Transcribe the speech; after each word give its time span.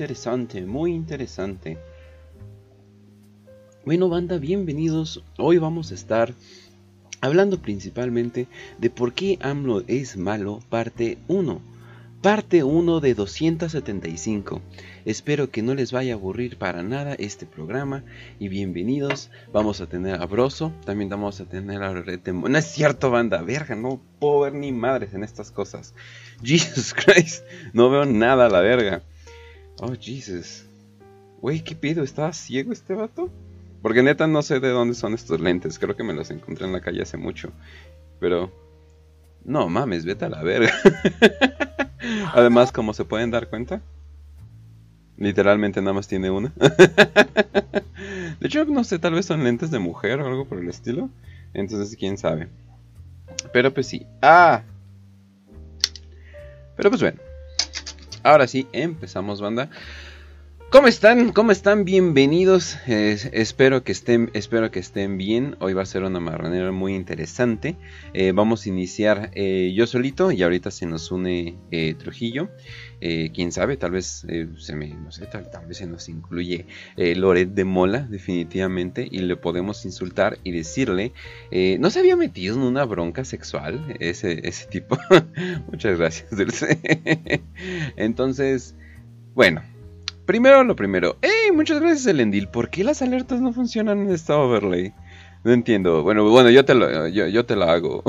Interesante, 0.00 0.62
muy 0.62 0.92
interesante. 0.92 1.76
Bueno, 3.84 4.08
banda, 4.08 4.38
bienvenidos. 4.38 5.22
Hoy 5.36 5.58
vamos 5.58 5.90
a 5.90 5.94
estar 5.94 6.32
hablando 7.20 7.60
principalmente 7.60 8.46
de 8.78 8.88
por 8.88 9.12
qué 9.12 9.38
AMLO 9.42 9.84
es 9.88 10.16
malo, 10.16 10.60
parte 10.70 11.18
1. 11.28 11.60
Parte 12.22 12.64
1 12.64 13.00
de 13.00 13.12
275. 13.14 14.62
Espero 15.04 15.50
que 15.50 15.60
no 15.60 15.74
les 15.74 15.92
vaya 15.92 16.14
a 16.14 16.16
aburrir 16.16 16.56
para 16.56 16.82
nada 16.82 17.12
este 17.18 17.44
programa 17.44 18.02
y 18.38 18.48
bienvenidos. 18.48 19.30
Vamos 19.52 19.82
a 19.82 19.86
tener 19.86 20.22
a 20.22 20.24
Broso, 20.24 20.72
también 20.86 21.10
vamos 21.10 21.42
a 21.42 21.44
tener 21.44 21.82
a. 21.82 21.92
No 21.92 22.58
es 22.58 22.64
cierto, 22.64 23.10
banda, 23.10 23.42
verga, 23.42 23.76
no 23.76 24.00
puedo 24.18 24.40
ver 24.40 24.54
ni 24.54 24.72
madres 24.72 25.12
en 25.12 25.24
estas 25.24 25.50
cosas. 25.50 25.92
Jesus 26.42 26.94
Christ, 26.94 27.44
no 27.74 27.90
veo 27.90 28.06
nada 28.06 28.46
a 28.46 28.48
la 28.48 28.60
verga. 28.60 29.02
Oh, 29.82 29.94
Jesus. 29.98 30.66
Wey, 31.40 31.60
¿qué 31.60 31.74
pido? 31.74 32.04
¿Estaba 32.04 32.34
ciego 32.34 32.70
este 32.70 32.94
vato? 32.94 33.30
Porque 33.80 34.02
neta 34.02 34.26
no 34.26 34.42
sé 34.42 34.60
de 34.60 34.68
dónde 34.68 34.94
son 34.94 35.14
estos 35.14 35.40
lentes. 35.40 35.78
Creo 35.78 35.96
que 35.96 36.04
me 36.04 36.12
los 36.12 36.30
encontré 36.30 36.66
en 36.66 36.74
la 36.74 36.82
calle 36.82 37.00
hace 37.00 37.16
mucho. 37.16 37.50
Pero... 38.20 38.52
No 39.42 39.70
mames, 39.70 40.04
vete 40.04 40.26
a 40.26 40.28
la 40.28 40.42
verga. 40.42 40.74
Además, 42.34 42.72
como 42.72 42.92
se 42.92 43.06
pueden 43.06 43.30
dar 43.30 43.48
cuenta, 43.48 43.80
literalmente 45.16 45.80
nada 45.80 45.94
más 45.94 46.08
tiene 46.08 46.30
una. 46.30 46.52
de 46.58 48.46
hecho, 48.46 48.66
no 48.66 48.84
sé, 48.84 48.98
tal 48.98 49.14
vez 49.14 49.24
son 49.24 49.42
lentes 49.44 49.70
de 49.70 49.78
mujer 49.78 50.20
o 50.20 50.26
algo 50.26 50.46
por 50.46 50.58
el 50.58 50.68
estilo. 50.68 51.08
Entonces, 51.54 51.96
quién 51.96 52.18
sabe. 52.18 52.48
Pero 53.50 53.72
pues 53.72 53.86
sí. 53.86 54.06
¡Ah! 54.20 54.62
Pero 56.76 56.90
pues 56.90 57.00
bueno. 57.00 57.29
Ahora 58.22 58.46
sí, 58.46 58.68
empezamos, 58.72 59.40
banda. 59.40 59.70
¿Cómo 60.70 60.86
están? 60.86 61.32
¿Cómo 61.32 61.50
están? 61.50 61.84
Bienvenidos. 61.84 62.78
espero, 62.86 63.82
que 63.82 63.90
estén, 63.90 64.30
espero 64.34 64.70
que 64.70 64.78
estén 64.78 65.18
bien. 65.18 65.56
Hoy 65.58 65.72
va 65.72 65.82
a 65.82 65.84
ser 65.86 66.04
una 66.04 66.20
marranera 66.20 66.70
muy 66.70 66.94
interesante. 66.94 67.76
Eh, 68.14 68.30
vamos 68.30 68.64
a 68.64 68.68
iniciar 68.68 69.32
eh, 69.34 69.72
yo 69.74 69.88
solito 69.88 70.30
y 70.30 70.44
ahorita 70.44 70.70
se 70.70 70.86
nos 70.86 71.10
une 71.10 71.58
eh, 71.72 71.94
Trujillo. 71.94 72.50
Quién 73.00 73.50
sabe, 73.50 73.78
tal 73.78 73.92
vez 73.92 74.26
se 74.58 74.76
me, 74.76 74.88
no 74.88 75.10
sé, 75.10 75.26
tal, 75.26 75.48
vez 75.66 75.78
se 75.78 75.86
nos 75.86 76.08
incluye 76.10 76.66
Loret 76.96 77.48
de 77.48 77.64
Mola, 77.64 78.06
definitivamente, 78.08 79.08
y 79.10 79.20
le 79.20 79.36
podemos 79.36 79.86
insultar 79.86 80.38
y 80.44 80.52
decirle, 80.52 81.14
¿no 81.78 81.88
se 81.88 81.98
había 81.98 82.14
metido 82.14 82.56
en 82.56 82.62
una 82.62 82.84
bronca 82.84 83.24
sexual 83.24 83.96
ese, 84.00 84.46
ese 84.46 84.66
tipo? 84.66 84.98
Muchas 85.72 85.98
gracias, 85.98 86.30
Dulce. 86.30 86.78
Entonces, 87.96 88.76
bueno, 89.34 89.62
Primero 90.30 90.62
lo 90.62 90.76
primero. 90.76 91.16
¡Ey! 91.22 91.50
Muchas 91.50 91.80
gracias, 91.80 92.06
Elendil. 92.06 92.46
¿Por 92.46 92.70
qué 92.70 92.84
las 92.84 93.02
alertas 93.02 93.40
no 93.40 93.52
funcionan 93.52 94.02
en 94.02 94.12
esta 94.12 94.38
overlay? 94.38 94.94
No 95.42 95.52
entiendo. 95.52 96.04
Bueno, 96.04 96.22
bueno, 96.30 96.50
yo 96.50 96.64
te 96.64 96.72
lo, 96.72 97.08
yo, 97.08 97.44
te 97.44 97.56
la 97.56 97.72
hago. 97.72 98.04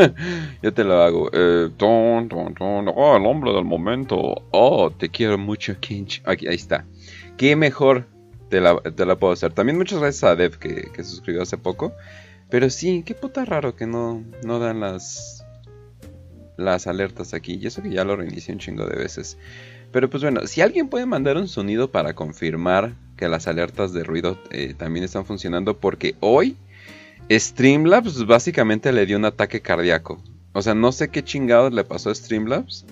yo 0.62 0.72
te 0.72 0.84
lo 0.84 1.02
hago. 1.02 1.28
Eh, 1.32 1.70
ton, 1.76 2.28
ton, 2.28 2.54
ton. 2.54 2.88
Oh, 2.94 3.16
el 3.16 3.26
hombre 3.26 3.52
del 3.52 3.64
momento. 3.64 4.44
Oh, 4.52 4.92
te 4.96 5.08
quiero 5.08 5.38
mucho, 5.38 5.74
Kinch. 5.80 6.22
Aquí, 6.24 6.46
ahí 6.46 6.54
está. 6.54 6.86
¿Qué 7.36 7.56
mejor 7.56 8.06
te 8.48 8.60
la, 8.60 8.80
te 8.80 9.04
la 9.04 9.16
puedo 9.16 9.32
hacer? 9.32 9.52
También 9.52 9.76
muchas 9.76 9.98
gracias 9.98 10.22
a 10.22 10.36
Dev 10.36 10.58
que, 10.58 10.92
que 10.94 11.02
suscribió 11.02 11.42
hace 11.42 11.58
poco. 11.58 11.92
Pero 12.48 12.70
sí, 12.70 13.02
qué 13.04 13.14
puta 13.14 13.44
raro 13.44 13.74
que 13.74 13.88
no, 13.88 14.22
no 14.44 14.60
dan 14.60 14.78
las, 14.78 15.44
las 16.56 16.86
alertas 16.86 17.34
aquí. 17.34 17.58
Y 17.60 17.66
eso 17.66 17.82
que 17.82 17.90
ya 17.90 18.04
lo 18.04 18.14
reinicié 18.14 18.54
un 18.54 18.60
chingo 18.60 18.86
de 18.86 18.96
veces. 18.96 19.36
Pero 19.96 20.10
pues 20.10 20.22
bueno, 20.22 20.46
si 20.46 20.60
alguien 20.60 20.90
puede 20.90 21.06
mandar 21.06 21.38
un 21.38 21.48
sonido 21.48 21.90
para 21.90 22.14
confirmar 22.14 22.92
que 23.16 23.30
las 23.30 23.46
alertas 23.46 23.94
de 23.94 24.04
ruido 24.04 24.36
eh, 24.50 24.74
también 24.76 25.06
están 25.06 25.24
funcionando, 25.24 25.78
porque 25.78 26.16
hoy 26.20 26.58
Streamlabs 27.30 28.26
básicamente 28.26 28.92
le 28.92 29.06
dio 29.06 29.16
un 29.16 29.24
ataque 29.24 29.62
cardíaco. 29.62 30.22
O 30.52 30.60
sea, 30.60 30.74
no 30.74 30.92
sé 30.92 31.08
qué 31.08 31.24
chingados 31.24 31.72
le 31.72 31.82
pasó 31.82 32.10
a 32.10 32.14
Streamlabs, 32.14 32.84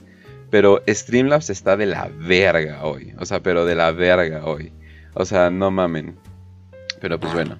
pero 0.48 0.82
Streamlabs 0.88 1.50
está 1.50 1.76
de 1.76 1.84
la 1.84 2.08
verga 2.08 2.82
hoy. 2.86 3.12
O 3.18 3.26
sea, 3.26 3.42
pero 3.42 3.66
de 3.66 3.74
la 3.74 3.92
verga 3.92 4.46
hoy. 4.46 4.72
O 5.12 5.26
sea, 5.26 5.50
no 5.50 5.70
mamen. 5.70 6.16
Pero 7.02 7.20
pues 7.20 7.34
bueno. 7.34 7.58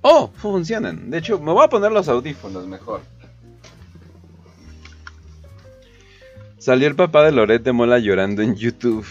Oh, 0.00 0.30
funcionan. 0.34 1.10
De 1.10 1.18
hecho, 1.18 1.38
me 1.38 1.52
voy 1.52 1.62
a 1.62 1.68
poner 1.68 1.92
los 1.92 2.08
audífonos 2.08 2.66
mejor. 2.66 3.02
Salió 6.66 6.88
el 6.88 6.96
papá 6.96 7.24
de 7.24 7.30
Loret 7.30 7.62
de 7.62 7.70
Mola 7.70 8.00
llorando 8.00 8.42
en 8.42 8.56
YouTube. 8.56 9.06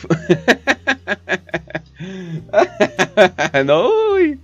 no, 3.65 3.89
uy. 4.13 4.41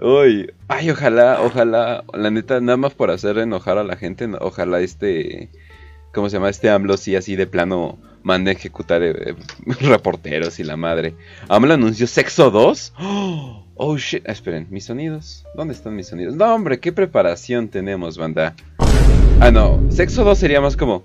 uy. 0.00 0.52
Ay, 0.66 0.90
ojalá, 0.90 1.40
ojalá. 1.42 2.02
La 2.12 2.32
neta, 2.32 2.60
nada 2.60 2.76
más 2.76 2.92
por 2.92 3.12
hacer 3.12 3.38
enojar 3.38 3.78
a 3.78 3.84
la 3.84 3.94
gente. 3.94 4.28
Ojalá 4.40 4.80
este. 4.80 5.48
¿Cómo 6.12 6.28
se 6.28 6.38
llama? 6.38 6.48
Este 6.48 6.70
AMLO 6.70 6.96
sí, 6.96 7.14
así 7.14 7.36
de 7.36 7.46
plano 7.46 7.98
mande 8.24 8.50
a 8.50 8.54
ejecutar 8.54 9.00
eh, 9.04 9.36
reporteros 9.80 10.58
y 10.58 10.64
la 10.64 10.76
madre. 10.76 11.14
AMLO 11.48 11.74
anunció 11.74 12.08
Sexo 12.08 12.50
2. 12.50 12.94
Oh, 13.76 13.96
shit. 13.96 14.28
esperen, 14.28 14.66
mis 14.70 14.86
sonidos. 14.86 15.44
¿Dónde 15.56 15.74
están 15.74 15.94
mis 15.94 16.08
sonidos? 16.08 16.34
No, 16.34 16.52
hombre, 16.52 16.80
qué 16.80 16.92
preparación 16.92 17.68
tenemos, 17.68 18.18
banda. 18.18 18.54
Ah, 19.38 19.52
no. 19.52 19.80
Sexo 19.90 20.24
2 20.24 20.36
sería 20.36 20.60
más 20.60 20.76
como. 20.76 21.04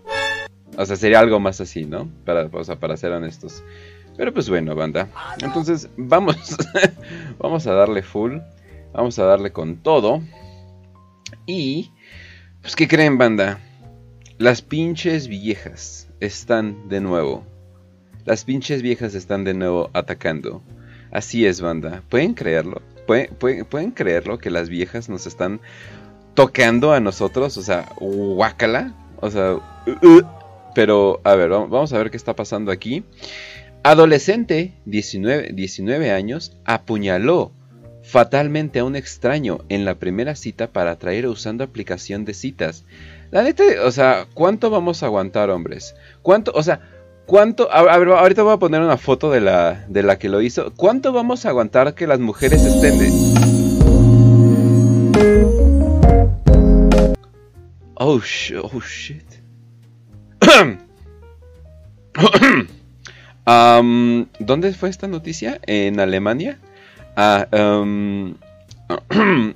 O 0.79 0.85
sea, 0.85 0.95
sería 0.95 1.19
algo 1.19 1.41
más 1.41 1.59
así, 1.59 1.83
¿no? 1.83 2.09
Para, 2.23 2.45
o 2.45 2.63
sea, 2.63 2.79
para 2.79 2.95
ser 2.95 3.11
honestos. 3.11 3.65
Pero 4.15 4.33
pues 4.33 4.49
bueno, 4.49 4.75
banda. 4.75 5.09
Entonces, 5.41 5.89
vamos. 5.97 6.55
vamos 7.37 7.67
a 7.67 7.73
darle 7.73 8.01
full. 8.01 8.37
Vamos 8.93 9.19
a 9.19 9.25
darle 9.25 9.51
con 9.51 9.75
todo. 9.75 10.21
Y. 11.45 11.91
Pues, 12.61 12.77
¿qué 12.77 12.87
creen, 12.87 13.17
banda? 13.17 13.59
Las 14.37 14.61
pinches 14.61 15.27
viejas 15.27 16.07
están 16.21 16.87
de 16.87 17.01
nuevo. 17.01 17.45
Las 18.23 18.45
pinches 18.45 18.81
viejas 18.81 19.15
están 19.15 19.43
de 19.43 19.55
nuevo 19.55 19.89
atacando. 19.91 20.61
Así 21.11 21.45
es, 21.45 21.59
banda. 21.59 22.03
¿Pueden 22.07 22.35
creerlo? 22.35 22.81
¿Pueden, 23.05 23.35
pueden, 23.65 23.91
creerlo 23.91 24.37
que 24.37 24.49
las 24.49 24.69
viejas 24.69 25.09
nos 25.09 25.27
están 25.27 25.59
tocando 26.35 26.93
a 26.93 27.01
nosotros? 27.01 27.57
O 27.57 27.63
sea, 27.63 27.89
guácala. 27.99 28.93
O 29.19 29.29
sea, 29.29 29.55
uh, 29.55 30.07
uh, 30.07 30.38
pero, 30.75 31.21
a 31.23 31.35
ver, 31.35 31.49
vamos 31.49 31.93
a 31.93 31.97
ver 31.97 32.11
qué 32.11 32.17
está 32.17 32.35
pasando 32.35 32.71
aquí. 32.71 33.03
Adolescente, 33.83 34.73
19, 34.85 35.51
19 35.53 36.11
años, 36.11 36.57
apuñaló 36.65 37.51
fatalmente 38.03 38.79
a 38.79 38.85
un 38.85 38.95
extraño 38.95 39.59
en 39.69 39.85
la 39.85 39.95
primera 39.95 40.35
cita 40.35 40.67
para 40.67 40.91
atraer 40.91 41.27
usando 41.27 41.63
aplicación 41.63 42.25
de 42.25 42.33
citas. 42.33 42.83
La 43.31 43.43
neta, 43.43 43.63
o 43.85 43.91
sea, 43.91 44.25
¿cuánto 44.33 44.69
vamos 44.69 45.03
a 45.03 45.05
aguantar, 45.05 45.49
hombres? 45.49 45.95
¿Cuánto, 46.23 46.51
o 46.55 46.63
sea, 46.63 46.81
cuánto, 47.25 47.71
a, 47.71 47.97
ver, 47.97 48.09
ahorita 48.09 48.41
voy 48.41 48.53
a 48.53 48.57
poner 48.57 48.81
una 48.81 48.97
foto 48.97 49.29
de 49.29 49.41
la, 49.41 49.85
de 49.87 50.01
la 50.03 50.17
que 50.17 50.29
lo 50.29 50.41
hizo. 50.41 50.73
¿Cuánto 50.75 51.13
vamos 51.13 51.45
a 51.45 51.49
aguantar 51.49 51.93
que 51.93 52.07
las 52.07 52.19
mujeres 52.19 52.63
estén 52.63 52.97
de... 52.97 53.09
Oh, 57.93 58.19
oh 58.63 58.81
shit. 58.81 59.38
¿Dónde 64.39 64.73
fue 64.73 64.89
esta 64.89 65.07
noticia? 65.07 65.59
¿En 65.65 65.99
Alemania? 65.99 66.59
Ah, 67.15 67.47
um, 67.51 68.35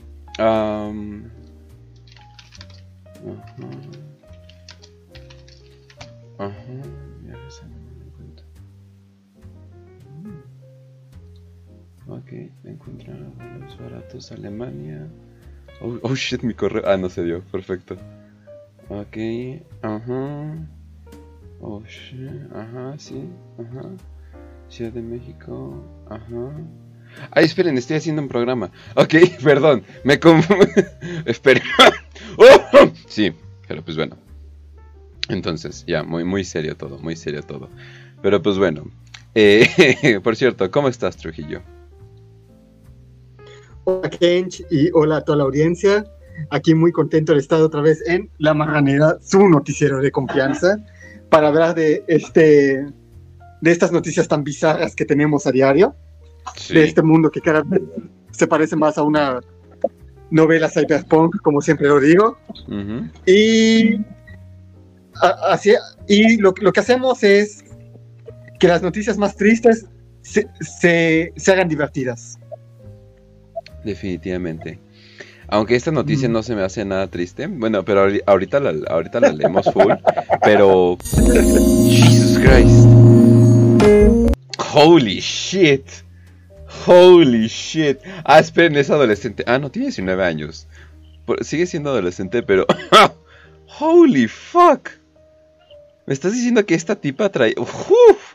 Ok, 12.07 12.31
encontrar 12.65 13.17
los 13.59 13.79
baratos 13.79 14.31
Alemania. 14.31 15.07
Oh, 15.81 15.97
oh, 16.01 16.15
shit, 16.15 16.43
mi 16.43 16.53
correo. 16.53 16.83
Ah, 16.85 16.97
no 16.97 17.09
se 17.09 17.23
dio, 17.23 17.41
perfecto. 17.43 17.95
Ok, 18.89 19.17
ajá. 20.03 20.67
Oh, 21.61 21.81
sí, 21.87 22.27
ajá. 22.53 22.95
Ciudad 24.67 24.91
de 24.91 25.01
México, 25.01 25.83
ajá. 26.09 26.51
Ay, 27.31 27.45
esperen, 27.45 27.77
estoy 27.77 27.97
haciendo 27.97 28.21
un 28.21 28.27
programa. 28.27 28.71
Ok, 28.95 29.13
perdón, 29.43 29.83
me 30.03 30.19
confundí. 30.19 30.65
esperen. 31.25 31.63
Oh, 32.35 32.91
sí, 33.07 33.31
pero 33.67 33.83
pues 33.83 33.95
bueno. 33.95 34.17
Entonces, 35.29 35.83
ya, 35.85 36.01
muy, 36.01 36.23
muy 36.23 36.43
serio 36.43 36.75
todo, 36.75 36.97
muy 36.97 37.15
serio 37.15 37.43
todo. 37.43 37.69
Pero 38.23 38.41
pues 38.41 38.57
bueno. 38.57 38.85
Eh, 39.35 40.19
por 40.23 40.35
cierto, 40.35 40.71
¿cómo 40.71 40.87
estás, 40.87 41.15
Trujillo? 41.17 41.61
Hola, 43.83 44.09
Kench, 44.09 44.65
y 44.71 44.89
hola 44.93 45.17
a 45.17 45.21
toda 45.21 45.39
la 45.39 45.43
audiencia. 45.43 46.05
Aquí 46.49 46.75
muy 46.75 46.91
contento 46.91 47.33
de 47.33 47.39
estar 47.39 47.61
otra 47.61 47.81
vez 47.81 48.01
en 48.07 48.29
La 48.37 48.53
Marranera, 48.53 49.17
su 49.21 49.47
noticiero 49.47 49.99
de 49.99 50.11
confianza 50.11 50.77
para 51.29 51.47
hablar 51.47 51.75
de 51.75 52.03
este 52.07 52.85
de 53.61 53.71
estas 53.71 53.91
noticias 53.91 54.27
tan 54.27 54.43
bizarras 54.43 54.93
que 54.93 55.05
tenemos 55.05 55.47
a 55.47 55.51
diario, 55.51 55.95
de 56.69 56.83
este 56.83 57.01
mundo 57.01 57.31
que 57.31 57.39
cada 57.39 57.63
vez 57.63 57.81
se 58.31 58.45
parece 58.45 58.75
más 58.75 58.97
a 58.97 59.03
una 59.03 59.39
novela 60.31 60.67
cyberpunk, 60.67 61.37
como 61.41 61.61
siempre 61.61 61.87
lo 61.87 61.99
digo. 61.99 62.37
Y, 63.25 63.99
así, 65.47 65.73
y 66.07 66.37
lo, 66.37 66.53
que 66.53 66.79
hacemos 66.79 67.23
es 67.23 67.63
que 68.59 68.67
las 68.67 68.81
noticias 68.81 69.17
más 69.17 69.35
tristes 69.37 69.85
se, 70.21 70.47
se, 71.35 71.51
hagan 71.51 71.69
divertidas. 71.69 72.39
Definitivamente. 73.85 74.79
Aunque 75.47 75.75
esta 75.75 75.91
noticia 75.91 76.29
no 76.29 76.43
se 76.43 76.55
me 76.55 76.63
hace 76.63 76.85
nada 76.85 77.07
triste. 77.07 77.47
Bueno, 77.47 77.83
pero 77.83 78.07
ahorita 78.25 78.59
la, 78.59 78.73
ahorita 78.89 79.19
la 79.19 79.31
leemos 79.31 79.71
full. 79.71 79.93
pero. 80.43 80.97
Jesus 81.89 82.39
Christ. 82.39 82.87
Holy 84.73 85.19
shit. 85.19 85.85
Holy 86.85 87.47
shit. 87.47 87.99
Ah, 88.23 88.39
esperen, 88.39 88.75
es 88.75 88.89
adolescente. 88.89 89.43
Ah, 89.47 89.59
no, 89.59 89.69
tiene 89.69 89.87
19 89.87 90.23
años. 90.23 90.67
Sigue 91.41 91.65
siendo 91.65 91.91
adolescente, 91.91 92.43
pero... 92.43 92.65
Holy 93.79 94.27
fuck. 94.27 94.89
Me 96.05 96.13
estás 96.13 96.33
diciendo 96.33 96.65
que 96.65 96.75
esta 96.75 96.95
tipa 96.95 97.29
trae... 97.29 97.55
Uf. 97.57 98.33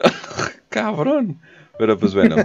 Cabrón. 0.68 1.40
Pero 1.78 1.98
pues 1.98 2.14
bueno. 2.14 2.36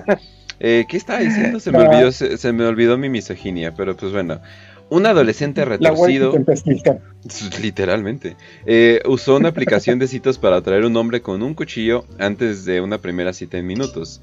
Eh, 0.60 0.86
¿Qué 0.88 0.98
estaba 0.98 1.20
diciendo? 1.20 1.60
Se 1.60 1.72
me, 1.72 1.80
olvidó, 1.80 2.12
se 2.12 2.54
me 2.54 2.66
olvidó 2.66 2.98
mi 2.98 3.10
misoginia, 3.10 3.74
pero 3.74 3.96
pues 3.96 4.12
bueno. 4.12 4.42
Un 4.90 5.06
adolescente 5.06 5.64
retorcido. 5.66 6.34
Literalmente. 7.62 8.36
Eh, 8.66 9.02
usó 9.06 9.36
una 9.36 9.50
aplicación 9.50 10.00
de 10.00 10.08
citas 10.08 10.40
para 10.40 10.58
atraer 10.58 10.84
un 10.84 10.98
hombre 10.98 11.22
con 11.22 11.44
un 11.44 11.54
cuchillo 11.54 12.06
antes 12.18 12.66
de 12.66 12.82
una 12.82 12.98
primera 12.98 13.32
cita 13.32 13.60
en 13.60 13.68
minutos. 13.68 14.20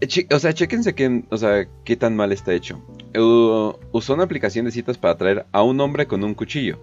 Eh, 0.00 0.26
o 0.32 0.38
sea, 0.40 0.52
chequense 0.52 0.94
que, 0.94 1.22
o 1.30 1.36
sea, 1.36 1.68
qué 1.84 1.96
tan 1.96 2.16
mal 2.16 2.32
está 2.32 2.52
hecho. 2.52 2.82
usó 3.92 4.14
una 4.14 4.24
aplicación 4.24 4.64
de 4.64 4.72
citas 4.72 4.98
para 4.98 5.14
atraer 5.14 5.46
a 5.52 5.62
un 5.62 5.80
hombre 5.80 6.06
con 6.06 6.24
un 6.24 6.34
cuchillo. 6.34 6.80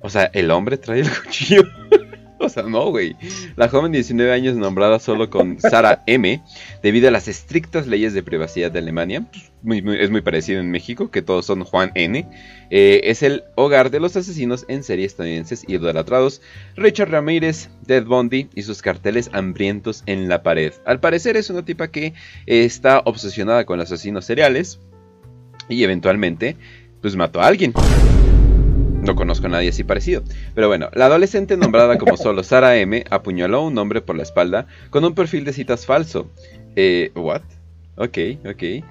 O 0.00 0.08
sea, 0.08 0.30
el 0.32 0.52
hombre 0.52 0.76
trae 0.76 1.00
el 1.00 1.10
cuchillo. 1.10 1.62
O 2.48 2.48
sea, 2.48 2.62
no, 2.62 2.90
güey. 2.90 3.16
La 3.56 3.68
joven 3.68 3.92
de 3.92 3.98
19 3.98 4.32
años 4.32 4.56
nombrada 4.56 4.98
solo 4.98 5.28
con 5.28 5.60
Sara 5.60 6.02
M, 6.06 6.42
debido 6.82 7.08
a 7.08 7.10
las 7.10 7.28
estrictas 7.28 7.86
leyes 7.86 8.14
de 8.14 8.22
privacidad 8.22 8.70
de 8.70 8.78
Alemania, 8.78 9.26
pues, 9.30 9.82
es 9.98 10.10
muy 10.10 10.20
parecido 10.20 10.60
en 10.60 10.70
México, 10.70 11.10
que 11.10 11.22
todos 11.22 11.46
son 11.46 11.64
Juan 11.64 11.90
N, 11.94 12.26
eh, 12.70 13.00
es 13.04 13.22
el 13.22 13.44
hogar 13.56 13.90
de 13.90 14.00
los 14.00 14.16
asesinos 14.16 14.64
en 14.68 14.82
serie 14.82 15.06
estadounidenses 15.06 15.64
idolatrados 15.68 16.40
Richard 16.76 17.10
Ramírez, 17.10 17.70
Dead 17.86 18.04
Bundy 18.04 18.48
y 18.54 18.62
sus 18.62 18.82
carteles 18.82 19.30
hambrientos 19.32 20.02
en 20.06 20.28
la 20.28 20.42
pared. 20.42 20.72
Al 20.84 21.00
parecer 21.00 21.36
es 21.36 21.50
una 21.50 21.64
tipa 21.64 21.88
que 21.88 22.14
está 22.46 23.00
obsesionada 23.04 23.64
con 23.64 23.80
asesinos 23.80 24.24
seriales 24.24 24.78
y 25.68 25.82
eventualmente 25.82 26.56
pues 27.00 27.16
mató 27.16 27.40
a 27.40 27.46
alguien. 27.46 27.72
No 29.08 29.16
conozco 29.16 29.46
a 29.46 29.48
nadie 29.48 29.70
así 29.70 29.84
parecido. 29.84 30.22
Pero 30.54 30.68
bueno, 30.68 30.90
la 30.92 31.06
adolescente 31.06 31.56
nombrada 31.56 31.96
como 31.96 32.16
solo 32.18 32.42
Sara 32.42 32.76
M 32.76 33.04
apuñaló 33.08 33.60
a 33.60 33.66
un 33.66 33.78
hombre 33.78 34.02
por 34.02 34.14
la 34.14 34.22
espalda 34.22 34.66
con 34.90 35.02
un 35.02 35.14
perfil 35.14 35.46
de 35.46 35.54
citas 35.54 35.86
falso. 35.86 36.30
Eh, 36.76 37.10
¿what? 37.14 37.40
Ok, 37.96 38.18
ok. 38.44 38.84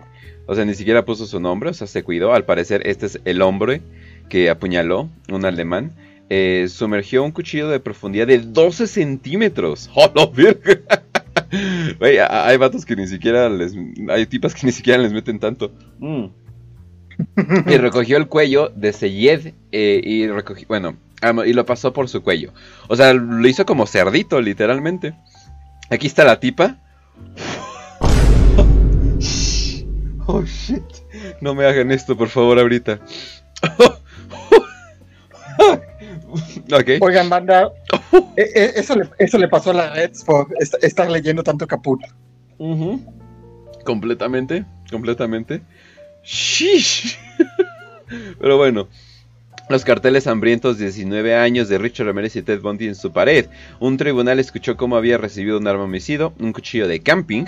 O 0.48 0.56
sea, 0.56 0.66
ni 0.66 0.74
siquiera 0.74 1.06
puso 1.06 1.28
su 1.28 1.40
nombre, 1.40 1.70
o 1.70 1.74
sea, 1.74 1.86
se 1.86 2.02
cuidó. 2.02 2.34
Al 2.34 2.46
parecer, 2.46 2.82
este 2.88 3.06
es 3.06 3.22
el 3.26 3.44
hombre 3.44 3.84
que 4.28 4.50
apuñaló, 4.50 5.08
un 5.32 5.46
alemán. 5.46 5.92
Eh, 6.32 6.66
sumergió 6.68 7.24
un 7.24 7.32
cuchillo 7.32 7.70
de 7.70 7.80
profundidad 7.80 8.26
de 8.26 8.40
12 8.40 8.88
centímetros. 8.88 9.88
¡Oh, 9.96 10.10
hay 12.00 12.58
vatos 12.58 12.88
que 12.88 12.96
ni 12.96 13.06
siquiera 13.06 13.50
les. 13.50 13.76
Hay 14.10 14.26
tipas 14.26 14.56
que 14.56 14.66
ni 14.66 14.72
siquiera 14.72 14.98
les 14.98 15.14
meten 15.14 15.38
tanto. 15.38 15.72
Mm 16.00 16.47
y 17.68 17.78
recogió 17.78 18.18
el 18.18 18.28
cuello 18.28 18.70
de 18.76 18.94
Seyed 18.94 19.54
eh, 19.72 20.02
y 20.04 20.28
recogió, 20.28 20.68
bueno, 20.68 20.98
y 21.46 21.54
lo 21.54 21.66
pasó 21.66 21.94
por 21.94 22.10
su 22.10 22.22
cuello. 22.22 22.54
O 22.88 22.96
sea, 22.96 23.14
lo 23.14 23.48
hizo 23.48 23.66
como 23.66 23.88
cerdito, 23.88 24.40
literalmente. 24.42 25.16
Aquí 25.90 26.08
está 26.08 26.24
la 26.24 26.40
tipa. 26.40 26.78
Oh 30.30 30.44
shit. 30.44 30.84
No 31.40 31.56
me 31.56 31.66
hagan 31.66 31.90
esto, 31.90 32.18
por 32.18 32.28
favor, 32.28 32.60
ahorita. 32.60 33.00
okay. 36.74 37.00
Oigan, 37.02 37.30
banda. 37.30 37.72
E, 38.36 38.42
e, 38.42 38.74
eso, 38.76 38.96
le, 38.96 39.10
eso 39.20 39.38
le 39.38 39.48
pasó 39.48 39.72
a 39.72 39.74
la 39.74 39.94
Reds 39.94 40.26
por 40.26 40.48
estar 40.60 41.10
leyendo 41.10 41.44
tanto 41.44 41.66
Caput. 41.66 42.02
Completamente, 43.86 44.66
completamente. 44.92 45.62
Shish. 46.28 47.18
Pero 48.40 48.58
bueno. 48.58 48.90
Los 49.70 49.84
carteles 49.84 50.28
hambrientos 50.28 50.78
19 50.78 51.36
años 51.36 51.68
de 51.68 51.78
Richard 51.78 52.08
Ramirez 52.08 52.38
y 52.38 52.42
Ted 52.42 52.62
Bundy 52.62 52.88
en 52.88 52.96
su 52.96 53.12
pared. 53.12 53.48
Un 53.82 53.98
tribunal 53.98 54.40
escuchó 54.40 54.78
cómo 54.78 54.96
había 54.96 55.18
recibido 55.18 55.58
un 55.58 55.68
arma 55.68 55.84
homicidio, 55.84 56.34
un 56.40 56.54
cuchillo 56.54 56.88
de 56.88 57.02
camping. 57.02 57.46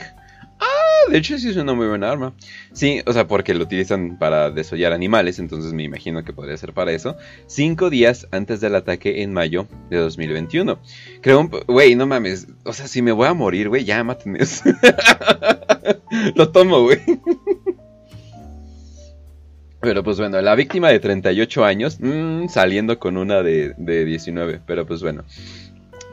Ah, 0.59 1.09
de 1.09 1.17
hecho 1.17 1.37
sí 1.37 1.47
es 1.47 1.55
una 1.55 1.73
muy 1.73 1.87
buena 1.87 2.11
arma. 2.11 2.33
Sí, 2.73 3.01
o 3.05 3.13
sea, 3.13 3.25
porque 3.25 3.53
lo 3.53 3.63
utilizan 3.63 4.17
para 4.19 4.49
desollar 4.51 4.91
animales, 4.91 5.39
entonces 5.39 5.71
me 5.71 5.83
imagino 5.83 6.25
que 6.25 6.33
podría 6.33 6.57
ser 6.57 6.73
para 6.73 6.91
eso. 6.91 7.15
Cinco 7.47 7.89
días 7.89 8.27
antes 8.31 8.59
del 8.59 8.75
ataque 8.75 9.21
en 9.21 9.31
mayo 9.31 9.67
de 9.89 9.97
2021. 9.97 10.77
Creo, 11.21 11.49
güey, 11.67 11.95
no 11.95 12.05
mames. 12.05 12.47
O 12.65 12.73
sea, 12.73 12.89
si 12.89 13.01
me 13.01 13.13
voy 13.13 13.27
a 13.27 13.33
morir, 13.33 13.69
güey, 13.69 13.85
ya 13.85 14.03
mátenme. 14.03 14.39
lo 16.35 16.51
tomo, 16.51 16.83
güey. 16.83 16.99
Pero 19.81 20.03
pues 20.03 20.17
bueno, 20.19 20.41
la 20.41 20.55
víctima 20.55 20.89
de 20.89 20.99
38 20.99 21.63
años, 21.63 21.97
mmm, 21.99 22.47
saliendo 22.47 22.99
con 22.99 23.17
una 23.17 23.41
de, 23.43 23.73
de 23.77 24.05
19, 24.05 24.61
pero 24.65 24.85
pues 24.85 25.01
bueno. 25.01 25.23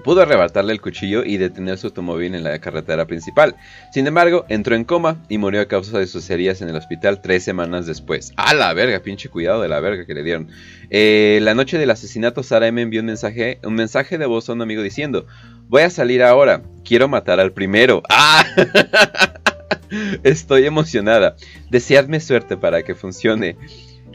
Pudo 0.07 0.23
arrebatarle 0.23 0.73
el 0.73 0.81
cuchillo 0.81 1.25
y 1.25 1.37
detener 1.37 1.79
su 1.79 1.89
automóvil 1.89 2.37
en 2.37 2.45
la 2.45 2.57
carretera 2.61 3.07
principal. 3.07 3.57
Sin 3.93 4.07
embargo, 4.07 4.45
entró 4.49 4.77
en 4.77 4.85
coma 4.85 5.21
y 5.29 5.37
murió 5.37 5.61
a 5.61 5.67
causa 5.67 5.99
de 5.99 6.07
sus 6.07 6.31
heridas 6.31 6.63
en 6.63 6.69
el 6.69 6.77
hospital 6.77 7.21
tres 7.21 7.43
semanas 7.43 7.87
después. 7.87 8.33
¡A 8.37 8.55
la 8.55 8.73
verga! 8.73 9.01
Pinche 9.01 9.29
cuidado 9.29 9.61
de 9.63 9.69
la 9.69 9.81
verga 9.81 10.07
que 10.07 10.15
le 10.15 10.23
dieron. 10.23 10.49
Eh, 10.91 11.41
la 11.43 11.55
noche 11.57 11.77
del 11.77 11.91
asesinato, 11.91 12.45
Sara 12.45 12.69
M 12.69 12.81
envió 12.81 13.01
un 13.01 13.07
mensaje, 13.07 13.59
un 13.65 13.75
mensaje 13.75 14.17
de 14.17 14.27
voz 14.27 14.49
a 14.49 14.53
un 14.53 14.63
amigo 14.63 14.81
diciendo: 14.81 15.27
Voy 15.67 15.83
a 15.83 15.91
salir 15.91 16.23
ahora, 16.23 16.63
quiero 16.85 17.09
matar 17.09 17.41
al 17.41 17.53
primero. 17.53 18.05
¡Ah! 18.09 18.47
Estoy 20.23 20.67
emocionada. 20.67 21.37
Deseadme 21.71 22.21
suerte 22.21 22.57
para 22.57 22.83
que 22.83 22.95
funcione. 22.95 23.57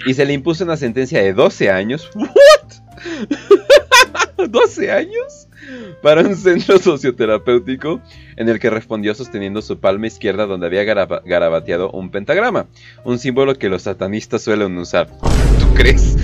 Y 0.05 0.13
se 0.13 0.25
le 0.25 0.33
impuso 0.33 0.63
una 0.63 0.77
sentencia 0.77 1.21
de 1.21 1.33
12 1.33 1.69
años. 1.69 2.09
¿What? 2.15 2.29
¿12 4.37 4.89
años? 4.89 5.47
Para 6.01 6.21
un 6.21 6.35
centro 6.35 6.79
socioterapéutico 6.79 8.01
en 8.35 8.49
el 8.49 8.59
que 8.59 8.71
respondió 8.71 9.13
sosteniendo 9.13 9.61
su 9.61 9.79
palma 9.79 10.07
izquierda 10.07 10.47
donde 10.47 10.65
había 10.65 10.83
garabateado 10.83 11.91
un 11.91 12.09
pentagrama, 12.09 12.65
un 13.03 13.19
símbolo 13.19 13.55
que 13.55 13.69
los 13.69 13.83
satanistas 13.83 14.41
suelen 14.41 14.75
usar. 14.77 15.07
¿Tú 15.59 15.73
crees? 15.75 16.17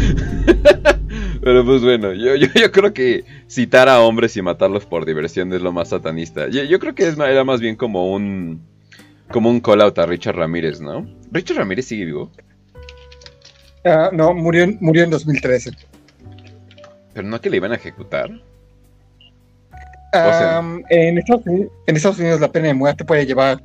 Pero 1.41 1.63
pues 1.63 1.83
bueno, 1.83 2.13
yo, 2.13 2.35
yo, 2.35 2.71
creo 2.71 2.93
que 2.93 3.23
citar 3.47 3.87
a 3.87 4.01
hombres 4.01 4.35
y 4.35 4.41
matarlos 4.41 4.85
por 4.85 5.05
diversión 5.05 5.53
es 5.53 5.61
lo 5.61 5.71
más 5.71 5.89
satanista. 5.89 6.49
Yo, 6.49 6.63
yo 6.63 6.79
creo 6.79 6.95
que 6.95 7.05
era 7.05 7.43
más 7.43 7.61
bien 7.61 7.75
como 7.75 8.11
un 8.11 8.61
como 9.29 9.49
un 9.49 9.59
call 9.59 9.81
out 9.81 9.97
a 9.99 10.05
Richard 10.05 10.35
Ramírez, 10.35 10.79
¿no? 10.79 11.07
¿Richard 11.31 11.57
Ramírez 11.57 11.85
sigue 11.85 12.05
vivo? 12.05 12.31
Ah, 13.85 14.09
no, 14.11 14.33
murió, 14.33 14.67
murió 14.79 15.03
en 15.03 15.09
2013. 15.09 15.71
¿Pero 17.13 17.27
no 17.27 17.39
que 17.41 17.49
le 17.49 17.57
iban 17.57 17.71
a 17.71 17.75
ejecutar? 17.75 18.29
en, 20.89 21.17
Estados 21.17 22.17
Unidos, 22.17 22.39
la 22.39 22.51
pena 22.51 22.67
de 22.67 22.73
muerte 22.73 23.05
puede 23.05 23.25
llevar 23.25 23.61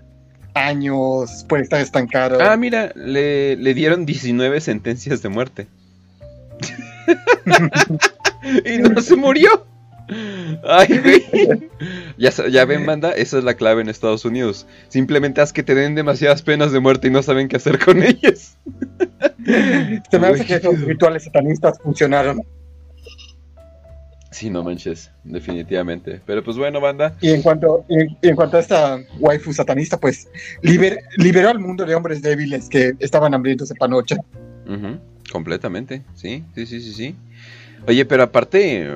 años, 0.54 1.46
puede 1.48 1.62
estar 1.62 1.80
estancado. 1.80 2.38
Ah, 2.40 2.56
mira, 2.56 2.92
le, 2.94 3.56
le 3.56 3.74
dieron 3.74 4.04
19 4.04 4.60
sentencias 4.60 5.22
de 5.22 5.28
muerte. 5.28 5.66
y 8.64 8.78
no 8.78 9.00
se 9.00 9.16
murió. 9.16 9.66
Ay, 10.64 10.98
güey. 11.02 11.70
Ya, 12.16 12.30
ya 12.50 12.64
ven, 12.64 12.86
banda, 12.86 13.12
esa 13.12 13.38
es 13.38 13.44
la 13.44 13.54
clave 13.54 13.82
en 13.82 13.88
Estados 13.88 14.24
Unidos. 14.24 14.66
Simplemente 14.88 15.40
haz 15.40 15.52
que 15.52 15.62
te 15.62 15.74
den 15.74 15.94
demasiadas 15.94 16.42
penas 16.42 16.72
de 16.72 16.80
muerte 16.80 17.08
y 17.08 17.10
no 17.10 17.22
saben 17.22 17.48
qué 17.48 17.56
hacer 17.56 17.78
con 17.78 18.02
ellas. 18.02 18.56
Se 20.10 20.18
me 20.18 20.26
hace 20.28 20.44
que 20.44 20.54
esos 20.54 20.80
rituales 20.80 21.24
satanistas 21.24 21.78
funcionaron. 21.82 22.42
Sí, 24.30 24.48
no 24.48 24.62
manches, 24.64 25.10
definitivamente. 25.24 26.20
Pero 26.24 26.42
pues 26.42 26.56
bueno, 26.56 26.80
banda. 26.80 27.16
Y 27.20 27.30
en 27.30 27.42
cuanto, 27.42 27.84
en, 27.88 28.34
cuanto 28.34 28.56
a 28.56 28.60
esta 28.60 28.98
waifu 29.18 29.52
satanista, 29.52 29.98
pues 29.98 30.28
liberó 30.62 31.50
al 31.50 31.58
mundo 31.58 31.84
de 31.84 31.94
hombres 31.94 32.22
débiles 32.22 32.68
que 32.68 32.92
estaban 32.98 33.34
hambrientos 33.34 33.68
de 33.68 33.74
panocha. 33.74 34.16
completamente, 35.30 36.02
sí, 36.14 36.44
sí, 36.54 36.66
sí, 36.66 36.80
sí, 36.80 36.92
sí. 36.92 37.16
Oye, 37.86 38.04
pero 38.04 38.22
aparte, 38.22 38.88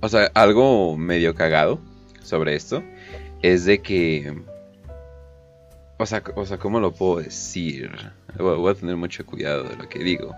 o 0.00 0.08
sea, 0.08 0.30
algo 0.34 0.96
medio 0.96 1.34
cagado. 1.34 1.80
sobre 2.22 2.54
esto 2.54 2.82
es 3.42 3.64
de 3.64 3.80
que... 3.80 4.34
O 5.98 6.06
sea, 6.06 6.22
o 6.34 6.46
sea, 6.46 6.58
¿cómo 6.58 6.80
lo 6.80 6.92
puedo 6.92 7.20
decir? 7.20 7.90
Voy 8.38 8.70
a 8.70 8.74
tener 8.74 8.96
mucho 8.96 9.26
cuidado 9.26 9.64
de 9.64 9.76
lo 9.76 9.88
que 9.88 9.98
digo. 9.98 10.34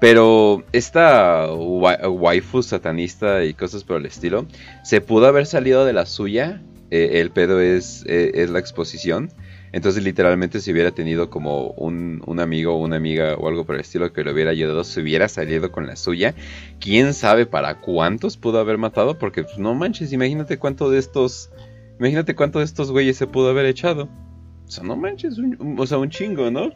Pero 0.00 0.64
esta 0.72 1.52
waifu 1.52 2.62
satanista 2.62 3.44
y 3.44 3.52
cosas 3.52 3.84
por 3.84 3.96
el 3.96 4.06
estilo, 4.06 4.46
se 4.84 5.00
pudo 5.00 5.26
haber 5.26 5.44
salido 5.44 5.84
de 5.84 5.92
la 5.92 6.06
suya. 6.06 6.62
Eh, 6.90 7.20
el 7.20 7.30
pedo 7.30 7.60
es, 7.60 8.04
eh, 8.06 8.30
es 8.34 8.48
la 8.48 8.60
exposición. 8.60 9.30
Entonces 9.72 10.02
literalmente 10.02 10.60
si 10.60 10.72
hubiera 10.72 10.92
tenido 10.92 11.30
como 11.30 11.68
un, 11.70 12.22
amigo 12.40 12.74
o 12.74 12.78
una 12.78 12.96
amiga 12.96 13.34
o 13.34 13.48
algo 13.48 13.64
por 13.64 13.74
el 13.74 13.82
estilo 13.82 14.12
que 14.12 14.24
lo 14.24 14.32
hubiera 14.32 14.50
ayudado, 14.50 14.84
se 14.84 15.00
hubiera 15.00 15.28
salido 15.28 15.70
con 15.70 15.86
la 15.86 15.96
suya. 15.96 16.34
¿Quién 16.80 17.14
sabe 17.14 17.46
para 17.46 17.80
cuántos 17.80 18.36
pudo 18.36 18.60
haber 18.60 18.78
matado? 18.78 19.18
Porque 19.18 19.42
pues, 19.42 19.58
no 19.58 19.74
manches, 19.74 20.12
imagínate 20.12 20.58
cuánto 20.58 20.90
de 20.90 20.98
estos... 20.98 21.50
Imagínate 21.98 22.36
cuánto 22.36 22.60
de 22.60 22.64
estos 22.64 22.92
güeyes 22.92 23.16
se 23.16 23.26
pudo 23.26 23.50
haber 23.50 23.66
echado. 23.66 24.08
O 24.66 24.70
sea, 24.70 24.84
no 24.84 24.96
manches, 24.96 25.36
o 25.78 25.86
sea, 25.86 25.98
un 25.98 26.10
chingo, 26.10 26.50
¿no? 26.50 26.70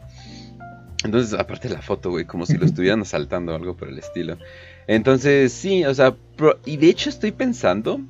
Entonces, 1.03 1.37
aparte 1.37 1.69
la 1.69 1.81
foto, 1.81 2.09
güey, 2.09 2.25
como 2.25 2.45
si 2.45 2.57
lo 2.57 2.65
estuvieran 2.65 3.01
asaltando 3.03 3.53
o 3.53 3.55
algo 3.55 3.75
por 3.75 3.89
el 3.89 3.99
estilo. 3.99 4.37
Entonces, 4.87 5.53
sí, 5.53 5.85
o 5.85 5.93
sea, 5.93 6.15
y 6.65 6.77
de 6.77 6.89
hecho 6.89 7.09
estoy 7.09 7.31
pensando 7.31 8.01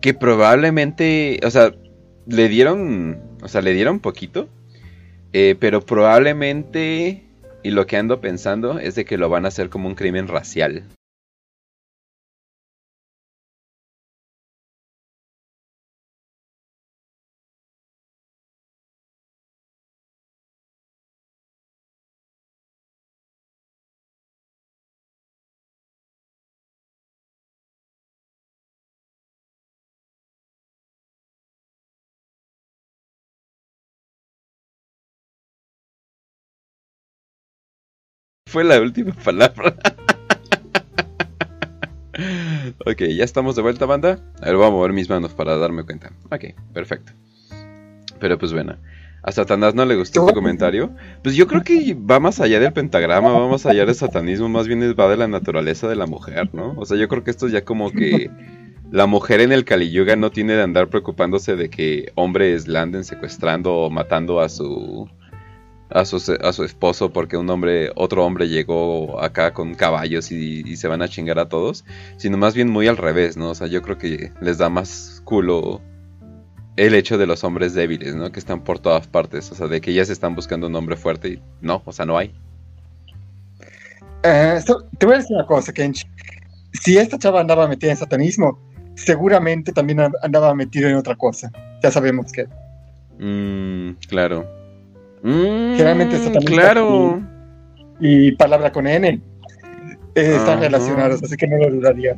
que 0.00 0.14
probablemente, 0.14 1.40
o 1.44 1.50
sea, 1.50 1.72
le 2.26 2.48
dieron, 2.48 3.20
o 3.42 3.48
sea, 3.48 3.62
le 3.62 3.72
dieron 3.72 4.00
poquito, 4.00 4.48
eh, 5.32 5.56
pero 5.58 5.80
probablemente, 5.80 7.24
y 7.62 7.70
lo 7.70 7.86
que 7.86 7.96
ando 7.96 8.20
pensando 8.20 8.78
es 8.78 8.94
de 8.94 9.04
que 9.04 9.18
lo 9.18 9.28
van 9.28 9.44
a 9.44 9.48
hacer 9.48 9.68
como 9.68 9.88
un 9.88 9.94
crimen 9.94 10.28
racial. 10.28 10.84
Fue 38.52 38.64
la 38.64 38.80
última 38.80 39.12
palabra. 39.24 39.74
ok, 42.84 43.02
ya 43.16 43.24
estamos 43.24 43.56
de 43.56 43.62
vuelta, 43.62 43.86
banda. 43.86 44.18
A 44.42 44.46
ver, 44.46 44.56
voy 44.56 44.66
a 44.66 44.70
mover 44.70 44.92
mis 44.92 45.08
manos 45.08 45.32
para 45.32 45.56
darme 45.56 45.84
cuenta. 45.84 46.12
Ok, 46.30 46.54
perfecto. 46.74 47.12
Pero 48.20 48.38
pues 48.38 48.52
bueno, 48.52 48.76
a 49.22 49.32
Satanás 49.32 49.74
no 49.74 49.86
le 49.86 49.96
gustó 49.96 50.26
tu 50.26 50.34
comentario. 50.34 50.94
Pues 51.22 51.34
yo 51.34 51.46
creo 51.46 51.64
que 51.64 51.94
va 51.94 52.20
más 52.20 52.40
allá 52.40 52.60
del 52.60 52.74
pentagrama, 52.74 53.32
va 53.32 53.48
más 53.48 53.64
allá 53.64 53.86
del 53.86 53.94
satanismo, 53.94 54.50
más 54.50 54.68
bien 54.68 54.80
va 54.98 55.08
de 55.08 55.16
la 55.16 55.28
naturaleza 55.28 55.88
de 55.88 55.96
la 55.96 56.06
mujer, 56.06 56.50
¿no? 56.52 56.74
O 56.76 56.84
sea, 56.84 56.98
yo 56.98 57.08
creo 57.08 57.24
que 57.24 57.30
esto 57.30 57.48
ya 57.48 57.64
como 57.64 57.90
que 57.90 58.30
la 58.90 59.06
mujer 59.06 59.40
en 59.40 59.50
el 59.50 59.64
Kali 59.64 59.90
Yuga 59.90 60.14
no 60.14 60.30
tiene 60.30 60.52
de 60.52 60.62
andar 60.62 60.88
preocupándose 60.88 61.56
de 61.56 61.70
que 61.70 62.12
hombres 62.14 62.68
la 62.68 62.82
anden 62.82 63.04
secuestrando 63.04 63.74
o 63.74 63.90
matando 63.90 64.40
a 64.40 64.50
su 64.50 65.08
a 65.94 66.04
su, 66.04 66.36
a 66.40 66.52
su 66.52 66.64
esposo 66.64 67.12
porque 67.12 67.36
un 67.36 67.48
hombre, 67.50 67.90
otro 67.94 68.24
hombre 68.24 68.48
llegó 68.48 69.20
acá 69.20 69.52
con 69.52 69.74
caballos 69.74 70.32
y, 70.32 70.76
se 70.76 70.88
van 70.88 71.02
a 71.02 71.08
chingar 71.08 71.38
a 71.38 71.48
todos, 71.48 71.84
sino 72.16 72.38
más 72.38 72.54
bien 72.54 72.70
muy 72.70 72.88
al 72.88 72.96
revés, 72.96 73.36
¿no? 73.36 73.50
O 73.50 73.54
sea, 73.54 73.66
yo 73.66 73.82
creo 73.82 73.98
que 73.98 74.32
les 74.40 74.58
da 74.58 74.68
más 74.68 75.22
culo 75.24 75.80
el 76.76 76.94
hecho 76.94 77.18
de 77.18 77.26
los 77.26 77.44
hombres 77.44 77.74
débiles, 77.74 78.14
¿no? 78.14 78.32
Que 78.32 78.40
están 78.40 78.64
por 78.64 78.78
todas 78.78 79.06
partes, 79.06 79.50
o 79.52 79.54
sea, 79.54 79.68
de 79.68 79.80
que 79.80 79.92
ya 79.92 80.04
se 80.04 80.12
están 80.12 80.34
buscando 80.34 80.66
un 80.66 80.74
hombre 80.74 80.96
fuerte 80.96 81.28
y 81.28 81.42
no, 81.60 81.82
o 81.84 81.92
sea, 81.92 82.06
no 82.06 82.16
hay. 82.16 82.34
Eh, 84.22 84.60
te 84.98 85.06
voy 85.06 85.16
a 85.16 85.18
decir 85.18 85.36
una 85.36 85.46
cosa, 85.46 85.72
Kench. 85.72 86.06
Si 86.72 86.96
esta 86.96 87.18
chava 87.18 87.40
andaba 87.40 87.68
metida 87.68 87.90
en 87.90 87.96
satanismo, 87.96 88.58
seguramente 88.94 89.72
también 89.72 90.00
andaba 90.22 90.54
metido 90.54 90.88
en 90.88 90.96
otra 90.96 91.16
cosa. 91.16 91.50
Ya 91.82 91.90
sabemos 91.90 92.32
que. 92.32 92.46
Mm, 93.18 93.98
claro. 94.08 94.61
Generalmente 95.22 96.18
mm, 96.18 96.44
Claro. 96.44 97.22
Y, 98.00 98.32
palabra 98.32 98.72
con 98.72 98.86
N. 98.86 99.08
Eh, 99.08 99.20
están 100.14 100.60
relacionados, 100.60 101.22
así 101.22 101.36
que 101.36 101.46
no 101.46 101.58
lo 101.58 101.70
dudaría. 101.70 102.16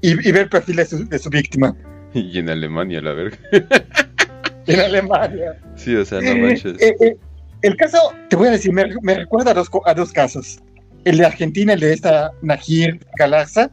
Y, 0.00 0.14
ver 0.32 0.42
el 0.42 0.48
perfil 0.48 0.76
de 0.76 1.18
su, 1.18 1.30
víctima. 1.30 1.76
Y 2.12 2.38
en 2.38 2.50
Alemania, 2.50 3.00
la 3.00 3.12
verga. 3.12 3.38
en 4.66 4.80
Alemania. 4.80 5.56
Sí, 5.76 5.94
o 5.94 6.04
sea, 6.04 6.20
no 6.20 6.36
manches. 6.36 6.80
Eh, 6.82 6.96
eh, 7.00 7.16
el 7.62 7.76
caso, 7.76 7.98
te 8.28 8.36
voy 8.36 8.48
a 8.48 8.50
decir, 8.50 8.72
me, 8.72 9.14
recuerda 9.14 9.52
a 9.52 9.54
dos, 9.54 9.70
a 9.86 9.94
dos 9.94 10.12
casos. 10.12 10.60
El 11.04 11.18
de 11.18 11.26
Argentina, 11.26 11.72
el 11.72 11.80
de 11.80 11.92
esta 11.92 12.32
Najir 12.42 12.98
Galaxa. 13.16 13.70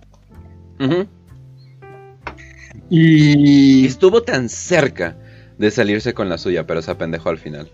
Y 2.89 3.85
estuvo 3.85 4.21
tan 4.21 4.49
cerca 4.49 5.17
de 5.57 5.71
salirse 5.71 6.13
con 6.13 6.29
la 6.29 6.37
suya, 6.37 6.65
pero 6.65 6.81
se 6.81 6.91
apendejó 6.91 7.29
al 7.29 7.37
final. 7.37 7.69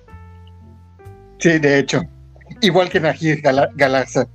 Sí, 1.40 1.60
de 1.60 1.80
hecho. 1.80 2.02
Igual 2.62 2.90
que 2.90 3.00
Najir 3.00 3.42
Galaxa. 3.42 4.28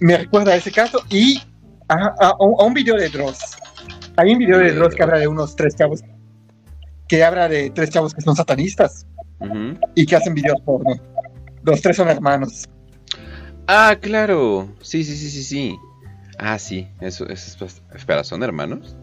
Me 0.00 0.16
recuerda 0.16 0.52
a 0.52 0.56
ese 0.56 0.70
caso 0.70 1.02
y 1.10 1.42
a, 1.88 2.34
un 2.38 2.74
video 2.74 2.96
de 2.96 3.08
Dross. 3.08 3.56
Hay 4.16 4.32
un 4.32 4.38
video 4.38 4.58
de 4.58 4.72
Dross 4.72 4.94
que 4.94 5.02
habla 5.02 5.18
de 5.18 5.28
unos 5.28 5.56
tres 5.56 5.74
chavos. 5.74 6.02
Que 7.08 7.24
habla 7.24 7.48
de 7.48 7.70
tres 7.70 7.90
chavos 7.90 8.14
que 8.14 8.20
son 8.20 8.36
satanistas. 8.36 9.06
Y 9.94 10.06
que 10.06 10.16
hacen 10.16 10.34
videos 10.34 10.60
porno. 10.62 10.94
Los 11.64 11.80
tres 11.80 11.96
son 11.96 12.08
hermanos. 12.08 12.68
Ah, 13.66 13.96
claro. 14.00 14.68
Sí, 14.80 15.04
sí, 15.04 15.16
sí, 15.16 15.30
sí, 15.30 15.42
sí. 15.42 15.76
Ah, 16.38 16.58
sí. 16.58 16.88
Eso, 17.00 17.28
eso 17.28 17.64
es. 17.64 17.82
Espera, 17.94 18.24
¿son 18.24 18.42
hermanos? 18.42 18.96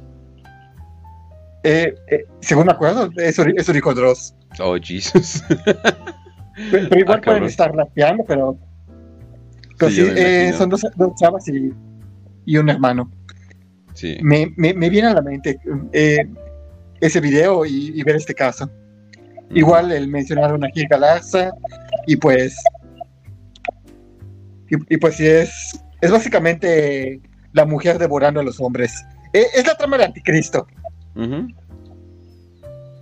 Eh, 1.63 1.93
eh, 2.07 2.25
según 2.39 2.67
me 2.67 2.71
acuerdo, 2.71 3.09
eso, 3.17 3.43
eso 3.43 3.73
dijo 3.73 3.93
Dross. 3.93 4.33
Oh, 4.59 4.77
Jesus. 4.81 5.43
Pero, 6.71 6.99
igual 6.99 7.19
ah, 7.19 7.25
pueden 7.25 7.43
estar 7.43 7.73
rapeando, 7.73 8.23
pero. 8.25 8.57
sí, 9.89 10.05
eh, 10.15 10.53
son 10.57 10.69
dos, 10.69 10.81
chavas 11.15 11.47
y, 11.47 12.57
un 12.57 12.69
hermano. 12.69 13.11
Sí. 13.93 14.17
Me, 14.21 14.47
viene 14.55 15.07
a 15.07 15.13
la 15.13 15.21
mente 15.21 15.59
eh, 15.93 16.27
ese 17.01 17.19
video 17.19 17.65
y, 17.65 18.01
ver 18.03 18.15
este 18.15 18.33
caso. 18.33 18.69
Igual 19.51 19.91
el 19.91 20.07
mencionaron 20.07 20.63
aquí 20.63 20.85
Galaxa 20.87 21.51
y 22.05 22.15
pues. 22.15 22.55
Y, 24.69 24.97
pues 24.97 25.15
sí, 25.15 25.25
es, 25.25 25.81
es 26.01 26.11
básicamente 26.11 27.19
la 27.53 27.65
mujer 27.65 27.97
devorando 27.97 28.39
a 28.39 28.43
los 28.43 28.59
hombres. 28.59 29.03
Eh, 29.33 29.45
es 29.55 29.65
la 29.65 29.75
trama 29.75 29.97
del 29.97 30.07
anticristo. 30.07 30.67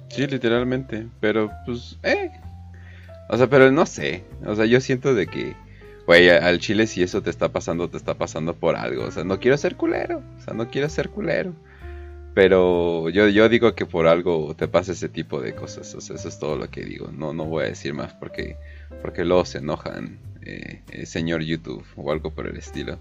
Sí, 0.10 0.26
literalmente. 0.26 1.08
Pero 1.20 1.52
pues, 1.66 2.00
eh, 2.04 2.32
o 3.30 3.38
sea, 3.38 3.48
pero 3.48 3.72
no 3.72 3.86
sé. 3.86 4.24
O 4.46 4.56
sea, 4.56 4.66
yo 4.66 4.80
siento 4.80 5.14
de 5.14 5.28
que, 5.28 5.56
güey, 6.06 6.30
al 6.30 6.60
chile 6.60 6.88
si 6.88 7.04
eso 7.04 7.22
te 7.22 7.30
está 7.30 7.50
pasando, 7.50 7.90
te 7.90 7.98
está 7.98 8.18
pasando 8.18 8.56
por 8.56 8.76
algo. 8.76 9.06
O 9.06 9.12
sea, 9.12 9.24
no 9.24 9.40
quiero 9.40 9.58
ser 9.58 9.76
culero. 9.76 10.22
O 10.38 10.42
sea, 10.42 10.54
no 10.54 10.70
quiero 10.70 10.90
ser 10.90 11.10
culero. 11.10 11.54
Pero 12.34 13.10
yo, 13.10 13.28
yo 13.30 13.50
digo 13.50 13.74
que 13.74 13.86
por 13.86 14.08
algo 14.08 14.56
te 14.56 14.68
pasa 14.68 14.92
ese 14.92 15.10
tipo 15.10 15.42
de 15.42 15.56
cosas. 15.56 15.94
O 15.96 16.02
sea, 16.02 16.16
eso 16.16 16.30
es 16.30 16.40
todo 16.40 16.56
lo 16.56 16.70
que 16.70 16.86
digo. 16.86 17.12
No, 17.12 17.34
no 17.34 17.46
voy 17.46 17.66
a 17.66 17.68
decir 17.68 17.94
más 17.94 18.14
porque, 18.14 18.58
porque 19.02 19.26
luego 19.26 19.44
se 19.46 19.58
enojan, 19.58 20.20
eh, 20.44 20.84
eh 20.92 21.06
señor 21.06 21.42
YouTube 21.42 21.84
o 21.96 22.12
algo 22.12 22.32
por 22.32 22.48
el 22.48 22.58
estilo. 22.58 23.00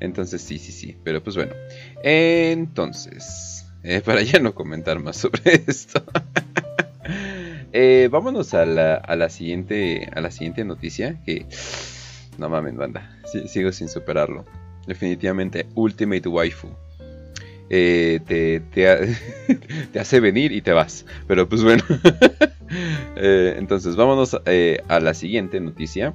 Entonces, 0.00 0.42
sí, 0.42 0.58
sí, 0.58 0.70
sí. 0.70 0.96
Pero 1.02 1.22
pues 1.22 1.34
bueno. 1.34 1.54
Entonces, 2.02 3.66
eh, 3.82 4.00
para 4.04 4.22
ya 4.22 4.38
no 4.38 4.54
comentar 4.54 5.00
más 5.00 5.16
sobre 5.16 5.64
esto. 5.66 6.04
Eh, 7.76 8.08
vámonos 8.08 8.54
a 8.54 8.64
la, 8.64 8.94
a 8.94 9.16
la, 9.16 9.28
siguiente, 9.28 10.08
a 10.14 10.20
la 10.20 10.30
siguiente 10.30 10.64
noticia. 10.64 11.20
Que 11.26 11.44
no 12.38 12.48
mames, 12.48 12.76
banda. 12.76 13.18
sigo 13.48 13.72
sin 13.72 13.88
superarlo. 13.88 14.44
Definitivamente, 14.86 15.66
Ultimate 15.74 16.28
Waifu. 16.28 16.68
Eh, 17.70 18.20
te, 18.28 18.60
te, 18.60 19.98
hace 19.98 20.20
venir 20.20 20.52
y 20.52 20.62
te 20.62 20.72
vas. 20.72 21.04
Pero 21.26 21.48
pues 21.48 21.62
bueno. 21.62 21.82
Eh, 23.16 23.54
entonces, 23.58 23.94
vámonos 23.94 24.34
a 24.34 25.00
la 25.00 25.14
siguiente 25.14 25.60
noticia. 25.60 26.14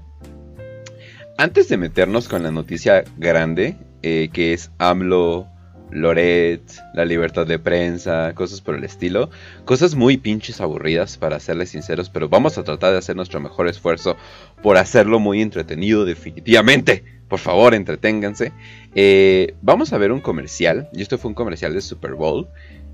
Antes 1.37 1.69
de 1.69 1.77
meternos 1.77 2.27
con 2.27 2.43
la 2.43 2.51
noticia 2.51 3.05
grande, 3.17 3.77
que 4.01 4.51
es 4.51 4.69
AMLO 4.77 5.47
Loret, 5.91 6.61
la 6.93 7.05
libertad 7.05 7.47
de 7.47 7.59
prensa, 7.59 8.33
cosas 8.35 8.61
por 8.61 8.75
el 8.75 8.83
estilo. 8.83 9.29
Cosas 9.65 9.95
muy 9.95 10.17
pinches 10.17 10.61
aburridas, 10.61 11.17
para 11.17 11.39
serles 11.39 11.69
sinceros, 11.69 12.09
pero 12.09 12.29
vamos 12.29 12.57
a 12.57 12.63
tratar 12.63 12.91
de 12.91 12.99
hacer 12.99 13.15
nuestro 13.15 13.39
mejor 13.39 13.67
esfuerzo 13.67 14.15
por 14.61 14.77
hacerlo 14.77 15.19
muy 15.19 15.41
entretenido, 15.41 16.05
definitivamente. 16.05 17.03
Por 17.27 17.39
favor, 17.39 17.73
entreténganse. 17.73 18.51
Eh, 18.95 19.55
vamos 19.61 19.93
a 19.93 19.97
ver 19.97 20.11
un 20.11 20.21
comercial, 20.21 20.89
y 20.93 21.01
esto 21.01 21.17
fue 21.17 21.29
un 21.29 21.35
comercial 21.35 21.73
de 21.73 21.81
Super 21.81 22.13
Bowl. 22.13 22.47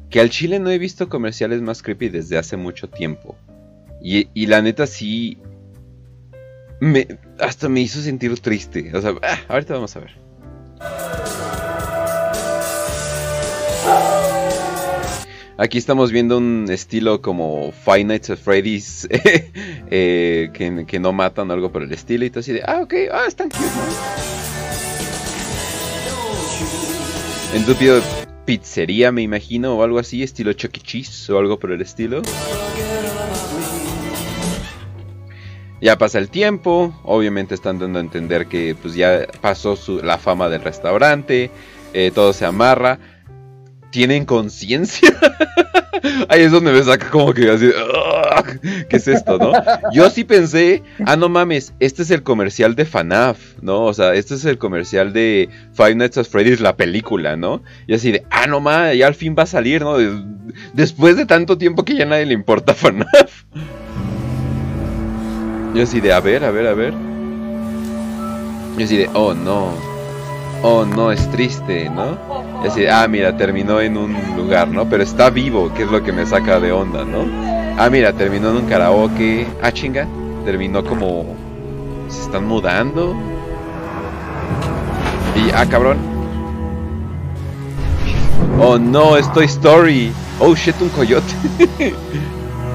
que 0.10 0.20
al 0.20 0.30
chile 0.30 0.60
no 0.60 0.70
he 0.70 0.78
visto 0.78 1.10
comerciales 1.10 1.62
más 1.62 1.82
creepy 1.82 2.10
desde 2.10 2.38
hace 2.38 2.58
mucho 2.58 2.88
tiempo. 2.88 3.36
Y, 4.02 4.46
la 4.46 4.62
neta 4.62 4.86
sí. 4.86 5.40
Me, 6.80 7.08
hasta 7.40 7.70
me 7.70 7.82
hizo 7.82 8.00
sentir 8.02 8.38
triste. 8.40 8.92
O 8.94 9.02
sea, 9.02 9.16
ah, 9.24 9.40
ahorita 9.48 9.74
vamos 9.74 9.96
a 9.96 10.00
ver. 10.02 11.65
Aquí 15.58 15.78
estamos 15.78 16.12
viendo 16.12 16.38
un 16.38 16.66
estilo 16.70 17.22
como 17.22 17.72
Five 17.72 18.04
Nights 18.04 18.30
at 18.30 18.38
Freddy's 18.38 19.08
eh, 19.90 20.50
que, 20.54 21.00
no 21.00 21.14
matan 21.14 21.50
algo 21.50 21.72
por 21.72 21.82
el 21.82 21.94
estilo 21.94 22.26
y 22.26 22.30
todo 22.30 22.42
así 22.42 22.52
de, 22.52 22.62
ah, 22.66 22.82
ok, 22.82 22.94
ah, 23.10 23.24
están 23.26 23.50
cute, 23.50 23.64
¿no? 23.64 24.26
En 27.58 27.66
tu 27.66 27.74
pizzería, 28.44 29.14
me 29.14 29.22
imagino, 29.22 29.78
o 29.78 29.84
algo 29.84 29.98
así, 29.98 30.24
estilo 30.24 30.52
Chuck 30.52 30.76
E. 30.76 30.82
Cheese 30.82 31.32
o 31.32 31.40
algo 31.40 31.58
por 31.58 31.72
el 31.72 31.82
estilo. 31.82 32.22
Ya 35.80 35.98
pasa 35.98 36.20
el 36.20 36.28
tiempo, 36.30 36.94
obviamente 37.04 37.56
están 37.56 37.80
dando 37.80 38.00
a 38.00 38.02
entender 38.02 38.48
que 38.48 38.76
pues 38.76 38.94
ya 38.94 39.26
pasó 39.40 39.78
la 40.04 40.18
fama 40.18 40.50
del 40.50 40.64
restaurante, 40.64 41.50
eh, 41.94 42.12
todo 42.14 42.34
se 42.34 42.44
amarra 42.44 43.00
tienen 43.96 44.26
conciencia. 44.26 45.08
Ahí 46.28 46.42
es 46.42 46.52
donde 46.52 46.74
me 46.74 46.84
saca 46.84 47.10
como 47.10 47.34
que 47.34 47.50
así, 47.50 47.72
¿qué 48.90 48.98
es 48.98 49.08
esto, 49.08 49.38
no? 49.38 49.54
Yo 49.94 50.10
sí 50.10 50.26
pensé, 50.26 50.84
ah, 51.06 51.16
no 51.16 51.30
mames, 51.30 51.74
este 51.80 52.02
es 52.02 52.12
el 52.12 52.22
comercial 52.22 52.76
de 52.76 52.84
FNAF, 52.84 53.40
¿no? 53.62 53.84
O 53.84 53.94
sea, 53.94 54.14
este 54.14 54.36
es 54.36 54.44
el 54.44 54.58
comercial 54.58 55.14
de 55.14 55.48
Five 55.72 55.96
Nights 55.96 56.18
at 56.18 56.26
Freddy's, 56.26 56.60
la 56.60 56.76
película, 56.76 57.38
¿no? 57.38 57.64
Y 57.88 57.94
así 57.94 58.12
de, 58.12 58.26
ah, 58.32 58.48
no 58.48 58.60
mames, 58.60 58.98
ya 58.98 59.08
al 59.08 59.16
fin 59.16 59.34
va 59.40 59.44
a 59.44 59.48
salir, 59.48 59.82
¿no? 59.82 59.96
Después 60.74 61.16
de 61.16 61.26
tanto 61.26 61.58
tiempo 61.58 61.86
que 61.86 61.96
ya 61.96 62.06
nadie 62.06 62.26
le 62.26 62.34
importa 62.34 62.74
FNAF. 62.74 63.46
Yo 65.74 65.84
así 65.84 66.02
de, 66.02 66.12
a 66.12 66.20
ver, 66.20 66.44
a 66.44 66.52
ver, 66.52 66.68
a 66.68 66.74
ver. 66.74 66.94
Yo 68.78 68.84
así 68.84 68.98
de, 68.98 69.10
oh 69.14 69.34
no 69.34 69.95
oh 70.66 70.84
no, 70.84 71.12
es 71.12 71.30
triste, 71.30 71.90
¿no? 71.92 72.18
Y 72.64 72.68
así, 72.68 72.88
ah, 72.88 73.08
mira, 73.08 73.38
terminó 73.38 73.80
en 73.80 73.98
un 73.98 74.16
lugar, 74.36 74.68
¿no? 74.68 74.90
Pero 74.90 75.04
está 75.04 75.30
vivo, 75.30 75.72
que 75.76 75.84
es 75.84 75.92
lo 75.92 76.04
que 76.04 76.12
me 76.12 76.26
saca 76.26 76.60
de 76.60 76.72
onda, 76.72 77.06
¿no? 77.06 77.26
Ah, 77.78 77.88
mira, 77.92 78.14
terminó 78.14 78.50
en 78.50 78.58
un 78.58 78.66
karaoke. 78.66 79.46
Ah, 79.62 79.72
chinga, 79.72 80.08
terminó 80.44 80.84
como... 80.84 81.36
Se 82.08 82.24
están 82.24 82.48
mudando. 82.48 83.16
Y, 85.36 85.52
ah, 85.52 85.66
cabrón. 85.70 85.98
Oh 88.60 88.80
no, 88.80 89.18
es 89.18 89.32
Toy 89.34 89.46
Story. 89.46 90.12
Oh 90.40 90.56
shit, 90.56 90.76
un 90.82 90.90
coyote. 90.90 91.34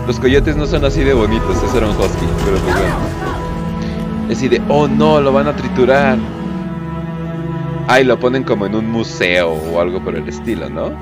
Los 0.07 0.21
coyotes 0.21 0.57
no 0.57 0.67
son 0.67 0.85
así 0.85 1.03
de 1.03 1.15
bonitos, 1.15 1.61
ese 1.63 1.77
era 1.77 1.89
un 1.89 1.97
husky, 1.97 2.27
pero 2.45 2.57
pues 2.59 2.75
bueno. 2.75 2.95
Es 4.29 4.39
así 4.39 4.49
de, 4.49 4.63
oh 4.69 4.87
no, 4.87 5.21
lo 5.21 5.33
van 5.33 5.49
a 5.49 5.57
triturar. 5.57 6.19
Ah, 7.93 8.01
y 8.01 8.05
lo 8.05 8.21
ponen 8.21 8.45
como 8.45 8.67
en 8.67 8.77
un 8.77 8.89
museo 8.89 9.51
o 9.51 9.81
algo 9.81 10.01
por 10.01 10.15
el 10.15 10.29
estilo, 10.29 10.71
¿no? 10.71 10.97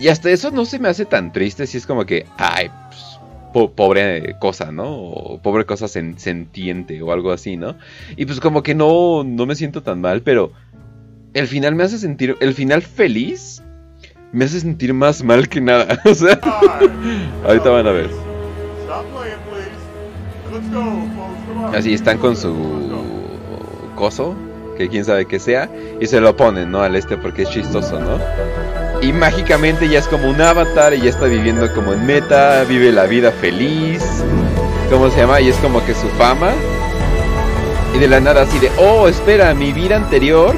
Y 0.00 0.08
hasta 0.08 0.30
eso 0.30 0.50
no 0.50 0.64
se 0.64 0.80
me 0.80 0.88
hace 0.88 1.04
tan 1.04 1.32
triste 1.32 1.64
si 1.64 1.78
es 1.78 1.86
como 1.86 2.04
que, 2.04 2.26
ay, 2.38 2.72
pues, 3.52 3.70
pobre 3.70 4.34
cosa, 4.40 4.72
¿no? 4.72 4.92
O 4.96 5.40
pobre 5.40 5.64
cosa 5.64 5.86
sentiente 5.86 7.00
o 7.02 7.12
algo 7.12 7.30
así, 7.30 7.56
¿no? 7.56 7.76
Y 8.16 8.26
pues 8.26 8.40
como 8.40 8.64
que 8.64 8.74
no, 8.74 9.22
no 9.22 9.46
me 9.46 9.54
siento 9.54 9.84
tan 9.84 10.00
mal, 10.00 10.22
pero 10.22 10.50
el 11.34 11.46
final 11.46 11.76
me 11.76 11.84
hace 11.84 11.98
sentir, 11.98 12.36
el 12.40 12.52
final 12.52 12.82
feliz 12.82 13.62
me 14.32 14.46
hace 14.46 14.58
sentir 14.58 14.94
más 14.94 15.22
mal 15.22 15.48
que 15.48 15.60
nada. 15.60 16.00
o 16.04 16.14
sea, 16.16 16.40
ahorita 17.46 17.70
van 17.70 17.86
a 17.86 17.92
ver. 17.92 18.10
Así 21.72 21.94
están 21.94 22.18
con 22.18 22.36
su 22.36 22.52
coso 23.94 24.34
quién 24.88 25.04
sabe 25.04 25.26
que 25.26 25.38
sea, 25.38 25.68
y 26.00 26.06
se 26.06 26.20
lo 26.20 26.36
ponen, 26.36 26.70
¿no? 26.70 26.82
Al 26.82 26.96
este 26.96 27.16
porque 27.16 27.42
es 27.42 27.50
chistoso, 27.50 27.98
¿no? 27.98 28.18
Y 29.00 29.12
mágicamente 29.12 29.88
ya 29.88 29.98
es 29.98 30.06
como 30.06 30.28
un 30.28 30.40
avatar 30.40 30.94
y 30.94 31.00
ya 31.00 31.10
está 31.10 31.26
viviendo 31.26 31.72
como 31.74 31.92
en 31.92 32.06
meta, 32.06 32.64
vive 32.64 32.92
la 32.92 33.06
vida 33.06 33.32
feliz, 33.32 34.02
¿cómo 34.90 35.10
se 35.10 35.18
llama? 35.18 35.40
Y 35.40 35.48
es 35.48 35.56
como 35.56 35.84
que 35.84 35.94
su 35.94 36.08
fama. 36.10 36.52
Y 37.94 37.98
de 37.98 38.08
la 38.08 38.20
nada 38.20 38.42
así 38.42 38.58
de, 38.58 38.70
oh, 38.78 39.08
espera, 39.08 39.52
mi 39.54 39.72
vida 39.72 39.96
anterior, 39.96 40.54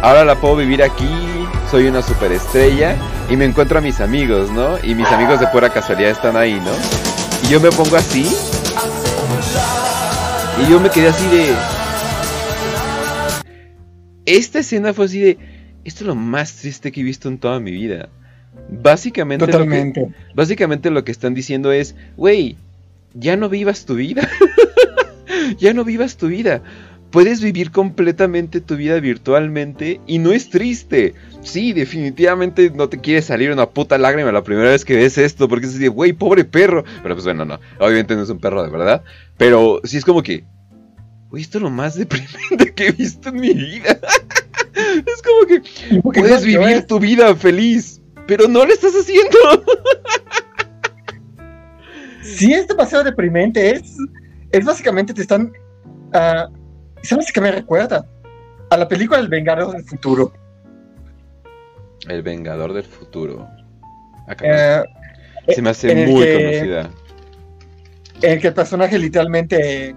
ahora 0.00 0.24
la 0.24 0.34
puedo 0.36 0.56
vivir 0.56 0.82
aquí, 0.82 1.46
soy 1.70 1.86
una 1.86 2.02
superestrella 2.02 2.96
y 3.28 3.36
me 3.36 3.44
encuentro 3.44 3.78
a 3.78 3.80
mis 3.80 4.00
amigos, 4.00 4.50
¿no? 4.50 4.78
Y 4.82 4.94
mis 4.94 5.06
amigos 5.08 5.40
de 5.40 5.46
pura 5.48 5.68
casualidad 5.68 6.10
están 6.10 6.36
ahí, 6.36 6.54
¿no? 6.54 6.72
Y 7.46 7.52
yo 7.52 7.60
me 7.60 7.70
pongo 7.70 7.96
así. 7.96 8.26
Y 10.60 10.70
yo 10.70 10.80
me 10.80 10.90
quedé 10.90 11.08
así 11.08 11.26
de, 11.28 11.54
esta 14.26 14.60
escena 14.60 14.94
fue 14.94 15.06
así 15.06 15.20
de, 15.20 15.38
esto 15.84 16.04
es 16.04 16.08
lo 16.08 16.14
más 16.14 16.56
triste 16.56 16.92
que 16.92 17.00
he 17.00 17.04
visto 17.04 17.28
en 17.28 17.38
toda 17.38 17.60
mi 17.60 17.70
vida. 17.70 18.08
Básicamente, 18.68 19.46
Totalmente. 19.46 20.00
Lo 20.00 20.06
que, 20.08 20.14
básicamente 20.34 20.90
lo 20.90 21.04
que 21.04 21.12
están 21.12 21.34
diciendo 21.34 21.72
es, 21.72 21.94
güey, 22.16 22.56
ya 23.14 23.36
no 23.36 23.48
vivas 23.48 23.84
tu 23.84 23.94
vida. 23.94 24.28
ya 25.58 25.74
no 25.74 25.84
vivas 25.84 26.16
tu 26.16 26.28
vida. 26.28 26.62
Puedes 27.10 27.42
vivir 27.42 27.70
completamente 27.70 28.62
tu 28.62 28.76
vida 28.76 28.98
virtualmente 28.98 30.00
y 30.06 30.18
no 30.18 30.32
es 30.32 30.48
triste. 30.48 31.12
Sí, 31.42 31.74
definitivamente 31.74 32.70
no 32.74 32.88
te 32.88 33.00
quiere 33.00 33.20
salir 33.20 33.50
una 33.50 33.68
puta 33.68 33.98
lágrima 33.98 34.32
la 34.32 34.44
primera 34.44 34.70
vez 34.70 34.84
que 34.86 34.96
ves 34.96 35.18
esto, 35.18 35.46
porque 35.46 35.66
es 35.66 35.72
así 35.72 35.82
de, 35.82 35.88
güey, 35.88 36.14
pobre 36.14 36.44
perro. 36.44 36.84
Pero 37.02 37.14
pues 37.14 37.24
bueno, 37.24 37.44
no, 37.44 37.60
obviamente 37.78 38.14
no 38.14 38.22
es 38.22 38.30
un 38.30 38.38
perro 38.38 38.62
de 38.62 38.70
verdad. 38.70 39.02
Pero 39.36 39.82
sí 39.84 39.98
es 39.98 40.06
como 40.06 40.22
que, 40.22 40.44
Uy, 41.32 41.40
esto 41.40 41.56
es 41.56 41.62
lo 41.62 41.70
más 41.70 41.94
deprimente 41.94 42.74
que 42.74 42.88
he 42.88 42.92
visto 42.92 43.30
en 43.30 43.36
mi 43.36 43.54
vida. 43.54 43.98
es 44.74 45.22
como 45.22 45.46
que 45.46 46.20
puedes 46.20 46.44
vivir 46.44 46.86
tu 46.86 47.00
vida 47.00 47.34
feliz, 47.34 48.02
pero 48.26 48.46
no 48.48 48.66
lo 48.66 48.72
estás 48.72 48.92
haciendo. 48.92 49.38
sí, 52.22 52.52
es 52.52 52.68
demasiado 52.68 53.04
deprimente. 53.04 53.76
Es, 53.76 53.96
es 54.50 54.64
básicamente 54.64 55.14
te 55.14 55.22
están. 55.22 55.54
Uh, 56.12 56.52
¿Sabes 57.02 57.32
qué 57.32 57.40
me 57.40 57.50
recuerda? 57.50 58.06
A 58.68 58.76
la 58.76 58.86
película 58.86 59.18
El 59.18 59.28
Vengador 59.28 59.72
del 59.72 59.84
Futuro. 59.84 60.34
El 62.08 62.22
Vengador 62.22 62.74
del 62.74 62.84
Futuro. 62.84 63.48
Acá 64.28 64.84
uh, 64.84 65.52
se 65.52 65.62
me 65.62 65.70
hace 65.70 65.94
muy 66.06 66.26
conocida. 66.26 66.90
En 68.20 68.32
el 68.32 68.40
que 68.40 68.48
el 68.48 68.54
personaje 68.54 68.98
literalmente 68.98 69.96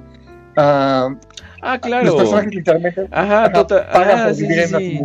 Uh, 0.57 1.17
ah, 1.61 1.79
claro. 1.81 2.05
Los 2.05 2.15
personajes 2.15 2.55
literalmente 2.55 3.07
Ajá, 3.11 3.51
total. 3.51 3.85
Ah, 3.91 4.31
sí, 4.33 4.47
sí, 4.47 4.75
sí. 4.77 5.01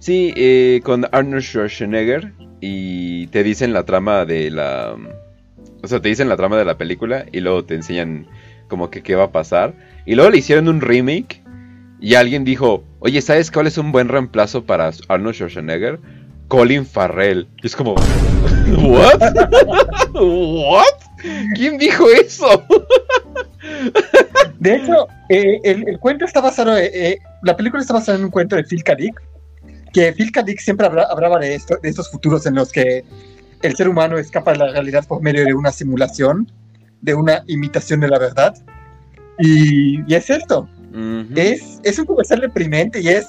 Sí, 0.00 0.34
eh, 0.36 0.80
con 0.84 1.06
Arnold 1.10 1.42
Schwarzenegger 1.42 2.32
y 2.60 3.26
te 3.28 3.42
dicen 3.42 3.72
la 3.72 3.84
trama 3.84 4.24
de 4.24 4.50
la... 4.50 4.96
O 5.82 5.88
sea, 5.88 6.00
te 6.00 6.08
dicen 6.08 6.28
la 6.28 6.36
trama 6.36 6.56
de 6.56 6.64
la 6.64 6.78
película 6.78 7.26
y 7.32 7.40
luego 7.40 7.64
te 7.64 7.74
enseñan 7.74 8.26
como 8.68 8.90
que 8.90 9.02
qué 9.02 9.14
va 9.14 9.24
a 9.24 9.32
pasar. 9.32 9.74
Y 10.04 10.14
luego 10.14 10.30
le 10.30 10.38
hicieron 10.38 10.68
un 10.68 10.80
remake 10.80 11.42
y 12.00 12.14
alguien 12.14 12.44
dijo, 12.44 12.84
oye, 13.00 13.20
¿sabes 13.22 13.50
cuál 13.50 13.66
es 13.66 13.78
un 13.78 13.92
buen 13.92 14.08
reemplazo 14.08 14.64
para 14.64 14.90
Arnold 15.08 15.34
Schwarzenegger? 15.34 15.98
Colin 16.48 16.86
Farrell. 16.86 17.48
Y 17.62 17.66
es 17.66 17.76
como, 17.76 17.94
¿what? 17.94 19.20
¿what? 20.14 20.84
¿Quién 21.54 21.78
dijo 21.78 22.08
eso? 22.10 22.64
De 24.58 24.76
hecho, 24.76 25.08
eh, 25.28 25.60
el, 25.64 25.98
cuento 25.98 26.24
está 26.24 26.40
basado, 26.40 26.76
eh, 26.76 26.90
eh, 26.92 27.18
la 27.42 27.56
película 27.56 27.80
está 27.80 27.94
basada 27.94 28.18
en 28.18 28.24
un 28.24 28.30
cuento 28.30 28.56
de 28.56 28.64
Phil 28.64 28.82
K. 28.82 28.94
Dick, 28.94 29.22
que 29.92 30.12
Phil 30.12 30.30
K. 30.30 30.42
Dick 30.42 30.60
siempre 30.60 30.86
hablaba 30.86 31.38
de, 31.38 31.54
esto, 31.54 31.76
de 31.82 31.88
estos 31.88 32.10
futuros 32.10 32.46
en 32.46 32.54
los 32.54 32.70
que 32.70 33.04
el 33.62 33.76
ser 33.76 33.88
humano 33.88 34.18
escapa 34.18 34.52
de 34.52 34.58
la 34.58 34.68
realidad 34.68 35.04
por 35.06 35.22
medio 35.22 35.44
de 35.44 35.54
una 35.54 35.72
simulación, 35.72 36.50
de 37.00 37.14
una 37.14 37.42
imitación 37.46 38.00
de 38.00 38.08
la 38.08 38.18
verdad. 38.18 38.54
Y, 39.38 40.12
es 40.12 40.30
esto. 40.30 40.68
es, 41.34 41.80
es 41.82 41.98
un 41.98 42.06
comercial 42.06 42.40
deprimente 42.40 43.00
y 43.00 43.08
es, 43.08 43.26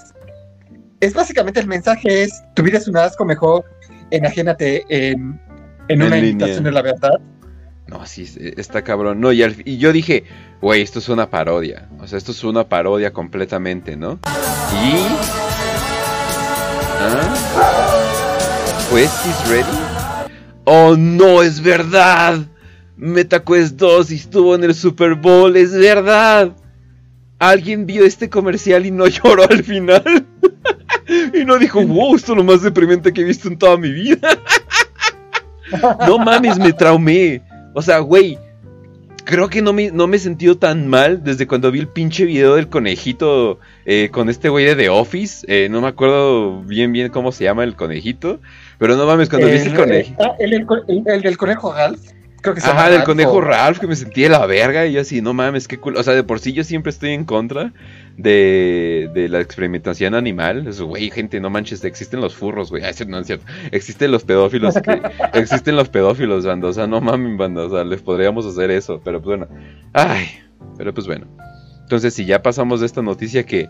es 1.00 1.14
básicamente 1.14 1.60
el 1.60 1.68
mensaje 1.68 2.24
es, 2.24 2.44
tu 2.54 2.64
vida 2.64 2.78
es 2.78 2.88
un 2.88 2.98
asco, 2.98 3.26
mejor 3.26 3.66
enajénate 4.12 4.86
en, 4.90 5.40
en, 5.88 6.02
una 6.02 6.18
imitación 6.18 6.64
de 6.64 6.72
la 6.72 6.82
verdad. 6.82 7.20
No, 7.88 8.06
sí, 8.06 8.28
está 8.58 8.84
cabrón. 8.84 9.22
No, 9.22 9.32
y, 9.32 9.44
y 9.64 9.78
yo 9.78 9.94
dije, 9.94 10.26
güey, 10.62 10.82
esto 10.82 11.00
es 11.00 11.08
una 11.10 11.30
parodia. 11.30 11.88
O 12.00 12.08
sea, 12.08 12.18
esto 12.18 12.32
es 12.32 12.44
una 12.44 12.68
parodia 12.68 13.14
completamente, 13.14 13.96
¿no? 13.96 14.20
Y... 14.74 15.08
¿Ah? 17.00 17.68
¿Quest 18.90 19.26
is 19.26 19.50
ready? 19.50 19.78
¡Oh, 20.66 20.96
no, 20.98 21.44
es 21.44 21.62
verdad! 21.62 22.40
MetaQuest 22.98 23.76
2 23.76 24.12
estuvo 24.12 24.56
en 24.56 24.64
el 24.64 24.74
Super 24.74 25.16
Bowl, 25.16 25.56
es 25.56 25.74
verdad. 25.74 26.56
Alguien 27.40 27.86
vio 27.86 28.04
este 28.04 28.30
comercial 28.30 28.86
y 28.86 28.92
no 28.92 29.08
lloró 29.08 29.44
al 29.50 29.64
final. 29.64 30.28
Y 31.34 31.46
no 31.46 31.58
dijo, 31.58 31.82
wow, 31.86 32.16
esto 32.16 32.34
es 32.34 32.38
lo 32.38 32.44
más 32.44 32.62
deprimente 32.62 33.14
que 33.14 33.22
he 33.22 33.26
visto 33.26 33.48
en 33.48 33.58
toda 33.58 33.78
mi 33.78 33.92
vida. 33.92 34.18
No 36.08 36.18
mames, 36.18 36.58
me 36.58 36.72
traumé. 36.72 37.42
O 37.74 37.82
sea, 37.82 38.00
güey, 38.00 38.38
creo 39.28 39.50
que 39.50 39.62
no 39.62 39.74
me, 39.74 39.92
no 39.92 40.08
me 40.08 40.16
he 40.16 40.20
sentido 40.20 40.58
tan 40.58 40.88
mal 40.88 41.24
desde 41.24 41.46
cuando 41.46 41.70
vi 41.72 41.80
el 41.80 41.90
pinche 41.90 42.24
video 42.24 42.56
del 42.56 42.70
conejito 42.70 43.60
eh, 43.86 44.10
con 44.12 44.30
este 44.30 44.50
güey 44.50 44.66
de 44.66 44.76
The 44.76 44.90
Office. 44.90 45.46
Eh, 45.50 45.68
no 45.70 45.82
me 45.82 45.88
acuerdo 45.88 46.62
bien 46.64 46.94
bien 46.94 47.10
cómo 47.10 47.32
se 47.32 47.44
llama 47.44 47.64
el 47.66 47.76
conejito. 47.76 48.40
Pero 48.78 48.96
no 48.96 49.06
mames, 49.06 49.30
cuando 49.30 49.48
vi 49.48 49.56
ese 49.56 49.74
conejo. 49.74 50.16
Ah, 50.20 50.36
el, 50.40 50.54
el, 50.54 51.22
del 51.22 51.38
conejo 51.38 51.74
Ralph. 51.74 52.00
Creo 52.42 52.56
que 52.56 52.62
se 52.62 52.70
Ajá, 52.70 52.90
del 52.90 53.04
conejo 53.04 53.42
Ralph, 53.42 53.80
que 53.80 53.88
me 53.88 53.96
sentí 53.96 54.22
de 54.22 54.30
la 54.30 54.46
verga. 54.46 54.86
Y 54.86 54.94
yo 54.94 55.02
así, 55.02 55.22
no 55.22 55.34
mames, 55.34 55.68
qué 55.68 55.78
cool. 55.78 55.98
O 55.98 56.04
sea, 56.04 56.14
de 56.14 56.24
por 56.24 56.40
sí 56.40 56.54
yo 56.54 56.64
siempre 56.64 56.92
estoy 56.92 57.12
en 57.12 57.26
contra 57.26 57.74
de, 58.18 59.10
de 59.14 59.30
la 59.30 59.40
experimentación 59.40 60.16
animal. 60.16 60.70
Güey, 60.78 61.12
gente, 61.12 61.40
no 61.40 61.50
manches, 61.50 61.84
existen 61.84 62.20
los 62.20 62.36
furros, 62.36 62.70
güey. 62.70 62.84
No 63.08 63.20
es 63.20 63.28
cierto. 63.28 63.46
Existen 63.72 64.12
los 64.12 64.24
pedófilos. 64.24 64.76
existen 65.34 65.76
los 65.76 65.90
pedófilos, 65.90 66.46
banda. 66.46 66.68
O 66.68 66.74
sea, 66.74 66.88
no 66.88 67.00
mames, 67.00 67.38
banda. 67.38 67.66
O 67.66 67.70
sea, 67.70 67.84
les 67.84 68.02
podríamos 68.02 68.46
hacer 68.46 68.72
eso. 68.72 69.00
Pero 69.04 69.22
pues 69.22 69.38
bueno. 69.38 69.48
Ay, 69.94 70.28
pero 70.78 70.94
pues 70.94 71.08
bueno. 71.08 71.28
Entonces, 71.84 72.14
si 72.14 72.26
ya 72.26 72.42
pasamos 72.42 72.82
de 72.82 72.88
esta 72.88 73.02
noticia 73.02 73.46
que. 73.46 73.70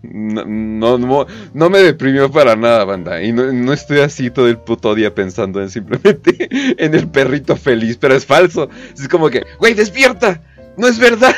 No, 0.00 0.96
no, 0.96 1.26
no, 1.54 1.70
me 1.70 1.78
deprimió 1.78 2.30
para 2.30 2.56
nada, 2.56 2.84
banda. 2.84 3.22
Y 3.22 3.32
no, 3.32 3.52
no, 3.52 3.72
estoy 3.72 3.98
así 3.98 4.30
todo 4.30 4.48
el 4.48 4.56
puto 4.56 4.94
día 4.94 5.12
pensando 5.14 5.60
en 5.60 5.70
simplemente 5.70 6.48
en 6.50 6.94
el 6.94 7.08
perrito 7.08 7.56
feliz, 7.56 7.98
pero 7.98 8.14
es 8.14 8.24
falso. 8.24 8.70
Es 8.94 9.08
como 9.08 9.28
que, 9.28 9.44
güey, 9.58 9.74
despierta. 9.74 10.40
No 10.76 10.86
es 10.86 10.98
verdad. 10.98 11.34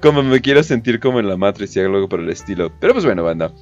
Como 0.00 0.22
me 0.22 0.40
quiero 0.40 0.62
sentir 0.62 1.00
como 1.00 1.20
en 1.20 1.28
la 1.28 1.36
Matrix 1.36 1.76
y 1.76 1.80
algo 1.80 2.08
por 2.08 2.20
el 2.20 2.30
estilo. 2.30 2.72
Pero 2.80 2.92
pues 2.92 3.04
bueno, 3.04 3.22
banda. 3.24 3.52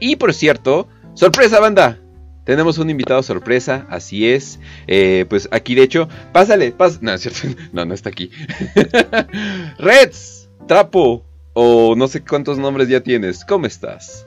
Y 0.00 0.16
por 0.16 0.32
cierto, 0.32 0.88
sorpresa, 1.14 1.60
banda. 1.60 1.98
Tenemos 2.44 2.78
un 2.78 2.88
invitado 2.88 3.22
sorpresa, 3.22 3.86
así 3.90 4.26
es. 4.30 4.58
Eh, 4.86 5.26
pues 5.28 5.48
aquí, 5.52 5.74
de 5.74 5.82
hecho, 5.82 6.08
pásale, 6.32 6.72
pásale. 6.72 7.00
No, 7.02 7.12
es 7.12 7.20
cierto. 7.20 7.60
No, 7.72 7.84
no 7.84 7.92
está 7.92 8.08
aquí. 8.08 8.30
Reds, 9.78 10.48
Trapo, 10.66 11.26
o 11.52 11.94
no 11.94 12.08
sé 12.08 12.24
cuántos 12.24 12.56
nombres 12.56 12.88
ya 12.88 13.02
tienes. 13.02 13.44
¿Cómo 13.44 13.66
estás? 13.66 14.26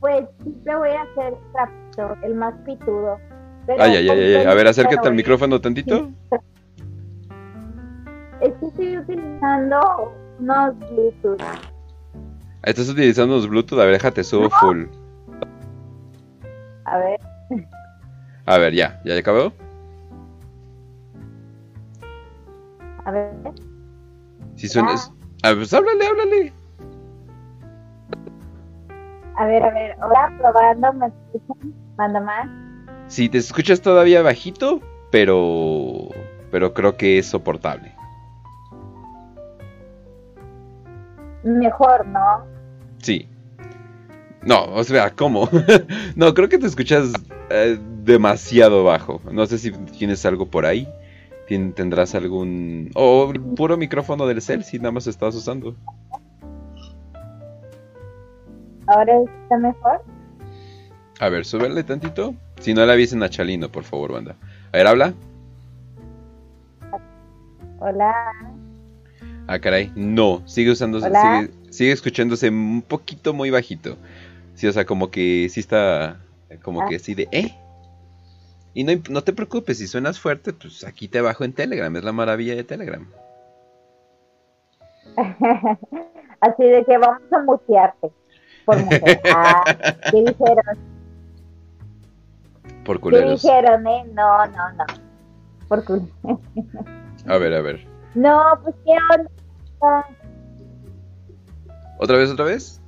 Pues 0.00 0.26
siempre 0.42 0.76
voy 0.76 0.90
a 0.90 1.14
ser 1.14 1.34
Trapito, 1.52 2.26
el 2.26 2.34
más 2.34 2.54
pitudo. 2.66 3.18
ay, 3.78 3.96
ay, 3.96 4.08
ay, 4.10 4.34
ay, 4.34 4.44
A 4.44 4.52
ver, 4.54 4.66
acércate 4.68 5.08
al 5.08 5.14
micrófono 5.14 5.60
tantito. 5.60 6.10
Es 8.40 8.52
que 8.60 8.66
estoy 8.66 8.98
utilizando 8.98 10.12
unos 10.38 10.78
Bluetooth. 10.78 11.40
¿Estás 12.62 12.88
utilizando 12.88 13.34
unos 13.34 13.48
Bluetooth? 13.48 13.78
A 13.78 13.84
ver, 13.84 13.94
déjate, 13.94 14.24
subo 14.24 14.50
full. 14.50 14.84
A 16.84 16.98
ver. 16.98 17.20
A 18.46 18.58
ver, 18.58 18.74
ya, 18.74 19.00
¿ya 19.04 19.16
acabó? 19.18 19.52
A 23.04 23.10
ver. 23.10 23.32
Si 24.56 24.68
suenas. 24.68 25.12
A 25.42 25.48
ver, 25.48 25.58
pues 25.58 25.74
háblale, 25.74 26.06
háblale. 26.06 26.52
A 29.36 29.44
ver, 29.46 29.62
a 29.62 29.70
ver, 29.70 29.96
hola, 30.02 30.34
probando, 30.38 30.92
¿me 30.94 31.06
escuchan? 31.06 31.74
¿Manda 31.96 32.20
más? 32.20 32.48
Sí, 33.06 33.28
te 33.28 33.38
escuchas 33.38 33.80
todavía 33.80 34.22
bajito, 34.22 34.80
pero. 35.10 36.08
Pero 36.50 36.72
creo 36.74 36.96
que 36.96 37.18
es 37.18 37.26
soportable. 37.26 37.95
Mejor, 41.46 42.06
¿no? 42.06 42.44
Sí. 42.98 43.28
No, 44.42 44.64
o 44.64 44.84
sea, 44.84 45.10
¿cómo? 45.10 45.48
no, 46.16 46.34
creo 46.34 46.48
que 46.48 46.58
te 46.58 46.66
escuchas 46.66 47.12
eh, 47.50 47.78
demasiado 48.04 48.84
bajo. 48.84 49.20
No 49.32 49.46
sé 49.46 49.58
si 49.58 49.72
tienes 49.72 50.24
algo 50.26 50.46
por 50.46 50.66
ahí. 50.66 50.88
¿Tendrás 51.48 52.14
algún... 52.16 52.90
o 52.94 53.32
puro 53.56 53.76
micrófono 53.76 54.26
del 54.26 54.42
cel 54.42 54.64
si 54.64 54.78
nada 54.78 54.90
más 54.90 55.06
estás 55.06 55.34
usando? 55.36 55.76
¿Ahora 58.88 59.12
está 59.42 59.56
mejor? 59.58 60.02
A 61.20 61.28
ver, 61.28 61.44
súbele 61.44 61.84
tantito. 61.84 62.34
Si 62.60 62.74
no 62.74 62.84
la 62.84 62.94
avisen 62.94 63.22
a 63.22 63.28
Chalino, 63.28 63.68
por 63.70 63.84
favor, 63.84 64.12
banda. 64.12 64.36
A 64.72 64.76
ver, 64.76 64.86
habla. 64.86 65.14
Hola. 67.78 68.55
Ah, 69.46 69.58
caray. 69.58 69.92
No, 69.94 70.42
sigue 70.46 70.70
usándose, 70.70 71.08
sigue, 71.08 71.50
sigue, 71.70 71.92
escuchándose 71.92 72.48
un 72.48 72.82
poquito 72.82 73.32
muy 73.32 73.50
bajito. 73.50 73.96
Sí, 74.54 74.66
o 74.66 74.72
sea, 74.72 74.84
como 74.84 75.10
que 75.10 75.48
sí 75.50 75.60
está, 75.60 76.20
como 76.62 76.86
que 76.88 76.96
así 76.96 77.14
de, 77.14 77.28
¿eh? 77.30 77.54
Y 78.74 78.84
no, 78.84 78.92
no 79.08 79.22
te 79.22 79.32
preocupes, 79.32 79.78
si 79.78 79.86
suenas 79.86 80.18
fuerte, 80.18 80.52
pues 80.52 80.84
aquí 80.84 81.08
te 81.08 81.20
bajo 81.20 81.44
en 81.44 81.52
Telegram, 81.52 81.94
es 81.96 82.04
la 82.04 82.12
maravilla 82.12 82.54
de 82.54 82.64
Telegram. 82.64 83.06
así 86.40 86.64
de 86.64 86.84
que 86.84 86.98
vamos 86.98 87.22
a 87.32 87.38
mutearte. 87.42 88.10
Por 88.64 88.82
mujer. 88.82 89.20
Ah, 89.34 89.64
¿qué 90.10 90.18
dijeron? 90.18 90.78
Por 92.84 93.00
culeros. 93.00 93.40
¿Qué 93.40 93.48
dijeron, 93.48 93.86
eh? 93.86 94.04
No, 94.12 94.46
no, 94.46 94.72
no. 94.72 94.84
Por 95.68 95.84
culeros. 95.84 96.40
a 97.26 97.38
ver, 97.38 97.54
a 97.54 97.60
ver. 97.60 97.95
No, 98.16 98.42
pues 98.62 98.74
qué 98.82 98.92
onda. 99.14 99.30
¿Otra 101.98 102.16
vez, 102.16 102.30
otra 102.30 102.46
vez? 102.46 102.80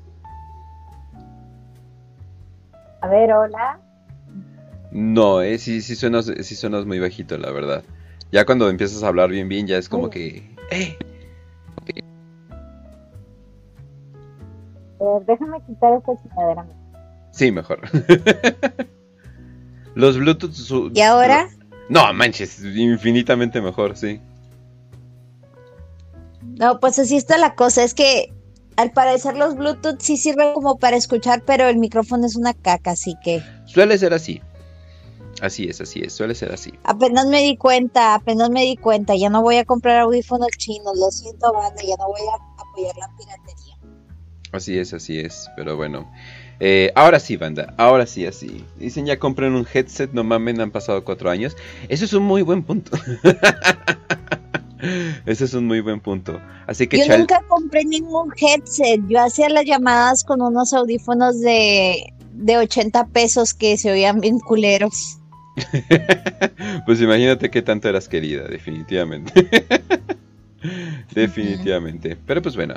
A 3.02 3.08
ver, 3.08 3.30
hola. 3.32 3.78
No, 4.90 5.42
eh, 5.42 5.58
sí, 5.58 5.82
sí 5.82 5.96
suenas, 5.96 6.26
sí 6.26 6.56
suenas 6.56 6.86
muy 6.86 6.98
bajito, 6.98 7.36
la 7.36 7.50
verdad. 7.50 7.84
Ya 8.32 8.46
cuando 8.46 8.70
empiezas 8.70 9.02
a 9.02 9.08
hablar 9.08 9.28
bien, 9.28 9.48
bien, 9.48 9.66
ya 9.66 9.76
es 9.76 9.88
como 9.88 10.08
que... 10.08 10.50
¡Eh! 10.70 10.96
déjame 15.26 15.60
quitar 15.66 15.92
esta 15.92 16.12
chingadera. 16.22 16.66
Sí, 17.32 17.52
mejor. 17.52 17.80
Los 19.94 20.18
Bluetooth... 20.18 20.90
¿Y 20.94 21.02
ahora? 21.02 21.48
No, 21.90 22.12
manches, 22.14 22.64
infinitamente 22.64 23.60
mejor, 23.60 23.96
sí. 23.96 24.20
No, 26.56 26.80
pues 26.80 26.98
así 26.98 27.16
está 27.16 27.38
la 27.38 27.54
cosa. 27.54 27.82
Es 27.84 27.94
que 27.94 28.32
al 28.76 28.92
parecer 28.92 29.36
los 29.36 29.56
Bluetooth 29.56 30.00
sí 30.00 30.16
sirven 30.16 30.54
como 30.54 30.78
para 30.78 30.96
escuchar, 30.96 31.42
pero 31.44 31.68
el 31.68 31.78
micrófono 31.78 32.26
es 32.26 32.36
una 32.36 32.54
caca, 32.54 32.92
así 32.92 33.14
que. 33.22 33.42
Suele 33.66 33.98
ser 33.98 34.14
así. 34.14 34.40
Así 35.40 35.68
es, 35.68 35.80
así 35.80 36.00
es, 36.00 36.12
suele 36.12 36.34
ser 36.34 36.52
así. 36.52 36.72
Apenas 36.82 37.26
me 37.26 37.42
di 37.42 37.56
cuenta, 37.56 38.14
apenas 38.14 38.50
me 38.50 38.62
di 38.62 38.76
cuenta. 38.76 39.14
Ya 39.14 39.30
no 39.30 39.42
voy 39.42 39.56
a 39.56 39.64
comprar 39.64 39.98
audífonos 40.00 40.48
chinos, 40.58 40.98
lo 40.98 41.10
siento, 41.10 41.52
banda, 41.52 41.80
ya 41.82 41.96
no 41.96 42.08
voy 42.08 42.20
a 42.20 42.62
apoyar 42.62 42.96
la 42.96 43.08
piratería. 43.16 43.76
Así 44.52 44.78
es, 44.78 44.94
así 44.94 45.20
es, 45.20 45.48
pero 45.56 45.76
bueno. 45.76 46.10
Eh, 46.60 46.90
ahora 46.96 47.20
sí, 47.20 47.36
banda, 47.36 47.74
ahora 47.76 48.06
sí, 48.06 48.26
así. 48.26 48.64
Dicen 48.78 49.06
ya 49.06 49.18
compren 49.18 49.54
un 49.54 49.66
headset, 49.72 50.12
no 50.12 50.24
mamen, 50.24 50.60
han 50.60 50.70
pasado 50.70 51.04
cuatro 51.04 51.30
años. 51.30 51.56
Eso 51.88 52.04
es 52.04 52.12
un 52.12 52.24
muy 52.24 52.42
buen 52.42 52.64
punto. 52.64 52.96
Ese 55.26 55.44
es 55.44 55.54
un 55.54 55.66
muy 55.66 55.80
buen 55.80 56.00
punto. 56.00 56.40
Así 56.66 56.86
que 56.86 56.98
yo 56.98 57.18
nunca 57.18 57.40
compré 57.48 57.84
ningún 57.84 58.32
headset. 58.36 59.00
Yo 59.08 59.20
hacía 59.20 59.48
las 59.48 59.64
llamadas 59.64 60.24
con 60.24 60.40
unos 60.40 60.72
audífonos 60.72 61.40
de, 61.40 62.12
de 62.32 62.56
80 62.56 63.08
pesos 63.08 63.54
que 63.54 63.76
se 63.76 63.90
oían 63.90 64.20
bien 64.20 64.38
culeros. 64.38 65.18
pues 66.86 67.00
imagínate 67.00 67.50
qué 67.50 67.62
tanto 67.62 67.88
eras 67.88 68.08
querida, 68.08 68.44
definitivamente. 68.44 69.48
definitivamente. 71.14 72.16
Pero 72.26 72.42
pues 72.42 72.54
bueno. 72.54 72.74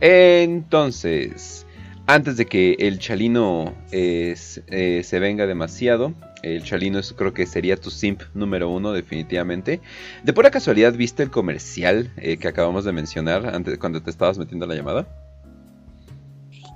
Entonces, 0.00 1.66
antes 2.14 2.36
de 2.36 2.46
que 2.46 2.76
el 2.78 2.98
chalino 2.98 3.74
eh, 3.90 4.34
se 4.36 5.18
venga 5.18 5.46
demasiado, 5.46 6.14
el 6.42 6.64
Chalino 6.64 7.00
creo 7.16 7.32
que 7.32 7.46
sería 7.46 7.76
tu 7.76 7.90
simp 7.90 8.22
número 8.34 8.68
uno, 8.68 8.92
definitivamente. 8.92 9.80
De 10.24 10.32
pura 10.32 10.50
casualidad, 10.50 10.92
¿viste 10.92 11.22
el 11.22 11.30
comercial 11.30 12.12
eh, 12.16 12.36
que 12.36 12.48
acabamos 12.48 12.84
de 12.84 12.90
mencionar 12.92 13.54
antes 13.54 13.78
cuando 13.78 14.02
te 14.02 14.10
estabas 14.10 14.38
metiendo 14.38 14.66
la 14.66 14.74
llamada? 14.74 15.06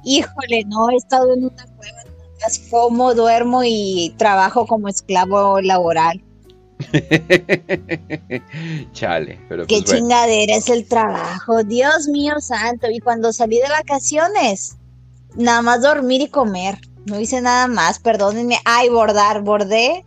Híjole, 0.05 0.64
no, 0.68 0.88
he 0.90 0.96
estado 0.96 1.35
en 1.35 1.46
una 1.46 1.66
cueva, 1.77 1.99
como 2.70 3.14
duermo 3.14 3.62
y 3.64 4.14
trabajo 4.18 4.66
como 4.66 4.88
esclavo 4.88 5.61
laboral. 5.61 6.22
Chale, 8.92 9.40
pero 9.49 9.66
Qué 9.66 9.83
pues 9.83 9.96
chingadera 9.96 10.57
es 10.57 10.68
el 10.68 10.87
trabajo, 10.87 11.64
Dios 11.64 12.07
mío 12.07 12.35
santo. 12.38 12.87
Y 12.88 13.01
cuando 13.01 13.33
salí 13.33 13.57
de 13.57 13.68
vacaciones, 13.68 14.77
nada 15.37 15.62
más 15.62 15.83
dormir 15.83 16.20
y 16.22 16.29
comer. 16.29 16.79
No 17.07 17.20
hice 17.20 17.40
nada 17.40 17.68
más, 17.68 17.99
perdónenme. 17.99 18.59
Ay, 18.64 18.88
bordar, 18.88 19.42
bordé. 19.42 20.05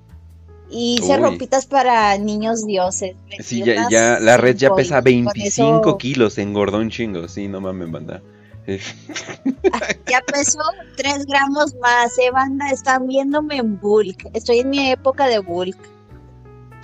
Y 0.69 0.99
hice 0.99 1.17
ropitas 1.17 1.65
para 1.65 2.17
niños 2.17 2.65
dioses. 2.65 3.15
Sí, 3.39 3.63
ya, 3.63 3.87
ya, 3.89 4.19
la 4.19 4.37
red 4.37 4.55
ya 4.55 4.75
pesa 4.75 5.01
25 5.01 5.97
kilos, 5.97 6.37
engordó 6.37 6.77
un 6.77 6.91
chingo. 6.91 7.27
Sí, 7.27 7.47
no 7.47 7.59
mames, 7.59 7.89
banda. 7.89 8.21
ya 10.07 10.21
pesó 10.31 10.59
3 10.95 11.25
gramos 11.25 11.73
más, 11.81 12.17
eh, 12.19 12.29
banda. 12.31 12.69
Están 12.69 13.07
viéndome 13.07 13.57
en 13.57 13.79
bulk. 13.79 14.29
Estoy 14.33 14.59
en 14.59 14.69
mi 14.69 14.91
época 14.91 15.25
de 15.27 15.39
bulk. 15.39 15.77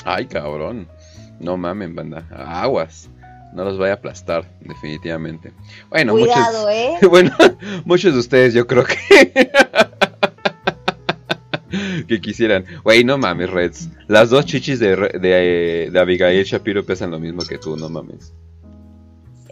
Ay, 0.04 0.26
cabrón. 0.26 0.88
No 1.40 1.58
mamen, 1.58 1.94
banda. 1.94 2.28
Aguas. 2.32 3.10
No 3.56 3.64
los 3.64 3.78
vaya 3.78 3.94
a 3.94 3.96
aplastar, 3.96 4.46
definitivamente. 4.60 5.54
Bueno, 5.90 6.12
Cuidado, 6.12 6.70
¿eh? 6.70 6.98
Bueno, 7.10 7.32
muchos 7.86 8.14
de 8.14 8.20
ustedes 8.20 8.54
yo 8.54 8.68
creo 8.68 8.84
que. 8.84 9.50
que 12.08 12.20
quisieran. 12.20 12.66
Güey, 12.84 13.06
no 13.06 13.18
mames, 13.18 13.50
Reds. 13.50 13.88
Las 14.08 14.30
dos 14.30 14.46
chichis 14.46 14.80
de, 14.80 14.98
de, 14.98 15.90
de, 15.90 16.00
Abigail 16.00 16.44
Shapiro 16.44 16.86
pesan 16.86 17.12
lo 17.12 17.20
mismo 17.20 17.44
que 17.44 17.58
tú, 17.58 17.78
no 17.78 17.88
mames. 17.88 18.34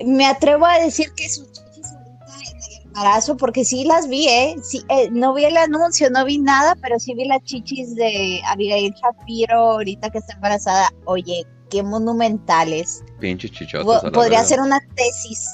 Me 0.05 0.25
atrevo 0.25 0.65
a 0.65 0.79
decir 0.79 1.13
que 1.15 1.29
sus 1.29 1.49
chichis 1.53 1.85
ahorita 1.93 2.25
en 2.49 2.57
el 2.57 2.87
embarazo, 2.87 3.37
porque 3.37 3.63
sí 3.63 3.85
las 3.85 4.09
vi, 4.09 4.27
¿eh? 4.27 4.55
Sí, 4.61 4.83
eh, 4.89 5.07
no 5.11 5.33
vi 5.33 5.45
el 5.45 5.55
anuncio, 5.55 6.09
no 6.09 6.25
vi 6.25 6.39
nada, 6.39 6.75
pero 6.81 6.99
sí 6.99 7.13
vi 7.13 7.23
las 7.23 7.41
chichis 7.43 7.95
de 7.95 8.41
Abigail 8.47 8.93
Shapiro 8.93 9.55
ahorita 9.55 10.09
que 10.09 10.17
está 10.17 10.33
embarazada. 10.33 10.89
Oye, 11.05 11.45
qué 11.73 11.81
monumentales. 11.81 13.03
Pinches 13.19 13.51
chichotas. 13.51 14.12
Podría 14.12 14.43
ser 14.43 14.59
una 14.59 14.79
tesis 14.95 15.49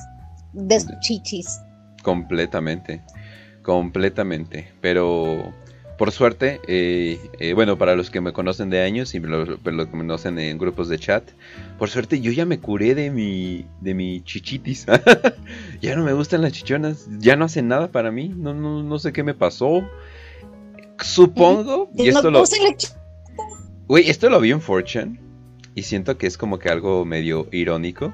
de 0.51 0.79
sus 0.81 0.99
chichis. 0.99 1.61
Completamente, 2.03 3.01
completamente. 3.63 4.69
Pero 4.81 5.53
por 5.97 6.11
suerte, 6.11 6.59
eh, 6.67 7.19
eh, 7.39 7.53
bueno, 7.53 7.77
para 7.77 7.95
los 7.95 8.09
que 8.09 8.19
me 8.19 8.33
conocen 8.33 8.69
de 8.69 8.81
años 8.81 9.15
y 9.15 9.19
los 9.19 9.59
que 9.59 9.71
me 9.71 9.89
conocen 9.89 10.39
en 10.39 10.57
grupos 10.57 10.89
de 10.89 10.99
chat, 10.99 11.23
por 11.77 11.89
suerte 11.89 12.19
yo 12.19 12.33
ya 12.33 12.45
me 12.45 12.59
curé 12.59 12.95
de 12.95 13.11
mi, 13.11 13.65
de 13.79 13.93
mi 13.93 14.21
chichitis. 14.21 14.85
ya 15.81 15.95
no 15.95 16.03
me 16.03 16.11
gustan 16.11 16.41
las 16.41 16.51
chichonas, 16.51 17.07
ya 17.19 17.37
no 17.37 17.45
hacen 17.45 17.69
nada 17.69 17.91
para 17.91 18.11
mí, 18.11 18.27
no, 18.27 18.53
no, 18.53 18.83
no 18.83 18.99
sé 18.99 19.13
qué 19.13 19.23
me 19.23 19.33
pasó. 19.33 19.83
Supongo, 21.01 21.89
y 21.95 22.09
esto 22.09 22.29
lo... 22.29 22.43
Güey, 23.87 24.09
esto 24.09 24.29
lo 24.29 24.41
vi 24.41 24.51
en 24.51 24.59
Fortune 24.59 25.28
y 25.75 25.83
siento 25.83 26.17
que 26.17 26.27
es 26.27 26.37
como 26.37 26.59
que 26.59 26.69
algo 26.69 27.05
medio 27.05 27.47
irónico, 27.51 28.13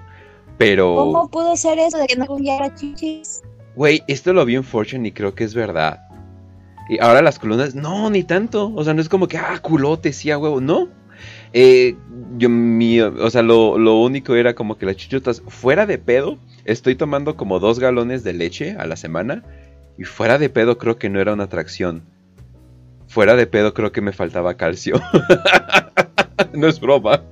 pero... 0.58 0.96
¿Cómo 0.96 1.30
pudo 1.30 1.56
ser 1.56 1.80
eso 1.80 1.98
de 1.98 2.08
que 2.08 2.16
no 2.16 2.26
hubiera 2.30 2.74
chichis? 2.74 3.42
Güey, 3.76 4.04
esto 4.08 4.34
lo 4.34 4.46
vi 4.46 4.56
en 4.56 4.64
Fortune 4.64 5.08
y 5.08 5.12
creo 5.12 5.36
que 5.36 5.44
es 5.44 5.54
verdad. 5.54 6.02
Y 6.88 7.00
ahora 7.00 7.22
las 7.22 7.40
columnas, 7.40 7.76
no, 7.76 8.10
ni 8.10 8.24
tanto. 8.24 8.72
O 8.76 8.84
sea, 8.84 8.94
no 8.94 9.02
es 9.02 9.10
como 9.10 9.28
que, 9.28 9.38
ah, 9.38 9.60
culote, 9.62 10.14
sí, 10.14 10.32
a 10.32 10.38
huevo. 10.38 10.62
No. 10.62 10.88
Eh, 11.52 11.96
yo, 12.38 12.50
mi, 12.50 13.02
o 13.02 13.30
sea, 13.30 13.42
lo, 13.42 13.78
lo, 13.78 14.02
único 14.02 14.36
era 14.36 14.54
como 14.54 14.78
que 14.78 14.86
las 14.86 14.98
chichotas, 14.98 15.42
fuera 15.48 15.86
de 15.86 15.98
pedo, 15.98 16.38
estoy 16.66 16.96
tomando 16.96 17.36
como 17.36 17.60
dos 17.60 17.80
galones 17.80 18.24
de 18.24 18.34
leche 18.34 18.76
a 18.78 18.86
la 18.86 18.96
semana. 18.96 19.44
Y 19.98 20.04
fuera 20.04 20.38
de 20.38 20.50
pedo 20.50 20.78
creo 20.78 20.98
que 20.98 21.10
no 21.10 21.20
era 21.20 21.34
una 21.34 21.46
atracción. 21.46 22.04
Fuera 23.08 23.36
de 23.36 23.48
pedo 23.48 23.74
creo 23.74 23.92
que 23.92 24.02
me 24.02 24.12
faltaba 24.12 24.56
calcio. 24.56 25.02
no 26.54 26.68
es 26.68 26.80
broma. 26.80 27.24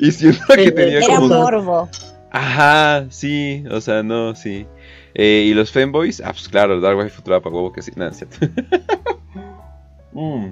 Y 0.00 0.10
siento 0.12 0.54
que 0.54 0.72
tenía 0.72 0.98
era 0.98 1.20
morbo. 1.20 1.88
Ajá, 2.30 3.06
sí, 3.10 3.64
o 3.70 3.80
sea, 3.80 4.02
no, 4.02 4.34
sí. 4.34 4.66
Eh, 5.14 5.44
y 5.48 5.54
los 5.54 5.70
femboys, 5.70 6.22
ah, 6.24 6.32
pues 6.32 6.48
claro, 6.48 6.80
Dark 6.80 6.96
Wave 6.96 7.10
Futura 7.10 7.40
para 7.40 7.54
huevo 7.54 7.72
que 7.72 7.82
sí, 7.82 7.92
nada, 7.94 8.12
cierto. 8.14 8.38
mm. 10.12 10.46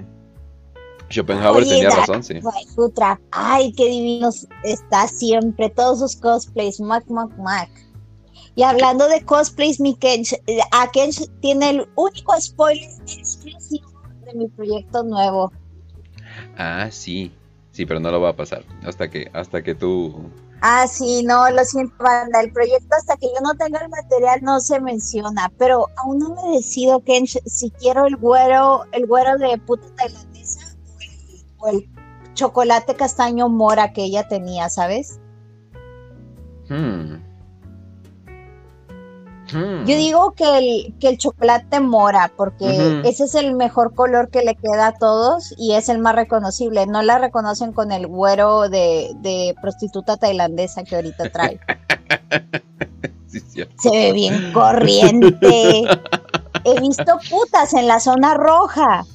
Schopenhauer 1.09 1.67
tenía 1.67 1.89
razón, 1.89 2.23
sí. 2.23 2.39
Futura. 2.75 3.19
Ay, 3.31 3.73
qué 3.73 3.87
divino 3.87 4.29
está 4.63 5.07
siempre, 5.07 5.69
todos 5.69 5.99
sus 5.99 6.15
cosplays, 6.15 6.79
Mac, 6.79 7.03
Mac, 7.09 7.31
Mac. 7.37 7.69
Y 8.55 8.63
hablando 8.63 9.07
de 9.07 9.23
cosplays, 9.23 9.79
mi 9.79 9.95
Kench, 9.95 10.33
eh, 10.45 10.59
a 10.71 10.91
Kench 10.91 11.27
tiene 11.41 11.69
el 11.71 11.89
único 11.95 12.39
spoiler 12.39 12.89
exclusivo 13.07 13.91
de 14.25 14.33
mi 14.33 14.47
proyecto 14.49 15.03
nuevo. 15.03 15.51
Ah, 16.57 16.89
sí. 16.91 17.31
Sí, 17.71 17.85
pero 17.85 17.99
no 17.99 18.11
lo 18.11 18.21
va 18.21 18.29
a 18.29 18.35
pasar 18.35 18.63
hasta 18.85 19.09
que 19.09 19.29
hasta 19.33 19.63
que 19.63 19.75
tú 19.75 20.29
Ah, 20.63 20.85
sí, 20.87 21.23
no, 21.23 21.49
lo 21.49 21.65
siento, 21.65 21.95
banda. 21.97 22.39
El 22.39 22.51
proyecto, 22.51 22.95
hasta 22.95 23.17
que 23.17 23.25
yo 23.27 23.41
no 23.41 23.55
tenga 23.55 23.79
el 23.79 23.89
material, 23.89 24.41
no 24.43 24.59
se 24.59 24.79
menciona. 24.79 25.51
Pero 25.57 25.87
aún 25.97 26.19
no 26.19 26.35
me 26.35 26.55
decido, 26.55 27.03
que 27.03 27.25
si 27.25 27.71
quiero 27.71 28.05
el 28.05 28.15
güero, 28.15 28.85
el 28.91 29.07
güero 29.07 29.39
de 29.39 29.57
puta 29.57 29.87
tailandesa 29.95 30.75
o 31.57 31.69
el, 31.69 31.89
chocolate 32.33 32.95
castaño 32.95 33.49
mora 33.49 33.93
que 33.93 34.03
ella 34.03 34.27
tenía, 34.27 34.69
¿sabes? 34.69 35.19
Hmm. 36.69 37.15
Yo 39.53 39.95
digo 39.97 40.31
que 40.31 40.57
el, 40.57 40.95
que 40.99 41.09
el 41.09 41.17
chocolate 41.17 41.79
mora, 41.79 42.31
porque 42.35 43.01
ese 43.05 43.25
es 43.25 43.35
el 43.35 43.55
mejor 43.55 43.93
color 43.93 44.29
que 44.29 44.41
le 44.41 44.55
queda 44.55 44.87
a 44.87 44.93
todos 44.93 45.53
y 45.57 45.73
es 45.73 45.89
el 45.89 45.99
más 45.99 46.15
reconocible. 46.15 46.85
No 46.87 47.01
la 47.01 47.17
reconocen 47.17 47.73
con 47.73 47.91
el 47.91 48.07
güero 48.07 48.69
de, 48.69 49.55
prostituta 49.61 50.17
tailandesa 50.17 50.83
que 50.83 50.95
ahorita 50.95 51.29
trae. 51.29 51.59
Se 53.77 53.89
ve 53.89 54.11
bien 54.13 54.51
corriente. 54.53 55.83
He 56.63 56.79
visto 56.79 57.19
putas 57.29 57.73
en 57.73 57.87
la 57.87 57.99
zona 57.99 58.33
roja 58.35 59.05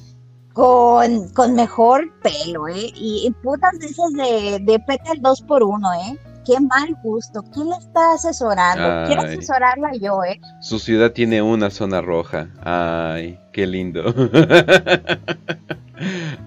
con, 0.53 1.29
con 1.29 1.53
mejor 1.53 2.11
pelo, 2.21 2.67
¿eh? 2.67 2.91
Y, 2.95 3.31
putas 3.43 3.77
de 3.79 3.85
esas 3.85 4.11
de, 4.13 4.59
de 4.59 4.79
petal 4.79 5.21
2 5.21 5.41
por 5.43 5.63
1 5.63 5.93
¿eh? 5.93 6.19
Qué 6.47 6.59
mal 6.61 6.95
gusto. 7.03 7.43
¿Quién 7.53 7.69
le 7.69 7.75
está 7.75 8.13
asesorando? 8.13 9.05
Quiero 9.07 9.23
asesorarla 9.23 9.91
yo, 9.99 10.23
¿eh? 10.23 10.39
Su 10.61 10.79
ciudad 10.79 11.11
tiene 11.11 11.41
una 11.41 11.69
zona 11.69 12.01
roja. 12.01 12.49
Ay, 12.63 13.37
qué 13.51 13.67
lindo. 13.67 14.01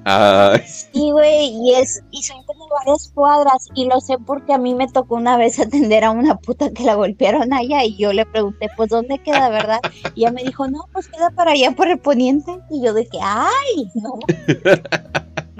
Ay. 0.04 0.60
Sí, 0.66 1.10
güey, 1.10 1.50
y 1.50 1.74
es, 1.74 2.02
y 2.10 2.22
son 2.22 2.42
como 2.44 2.66
varias 2.68 3.10
cuadras, 3.14 3.68
y 3.74 3.86
lo 3.86 4.00
sé 4.00 4.16
porque 4.24 4.54
a 4.54 4.58
mí 4.58 4.74
me 4.74 4.88
tocó 4.88 5.16
una 5.16 5.36
vez 5.36 5.58
atender 5.60 6.04
a 6.04 6.12
una 6.12 6.36
puta 6.38 6.70
que 6.70 6.84
la 6.84 6.94
golpearon 6.94 7.52
allá, 7.52 7.84
y 7.84 7.96
yo 7.96 8.12
le 8.12 8.24
pregunté, 8.24 8.68
pues, 8.76 8.88
¿dónde 8.90 9.18
queda, 9.18 9.50
verdad? 9.50 9.80
Y 10.14 10.22
ella 10.22 10.32
me 10.32 10.44
dijo, 10.44 10.68
no, 10.68 10.84
pues 10.92 11.08
queda 11.08 11.30
para 11.30 11.50
allá 11.50 11.72
por 11.72 11.88
el 11.88 11.98
poniente, 11.98 12.58
y 12.70 12.82
yo 12.82 12.94
dije, 12.94 13.18
ay, 13.20 13.90
no, 13.94 14.18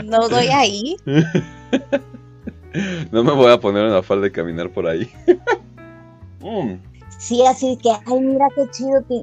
no 0.04 0.28
doy 0.28 0.46
ahí. 0.48 0.96
No 3.12 3.24
me 3.24 3.32
voy 3.32 3.52
a 3.52 3.58
poner 3.58 3.84
una 3.84 4.02
falda 4.02 4.24
de 4.24 4.32
caminar 4.32 4.70
por 4.70 4.86
ahí. 4.86 5.10
Mm. 6.42 6.80
Sí, 7.18 7.44
así 7.46 7.76
que, 7.76 7.90
ay, 7.90 8.18
mira 8.18 8.46
qué 8.56 8.62
chido, 8.70 9.06
que 9.06 9.22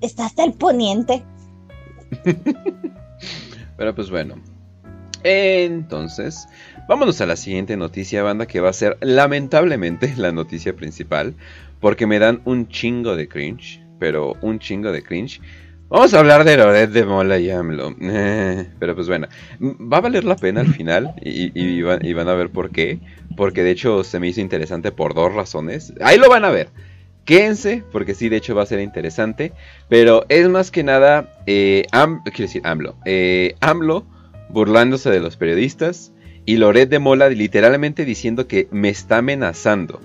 está 0.00 0.24
hasta 0.24 0.44
el 0.44 0.54
poniente. 0.54 1.22
Pero 3.76 3.94
pues 3.94 4.08
bueno. 4.08 4.36
Entonces, 5.22 6.48
vámonos 6.88 7.20
a 7.20 7.26
la 7.26 7.36
siguiente 7.36 7.76
noticia, 7.76 8.22
banda, 8.22 8.46
que 8.46 8.60
va 8.60 8.70
a 8.70 8.72
ser 8.72 8.96
lamentablemente 9.02 10.14
la 10.16 10.32
noticia 10.32 10.74
principal, 10.74 11.34
porque 11.80 12.06
me 12.06 12.18
dan 12.18 12.40
un 12.46 12.68
chingo 12.68 13.14
de 13.14 13.28
cringe, 13.28 13.82
pero 13.98 14.36
un 14.40 14.58
chingo 14.58 14.90
de 14.90 15.02
cringe. 15.02 15.42
Vamos 15.90 16.14
a 16.14 16.18
hablar 16.18 16.44
de 16.44 16.56
Loret 16.56 16.90
de 16.90 17.04
Mola 17.04 17.38
y 17.38 17.50
AMLO. 17.50 17.94
Eh, 18.00 18.66
pero 18.78 18.94
pues 18.94 19.06
bueno, 19.06 19.28
va 19.60 19.98
a 19.98 20.00
valer 20.00 20.24
la 20.24 20.34
pena 20.34 20.62
al 20.62 20.74
final 20.74 21.14
y, 21.22 21.82
van, 21.82 22.28
a 22.28 22.34
ver 22.34 22.50
por 22.50 22.70
qué. 22.70 22.98
Porque 23.36 23.62
de 23.62 23.70
hecho 23.70 24.02
se 24.02 24.18
me 24.18 24.28
hizo 24.28 24.40
interesante 24.40 24.92
por 24.92 25.14
dos 25.14 25.32
razones. 25.34 25.92
Ahí 26.00 26.18
lo 26.18 26.28
van 26.28 26.44
a 26.44 26.50
ver. 26.50 26.70
Quédense, 27.24 27.84
porque 27.92 28.14
sí, 28.14 28.28
de 28.28 28.36
hecho 28.36 28.54
va 28.54 28.62
a 28.62 28.66
ser 28.66 28.80
interesante. 28.80 29.52
Pero 29.88 30.24
es 30.30 30.48
más 30.48 30.70
que 30.70 30.82
nada, 30.82 31.38
eh, 31.46 31.84
quiero 31.90 32.34
decir 32.38 32.62
AMLO. 32.64 32.96
Eh, 33.04 33.54
AMLO 33.60 34.06
burlándose 34.48 35.10
de 35.10 35.20
los 35.20 35.36
periodistas 35.36 36.12
y 36.46 36.56
Loret 36.56 36.88
de 36.88 36.98
Mola 36.98 37.28
literalmente 37.28 38.04
diciendo 38.04 38.46
que 38.46 38.68
me 38.70 38.88
está 38.88 39.18
amenazando 39.18 40.00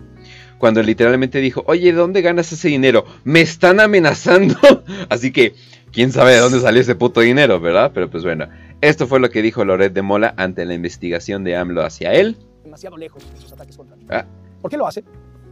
cuando 0.59 0.83
literalmente 0.83 1.39
dijo, 1.39 1.63
oye, 1.65 1.91
¿de 1.91 1.97
dónde 1.97 2.21
ganas 2.21 2.51
ese 2.51 2.67
dinero? 2.67 3.05
Me 3.23 3.41
están 3.41 3.79
amenazando. 3.79 4.55
Así 5.09 5.31
que, 5.31 5.55
quién 5.91 6.11
sabe 6.11 6.33
de 6.33 6.39
dónde 6.39 6.59
salió 6.59 6.81
ese 6.81 6.93
puto 6.93 7.21
dinero, 7.21 7.59
¿verdad? 7.59 7.91
Pero 7.93 8.11
pues 8.11 8.23
bueno, 8.23 8.47
esto 8.81 9.07
fue 9.07 9.19
lo 9.19 9.31
que 9.31 9.41
dijo 9.41 9.65
Loret 9.65 9.93
de 9.93 10.01
Mola 10.03 10.35
ante 10.37 10.65
la 10.65 10.75
investigación 10.75 11.43
de 11.43 11.55
AMLO 11.55 11.81
hacia 11.81 12.13
él. 12.13 12.37
Demasiado 12.63 12.97
lejos 12.97 13.23
de 13.33 13.39
sus 13.39 13.51
ataques 13.53 13.75
contra 13.75 13.95
mí. 13.95 14.05
Ah. 14.09 14.25
¿Por 14.61 14.69
qué 14.69 14.77
lo 14.77 14.85
hace? 14.85 15.03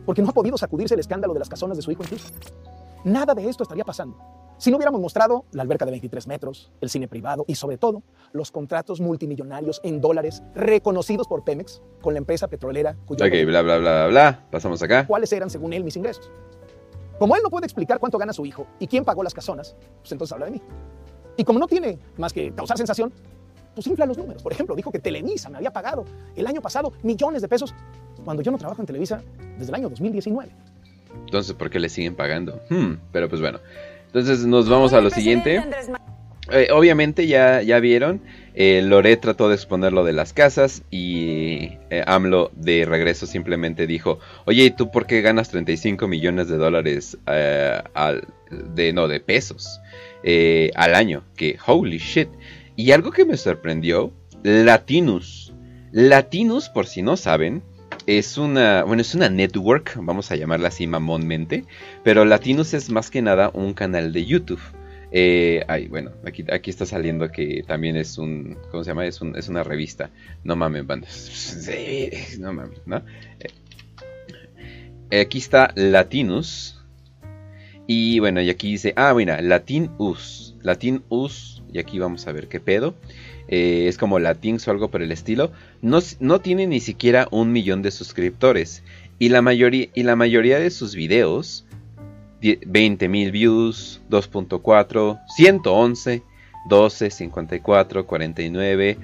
Porque 0.05 0.21
no 0.21 0.29
ha 0.29 0.33
podido 0.33 0.57
sacudirse 0.57 0.93
el 0.93 0.99
escándalo 0.99 1.33
de 1.33 1.39
las 1.39 1.49
casonas 1.49 1.77
de 1.77 1.83
su 1.83 1.91
hijo 1.91 2.03
incluso. 2.03 2.27
Nada 3.05 3.33
de 3.33 3.49
esto 3.49 3.63
estaría 3.63 3.85
pasando 3.85 4.17
si 4.57 4.71
no 4.71 4.77
hubiéramos 4.77 4.99
mostrado 4.99 5.45
la 5.51 5.61
alberca 5.61 5.85
de 5.85 5.91
23 5.91 6.27
metros, 6.27 6.71
el 6.81 6.89
cine 6.89 7.07
privado 7.07 7.45
y 7.47 7.55
sobre 7.55 7.77
todo 7.77 8.01
los 8.31 8.51
contratos 8.51 8.99
multimillonarios 8.99 9.79
en 9.83 10.01
dólares 10.01 10.41
reconocidos 10.55 11.27
por 11.27 11.43
Pemex 11.43 11.81
con 12.01 12.13
la 12.13 12.19
empresa 12.19 12.47
petrolera 12.47 12.95
cuyo... 13.05 13.23
Ok, 13.23 13.33
bla, 13.45 13.61
bla, 13.61 13.77
bla, 13.77 14.07
bla, 14.07 14.47
pasamos 14.51 14.81
acá. 14.81 15.05
¿Cuáles 15.05 15.31
eran, 15.31 15.49
según 15.49 15.73
él, 15.73 15.83
mis 15.83 15.95
ingresos? 15.95 16.31
Como 17.19 17.35
él 17.35 17.41
no 17.43 17.49
puede 17.49 17.65
explicar 17.65 17.99
cuánto 17.99 18.17
gana 18.17 18.33
su 18.33 18.45
hijo 18.45 18.67
y 18.79 18.87
quién 18.87 19.05
pagó 19.05 19.23
las 19.23 19.33
casonas, 19.33 19.75
pues 19.99 20.11
entonces 20.11 20.33
habla 20.33 20.45
de 20.45 20.53
mí. 20.53 20.61
Y 21.35 21.43
como 21.43 21.59
no 21.59 21.67
tiene 21.67 21.99
más 22.17 22.33
que 22.33 22.51
causar 22.51 22.77
sensación, 22.77 23.13
pues 23.75 23.85
infla 23.85 24.07
los 24.07 24.17
números. 24.17 24.41
Por 24.41 24.51
ejemplo, 24.51 24.75
dijo 24.75 24.91
que 24.91 24.99
Televisa 24.99 25.49
me 25.49 25.57
había 25.57 25.71
pagado 25.71 26.03
el 26.35 26.47
año 26.47 26.61
pasado 26.61 26.93
millones 27.03 27.43
de 27.43 27.47
pesos 27.47 27.75
cuando 28.25 28.41
yo 28.41 28.51
no 28.51 28.57
trabajo 28.57 28.81
en 28.81 28.87
Televisa 28.87 29.21
desde 29.57 29.69
el 29.69 29.75
año 29.75 29.89
2019. 29.89 30.51
Entonces, 31.25 31.53
¿por 31.53 31.69
qué 31.69 31.79
le 31.79 31.89
siguen 31.89 32.15
pagando? 32.15 32.59
Hmm, 32.69 32.93
pero 33.11 33.29
pues 33.29 33.41
bueno. 33.41 33.59
Entonces 34.07 34.45
nos 34.45 34.67
vamos 34.69 34.93
a 34.93 35.01
lo 35.01 35.09
siguiente. 35.09 35.63
Eh, 36.49 36.69
obviamente 36.71 37.27
ya, 37.27 37.61
ya 37.61 37.79
vieron, 37.79 38.21
eh, 38.55 38.81
Loret 38.81 39.19
trató 39.19 39.49
de 39.49 39.55
exponer 39.55 39.91
lo 39.91 40.05
de 40.05 40.13
las 40.13 40.31
casas 40.31 40.81
y 40.89 41.71
eh, 41.89 42.03
AMLO 42.07 42.51
de 42.55 42.85
regreso 42.85 43.25
simplemente 43.25 43.85
dijo, 43.85 44.19
oye, 44.45 44.63
¿y 44.63 44.71
tú 44.71 44.89
por 44.89 45.07
qué 45.07 45.21
ganas 45.21 45.49
35 45.49 46.07
millones 46.07 46.47
de 46.47 46.55
dólares 46.55 47.17
al, 47.25 48.27
de, 48.49 48.93
no, 48.93 49.09
de 49.09 49.19
pesos 49.19 49.81
al 50.75 50.95
año? 50.95 51.25
Que 51.35 51.57
holy 51.65 51.97
shit. 51.97 52.29
Y 52.77 52.91
algo 52.91 53.11
que 53.11 53.25
me 53.25 53.35
sorprendió, 53.35 54.13
Latinus. 54.43 55.53
Latinus, 55.91 56.69
por 56.69 56.85
si 56.87 57.01
no 57.01 57.17
saben, 57.17 57.61
es 58.07 58.37
una, 58.37 58.83
bueno, 58.83 59.01
es 59.01 59.13
una 59.13 59.29
network, 59.29 59.97
vamos 60.01 60.31
a 60.31 60.37
llamarla 60.37 60.69
así 60.69 60.87
mamonmente, 60.87 61.65
pero 62.03 62.23
Latinus 62.23 62.73
es 62.73 62.89
más 62.89 63.11
que 63.11 63.21
nada 63.21 63.51
un 63.53 63.73
canal 63.73 64.13
de 64.13 64.25
YouTube. 64.25 64.61
Eh, 65.11 65.63
ay, 65.67 65.87
bueno, 65.87 66.11
aquí, 66.25 66.45
aquí 66.51 66.69
está 66.69 66.85
saliendo 66.85 67.29
que 67.29 67.63
también 67.67 67.97
es 67.97 68.17
un, 68.17 68.57
¿cómo 68.71 68.83
se 68.83 68.91
llama? 68.91 69.05
Es, 69.05 69.21
un, 69.21 69.35
es 69.37 69.49
una 69.49 69.63
revista. 69.63 70.09
No 70.45 70.55
mames, 70.55 70.87
bandas. 70.87 71.69
No 72.39 72.53
mames, 72.53 72.79
¿no? 72.85 73.03
Eh, 75.09 75.21
aquí 75.21 75.37
está 75.37 75.73
Latinus. 75.75 76.81
Y 77.87 78.19
bueno, 78.19 78.41
y 78.41 78.49
aquí 78.49 78.71
dice, 78.71 78.93
ah, 78.95 79.13
mira, 79.13 79.41
Latinus. 79.41 80.55
Latinus. 80.61 81.61
Y 81.73 81.79
aquí 81.79 81.99
vamos 81.99 82.25
a 82.27 82.31
ver 82.31 82.47
qué 82.47 82.59
pedo. 82.61 82.95
Eh, 83.47 83.85
es 83.87 83.97
como 83.97 84.19
Latins 84.19 84.67
o 84.67 84.71
algo 84.71 84.89
por 84.89 85.01
el 85.01 85.11
estilo, 85.11 85.51
no, 85.81 85.99
no, 86.19 86.41
tiene 86.41 86.67
ni 86.67 86.79
siquiera 86.79 87.27
un 87.31 87.51
millón 87.51 87.81
de 87.81 87.91
suscriptores. 87.91 88.83
Y 89.19 89.29
la 89.29 89.41
mayoría, 89.41 89.87
y 89.93 90.03
la 90.03 90.15
mayoría 90.15 90.59
de 90.59 90.69
sus 90.69 90.95
videos, 90.95 91.65
20.000 92.41 93.31
views, 93.31 94.01
2.4, 94.09 95.19
111, 95.35 96.23
12, 96.69 97.09
54, 97.09 98.05
49. 98.05 98.97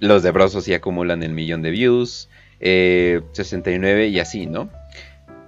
Los 0.00 0.22
de 0.22 0.30
Brosos 0.30 0.64
sí 0.64 0.74
acumulan 0.74 1.22
el 1.22 1.32
millón 1.32 1.62
de 1.62 1.70
views, 1.70 2.28
69 2.60 4.04
eh, 4.04 4.08
y 4.08 4.20
así, 4.20 4.46
¿no? 4.46 4.70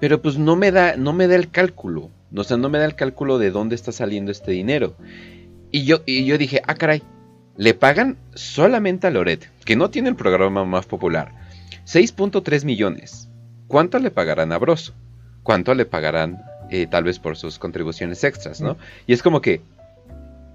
Pero 0.00 0.20
pues 0.20 0.38
no 0.38 0.56
me 0.56 0.72
da, 0.72 0.96
no 0.96 1.12
me 1.12 1.28
da 1.28 1.36
el 1.36 1.50
cálculo. 1.50 2.10
O 2.34 2.44
sea, 2.44 2.56
no 2.56 2.68
me 2.68 2.78
da 2.78 2.84
el 2.84 2.94
cálculo 2.94 3.38
de 3.38 3.50
dónde 3.50 3.74
está 3.74 3.92
saliendo 3.92 4.32
este 4.32 4.52
dinero. 4.52 4.94
Y 5.70 5.84
yo, 5.84 6.00
y 6.06 6.24
yo 6.24 6.38
dije, 6.38 6.62
ah, 6.66 6.74
caray, 6.74 7.02
le 7.56 7.74
pagan 7.74 8.16
solamente 8.34 9.06
a 9.06 9.10
Loret, 9.10 9.50
que 9.64 9.76
no 9.76 9.90
tiene 9.90 10.08
el 10.08 10.16
programa 10.16 10.64
más 10.64 10.86
popular, 10.86 11.32
6.3 11.86 12.64
millones. 12.64 13.28
¿Cuánto 13.66 13.98
le 13.98 14.10
pagarán 14.10 14.52
a 14.52 14.58
Broso? 14.58 14.94
¿Cuánto 15.42 15.74
le 15.74 15.86
pagarán 15.86 16.42
eh, 16.70 16.86
tal 16.86 17.04
vez 17.04 17.18
por 17.18 17.36
sus 17.36 17.58
contribuciones 17.58 18.22
extras, 18.24 18.60
¿no? 18.60 18.76
Y 19.06 19.12
es 19.12 19.22
como 19.22 19.40
que, 19.40 19.60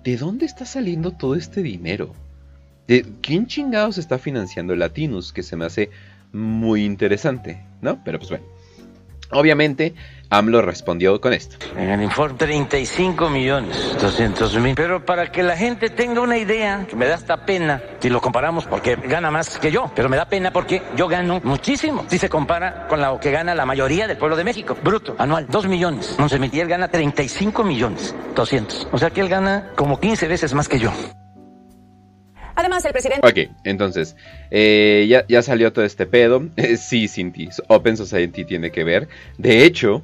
¿de 0.03 0.17
dónde 0.17 0.45
está 0.45 0.65
saliendo 0.65 1.11
todo 1.11 1.35
este 1.35 1.61
dinero? 1.61 2.13
¿De 2.87 3.05
quién 3.21 3.47
chingados 3.47 3.97
está 3.97 4.17
financiando 4.17 4.73
el 4.73 4.79
Latinus? 4.79 5.33
Que 5.33 5.43
se 5.43 5.55
me 5.55 5.65
hace 5.65 5.89
muy 6.31 6.85
interesante, 6.85 7.61
¿no? 7.81 8.01
Pero 8.03 8.19
pues 8.19 8.29
bueno. 8.29 8.45
Obviamente, 9.31 9.93
AMLO 10.29 10.61
respondió 10.61 11.19
con 11.21 11.33
esto. 11.33 11.57
En 11.77 11.89
el 11.89 12.01
informe, 12.01 12.37
35 12.37 13.29
millones 13.29 13.97
200 14.01 14.57
mil. 14.59 14.75
Pero 14.75 15.05
para 15.05 15.31
que 15.31 15.43
la 15.43 15.55
gente 15.55 15.89
tenga 15.89 16.21
una 16.21 16.37
idea, 16.37 16.85
me 16.95 17.07
da 17.07 17.15
hasta 17.15 17.45
pena 17.45 17.81
si 17.99 18.09
lo 18.09 18.21
comparamos, 18.21 18.65
porque 18.65 18.95
gana 18.95 19.31
más 19.31 19.59
que 19.59 19.71
yo, 19.71 19.91
pero 19.95 20.09
me 20.09 20.17
da 20.17 20.25
pena 20.25 20.51
porque 20.51 20.81
yo 20.95 21.07
gano 21.07 21.41
muchísimo. 21.43 22.05
Si 22.07 22.17
se 22.17 22.29
compara 22.29 22.87
con 22.87 23.01
lo 23.01 23.19
que 23.19 23.31
gana 23.31 23.55
la 23.55 23.65
mayoría 23.65 24.07
del 24.07 24.17
pueblo 24.17 24.35
de 24.35 24.43
México, 24.43 24.77
bruto, 24.83 25.15
anual, 25.17 25.47
2 25.49 25.67
millones 25.67 26.15
11 26.19 26.39
mil. 26.39 26.53
Y 26.53 26.59
él 26.59 26.67
gana 26.67 26.87
35 26.87 27.63
millones 27.63 28.15
200. 28.35 28.89
O 28.91 28.97
sea 28.97 29.09
que 29.09 29.21
él 29.21 29.29
gana 29.29 29.71
como 29.75 29.99
15 29.99 30.27
veces 30.27 30.53
más 30.53 30.67
que 30.67 30.79
yo. 30.79 30.91
Además, 32.55 32.85
el 32.85 32.91
presidente... 32.91 33.27
Ok, 33.27 33.51
entonces, 33.63 34.15
eh, 34.51 35.23
ya, 35.27 35.41
salió 35.41 35.73
todo 35.73 35.85
este 35.85 36.05
pedo. 36.05 36.47
sí, 36.77 37.07
Cinti, 37.07 37.49
Open 37.67 37.97
Society 37.97 38.45
tiene 38.45 38.71
que 38.71 38.83
ver. 38.83 39.07
De 39.37 39.65
hecho, 39.65 40.03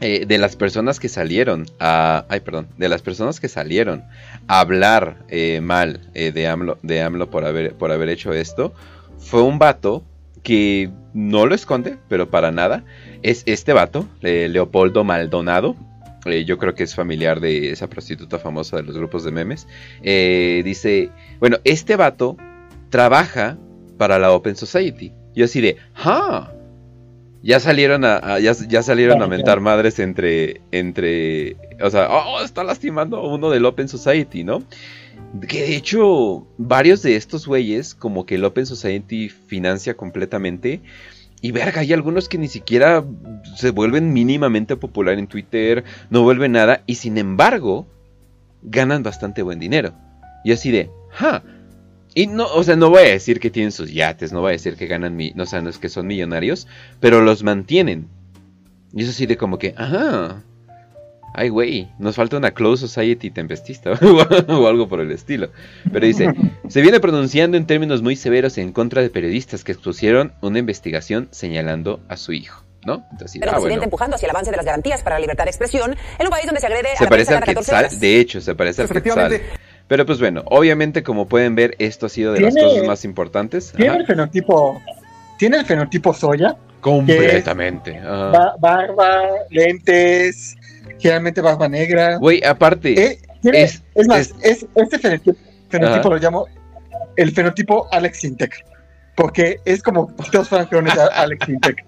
eh, 0.00 0.24
de 0.26 0.38
las 0.38 0.56
personas 0.56 0.98
que 0.98 1.08
salieron 1.08 1.66
a... 1.78 2.24
Ay, 2.28 2.40
perdón. 2.40 2.68
De 2.78 2.88
las 2.88 3.02
personas 3.02 3.40
que 3.40 3.48
salieron 3.48 4.04
a 4.46 4.60
hablar 4.60 5.18
eh, 5.28 5.60
mal 5.60 6.00
de, 6.14 6.46
AMLO, 6.46 6.78
de 6.82 7.02
AMLO 7.02 7.30
por 7.30 7.44
haber, 7.44 7.74
por 7.74 7.92
haber 7.92 8.08
hecho 8.08 8.32
esto, 8.32 8.72
fue 9.18 9.42
un 9.42 9.58
vato 9.58 10.02
que 10.42 10.90
no 11.12 11.46
lo 11.46 11.54
esconde, 11.54 11.98
pero 12.08 12.30
para 12.30 12.50
nada. 12.50 12.84
Es 13.22 13.42
este 13.46 13.72
vato, 13.72 14.08
Leopoldo 14.22 15.04
Maldonado. 15.04 15.76
Eh, 16.30 16.44
yo 16.44 16.58
creo 16.58 16.74
que 16.74 16.84
es 16.84 16.94
familiar 16.94 17.40
de 17.40 17.70
esa 17.70 17.88
prostituta 17.88 18.38
famosa 18.38 18.76
de 18.76 18.82
los 18.82 18.96
grupos 18.96 19.24
de 19.24 19.32
memes, 19.32 19.66
eh, 20.02 20.62
dice, 20.64 21.10
bueno, 21.40 21.58
este 21.64 21.96
vato 21.96 22.36
trabaja 22.90 23.58
para 23.96 24.18
la 24.18 24.32
Open 24.32 24.56
Society. 24.56 25.12
Y 25.34 25.42
así 25.42 25.60
de, 25.60 25.76
¡ah! 25.96 26.52
Ya 27.42 27.60
salieron 27.60 28.04
a, 28.04 28.40
ya, 28.40 28.82
salieron 28.82 29.22
a 29.22 29.28
mentar 29.28 29.60
madres 29.60 30.00
entre, 30.00 30.60
entre, 30.72 31.56
o 31.80 31.88
sea, 31.88 32.08
oh, 32.10 32.42
está 32.42 32.64
lastimando 32.64 33.18
a 33.18 33.32
uno 33.32 33.48
del 33.50 33.64
Open 33.64 33.88
Society, 33.88 34.42
¿no? 34.42 34.64
Que 35.46 35.62
de 35.62 35.76
hecho, 35.76 36.48
varios 36.56 37.02
de 37.02 37.14
estos 37.14 37.46
güeyes, 37.46 37.94
como 37.94 38.26
que 38.26 38.34
el 38.34 38.44
Open 38.44 38.66
Society 38.66 39.28
financia 39.28 39.94
completamente, 39.94 40.80
y 41.40 41.52
verga, 41.52 41.80
hay 41.80 41.92
algunos 41.92 42.28
que 42.28 42.38
ni 42.38 42.48
siquiera 42.48 43.04
se 43.56 43.70
vuelven 43.70 44.12
mínimamente 44.12 44.76
popular 44.76 45.18
en 45.18 45.28
Twitter, 45.28 45.84
no 46.10 46.22
vuelven 46.22 46.52
nada, 46.52 46.82
y 46.86 46.96
sin 46.96 47.16
embargo, 47.18 47.86
ganan 48.62 49.02
bastante 49.02 49.42
buen 49.42 49.58
dinero. 49.58 49.92
Y 50.44 50.52
así 50.52 50.70
de, 50.70 50.90
ja. 51.10 51.42
Y 52.14 52.26
no, 52.26 52.46
o 52.46 52.62
sea, 52.64 52.74
no 52.74 52.90
voy 52.90 53.02
a 53.02 53.10
decir 53.10 53.38
que 53.38 53.50
tienen 53.50 53.70
sus 53.70 53.92
yates, 53.92 54.32
no 54.32 54.40
voy 54.40 54.50
a 54.50 54.52
decir 54.52 54.76
que 54.76 54.86
ganan, 54.86 55.14
mi, 55.14 55.32
no, 55.36 55.44
o 55.44 55.62
no 55.62 55.70
es 55.70 55.78
que 55.78 55.88
son 55.88 56.06
millonarios, 56.06 56.66
pero 57.00 57.20
los 57.20 57.44
mantienen. 57.44 58.08
Y 58.92 59.02
eso 59.02 59.10
así 59.10 59.26
de 59.26 59.36
como 59.36 59.58
que, 59.58 59.74
ajá, 59.76 60.42
ay, 61.34 61.48
güey, 61.48 61.88
nos 61.98 62.16
falta 62.16 62.36
una 62.36 62.52
Close 62.52 62.86
Society 62.86 63.30
tempestista 63.30 63.92
o 64.48 64.66
algo 64.66 64.88
por 64.88 65.00
el 65.00 65.10
estilo. 65.10 65.50
Pero 65.92 66.06
dice, 66.06 66.34
se 66.68 66.80
viene 66.80 67.00
pronunciando 67.00 67.56
en 67.56 67.66
términos 67.66 68.02
muy 68.02 68.16
severos 68.16 68.58
en 68.58 68.72
contra 68.72 69.02
de 69.02 69.10
periodistas 69.10 69.64
que 69.64 69.72
expusieron 69.72 70.32
una 70.40 70.58
investigación 70.58 71.28
señalando 71.30 72.00
a 72.08 72.16
su 72.16 72.32
hijo. 72.32 72.64
¿No? 72.86 73.04
Entonces, 73.10 73.42
el 73.42 73.48
ah, 73.48 73.52
presidente 73.52 73.84
empujando 73.84 74.14
hacia 74.16 74.26
el 74.26 74.30
avance 74.30 74.50
de 74.50 74.56
las 74.56 74.64
garantías 74.64 75.02
para 75.02 75.16
la 75.16 75.20
libertad 75.20 75.44
de 75.44 75.50
expresión 75.50 75.96
en 76.18 76.26
un 76.26 76.30
país 76.30 76.46
donde 76.46 76.60
se 76.60 76.66
agrede 76.68 76.88
se 76.96 77.06
parece 77.06 77.34
al 77.34 77.42
Quetzal, 77.42 77.98
de 77.98 78.20
hecho, 78.20 78.40
se 78.40 78.54
parece 78.54 78.82
al 78.82 78.88
Quetzal. 78.88 79.40
Pero 79.88 80.04
pues 80.06 80.20
bueno, 80.20 80.42
obviamente 80.46 81.02
como 81.02 81.26
pueden 81.26 81.54
ver, 81.54 81.74
esto 81.78 82.06
ha 82.06 82.08
sido 82.08 82.32
de 82.32 82.40
las 82.40 82.54
cosas 82.54 82.86
más 82.86 83.04
importantes. 83.04 83.72
Tiene 83.72 83.96
el 83.96 84.06
fenotipo, 84.06 84.80
tiene 85.38 85.56
el 85.56 85.66
fenotipo 85.66 86.14
soya. 86.14 86.56
Completamente. 86.80 88.00
barba, 88.60 89.22
lentes, 89.50 90.56
generalmente 90.98 91.40
barba 91.40 91.68
negra. 91.68 92.16
Güey, 92.18 92.42
aparte. 92.44 93.02
Eh, 93.02 93.18
es, 93.44 93.82
más, 94.06 94.34
es, 94.42 94.66
este 94.74 94.98
fenotipo, 94.98 96.10
lo 96.10 96.16
llamo 96.18 96.46
el 97.16 97.32
fenotipo 97.32 97.88
Alex 97.92 98.24
Intec. 98.24 98.64
Porque 99.16 99.58
es 99.64 99.82
como 99.82 100.14
todos 100.30 100.48
fueran 100.48 100.68
clones 100.68 100.96
a 100.96 101.06
Alex 101.06 101.48
Intec. 101.48 101.84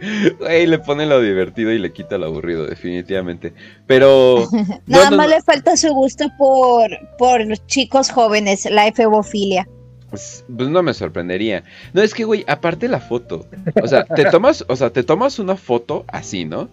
Güey, 0.38 0.66
le 0.66 0.78
pone 0.78 1.04
lo 1.04 1.20
divertido 1.20 1.70
y 1.72 1.78
le 1.78 1.92
quita 1.92 2.16
lo 2.16 2.26
aburrido, 2.26 2.66
definitivamente. 2.66 3.52
Pero. 3.86 4.48
Nada 4.86 5.10
más 5.10 5.28
le 5.28 5.42
falta 5.42 5.76
su 5.76 5.92
gusto 5.92 6.26
por, 6.38 6.90
por 7.18 7.46
los 7.46 7.66
chicos 7.66 8.10
jóvenes, 8.10 8.66
la 8.70 8.86
efebofilia. 8.86 9.68
Pues, 10.08 10.44
pues, 10.56 10.68
no 10.68 10.82
me 10.82 10.94
sorprendería. 10.94 11.62
No, 11.92 12.02
es 12.02 12.14
que, 12.14 12.24
güey, 12.24 12.44
aparte 12.48 12.88
la 12.88 13.00
foto. 13.00 13.46
O 13.82 13.86
sea, 13.86 14.04
te 14.04 14.24
tomas, 14.24 14.64
o 14.68 14.74
sea, 14.74 14.90
te 14.90 15.04
tomas 15.04 15.38
una 15.38 15.56
foto 15.56 16.04
así, 16.08 16.44
¿no? 16.44 16.68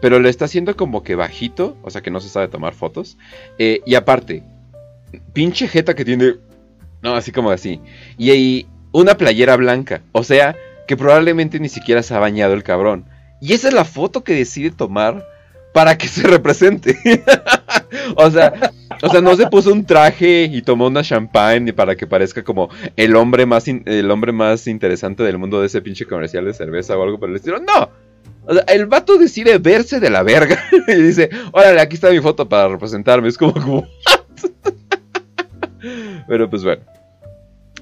Pero 0.00 0.18
lo 0.18 0.28
está 0.28 0.46
haciendo 0.46 0.76
como 0.76 1.02
que 1.02 1.14
bajito, 1.14 1.76
o 1.82 1.90
sea 1.90 2.00
que 2.00 2.10
no 2.10 2.20
se 2.20 2.28
sabe 2.28 2.48
tomar 2.48 2.74
fotos. 2.74 3.18
Eh, 3.58 3.80
y 3.84 3.94
aparte, 3.94 4.42
pinche 5.32 5.68
jeta 5.68 5.94
que 5.94 6.04
tiene. 6.04 6.36
No, 7.02 7.14
así 7.14 7.32
como 7.32 7.50
así. 7.50 7.80
Y 8.18 8.30
ahí 8.30 8.66
una 8.92 9.16
playera 9.16 9.56
blanca. 9.56 10.02
O 10.12 10.24
sea, 10.24 10.56
que 10.86 10.96
probablemente 10.96 11.60
ni 11.60 11.68
siquiera 11.68 12.02
se 12.02 12.14
ha 12.14 12.18
bañado 12.18 12.54
el 12.54 12.62
cabrón. 12.62 13.06
Y 13.40 13.52
esa 13.52 13.68
es 13.68 13.74
la 13.74 13.84
foto 13.84 14.24
que 14.24 14.34
decide 14.34 14.70
tomar 14.70 15.26
para 15.72 15.96
que 15.96 16.08
se 16.08 16.26
represente. 16.26 16.98
o 18.16 18.30
sea, 18.30 18.72
o 19.02 19.08
sea, 19.08 19.20
no 19.20 19.36
se 19.36 19.46
puso 19.46 19.72
un 19.72 19.84
traje 19.84 20.44
y 20.50 20.62
tomó 20.62 20.86
una 20.86 21.02
champagne 21.02 21.72
para 21.72 21.96
que 21.96 22.06
parezca 22.06 22.42
como 22.42 22.68
el 22.96 23.16
hombre 23.16 23.46
más 23.46 23.66
el 23.68 24.10
hombre 24.10 24.32
más 24.32 24.66
interesante 24.66 25.22
del 25.22 25.38
mundo 25.38 25.60
de 25.60 25.68
ese 25.68 25.80
pinche 25.80 26.06
comercial 26.06 26.44
de 26.44 26.54
cerveza 26.54 26.96
o 26.96 27.02
algo 27.02 27.18
por 27.18 27.30
el 27.30 27.36
estilo. 27.36 27.58
No, 27.60 27.88
el 28.66 28.86
vato 28.86 29.18
decide 29.18 29.58
verse 29.58 30.00
de 30.00 30.10
la 30.10 30.22
verga 30.22 30.62
y 30.88 30.94
dice, 30.94 31.30
órale, 31.52 31.80
aquí 31.80 31.94
está 31.94 32.10
mi 32.10 32.20
foto 32.20 32.48
para 32.48 32.68
representarme. 32.68 33.28
Es 33.28 33.38
como, 33.38 33.52
como 33.52 33.86
Pero 36.28 36.50
pues 36.50 36.64
bueno. 36.64 36.82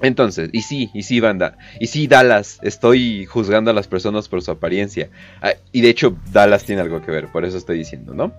Entonces, 0.01 0.49
y 0.53 0.61
sí, 0.61 0.89
y 0.93 1.03
sí, 1.03 1.19
banda. 1.19 1.57
Y 1.79 1.87
sí, 1.87 2.07
Dallas. 2.07 2.59
Estoy 2.61 3.25
juzgando 3.25 3.71
a 3.71 3.73
las 3.73 3.87
personas 3.87 4.29
por 4.29 4.41
su 4.41 4.51
apariencia. 4.51 5.09
Ah, 5.41 5.53
y 5.71 5.81
de 5.81 5.89
hecho, 5.89 6.15
Dallas 6.31 6.63
tiene 6.63 6.81
algo 6.81 7.01
que 7.01 7.11
ver, 7.11 7.27
por 7.27 7.43
eso 7.43 7.57
estoy 7.57 7.77
diciendo, 7.77 8.13
¿no? 8.13 8.31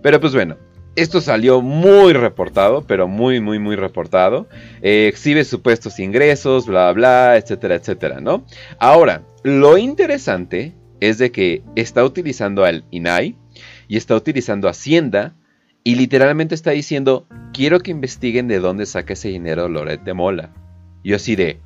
Pero 0.00 0.20
pues 0.20 0.32
bueno, 0.32 0.56
esto 0.94 1.20
salió 1.20 1.60
muy 1.60 2.12
reportado, 2.12 2.84
pero 2.86 3.08
muy, 3.08 3.40
muy, 3.40 3.58
muy 3.58 3.76
reportado. 3.76 4.48
Eh, 4.82 5.08
exhibe 5.08 5.44
supuestos 5.44 5.98
ingresos, 5.98 6.66
bla, 6.66 6.92
bla, 6.92 7.36
etcétera, 7.36 7.76
etcétera, 7.76 8.20
¿no? 8.20 8.44
Ahora, 8.78 9.22
lo 9.42 9.78
interesante 9.78 10.74
es 11.00 11.18
de 11.18 11.30
que 11.30 11.62
está 11.76 12.04
utilizando 12.04 12.64
al 12.64 12.84
INAI 12.90 13.36
y 13.88 13.96
está 13.96 14.14
utilizando 14.16 14.68
Hacienda 14.68 15.34
y 15.84 15.94
literalmente 15.94 16.54
está 16.54 16.72
diciendo, 16.72 17.26
quiero 17.52 17.80
que 17.80 17.90
investiguen 17.90 18.48
de 18.48 18.58
dónde 18.58 18.86
saca 18.86 19.14
ese 19.14 19.28
dinero 19.28 19.68
Loret 19.68 20.02
de 20.02 20.14
Mola. 20.14 20.52
Yo 21.02 21.16
así 21.16 21.36
de... 21.36 21.58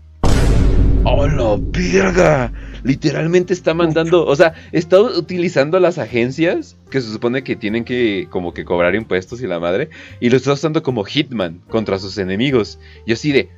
¡Oh, 1.05 1.27
la 1.27 1.57
verga! 1.59 2.53
Literalmente 2.85 3.53
está 3.53 3.75
mandando, 3.75 4.25
o 4.25 4.37
sea, 4.37 4.55
está 4.71 5.01
utilizando 5.01 5.81
las 5.81 5.99
agencias 5.99 6.77
que 6.91 7.01
se 7.01 7.11
supone 7.11 7.43
que 7.43 7.57
tienen 7.57 7.85
que 7.85 8.29
como 8.31 8.55
que 8.55 8.65
cobrar 8.65 8.95
impuestos 8.95 9.43
y 9.43 9.49
la 9.49 9.59
madre, 9.59 9.91
y 10.21 10.31
lo 10.31 10.37
está 10.37 10.53
usando 10.53 10.83
como 10.83 11.03
hitman 11.03 11.61
contra 11.69 11.99
sus 11.99 12.19
enemigos. 12.19 12.79
Yo 13.05 13.15
así 13.15 13.33
de, 13.33 13.51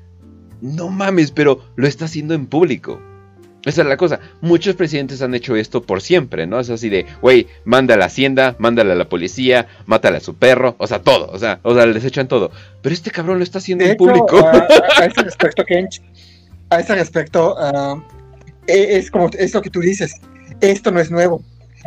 no 0.62 0.88
mames, 0.88 1.30
pero 1.30 1.60
lo 1.76 1.86
está 1.86 2.06
haciendo 2.06 2.32
en 2.32 2.46
público. 2.46 3.00
Esa 3.64 3.82
es 3.82 3.88
la 3.88 3.96
cosa. 3.96 4.20
Muchos 4.40 4.76
presidentes 4.76 5.22
han 5.22 5.34
hecho 5.34 5.56
esto 5.56 5.82
por 5.82 6.02
siempre, 6.02 6.46
¿no? 6.46 6.60
Es 6.60 6.70
así 6.70 6.88
de, 6.88 7.06
güey, 7.22 7.46
mándale 7.64 7.94
a 7.94 8.00
la 8.00 8.06
hacienda, 8.06 8.56
mándale 8.58 8.92
a 8.92 8.94
la 8.94 9.08
policía, 9.08 9.66
mátale 9.86 10.18
a 10.18 10.20
su 10.20 10.34
perro, 10.34 10.76
o 10.78 10.86
sea, 10.86 11.00
todo, 11.00 11.30
o 11.30 11.38
sea, 11.38 11.60
o 11.62 11.74
sea, 11.74 11.86
les 11.86 12.04
echan 12.04 12.28
todo. 12.28 12.50
Pero 12.82 12.94
este 12.94 13.10
cabrón 13.10 13.38
lo 13.38 13.44
está 13.44 13.58
haciendo 13.58 13.84
en 13.84 13.96
público. 13.96 14.38
a, 14.46 15.04
ese 15.06 15.22
respecto, 15.22 15.64
Kench, 15.64 16.02
a 16.70 16.80
ese 16.80 16.94
respecto, 16.94 17.56
ah, 17.58 18.02
e, 18.66 18.98
es 18.98 19.10
como 19.10 19.30
es 19.38 19.54
lo 19.54 19.62
que 19.62 19.70
tú 19.70 19.80
dices. 19.80 20.14
Esto 20.60 20.90
no 20.90 21.00
es 21.00 21.10
nuevo. 21.10 21.42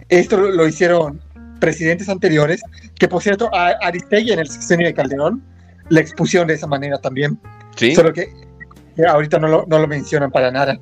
Esto 0.10 0.38
lo, 0.38 0.68
hicieron 0.68 1.22
presidentes 1.60 2.10
anteriores, 2.10 2.62
que 2.96 3.08
por 3.08 3.22
cierto, 3.22 3.50
a 3.54 3.70
Aristegui 3.82 4.32
en 4.32 4.40
el 4.40 4.50
sexenio 4.50 4.88
de 4.88 4.94
Calderón 4.94 5.44
la 5.90 6.02
expusieron 6.02 6.48
de 6.48 6.56
esa 6.56 6.68
manera 6.68 6.98
también. 6.98 7.40
Sí. 7.76 7.96
Solo 7.96 8.14
que 8.14 8.30
ahorita 9.08 9.38
no 9.40 9.48
lo, 9.48 9.66
no 9.68 9.80
lo 9.80 9.88
mencionan 9.88 10.32
para 10.32 10.52
nada. 10.52 10.80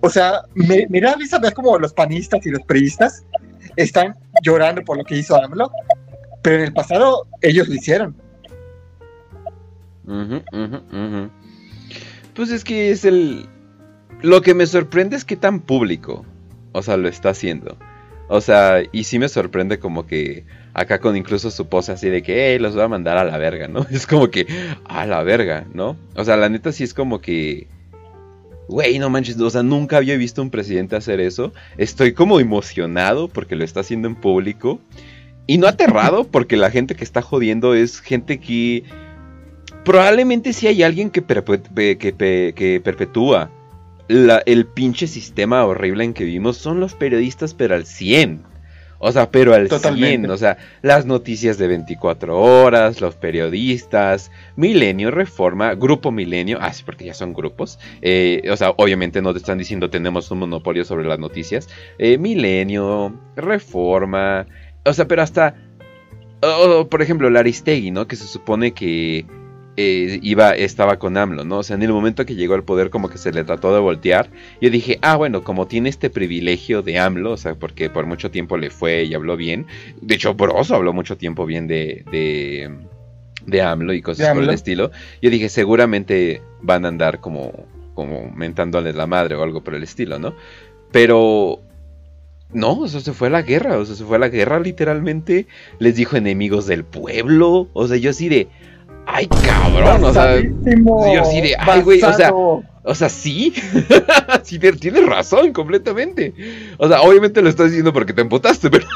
O 0.00 0.10
sea, 0.10 0.42
me, 0.54 0.86
me 0.88 1.00
da 1.00 1.14
risa 1.14 1.38
ver 1.38 1.54
como 1.54 1.78
los 1.78 1.92
panistas 1.92 2.44
y 2.46 2.50
los 2.50 2.62
priistas 2.62 3.24
están 3.76 4.14
llorando 4.42 4.82
por 4.82 4.96
lo 4.98 5.04
que 5.04 5.16
hizo 5.16 5.42
AMLO, 5.42 5.70
pero 6.42 6.56
en 6.56 6.64
el 6.64 6.72
pasado 6.72 7.26
ellos 7.40 7.68
lo 7.68 7.74
hicieron. 7.74 8.14
pues 12.34 12.50
es 12.50 12.64
que 12.64 12.90
es 12.90 13.04
el... 13.04 13.48
Lo 14.20 14.42
que 14.42 14.54
me 14.54 14.66
sorprende 14.66 15.16
es 15.16 15.24
que 15.24 15.36
tan 15.36 15.60
público, 15.60 16.24
o 16.72 16.82
sea, 16.82 16.96
lo 16.96 17.08
está 17.08 17.30
haciendo. 17.30 17.76
O 18.28 18.40
sea, 18.40 18.82
y 18.90 19.04
sí 19.04 19.18
me 19.18 19.28
sorprende 19.28 19.78
como 19.78 20.06
que 20.06 20.44
acá 20.72 20.98
con 20.98 21.16
incluso 21.16 21.50
su 21.50 21.68
pose 21.68 21.92
así 21.92 22.08
de 22.08 22.22
que, 22.22 22.52
hey, 22.52 22.58
los 22.58 22.74
voy 22.74 22.84
a 22.84 22.88
mandar 22.88 23.18
a 23.18 23.24
la 23.24 23.36
verga, 23.38 23.68
¿no? 23.68 23.86
Es 23.90 24.06
como 24.06 24.30
que, 24.30 24.46
a 24.84 25.06
la 25.06 25.22
verga, 25.22 25.66
¿no? 25.72 25.96
O 26.16 26.24
sea, 26.24 26.36
la 26.36 26.48
neta 26.48 26.72
sí 26.72 26.84
es 26.84 26.94
como 26.94 27.20
que 27.20 27.68
Güey, 28.68 28.98
no 28.98 29.10
manches, 29.10 29.38
o 29.38 29.50
sea, 29.50 29.62
nunca 29.62 29.98
había 29.98 30.16
visto 30.16 30.40
un 30.40 30.50
presidente 30.50 30.96
hacer 30.96 31.20
eso. 31.20 31.52
Estoy 31.76 32.14
como 32.14 32.40
emocionado 32.40 33.28
porque 33.28 33.56
lo 33.56 33.64
está 33.64 33.80
haciendo 33.80 34.08
en 34.08 34.16
público. 34.16 34.80
Y 35.46 35.58
no 35.58 35.66
aterrado 35.66 36.24
porque 36.30 36.56
la 36.56 36.70
gente 36.70 36.94
que 36.94 37.04
está 37.04 37.22
jodiendo 37.22 37.74
es 37.74 38.00
gente 38.00 38.38
que... 38.38 38.84
Probablemente 39.84 40.54
sí 40.54 40.66
hay 40.66 40.82
alguien 40.82 41.10
que, 41.10 41.22
que, 41.22 42.80
perpetúa 42.82 43.50
el 44.08 44.66
pinche 44.66 45.06
sistema 45.06 45.62
horrible 45.66 46.04
en 46.04 46.14
que 46.14 46.24
vivimos. 46.24 46.56
Son 46.56 46.80
los 46.80 46.94
periodistas, 46.94 47.52
pero 47.52 47.74
al 47.74 47.84
100. 47.84 48.53
O 49.06 49.12
sea, 49.12 49.30
pero 49.30 49.52
al 49.52 49.68
Totalmente. 49.68 50.30
o 50.30 50.36
sea, 50.38 50.56
las 50.80 51.04
noticias 51.04 51.58
de 51.58 51.68
24 51.68 52.40
horas, 52.40 53.02
los 53.02 53.14
periodistas, 53.16 54.30
Milenio 54.56 55.10
Reforma, 55.10 55.74
Grupo 55.74 56.10
Milenio, 56.10 56.56
ah, 56.58 56.72
sí, 56.72 56.84
porque 56.86 57.04
ya 57.04 57.12
son 57.12 57.34
grupos, 57.34 57.78
eh, 58.00 58.48
o 58.50 58.56
sea, 58.56 58.70
obviamente 58.70 59.20
no 59.20 59.34
te 59.34 59.40
están 59.40 59.58
diciendo 59.58 59.90
tenemos 59.90 60.30
un 60.30 60.38
monopolio 60.38 60.86
sobre 60.86 61.06
las 61.06 61.18
noticias, 61.18 61.68
eh, 61.98 62.16
Milenio, 62.16 63.14
Reforma, 63.36 64.46
o 64.86 64.92
sea, 64.94 65.06
pero 65.06 65.20
hasta, 65.20 65.54
por 66.88 67.02
ejemplo, 67.02 67.28
Laristegui, 67.28 67.90
¿no? 67.90 68.08
Que 68.08 68.16
se 68.16 68.26
supone 68.26 68.72
que 68.72 69.26
eh, 69.76 70.18
iba, 70.22 70.52
estaba 70.52 70.98
con 70.98 71.16
AMLO, 71.16 71.44
¿no? 71.44 71.58
O 71.58 71.62
sea, 71.62 71.76
en 71.76 71.82
el 71.82 71.92
momento 71.92 72.24
que 72.24 72.34
llegó 72.34 72.54
al 72.54 72.64
poder 72.64 72.90
como 72.90 73.08
que 73.08 73.18
se 73.18 73.32
le 73.32 73.44
trató 73.44 73.74
de 73.74 73.80
voltear, 73.80 74.30
yo 74.60 74.70
dije, 74.70 74.98
ah, 75.02 75.16
bueno, 75.16 75.42
como 75.42 75.66
tiene 75.66 75.88
este 75.88 76.10
privilegio 76.10 76.82
de 76.82 76.98
AMLO, 76.98 77.32
o 77.32 77.36
sea, 77.36 77.54
porque 77.54 77.90
por 77.90 78.06
mucho 78.06 78.30
tiempo 78.30 78.56
le 78.56 78.70
fue 78.70 79.04
y 79.04 79.14
habló 79.14 79.36
bien, 79.36 79.66
de 80.00 80.14
hecho, 80.14 80.34
Broso 80.34 80.76
habló 80.76 80.92
mucho 80.92 81.16
tiempo 81.16 81.44
bien 81.46 81.66
de, 81.66 82.04
de, 82.10 82.70
de 83.46 83.62
AMLO 83.62 83.92
y 83.94 84.02
cosas 84.02 84.32
por 84.32 84.44
el 84.44 84.50
estilo, 84.50 84.90
yo 85.20 85.30
dije, 85.30 85.48
seguramente 85.48 86.40
van 86.62 86.84
a 86.84 86.88
andar 86.88 87.20
como, 87.20 87.66
como 87.94 88.30
mentándole 88.30 88.92
la 88.92 89.06
madre 89.06 89.34
o 89.34 89.42
algo 89.42 89.64
por 89.64 89.74
el 89.74 89.82
estilo, 89.82 90.18
¿no? 90.18 90.34
Pero 90.92 91.60
no, 92.52 92.78
o 92.78 92.88
sea, 92.88 93.00
se 93.00 93.12
fue 93.12 93.26
a 93.26 93.30
la 93.32 93.42
guerra, 93.42 93.78
o 93.78 93.84
sea, 93.84 93.96
se 93.96 94.04
fue 94.04 94.16
a 94.16 94.20
la 94.20 94.28
guerra 94.28 94.60
literalmente. 94.60 95.48
Les 95.80 95.96
dijo 95.96 96.16
enemigos 96.16 96.66
del 96.66 96.84
pueblo. 96.84 97.68
O 97.72 97.88
sea, 97.88 97.96
yo 97.96 98.10
así 98.10 98.28
de, 98.28 98.48
Ay, 99.06 99.28
cabrón, 99.28 100.04
o 100.04 100.12
sea, 100.12 100.40
yo 100.40 101.24
sí 101.24 101.40
de, 101.40 101.54
ay, 101.58 101.82
güey, 101.82 102.02
o 102.02 102.12
sea, 102.12 102.32
o 102.32 102.94
sea, 102.94 103.08
sí, 103.08 103.54
sí, 104.42 104.58
tienes 104.58 105.06
razón 105.06 105.52
completamente. 105.52 106.34
O 106.78 106.86
sea, 106.86 107.02
obviamente 107.02 107.40
lo 107.40 107.48
estás 107.48 107.68
diciendo 107.68 107.92
porque 107.92 108.12
te 108.12 108.20
emputaste, 108.20 108.70
pero, 108.70 108.86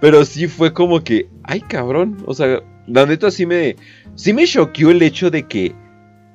pero 0.00 0.24
sí 0.24 0.46
fue 0.46 0.72
como 0.72 1.02
que, 1.02 1.28
ay, 1.42 1.60
cabrón, 1.60 2.22
o 2.26 2.34
sea, 2.34 2.62
la 2.86 3.04
neta 3.04 3.30
sí 3.30 3.46
me, 3.46 3.76
sí 4.14 4.32
me 4.32 4.46
choqueó 4.46 4.90
el 4.90 5.02
hecho 5.02 5.30
de 5.30 5.46
que 5.46 5.74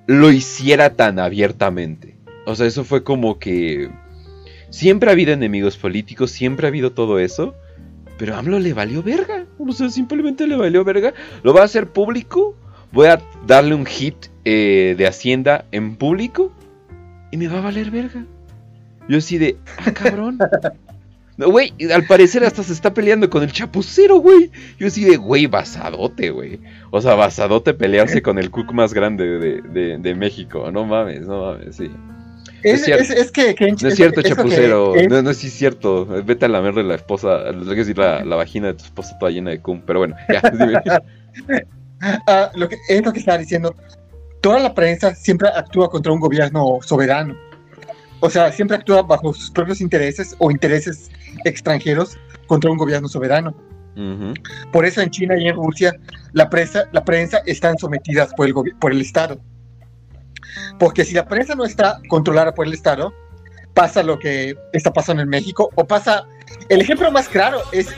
lo 0.07 0.31
hiciera 0.31 0.95
tan 0.95 1.19
abiertamente. 1.19 2.17
O 2.45 2.55
sea, 2.55 2.67
eso 2.67 2.83
fue 2.83 3.03
como 3.03 3.39
que 3.39 3.89
siempre 4.69 5.09
ha 5.09 5.13
habido 5.13 5.31
enemigos 5.31 5.77
políticos, 5.77 6.31
siempre 6.31 6.67
ha 6.67 6.69
habido 6.69 6.91
todo 6.91 7.19
eso. 7.19 7.55
Pero 8.17 8.35
AMLO 8.35 8.59
le 8.59 8.73
valió 8.73 9.01
verga. 9.03 9.45
O 9.57 9.71
sea, 9.71 9.89
simplemente 9.89 10.47
le 10.47 10.55
valió 10.55 10.83
verga. 10.83 11.13
Lo 11.43 11.53
va 11.53 11.61
a 11.61 11.65
hacer 11.65 11.87
público. 11.87 12.55
Voy 12.91 13.07
a 13.07 13.21
darle 13.45 13.75
un 13.75 13.85
hit 13.85 14.15
eh, 14.45 14.95
de 14.97 15.07
Hacienda 15.07 15.65
en 15.71 15.95
público. 15.95 16.51
Y 17.31 17.37
me 17.37 17.47
va 17.47 17.59
a 17.59 17.61
valer 17.61 17.89
verga. 17.89 18.25
Yo 19.09 19.17
así 19.17 19.37
de, 19.37 19.57
ah, 19.77 19.91
cabrón. 19.91 20.37
No, 21.35 21.49
güey, 21.49 21.73
al 21.91 22.05
parecer 22.05 22.43
hasta 22.43 22.61
se 22.61 22.73
está 22.73 22.93
peleando 22.93 23.27
con 23.27 23.41
el 23.41 23.51
chapucero, 23.51 24.17
güey. 24.17 24.51
Yo 24.77 24.85
así 24.85 25.03
de, 25.03 25.17
güey, 25.17 25.47
basadote, 25.47 26.29
güey. 26.29 26.59
O 26.91 27.01
sea, 27.01 27.15
basadote 27.15 27.73
pelearse 27.73 28.21
con 28.21 28.37
el 28.37 28.51
cook 28.51 28.71
más 28.71 28.93
grande 28.93 29.39
de, 29.39 29.61
de, 29.63 29.97
de 29.97 30.13
México. 30.13 30.69
No 30.71 30.85
mames, 30.85 31.21
no 31.21 31.41
mames, 31.41 31.75
sí. 31.75 31.89
Es, 32.63 32.87
es, 32.87 33.31
que, 33.31 33.55
no 33.81 33.87
es 33.89 33.95
cierto, 33.95 34.21
chapucero. 34.21 34.93
no, 35.09 35.21
no 35.21 35.29
es 35.29 35.37
cierto. 35.37 36.05
Vete 36.05 36.45
a 36.45 36.47
la 36.47 36.61
de 36.61 36.83
la 36.83 36.95
esposa. 36.95 37.51
Decir 37.51 37.97
la, 37.97 38.23
la, 38.23 38.35
vagina 38.35 38.67
de 38.67 38.73
tu 38.75 38.85
esposa 38.85 39.17
toda 39.19 39.31
llena 39.31 39.51
de 39.51 39.59
cum. 39.61 39.81
Pero 39.85 39.99
bueno, 39.99 40.15
ya. 40.31 40.41
ah, 42.27 42.51
lo 42.55 42.69
que, 42.69 42.77
es 42.89 43.05
lo 43.05 43.11
que 43.11 43.19
estaba 43.19 43.37
diciendo. 43.37 43.75
Toda 44.41 44.59
la 44.59 44.73
prensa 44.73 45.15
siempre 45.15 45.49
actúa 45.49 45.89
contra 45.89 46.11
un 46.11 46.19
gobierno 46.19 46.79
soberano. 46.81 47.35
O 48.19 48.29
sea, 48.29 48.51
siempre 48.51 48.77
actúa 48.77 49.01
bajo 49.01 49.33
sus 49.33 49.51
propios 49.51 49.81
intereses 49.81 50.35
o 50.39 50.49
intereses 50.49 51.11
extranjeros 51.45 52.17
contra 52.47 52.71
un 52.71 52.77
gobierno 52.77 53.07
soberano. 53.07 53.55
Por 54.71 54.85
eso 54.85 55.01
en 55.01 55.11
China 55.11 55.35
y 55.37 55.47
en 55.47 55.55
Rusia 55.55 55.93
la 56.31 56.49
prensa, 56.49 56.85
la 56.91 57.05
prensa 57.05 57.41
están 57.45 57.77
sometidas 57.77 58.33
por 58.33 58.47
el, 58.47 58.53
por 58.79 58.91
el 58.91 59.01
Estado. 59.01 59.39
Porque 60.79 61.05
si 61.05 61.13
la 61.13 61.25
prensa 61.25 61.55
no 61.55 61.65
está 61.65 61.99
controlada 62.09 62.53
por 62.53 62.67
el 62.67 62.73
Estado, 62.73 63.13
pasa 63.73 64.03
lo 64.03 64.19
que 64.19 64.55
está 64.71 64.91
pasando 64.93 65.23
en 65.23 65.29
México, 65.29 65.69
o 65.75 65.85
pasa, 65.85 66.25
el 66.69 66.81
ejemplo 66.81 67.11
más 67.11 67.27
claro 67.27 67.59
es, 67.71 67.89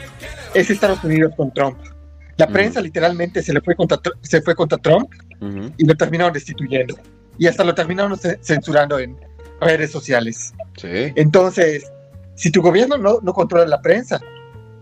es 0.54 0.70
Estados 0.70 1.02
Unidos 1.04 1.32
con 1.36 1.52
Trump. 1.52 1.78
La 2.36 2.46
prensa 2.46 2.82
literalmente 2.82 3.42
se 3.42 3.52
le 3.52 3.62
fue 3.62 3.74
contra, 3.74 3.98
se 4.20 4.42
fue 4.42 4.54
contra 4.54 4.76
Trump 4.78 5.10
y 5.78 5.86
lo 5.86 5.94
terminaron 5.94 6.32
destituyendo. 6.32 6.94
Y 7.38 7.46
hasta 7.46 7.64
lo 7.64 7.74
terminaron 7.74 8.18
censurando 8.42 8.98
en 8.98 9.16
redes 9.60 9.90
sociales. 9.90 10.52
Entonces, 11.16 11.90
si 12.34 12.50
tu 12.50 12.60
gobierno 12.60 12.98
no, 12.98 13.20
no, 13.22 13.32
controla 13.32 13.66
la 13.66 13.80
prensa, 13.80 14.20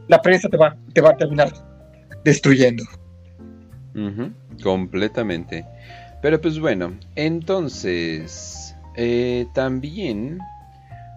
la 0.09 0.21
prensa 0.21 0.49
te 0.49 0.57
va, 0.57 0.77
te 0.93 1.01
va 1.01 1.11
a 1.11 1.17
terminar 1.17 1.53
destruyendo. 2.25 2.85
Completamente. 4.63 5.65
Pero 6.25 6.41
pues 6.41 6.59
bueno, 6.59 6.95
entonces 7.17 8.75
eh, 8.97 9.45
también 9.53 10.39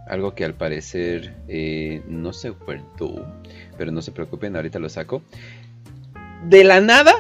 algo 0.09 0.35
que 0.35 0.43
al 0.43 0.53
parecer 0.53 1.33
eh, 1.47 2.01
no 2.09 2.33
se 2.33 2.49
acuerdo, 2.49 3.25
pero 3.77 3.89
no 3.93 4.01
se 4.01 4.11
preocupen, 4.11 4.57
ahorita 4.57 4.79
lo 4.79 4.89
saco. 4.89 5.21
De 6.49 6.65
la 6.65 6.81
nada, 6.81 7.13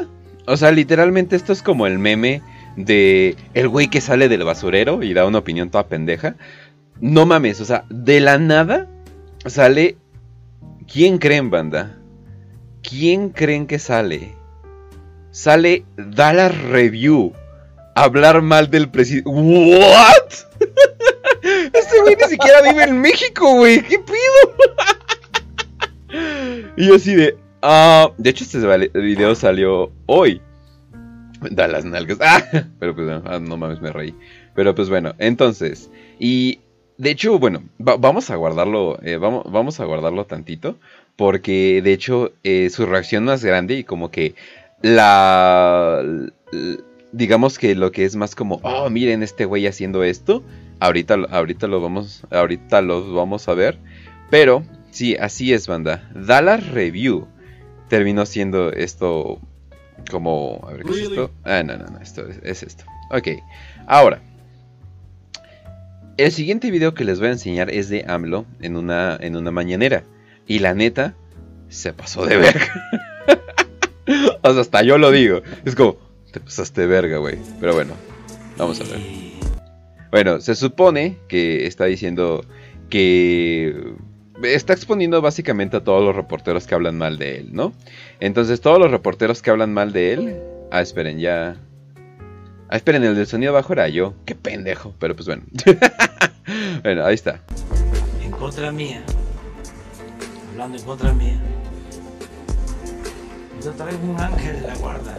o 0.47 0.57
sea, 0.57 0.73
literalmente 0.73 1.37
esto 1.37 1.53
es 1.53 1.61
como 1.61 1.87
el 1.87 1.97
meme 1.97 2.41
de 2.75 3.37
el 3.53 3.69
güey 3.69 3.87
que 3.87 4.01
sale 4.01 4.27
del 4.27 4.43
basurero 4.43 5.01
y 5.01 5.13
da 5.13 5.25
una 5.25 5.37
opinión 5.37 5.69
toda 5.69 5.87
pendeja. 5.87 6.35
No 6.99 7.25
mames, 7.25 7.61
o 7.61 7.65
sea, 7.65 7.85
de 7.89 8.19
la 8.19 8.37
nada 8.37 8.89
sale. 9.45 9.95
¿Quién 10.91 11.19
creen, 11.19 11.49
banda? 11.49 11.97
¿Quién 12.83 13.29
creen 13.29 13.65
que 13.65 13.79
sale? 13.79 14.33
Sale 15.31 15.85
Dallas 15.95 16.53
Review. 16.63 17.31
Hablar 17.97 18.43
mal 18.43 18.69
del 18.69 18.89
presidente. 18.89 19.27
¿What? 19.27 20.31
este 21.73 22.01
güey 22.01 22.15
ni 22.15 22.27
siquiera 22.29 22.61
vive 22.61 22.83
en 22.83 23.01
México, 23.01 23.55
güey. 23.55 23.81
¿Qué 23.81 23.97
pido? 23.97 24.53
y 26.77 26.93
así 26.93 27.15
de. 27.15 27.35
Ah, 27.63 28.11
de 28.19 28.29
hecho, 28.29 28.43
este 28.43 28.59
video 28.99 29.33
salió 29.33 29.91
hoy. 30.05 30.39
Da 31.49 31.67
las 31.67 31.85
nalgas. 31.85 32.19
Ah, 32.21 32.43
pero 32.79 32.93
pues 32.95 33.09
ah, 33.25 33.39
no 33.39 33.57
mames, 33.57 33.81
me 33.81 33.91
reí. 33.91 34.13
Pero 34.53 34.75
pues 34.75 34.91
bueno, 34.91 35.15
entonces. 35.17 35.89
Y 36.19 36.59
de 36.99 37.09
hecho, 37.09 37.39
bueno, 37.39 37.63
vamos 37.79 38.29
a 38.29 38.35
guardarlo. 38.35 38.99
Eh, 39.01 39.17
vamos, 39.17 39.51
vamos 39.51 39.79
a 39.79 39.85
guardarlo 39.85 40.25
tantito. 40.25 40.77
Porque 41.15 41.81
de 41.83 41.93
hecho, 41.93 42.31
eh, 42.43 42.69
su 42.69 42.85
reacción 42.85 43.23
más 43.23 43.43
grande 43.43 43.73
y 43.73 43.83
como 43.83 44.11
que 44.11 44.35
la. 44.83 46.03
Digamos 47.11 47.57
que 47.57 47.73
lo 47.75 47.91
que 47.91 48.05
es 48.05 48.15
más 48.15 48.35
como, 48.35 48.59
oh, 48.63 48.89
miren 48.89 49.23
este 49.23 49.45
güey 49.45 49.65
haciendo 49.67 50.03
esto. 50.03 50.43
Ahorita, 50.79 51.15
ahorita 51.29 51.67
lo 51.67 51.81
vamos. 51.81 52.23
Ahorita 52.31 52.81
lo 52.81 53.13
vamos 53.13 53.47
a 53.47 53.53
ver. 53.53 53.79
Pero, 54.29 54.63
sí, 54.91 55.15
así 55.15 55.53
es, 55.53 55.67
banda. 55.67 56.09
Dallas 56.13 56.67
Review 56.69 57.27
terminó 57.87 58.25
siendo 58.25 58.71
esto 58.71 59.39
como... 60.11 60.65
A 60.67 60.73
ver, 60.73 60.83
¿qué 60.83 60.91
es 60.91 60.97
esto? 60.99 61.31
Ah, 61.43 61.63
no, 61.63 61.77
no, 61.77 61.85
no, 61.85 61.99
esto 61.99 62.25
es, 62.43 62.63
esto. 62.63 62.83
Ok, 63.11 63.29
ahora. 63.85 64.21
El 66.17 66.31
siguiente 66.31 66.71
video 66.71 66.93
que 66.93 67.05
les 67.05 67.19
voy 67.19 67.29
a 67.29 67.33
enseñar 67.33 67.69
es 67.69 67.89
de 67.89 68.03
AMLO 68.07 68.45
en 68.61 68.75
una, 68.75 69.17
en 69.19 69.35
una 69.35 69.51
mañanera. 69.51 70.03
Y 70.47 70.59
la 70.59 70.73
neta, 70.73 71.15
se 71.69 71.93
pasó 71.93 72.25
de 72.25 72.37
verga. 72.37 72.67
o 74.41 74.51
sea, 74.51 74.61
hasta 74.61 74.83
yo 74.83 74.97
lo 74.97 75.11
digo. 75.11 75.41
Es 75.63 75.75
como, 75.75 75.97
te 76.39 76.45
pasaste 76.45 76.85
verga, 76.85 77.17
güey. 77.17 77.37
Pero 77.59 77.73
bueno, 77.73 77.93
vamos 78.57 78.79
a 78.81 78.83
ver. 78.83 78.99
Bueno, 80.11 80.39
se 80.39 80.55
supone 80.55 81.17
que 81.27 81.65
está 81.65 81.85
diciendo 81.85 82.45
que 82.89 83.93
está 84.43 84.73
exponiendo 84.73 85.21
básicamente 85.21 85.77
a 85.77 85.83
todos 85.83 86.03
los 86.03 86.15
reporteros 86.15 86.67
que 86.67 86.75
hablan 86.75 86.97
mal 86.97 87.17
de 87.17 87.39
él, 87.39 87.49
¿no? 87.53 87.73
Entonces 88.19 88.61
todos 88.61 88.79
los 88.79 88.91
reporteros 88.91 89.41
que 89.41 89.49
hablan 89.49 89.73
mal 89.73 89.91
de 89.93 90.13
él... 90.13 90.41
Ah, 90.71 90.81
esperen, 90.81 91.17
ya... 91.19 91.55
Ah, 92.69 92.75
esperen, 92.75 93.03
el 93.03 93.15
del 93.15 93.27
sonido 93.27 93.53
bajo 93.53 93.73
era 93.73 93.87
yo. 93.87 94.13
Qué 94.25 94.35
pendejo, 94.35 94.93
pero 94.99 95.15
pues 95.15 95.27
bueno. 95.27 95.43
bueno, 96.83 97.05
ahí 97.05 97.15
está. 97.15 97.41
En 98.23 98.31
contra 98.31 98.71
mía. 98.71 99.01
Hablando 100.51 100.77
en 100.77 100.83
contra 100.83 101.13
mía. 101.13 101.39
Yo 103.63 103.71
traigo 103.71 104.03
un 104.03 104.19
ángel 104.19 104.61
de 104.61 104.67
la 104.67 104.75
guarda. 104.75 105.17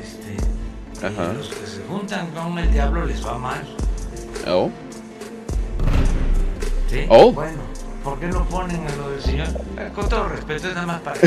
Este, 0.00 1.06
Ajá. 1.06 1.32
Los 1.32 1.48
que 1.48 1.66
se 1.66 1.82
juntan 1.84 2.30
con 2.30 2.58
el 2.58 2.70
diablo 2.72 3.04
les 3.06 3.24
va 3.24 3.38
mal. 3.38 3.62
Oh. 4.46 4.70
Oh. 7.08 7.32
Bueno, 7.32 7.58
¿por 8.02 8.20
qué 8.20 8.26
no 8.26 8.44
ponen 8.48 8.86
a 8.86 8.96
lo 8.96 9.10
del 9.10 9.20
Señor? 9.20 9.48
Eh, 9.78 9.90
con 9.94 10.08
todo 10.08 10.28
respeto, 10.28 10.68
es 10.68 10.74
nada 10.74 10.86
más 10.86 11.00
para. 11.00 11.18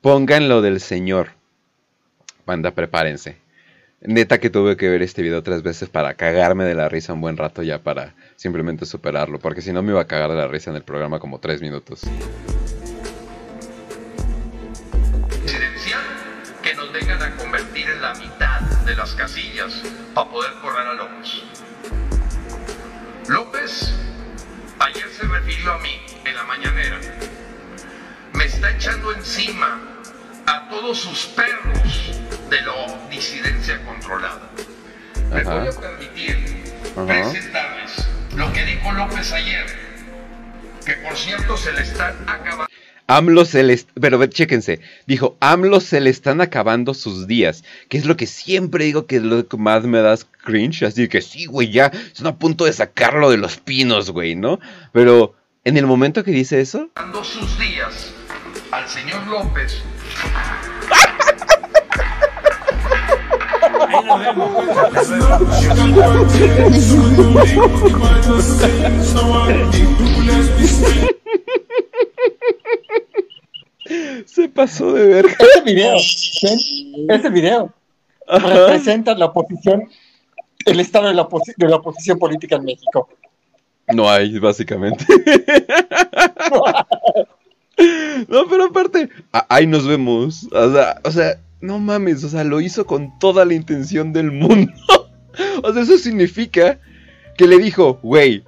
Pongan 0.00 0.48
lo 0.48 0.62
del 0.62 0.80
Señor. 0.80 1.30
Banda, 2.46 2.70
prepárense. 2.72 3.38
Neta 4.02 4.38
que 4.38 4.50
tuve 4.50 4.76
que 4.76 4.90
ver 4.90 5.00
este 5.00 5.22
video 5.22 5.42
tres 5.42 5.62
veces 5.62 5.88
para 5.88 6.12
cagarme 6.12 6.64
de 6.64 6.74
la 6.74 6.90
risa 6.90 7.14
un 7.14 7.22
buen 7.22 7.38
rato 7.38 7.62
ya 7.62 7.78
para 7.78 8.14
simplemente 8.36 8.84
superarlo. 8.84 9.38
Porque 9.38 9.62
si 9.62 9.72
no 9.72 9.82
me 9.82 9.92
iba 9.92 10.02
a 10.02 10.06
cagar 10.06 10.30
de 10.30 10.36
la 10.36 10.46
risa 10.46 10.70
en 10.70 10.76
el 10.76 10.82
programa 10.82 11.18
como 11.18 11.38
tres 11.40 11.62
minutos. 11.62 12.02
Para 20.14 20.30
poder 20.30 20.52
correr 20.62 20.86
a 20.86 20.94
López. 20.94 21.42
López 23.28 23.94
ayer 24.78 25.08
se 25.10 25.26
refirió 25.26 25.72
a 25.72 25.78
mí 25.78 26.00
en 26.24 26.34
la 26.34 26.44
mañanera. 26.44 27.00
Me 28.32 28.44
está 28.44 28.70
echando 28.70 29.12
encima 29.12 29.80
a 30.46 30.68
todos 30.68 30.98
sus 30.98 31.26
perros 31.26 32.20
de 32.48 32.60
la 32.62 33.08
disidencia 33.10 33.84
controlada. 33.84 34.50
Me 35.32 35.42
voy 35.42 35.68
a 35.68 35.72
permitir 35.72 36.64
presentarles 36.94 38.08
lo 38.36 38.52
que 38.52 38.64
dijo 38.64 38.92
López 38.92 39.32
ayer, 39.32 39.66
que 40.84 40.92
por 40.94 41.16
cierto 41.16 41.56
se 41.56 41.72
le 41.72 41.82
están 41.82 42.14
acabando. 42.28 42.73
AMLO 43.06 43.44
se 43.44 43.62
le... 43.62 43.78
Pero 44.00 44.24
chéquense, 44.26 44.80
dijo, 45.06 45.36
AMLO 45.40 45.80
se 45.80 46.00
le 46.00 46.10
están 46.10 46.40
acabando 46.40 46.94
sus 46.94 47.26
días, 47.26 47.64
que 47.88 47.98
es 47.98 48.06
lo 48.06 48.16
que 48.16 48.26
siempre 48.26 48.86
digo 48.86 49.06
que 49.06 49.16
es 49.16 49.22
lo 49.22 49.46
que 49.46 49.56
más 49.56 49.84
me 49.84 50.00
das 50.00 50.26
cringe, 50.44 50.82
así 50.84 51.08
que 51.08 51.20
sí, 51.20 51.46
güey, 51.46 51.70
ya 51.70 51.86
están 51.86 52.28
a 52.28 52.36
punto 52.36 52.64
de 52.64 52.72
sacarlo 52.72 53.30
de 53.30 53.36
los 53.36 53.58
pinos, 53.58 54.10
güey, 54.10 54.34
¿no? 54.34 54.58
Pero 54.92 55.34
en 55.64 55.76
el 55.76 55.86
momento 55.86 56.24
que 56.24 56.30
dice 56.30 56.60
eso... 56.60 56.90
sus 57.22 57.58
días 57.58 58.12
al 58.70 58.88
señor 58.88 59.26
López. 59.26 59.82
Se 74.26 74.48
pasó 74.48 74.92
de 74.92 75.06
ver. 75.06 75.26
Este 75.26 75.60
video, 75.64 75.96
este 77.08 77.30
video 77.30 77.74
representa 78.26 79.14
la 79.14 79.26
oposición, 79.26 79.88
el 80.64 80.80
estado 80.80 81.08
de 81.08 81.14
la, 81.14 81.28
de 81.56 81.68
la 81.68 81.76
oposición 81.76 82.18
política 82.18 82.56
en 82.56 82.64
México. 82.64 83.08
No 83.92 84.08
hay, 84.10 84.38
básicamente. 84.38 85.04
no, 88.28 88.48
pero 88.48 88.64
aparte, 88.64 89.10
ahí 89.48 89.66
nos 89.66 89.86
vemos. 89.86 90.48
O 90.52 90.72
sea, 90.72 91.00
o 91.04 91.10
sea, 91.10 91.38
no 91.60 91.78
mames, 91.78 92.24
o 92.24 92.28
sea, 92.28 92.44
lo 92.44 92.60
hizo 92.60 92.86
con 92.86 93.18
toda 93.18 93.44
la 93.44 93.54
intención 93.54 94.12
del 94.12 94.32
mundo. 94.32 94.72
o 95.62 95.72
sea, 95.72 95.82
eso 95.82 95.98
significa 95.98 96.80
que 97.36 97.46
le 97.46 97.58
dijo, 97.58 97.98
güey, 98.02 98.44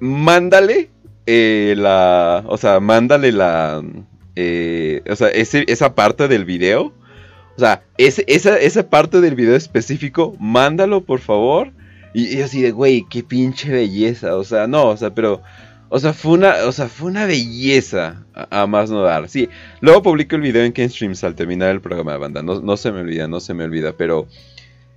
mándale 0.00 0.90
eh, 1.26 1.74
la, 1.76 2.44
o 2.46 2.56
sea, 2.56 2.80
mándale 2.80 3.32
la, 3.32 3.82
eh, 4.36 5.02
o 5.08 5.16
sea, 5.16 5.28
esa 5.28 5.94
parte 5.94 6.28
del 6.28 6.44
video. 6.44 6.92
O 7.56 7.60
sea, 7.60 7.82
esa, 7.98 8.56
esa 8.56 8.88
parte 8.88 9.20
del 9.20 9.34
video 9.34 9.54
específico, 9.54 10.34
mándalo 10.40 11.02
por 11.02 11.20
favor. 11.20 11.72
Y, 12.14 12.40
así 12.40 12.62
de, 12.62 12.70
güey, 12.72 13.06
qué 13.08 13.22
pinche 13.22 13.70
belleza. 13.70 14.36
O 14.36 14.44
sea, 14.44 14.66
no, 14.66 14.88
o 14.88 14.96
sea, 14.96 15.14
pero... 15.14 15.42
O 15.92 15.98
sea, 15.98 16.12
fue 16.12 16.34
una, 16.34 16.54
o 16.66 16.72
sea, 16.72 16.88
fue 16.88 17.10
una 17.10 17.26
belleza 17.26 18.24
a, 18.32 18.66
más 18.68 18.90
no 18.90 19.02
dar. 19.02 19.28
Sí, 19.28 19.48
luego 19.80 20.02
publico 20.02 20.36
el 20.36 20.42
video 20.42 20.62
en 20.62 20.72
Ken 20.72 20.88
Streams 20.88 21.24
al 21.24 21.34
terminar 21.34 21.70
el 21.70 21.80
programa 21.80 22.12
de 22.12 22.18
banda. 22.18 22.42
No, 22.44 22.60
no 22.60 22.76
se 22.76 22.92
me 22.92 23.00
olvida, 23.00 23.26
no 23.26 23.40
se 23.40 23.54
me 23.54 23.64
olvida. 23.64 23.92
Pero, 23.96 24.28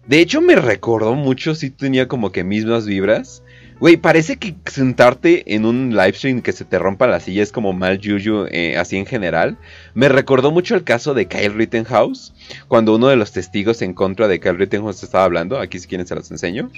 de 0.05 0.19
hecho, 0.19 0.39
me 0.39 0.55
recordó 0.55 1.15
mucho, 1.15 1.55
sí 1.55 1.71
tenía 1.71 2.07
como 2.07 2.32
que 2.32 2.43
mismas 2.43 2.86
vibras. 2.86 3.41
Güey, 3.84 3.97
parece 3.97 4.38
que 4.38 4.55
sentarte 4.71 5.55
en 5.55 5.65
un 5.65 5.89
livestream 5.89 6.41
que 6.41 6.53
se 6.53 6.63
te 6.63 6.79
rompa 6.79 7.05
la 7.05 7.19
silla 7.19 7.43
es 7.43 7.51
como 7.51 7.73
mal 7.73 7.99
juju 8.01 8.45
eh, 8.49 8.77
así 8.77 8.95
en 8.95 9.05
general. 9.05 9.57
Me 9.93 10.07
recordó 10.07 10.51
mucho 10.51 10.75
el 10.75 10.86
caso 10.86 11.13
de 11.13 11.27
Kyle 11.27 11.53
Rittenhouse, 11.53 12.34
cuando 12.69 12.95
uno 12.95 13.09
de 13.09 13.17
los 13.17 13.34
testigos 13.34 13.81
en 13.81 13.93
contra 13.93 14.29
de 14.29 14.39
Kyle 14.39 14.57
Rittenhouse 14.57 15.03
estaba 15.03 15.25
hablando. 15.25 15.59
Aquí 15.59 15.79
si 15.79 15.89
quieren 15.89 16.07
se 16.07 16.15
los 16.15 16.31
enseño. 16.31 16.71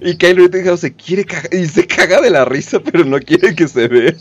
y 0.00 0.16
Kyle 0.18 0.36
Rittenhouse 0.36 0.82
se 0.82 0.94
quiere 0.94 1.24
cagar 1.24 1.52
y 1.52 1.66
se 1.66 1.84
caga 1.84 2.20
de 2.20 2.30
la 2.30 2.44
risa, 2.44 2.78
pero 2.78 3.04
no 3.04 3.18
quiere 3.18 3.56
que 3.56 3.66
se 3.66 3.88
vea. 3.88 4.14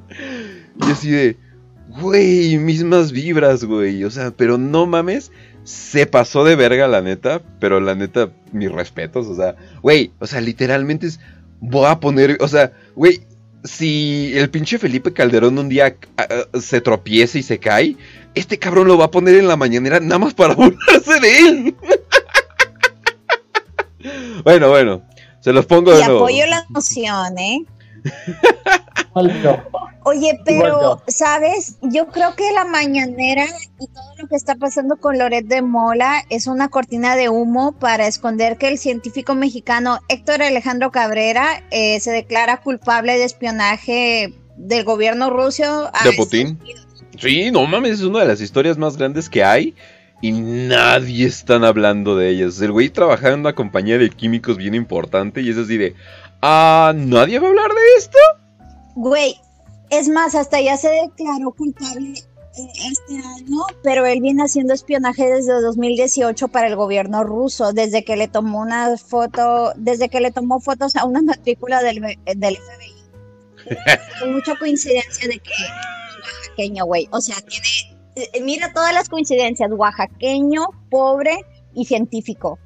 y 0.88 0.90
así 0.90 1.10
de 1.10 1.49
Güey, 1.98 2.56
mismas 2.58 3.12
vibras, 3.12 3.64
güey. 3.64 4.04
O 4.04 4.10
sea, 4.10 4.30
pero 4.30 4.58
no 4.58 4.86
mames. 4.86 5.32
Se 5.64 6.06
pasó 6.06 6.44
de 6.44 6.56
verga, 6.56 6.88
la 6.88 7.02
neta. 7.02 7.42
Pero 7.58 7.80
la 7.80 7.94
neta, 7.94 8.30
mis 8.52 8.70
respetos. 8.70 9.26
O 9.26 9.34
sea, 9.34 9.56
güey, 9.82 10.12
o 10.18 10.26
sea, 10.26 10.40
literalmente 10.40 11.06
es. 11.06 11.20
Voy 11.60 11.86
a 11.86 12.00
poner. 12.00 12.38
O 12.40 12.48
sea, 12.48 12.72
güey, 12.94 13.20
si 13.64 14.32
el 14.36 14.50
pinche 14.50 14.78
Felipe 14.78 15.12
Calderón 15.12 15.58
un 15.58 15.68
día 15.68 15.96
ah, 16.16 16.26
ah, 16.28 16.58
se 16.58 16.80
tropieza 16.80 17.38
y 17.38 17.42
se 17.42 17.58
cae, 17.58 17.96
este 18.34 18.58
cabrón 18.58 18.88
lo 18.88 18.96
va 18.96 19.06
a 19.06 19.10
poner 19.10 19.34
en 19.36 19.48
la 19.48 19.56
mañanera 19.56 20.00
nada 20.00 20.18
más 20.18 20.34
para 20.34 20.54
burlarse 20.56 21.20
de 21.20 21.38
él. 21.38 21.76
bueno, 24.44 24.68
bueno, 24.68 25.02
se 25.40 25.52
los 25.52 25.66
pongo 25.66 25.92
de 25.92 26.00
y 26.00 26.02
apoyo 26.04 26.46
la 26.46 26.64
noción, 26.70 27.38
¿eh? 27.38 27.66
Oye, 30.04 30.40
pero, 30.44 31.02
¿sabes? 31.08 31.76
Yo 31.82 32.08
creo 32.08 32.34
que 32.34 32.50
la 32.52 32.64
mañanera 32.64 33.44
y 33.78 33.86
todo 33.86 34.14
lo 34.18 34.28
que 34.28 34.36
está 34.36 34.54
pasando 34.54 34.96
con 34.96 35.18
Loret 35.18 35.46
de 35.46 35.60
Mola 35.60 36.24
es 36.30 36.46
una 36.46 36.68
cortina 36.68 37.16
de 37.16 37.28
humo 37.28 37.72
para 37.72 38.06
esconder 38.06 38.56
que 38.56 38.68
el 38.68 38.78
científico 38.78 39.34
mexicano 39.34 39.98
Héctor 40.08 40.42
Alejandro 40.42 40.90
Cabrera 40.90 41.62
eh, 41.70 42.00
se 42.00 42.12
declara 42.12 42.62
culpable 42.62 43.18
de 43.18 43.24
espionaje 43.24 44.32
del 44.56 44.84
gobierno 44.84 45.28
ruso. 45.28 45.90
¿De 46.02 46.12
Putin? 46.14 46.58
Sí, 47.18 47.50
no 47.50 47.66
mames, 47.66 48.00
es 48.00 48.02
una 48.02 48.20
de 48.20 48.26
las 48.28 48.40
historias 48.40 48.78
más 48.78 48.96
grandes 48.96 49.28
que 49.28 49.44
hay 49.44 49.74
y 50.22 50.32
nadie 50.32 51.26
están 51.26 51.64
hablando 51.64 52.16
de 52.16 52.30
ellas. 52.30 52.60
El 52.60 52.72
güey 52.72 52.88
trabajaba 52.88 53.34
en 53.34 53.40
una 53.40 53.54
compañía 53.54 53.98
de 53.98 54.10
químicos 54.10 54.56
bien 54.56 54.74
importante 54.74 55.42
y 55.42 55.50
es 55.50 55.56
así 55.56 55.76
de, 55.76 55.94
ah, 56.42 56.92
¿nadie 56.94 57.38
va 57.38 57.46
a 57.46 57.50
hablar 57.50 57.70
de 57.70 57.98
esto? 57.98 58.18
Güey, 58.94 59.36
es 59.90 60.08
más, 60.08 60.34
hasta 60.34 60.60
ya 60.60 60.76
se 60.76 60.88
declaró 60.88 61.52
culpable 61.52 62.14
eh, 62.56 62.72
este 62.90 63.16
año, 63.16 63.62
pero 63.82 64.06
él 64.06 64.20
viene 64.20 64.42
haciendo 64.42 64.72
espionaje 64.72 65.26
desde 65.28 65.60
2018 65.60 66.48
para 66.48 66.68
el 66.68 66.76
gobierno 66.76 67.24
ruso, 67.24 67.72
desde 67.72 68.04
que 68.04 68.16
le 68.16 68.28
tomó 68.28 68.60
una 68.60 68.96
foto, 68.96 69.72
desde 69.76 70.08
que 70.08 70.20
le 70.20 70.30
tomó 70.30 70.60
fotos 70.60 70.96
a 70.96 71.04
una 71.04 71.22
matrícula 71.22 71.82
del, 71.82 72.00
del 72.36 72.56
FBI. 72.56 73.00
Hay 74.22 74.30
mucha 74.32 74.56
coincidencia 74.56 75.28
de 75.28 75.38
que 75.38 75.50
es 75.52 76.24
oaxaqueño, 76.24 76.84
güey. 76.86 77.08
O 77.12 77.20
sea, 77.20 77.36
tiene, 77.42 77.66
eh, 78.16 78.42
mira 78.42 78.72
todas 78.72 78.92
las 78.92 79.08
coincidencias, 79.08 79.70
oaxaqueño, 79.72 80.66
pobre 80.90 81.44
y 81.74 81.84
científico. 81.84 82.58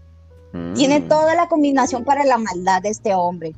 Tiene 0.76 1.00
mm. 1.00 1.08
toda 1.08 1.34
la 1.34 1.48
combinación 1.48 2.04
para 2.04 2.24
la 2.24 2.38
maldad 2.38 2.80
de 2.80 2.90
este 2.90 3.12
hombre. 3.12 3.54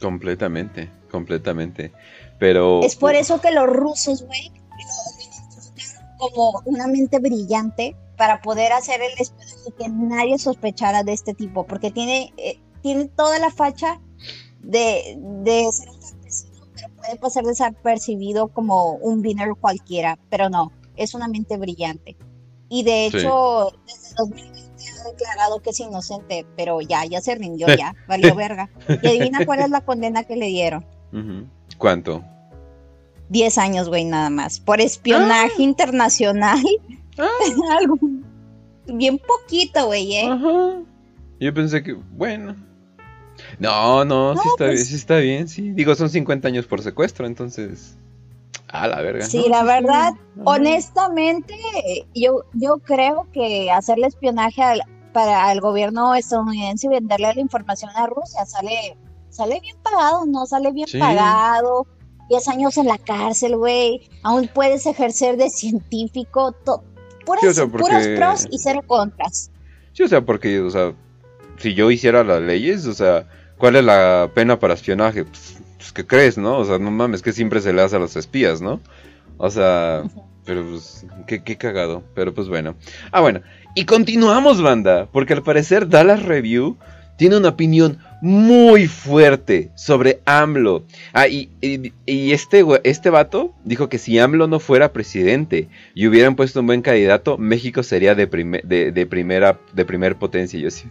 Completamente, 0.00 0.90
completamente. 1.10 1.92
Pero. 2.38 2.82
Es 2.82 2.96
por 2.96 3.14
eso 3.14 3.40
que 3.40 3.50
los 3.50 3.66
rusos, 3.66 4.24
güey, 4.24 4.52
como 6.18 6.62
una 6.64 6.86
mente 6.86 7.18
brillante 7.18 7.96
para 8.16 8.42
poder 8.42 8.72
hacer 8.72 9.00
el 9.00 9.12
espionaje 9.18 9.72
que 9.78 9.88
nadie 9.88 10.38
sospechara 10.38 11.04
de 11.04 11.12
este 11.12 11.34
tipo, 11.34 11.64
porque 11.64 11.90
tiene, 11.90 12.32
eh, 12.36 12.60
tiene 12.82 13.06
toda 13.06 13.38
la 13.38 13.50
facha 13.50 14.00
de, 14.60 15.16
de 15.18 15.70
ser 15.72 15.88
un 15.88 16.00
campesino, 16.00 16.66
pero 16.74 16.88
puede 16.96 17.16
pasar 17.16 17.44
desapercibido 17.44 18.48
como 18.48 18.94
un 18.94 19.24
winner 19.24 19.54
cualquiera, 19.54 20.18
pero 20.28 20.50
no, 20.50 20.72
es 20.96 21.14
una 21.14 21.28
mente 21.28 21.56
brillante. 21.56 22.16
Y 22.68 22.82
de 22.82 23.06
hecho, 23.06 23.72
desde 23.86 24.14
2020 24.18 24.68
ha 25.00 25.10
declarado 25.10 25.62
que 25.62 25.70
es 25.70 25.80
inocente, 25.80 26.44
pero 26.56 26.80
ya, 26.80 27.04
ya 27.04 27.20
se 27.20 27.34
rindió, 27.34 27.66
ya, 27.68 27.94
valió 28.06 28.34
verga. 28.34 28.68
Y 29.02 29.06
adivina 29.06 29.46
cuál 29.46 29.60
es 29.60 29.70
la 29.70 29.80
condena 29.80 30.24
que 30.24 30.36
le 30.36 30.46
dieron. 30.46 30.84
¿Cuánto? 31.78 32.24
10 33.28 33.58
años, 33.58 33.88
güey, 33.88 34.04
nada 34.04 34.30
más. 34.30 34.60
Por 34.60 34.80
espionaje 34.80 35.52
ah. 35.58 35.62
internacional. 35.62 36.64
Ah. 37.18 37.28
Algo 37.78 37.98
bien 38.86 39.18
poquito, 39.18 39.86
güey, 39.86 40.14
¿eh? 40.14 40.28
Ajá. 40.28 40.82
Yo 41.40 41.54
pensé 41.54 41.82
que, 41.82 41.92
bueno. 41.92 42.56
No, 43.58 44.04
no, 44.04 44.34
sí, 44.34 44.48
está 44.48 44.64
bien, 44.64 44.76
pues 44.76 44.88
sí 44.88 44.94
está 44.96 45.16
bien, 45.18 45.48
sí. 45.48 45.70
Digo, 45.72 45.94
son 45.94 46.10
50 46.10 46.48
años 46.48 46.66
por 46.66 46.82
secuestro, 46.82 47.26
entonces. 47.26 47.96
A 48.68 48.86
la 48.86 49.00
verga. 49.00 49.24
Sí, 49.24 49.46
la 49.48 49.62
verdad, 49.62 50.14
honestamente, 50.44 51.54
yo, 52.14 52.44
yo 52.52 52.78
creo 52.78 53.26
que 53.32 53.70
hacerle 53.70 54.08
espionaje 54.08 54.62
para 55.12 55.50
el 55.52 55.60
gobierno 55.60 56.14
estadounidense 56.14 56.86
y 56.86 56.90
venderle 56.90 57.32
la 57.34 57.40
información 57.40 57.90
a 57.94 58.06
Rusia 58.06 58.44
sale 58.44 58.98
sale 59.30 59.60
bien 59.60 59.76
pagado, 59.82 60.26
¿no? 60.26 60.46
Sale 60.46 60.72
bien 60.72 60.88
pagado. 60.98 61.86
10 62.28 62.48
años 62.48 62.76
en 62.76 62.86
la 62.86 62.98
cárcel, 62.98 63.56
güey. 63.56 64.08
Aún 64.22 64.50
puedes 64.52 64.86
ejercer 64.86 65.36
de 65.36 65.48
científico. 65.48 66.54
Puros, 67.24 67.60
pros 67.70 68.46
y 68.50 68.58
cero 68.58 68.82
contras. 68.86 69.50
Sí, 69.92 70.02
o 70.02 70.08
sea, 70.08 70.22
porque, 70.22 70.60
o 70.60 70.70
sea, 70.70 70.94
si 71.58 71.74
yo 71.74 71.90
hiciera 71.90 72.24
las 72.24 72.40
leyes, 72.40 72.86
o 72.86 72.94
sea, 72.94 73.26
¿cuál 73.58 73.76
es 73.76 73.84
la 73.84 74.30
pena 74.34 74.58
para 74.58 74.74
espionaje? 74.74 75.24
Pues, 75.24 75.58
pues 75.76 75.92
¿qué 75.92 76.06
crees, 76.06 76.38
no? 76.38 76.58
O 76.58 76.64
sea, 76.64 76.78
no 76.78 76.90
mames, 76.90 77.22
que 77.22 77.32
siempre 77.32 77.60
se 77.60 77.72
le 77.72 77.82
hace 77.82 77.96
a 77.96 77.98
los 77.98 78.16
espías, 78.16 78.60
¿no? 78.60 78.80
O 79.38 79.50
sea, 79.50 80.04
pero 80.44 80.64
pues, 80.64 81.06
qué, 81.26 81.42
qué 81.42 81.56
cagado. 81.56 82.02
Pero 82.14 82.34
pues 82.34 82.48
bueno. 82.48 82.76
Ah, 83.12 83.20
bueno. 83.20 83.40
Y 83.74 83.84
continuamos, 83.84 84.62
banda, 84.62 85.08
porque 85.12 85.34
al 85.34 85.42
parecer 85.42 85.88
Dallas 85.88 86.22
Review 86.22 86.76
tiene 87.18 87.36
una 87.36 87.50
opinión 87.50 87.98
muy 88.22 88.86
fuerte 88.86 89.70
sobre 89.74 90.20
AMLO. 90.24 90.84
Ah, 91.12 91.28
y, 91.28 91.50
este, 92.06 92.64
este 92.84 93.10
vato 93.10 93.52
dijo 93.64 93.88
que 93.88 93.98
si 93.98 94.18
AMLO 94.18 94.46
no 94.46 94.60
fuera 94.60 94.92
presidente 94.92 95.68
y 95.94 96.06
hubieran 96.06 96.36
puesto 96.36 96.60
un 96.60 96.68
buen 96.68 96.80
candidato, 96.80 97.36
México 97.36 97.82
sería 97.82 98.14
de, 98.14 98.26
de, 98.64 99.06
primera, 99.06 99.58
de 99.72 99.84
primer 99.84 100.16
potencia. 100.16 100.58
yo 100.58 100.70
sí. 100.70 100.88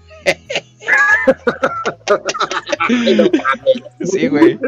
sí, 4.03 4.27
güey. 4.27 4.59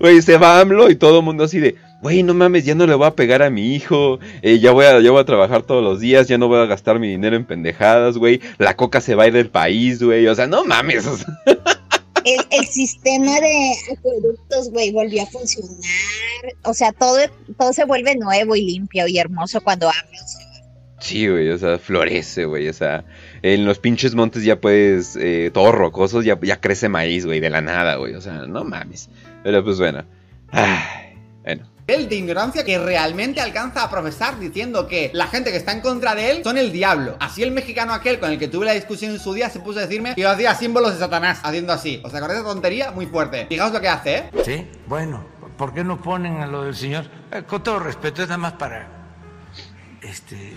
Güey, 0.00 0.22
se 0.22 0.38
va 0.38 0.60
AMLO 0.60 0.90
y 0.90 0.96
todo 0.96 1.18
el 1.18 1.24
mundo 1.24 1.44
así 1.44 1.60
de, 1.60 1.76
güey, 2.02 2.22
no 2.22 2.34
mames, 2.34 2.64
ya 2.64 2.74
no 2.74 2.86
le 2.86 2.94
voy 2.94 3.06
a 3.06 3.16
pegar 3.16 3.42
a 3.42 3.50
mi 3.50 3.74
hijo, 3.74 4.18
eh, 4.42 4.58
ya, 4.58 4.72
voy 4.72 4.86
a, 4.86 5.00
ya 5.00 5.10
voy 5.10 5.20
a 5.20 5.24
trabajar 5.24 5.62
todos 5.62 5.82
los 5.82 6.00
días, 6.00 6.28
ya 6.28 6.38
no 6.38 6.48
voy 6.48 6.60
a 6.60 6.66
gastar 6.66 6.98
mi 6.98 7.08
dinero 7.08 7.36
en 7.36 7.44
pendejadas, 7.44 8.18
güey, 8.18 8.40
la 8.58 8.76
coca 8.76 9.00
se 9.00 9.14
va 9.14 9.24
a 9.24 9.26
ir 9.28 9.32
del 9.32 9.50
país, 9.50 10.02
güey, 10.02 10.26
o 10.26 10.34
sea, 10.34 10.46
no 10.46 10.64
mames. 10.64 11.06
O 11.06 11.16
sea 11.16 11.26
el, 12.26 12.66
sistema 12.66 13.40
de 13.40 13.72
acueductos, 13.92 14.70
güey, 14.70 14.90
volvió 14.90 15.22
a 15.22 15.26
funcionar. 15.26 15.78
O 16.64 16.74
sea, 16.74 16.92
todo, 16.92 17.18
todo 17.58 17.72
se 17.72 17.84
vuelve 17.84 18.16
nuevo 18.16 18.56
y 18.56 18.62
limpio 18.62 19.06
y 19.06 19.18
hermoso 19.18 19.60
cuando 19.60 19.88
hablas. 19.88 20.38
Sí, 20.98 21.28
güey, 21.28 21.50
o 21.50 21.58
sea, 21.58 21.78
florece, 21.78 22.46
güey, 22.46 22.68
o 22.68 22.72
sea, 22.72 23.04
en 23.42 23.64
los 23.64 23.78
pinches 23.78 24.14
montes 24.14 24.42
ya 24.42 24.60
puedes, 24.60 25.14
eh, 25.16 25.50
todos 25.52 25.74
rocosos, 25.74 26.24
ya, 26.24 26.38
ya 26.42 26.60
crece 26.60 26.88
maíz, 26.88 27.26
güey, 27.26 27.38
de 27.38 27.50
la 27.50 27.60
nada, 27.60 27.96
güey, 27.96 28.14
o 28.14 28.20
sea, 28.20 28.46
no 28.46 28.64
mames. 28.64 29.08
Pero 29.44 29.62
pues 29.62 29.78
bueno, 29.78 30.04
ay, 30.50 31.16
bueno 31.44 31.75
el 31.86 32.08
de 32.08 32.16
ignorancia 32.16 32.64
que 32.64 32.78
realmente 32.78 33.40
alcanza 33.40 33.84
a 33.84 33.90
profesar 33.90 34.38
diciendo 34.40 34.88
que 34.88 35.10
la 35.14 35.28
gente 35.28 35.52
que 35.52 35.56
está 35.56 35.72
en 35.72 35.80
contra 35.80 36.14
de 36.14 36.30
él 36.30 36.44
son 36.44 36.58
el 36.58 36.72
diablo. 36.72 37.16
Así 37.20 37.42
el 37.42 37.52
mexicano 37.52 37.92
aquel 37.92 38.18
con 38.18 38.30
el 38.30 38.38
que 38.38 38.48
tuve 38.48 38.66
la 38.66 38.72
discusión 38.72 39.12
en 39.12 39.20
su 39.20 39.32
día 39.32 39.50
se 39.50 39.60
puso 39.60 39.78
a 39.78 39.82
decirme 39.82 40.14
que 40.14 40.20
yo 40.20 40.30
hacía 40.30 40.54
símbolos 40.54 40.94
de 40.94 40.98
Satanás 40.98 41.40
haciendo 41.44 41.72
así. 41.72 42.00
¿Os 42.04 42.12
acordáis 42.12 42.40
de 42.40 42.46
tontería? 42.46 42.90
Muy 42.90 43.06
fuerte. 43.06 43.46
Fijaos 43.48 43.72
lo 43.72 43.80
que 43.80 43.88
hace, 43.88 44.16
¿eh? 44.16 44.30
Sí, 44.44 44.66
bueno, 44.88 45.24
¿por 45.56 45.72
qué 45.74 45.84
no 45.84 46.00
ponen 46.02 46.38
a 46.38 46.46
lo 46.46 46.64
del 46.64 46.74
señor? 46.74 47.04
Eh, 47.30 47.44
con 47.46 47.62
todo 47.62 47.78
respeto, 47.78 48.22
es 48.22 48.28
nada 48.28 48.38
más 48.38 48.54
para... 48.54 48.88
Este... 50.02 50.54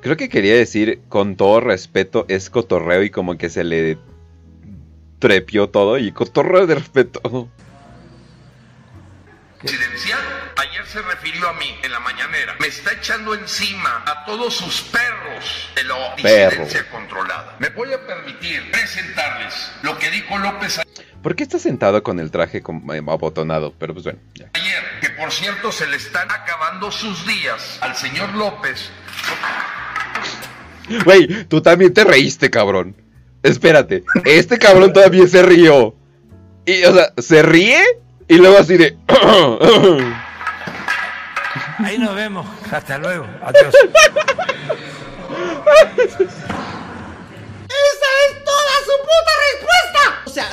Creo 0.00 0.16
que 0.16 0.30
quería 0.30 0.54
decir, 0.54 1.02
con 1.10 1.36
todo 1.36 1.60
respeto, 1.60 2.24
es 2.28 2.48
cotorreo 2.48 3.02
y 3.02 3.10
como 3.10 3.36
que 3.36 3.50
se 3.50 3.64
le 3.64 3.98
trepió 5.18 5.68
todo 5.68 5.98
y 5.98 6.10
cotorreo 6.12 6.66
de 6.66 6.76
respeto. 6.76 7.50
Silenciar 9.64 10.18
ayer 10.56 10.86
se 10.86 11.02
refirió 11.02 11.46
a 11.46 11.52
mí 11.52 11.78
en 11.82 11.92
la 11.92 12.00
mañanera. 12.00 12.56
Me 12.60 12.68
está 12.68 12.92
echando 12.92 13.34
encima 13.34 14.02
a 14.06 14.24
todos 14.24 14.54
sus 14.54 14.80
perros 14.82 15.70
de 15.74 15.84
la 15.84 16.14
disidencia 16.16 16.88
controlada. 16.90 17.56
Me 17.58 17.68
voy 17.68 17.92
a 17.92 18.06
permitir 18.06 18.70
presentarles 18.70 19.70
lo 19.82 19.98
que 19.98 20.10
dijo 20.10 20.38
López. 20.38 20.80
¿Por 21.22 21.36
qué 21.36 21.42
está 21.42 21.58
sentado 21.58 22.02
con 22.02 22.18
el 22.20 22.30
traje 22.30 22.58
eh, 22.58 23.02
abotonado? 23.06 23.74
Pero 23.78 23.92
pues 23.92 24.04
bueno. 24.04 24.18
Ayer, 24.54 24.82
que 25.02 25.10
por 25.10 25.30
cierto 25.30 25.70
se 25.70 25.86
le 25.88 25.96
están 25.96 26.30
acabando 26.30 26.90
sus 26.90 27.26
días 27.26 27.76
al 27.82 27.94
señor 27.96 28.32
López. 28.34 28.90
Güey, 31.04 31.44
tú 31.44 31.60
también 31.60 31.92
te 31.92 32.04
reíste, 32.04 32.48
cabrón. 32.48 32.96
Espérate, 33.42 34.04
este 34.24 34.58
cabrón 34.58 34.94
todavía 34.94 35.26
se 35.26 35.42
rió. 35.42 35.94
Y, 36.64 36.82
o 36.84 36.94
sea, 36.94 37.12
se 37.18 37.42
ríe 37.42 37.82
y 38.30 38.36
luego 38.36 38.58
así 38.58 38.76
de. 38.76 38.96
Ahí 41.84 41.98
nos 41.98 42.14
vemos. 42.14 42.46
Hasta 42.70 42.96
luego. 42.98 43.26
Adiós. 43.42 43.74
¡Esa 43.74 43.98
es 47.68 48.44
toda 48.44 48.74
su 48.84 48.94
puta 49.02 49.32
respuesta! 49.52 50.02
O 50.26 50.30
sea. 50.30 50.48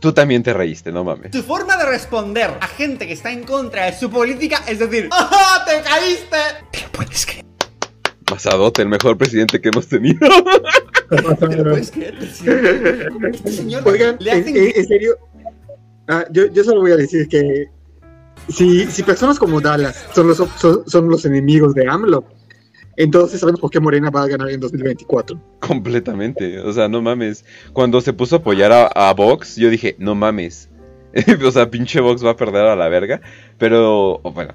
Tú 0.00 0.12
también 0.12 0.42
te 0.42 0.52
reíste, 0.52 0.90
no 0.90 1.04
mames. 1.04 1.30
Tu 1.30 1.44
forma 1.44 1.76
de 1.76 1.86
responder 1.86 2.50
a 2.60 2.66
gente 2.66 3.06
que 3.06 3.12
está 3.12 3.30
en 3.30 3.44
contra 3.44 3.84
de 3.84 3.96
su 3.96 4.10
política 4.10 4.60
es 4.66 4.80
decir, 4.80 5.08
¡Oh, 5.12 5.58
te 5.64 5.80
caíste! 5.80 6.38
¿Qué 6.72 6.80
puedes 6.90 7.24
creer? 7.24 7.44
Pasadote, 8.24 8.82
el 8.82 8.88
mejor 8.88 9.16
presidente 9.16 9.60
que 9.60 9.68
hemos 9.68 9.86
tenido. 9.86 10.18
puedes 11.08 11.92
creer? 11.92 12.16
Oigan, 13.84 14.18
en 14.20 14.86
serio, 14.88 15.18
Ah, 16.08 16.24
yo, 16.30 16.46
yo 16.46 16.64
solo 16.64 16.80
voy 16.80 16.92
a 16.92 16.96
decir 16.96 17.28
que 17.28 17.68
si, 18.48 18.86
si 18.86 19.02
personas 19.02 19.38
como 19.38 19.60
Dallas 19.60 20.06
son 20.14 20.28
los, 20.28 20.38
son, 20.86 21.08
los 21.08 21.24
enemigos 21.24 21.74
de 21.74 21.88
AMLO, 21.88 22.24
entonces 22.96 23.40
sabemos 23.40 23.60
por 23.60 23.70
qué 23.70 23.80
Morena 23.80 24.10
va 24.10 24.24
a 24.24 24.28
ganar 24.28 24.50
en 24.50 24.60
2024. 24.60 25.40
Completamente. 25.60 26.60
O 26.60 26.72
sea, 26.72 26.88
no 26.88 27.00
mames. 27.00 27.44
Cuando 27.72 28.00
se 28.00 28.12
puso 28.12 28.36
a 28.36 28.38
apoyar 28.40 28.90
a, 28.94 29.14
Vox, 29.14 29.56
yo 29.56 29.70
dije, 29.70 29.96
no 29.98 30.14
mames. 30.14 30.68
o 31.46 31.50
sea, 31.50 31.70
pinche 31.70 32.00
Box 32.00 32.24
va 32.24 32.30
a 32.30 32.36
perder 32.36 32.66
a 32.66 32.76
la 32.76 32.88
verga. 32.88 33.22
Pero, 33.58 34.20
bueno, 34.22 34.54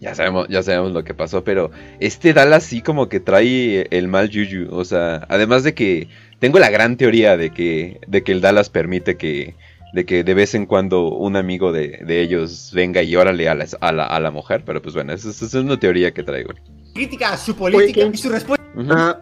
ya 0.00 0.14
sabemos, 0.14 0.46
ya 0.48 0.62
sabemos 0.62 0.92
lo 0.92 1.04
que 1.04 1.14
pasó. 1.14 1.42
Pero 1.42 1.70
este 2.00 2.34
Dallas 2.34 2.64
sí 2.64 2.82
como 2.82 3.08
que 3.08 3.20
trae 3.20 3.86
el 3.90 4.08
mal 4.08 4.30
juju. 4.30 4.68
O 4.70 4.84
sea, 4.84 5.26
además 5.30 5.64
de 5.64 5.72
que 5.72 6.08
tengo 6.40 6.58
la 6.58 6.68
gran 6.68 6.98
teoría 6.98 7.38
de 7.38 7.50
que, 7.50 8.00
de 8.06 8.22
que 8.22 8.32
el 8.32 8.42
Dallas 8.42 8.68
permite 8.68 9.16
que, 9.16 9.54
de 9.92 10.04
que 10.04 10.24
de 10.24 10.34
vez 10.34 10.54
en 10.54 10.66
cuando 10.66 11.08
un 11.08 11.36
amigo 11.36 11.72
de, 11.72 12.04
ellos 12.08 12.70
venga 12.74 13.02
y 13.02 13.16
órale 13.16 13.48
a 13.48 13.54
la, 13.54 13.66
a 13.80 14.20
la, 14.20 14.30
mujer. 14.30 14.62
Pero 14.64 14.82
pues 14.82 14.94
bueno, 14.94 15.12
esa, 15.12 15.30
es 15.30 15.54
una 15.54 15.78
teoría 15.78 16.12
que 16.12 16.22
traigo. 16.22 16.52
Crítica 16.94 17.32
a 17.32 17.36
su 17.36 17.54
política 17.54 18.02
y 18.02 18.16
su 18.16 18.28
respuesta. 18.28 18.64
Ah, 18.90 19.20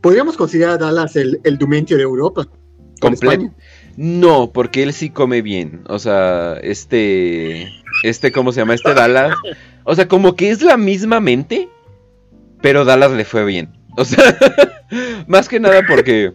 ¿Podríamos 0.00 0.36
considerar 0.36 0.74
a 0.74 0.78
Dallas 0.78 1.16
el, 1.16 1.40
el 1.44 1.58
Dumentio 1.58 1.96
de 1.96 2.02
Europa? 2.02 2.46
Completo. 3.00 3.50
No, 3.96 4.52
porque 4.52 4.82
él 4.82 4.92
sí 4.92 5.10
come 5.10 5.42
bien. 5.42 5.82
O 5.88 5.98
sea, 5.98 6.58
este. 6.62 7.72
Este, 8.02 8.30
¿cómo 8.30 8.52
se 8.52 8.60
llama? 8.60 8.74
Este 8.74 8.94
Dallas. 8.94 9.34
O 9.84 9.94
sea, 9.94 10.06
como 10.06 10.36
que 10.36 10.50
es 10.50 10.62
la 10.62 10.76
misma 10.76 11.20
mente. 11.20 11.68
Pero 12.60 12.84
Dallas 12.84 13.12
le 13.12 13.24
fue 13.24 13.44
bien. 13.44 13.70
O 13.96 14.04
sea, 14.04 14.36
más 15.26 15.48
que 15.48 15.60
nada 15.60 15.82
porque. 15.88 16.32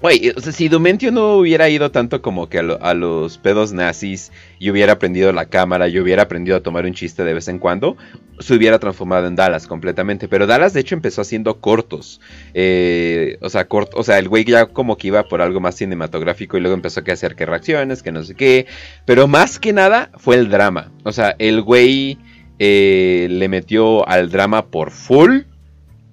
Güey, 0.00 0.30
o 0.36 0.40
sea, 0.40 0.52
si 0.52 0.68
Dumentio 0.68 1.10
no 1.10 1.38
hubiera 1.38 1.68
ido 1.68 1.90
tanto 1.90 2.22
como 2.22 2.48
que 2.48 2.60
a, 2.60 2.94
los 2.94 3.38
pedos 3.38 3.72
nazis 3.72 4.30
y 4.60 4.70
hubiera 4.70 4.92
aprendido 4.92 5.32
la 5.32 5.46
cámara 5.46 5.88
y 5.88 5.98
hubiera 5.98 6.22
aprendido 6.22 6.56
a 6.56 6.60
tomar 6.60 6.84
un 6.84 6.94
chiste 6.94 7.24
de 7.24 7.34
vez 7.34 7.48
en 7.48 7.58
cuando, 7.58 7.96
se 8.38 8.54
hubiera 8.54 8.78
transformado 8.78 9.26
en 9.26 9.34
Dallas 9.34 9.66
completamente. 9.66 10.28
Pero 10.28 10.46
Dallas, 10.46 10.72
de 10.72 10.80
hecho, 10.80 10.94
empezó 10.94 11.22
haciendo 11.22 11.60
cortos. 11.60 12.20
Eh, 12.54 13.38
o 13.40 13.50
sea, 13.50 13.66
o 13.68 14.04
sea, 14.04 14.20
el 14.20 14.28
güey 14.28 14.44
ya 14.44 14.66
como 14.66 14.96
que 14.96 15.08
iba 15.08 15.24
por 15.24 15.42
algo 15.42 15.58
más 15.58 15.74
cinematográfico 15.74 16.56
y 16.56 16.60
luego 16.60 16.76
empezó 16.76 17.00
a 17.00 17.12
hacer 17.12 17.34
que 17.34 17.44
reacciones, 17.44 18.04
que 18.04 18.12
no 18.12 18.22
sé 18.22 18.36
qué. 18.36 18.66
Pero 19.04 19.26
más 19.26 19.58
que 19.58 19.72
nada 19.72 20.12
fue 20.16 20.36
el 20.36 20.48
drama. 20.48 20.92
O 21.02 21.10
sea, 21.10 21.34
el 21.40 21.60
güey 21.60 22.18
eh, 22.60 23.26
le 23.28 23.48
metió 23.48 24.08
al 24.08 24.30
drama 24.30 24.66
por 24.66 24.92
full. 24.92 25.40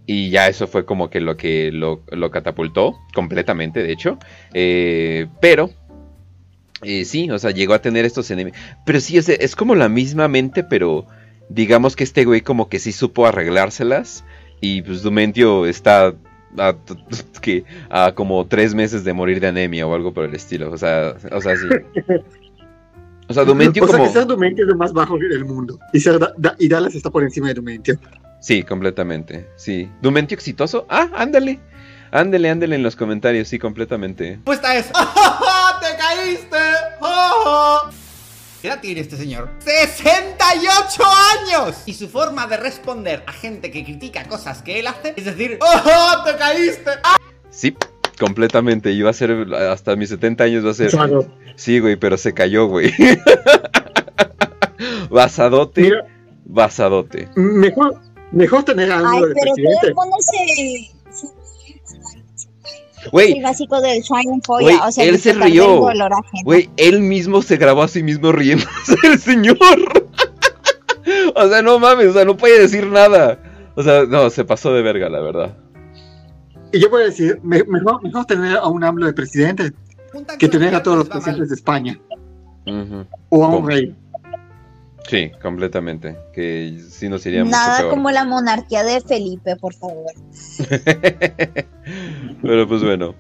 Y 0.06 0.30
ya 0.30 0.48
eso 0.48 0.68
fue 0.68 0.86
como 0.86 1.10
que 1.10 1.20
lo 1.20 1.36
que 1.36 1.72
lo, 1.72 2.04
catapultó 2.32 3.00
completamente, 3.14 3.82
de 3.82 3.92
hecho. 3.92 4.20
Eh, 4.54 5.28
pero 5.42 5.72
eh, 6.84 7.06
sí, 7.06 7.30
o 7.32 7.40
sea, 7.40 7.52
llegó 7.52 7.74
a 7.74 7.82
tener 7.82 8.06
estos 8.06 8.30
enemigos. 8.30 8.60
Pero 8.86 9.00
sí, 9.00 9.18
es, 9.18 9.30
es 9.30 9.56
como 9.56 9.76
la 9.76 9.90
misma 9.90 10.28
mente, 10.28 10.64
pero 10.64 11.08
digamos 11.50 11.96
que 11.96 12.04
este 12.04 12.26
güey 12.26 12.42
como 12.42 12.70
que 12.70 12.80
sí 12.80 12.92
supo 12.92 13.26
arreglárselas. 13.26 14.24
Y 14.62 14.84
pues 14.84 15.02
Dumentio 15.02 15.66
está 15.66 16.14
a, 16.58 16.76
que, 17.42 17.64
a 17.90 18.14
como 18.14 18.46
tres 18.46 18.76
meses 18.76 19.04
de 19.04 19.14
morir 19.14 19.40
de 19.40 19.48
anemia 19.48 19.88
o 19.88 19.96
algo 19.96 20.14
por 20.14 20.26
el 20.26 20.36
estilo. 20.36 20.72
O 20.72 20.78
sea, 20.78 21.16
o 21.32 21.42
sea, 21.42 21.56
sí. 21.58 21.68
O 23.28 23.34
sea, 23.34 23.44
Dumentio 23.44 23.84
o 23.84 23.88
sea, 23.88 24.08
ser 24.10 24.28
Dumentio 24.28 24.66
es 24.66 24.70
lo 24.70 24.78
más 24.78 24.94
bajo 24.94 25.18
del 25.18 25.46
mundo. 25.46 25.80
Y, 25.94 25.98
y 26.60 26.68
Dallas 26.68 26.94
está 26.94 27.10
por 27.10 27.24
encima 27.24 27.48
de 27.48 27.56
Dumentio. 27.56 27.98
Sí, 28.46 28.62
completamente. 28.62 29.50
Sí. 29.56 29.90
¿Dumentio 30.04 30.36
exitoso? 30.36 30.86
Ah, 30.88 31.10
ándale. 31.16 31.60
Ándele, 32.12 32.52
ándele 32.52 32.76
en 32.76 32.84
los 32.84 32.96
comentarios, 32.96 33.48
sí, 33.48 33.58
completamente. 33.58 34.38
Pues 34.44 34.60
está 34.60 34.76
eso. 34.76 34.94
¡Te 35.82 35.98
caíste! 35.98 36.58
¿Qué 38.62 38.68
edad 38.68 38.80
tiene 38.82 39.02
este 39.02 39.18
señor? 39.18 39.50
¡68 39.66 41.02
años! 41.40 41.76
Y 41.88 41.96
su 41.96 42.08
forma 42.08 42.46
de 42.46 42.58
responder 42.58 43.24
a 43.26 43.32
gente 43.32 43.72
que 43.72 43.84
critica 43.84 44.26
cosas 44.26 44.62
que 44.62 44.80
él 44.80 44.86
hace 44.86 45.16
es 45.18 45.26
decir, 45.26 45.58
¡Oh, 45.60 46.24
te 46.24 46.36
caíste! 46.36 46.92
Sí, 47.50 47.76
completamente. 48.20 48.92
Iba 48.92 49.10
a 49.10 49.14
ser 49.14 49.32
hasta 49.56 49.96
mis 49.96 50.10
70 50.10 50.44
años 50.44 50.64
va 50.64 50.70
a 50.70 50.74
ser. 50.76 50.92
Sí, 51.56 51.80
güey, 51.80 51.96
pero 51.96 52.16
se 52.16 52.36
cayó, 52.36 52.68
güey. 52.68 52.94
Basadote. 55.10 55.94
Basadote. 56.46 57.28
Mejor, 57.36 58.00
Mejor 58.32 58.64
tener 58.64 58.92
a 58.92 58.98
Ay, 58.98 59.22
de 59.22 59.34
pero 59.34 59.54
presidente. 59.54 59.94
Güey, 63.12 63.34
el 63.38 63.44
básico 63.44 63.80
del 63.82 64.02
Shining 64.02 64.42
Foya, 64.42 64.88
o 64.88 64.92
sea, 64.92 65.06
él 65.06 65.20
se 65.20 65.34
rió. 65.34 65.88
Güey, 66.44 66.70
él 66.78 67.02
mismo 67.02 67.42
se 67.42 67.58
grabó 67.58 67.84
a 67.84 67.88
sí 67.88 68.02
mismo 68.02 68.32
riéndose 68.32 68.96
el 69.04 69.20
señor. 69.20 69.58
o 71.36 71.48
sea, 71.48 71.62
no 71.62 71.80
mames, 71.80 72.08
o 72.08 72.14
sea, 72.14 72.26
no 72.26 72.36
puede 72.36 72.60
decir 72.60 72.88
nada. 72.88 73.40
O 73.76 73.84
sea, 73.84 74.06
no, 74.06 74.30
se 74.30 74.44
pasó 74.46 74.74
de 74.74 74.82
verga, 74.82 75.10
la 75.10 75.20
verdad. 75.20 75.58
Y 76.72 76.80
yo 76.80 76.90
voy 76.90 77.04
a 77.04 77.06
decir, 77.06 77.40
mejor, 77.44 78.02
mejor 78.04 78.26
tener 78.26 78.58
a 78.58 78.68
un 78.68 78.84
AMLO 78.84 79.06
de 79.06 79.14
presidente 79.14 79.72
que 80.40 80.48
tener 80.48 80.74
a 80.76 80.82
todos 80.82 80.98
los 80.98 81.10
presidentes 81.10 81.50
de 81.50 81.56
España. 81.56 82.00
O 83.30 83.44
a 83.44 83.50
un 83.50 83.68
rey. 83.68 83.96
Sí, 85.08 85.32
completamente. 85.42 86.16
Que 86.34 86.80
sí 86.90 87.10
nos 87.10 87.26
iría 87.26 87.44
Nada 87.44 87.90
como 87.90 88.12
la 88.12 88.26
monarquía 88.26 88.84
de 88.84 89.02
Felipe, 89.02 89.56
por 89.56 89.74
favor. 89.74 90.12
pero 92.42 92.68
pues 92.68 92.84
bueno. 92.84 93.16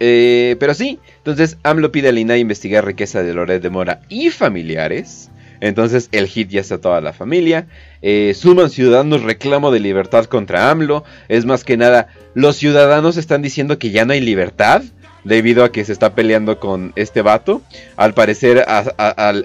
Eh, 0.00 0.56
pero 0.60 0.74
sí, 0.74 1.00
entonces 1.18 1.58
AMLO 1.64 1.90
pide 1.90 2.08
a 2.08 2.12
Lina 2.12 2.36
investigar 2.36 2.84
riqueza 2.84 3.22
de 3.22 3.34
Loret 3.34 3.62
de 3.62 3.70
Mora 3.70 4.00
y 4.08 4.30
familiares. 4.30 5.30
Entonces 5.60 6.08
el 6.12 6.28
hit 6.28 6.50
ya 6.50 6.60
está 6.60 6.80
toda 6.80 7.00
la 7.00 7.12
familia. 7.12 7.66
Eh, 8.00 8.32
suman 8.36 8.70
ciudadanos 8.70 9.22
reclamo 9.22 9.72
de 9.72 9.80
libertad 9.80 10.26
contra 10.26 10.70
AMLO. 10.70 11.04
Es 11.28 11.44
más 11.44 11.64
que 11.64 11.76
nada, 11.76 12.08
los 12.34 12.56
ciudadanos 12.56 13.16
están 13.16 13.42
diciendo 13.42 13.78
que 13.78 13.90
ya 13.90 14.04
no 14.04 14.12
hay 14.12 14.20
libertad 14.20 14.82
debido 15.24 15.64
a 15.64 15.72
que 15.72 15.84
se 15.84 15.92
está 15.92 16.14
peleando 16.14 16.60
con 16.60 16.92
este 16.96 17.22
vato. 17.22 17.62
Al 17.96 18.14
parecer, 18.14 18.64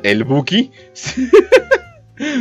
el 0.03 0.23
Buki 0.23 0.71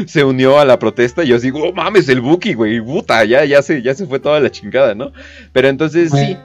se 0.07 0.25
unió 0.25 0.59
a 0.59 0.64
la 0.64 0.79
protesta. 0.79 1.25
Y 1.25 1.29
yo 1.29 1.39
digo, 1.39 1.62
oh 1.62 1.73
mames, 1.73 2.09
el 2.09 2.20
Buki, 2.20 2.55
güey, 2.55 2.81
puta, 2.81 3.25
ya, 3.25 3.45
ya, 3.45 3.62
se, 3.62 3.83
ya 3.83 3.95
se 3.95 4.07
fue 4.07 4.20
toda 4.20 4.41
la 4.41 4.51
chingada, 4.51 4.95
¿no? 4.95 5.12
Pero 5.53 5.68
entonces 5.68 6.11
sí. 6.11 6.37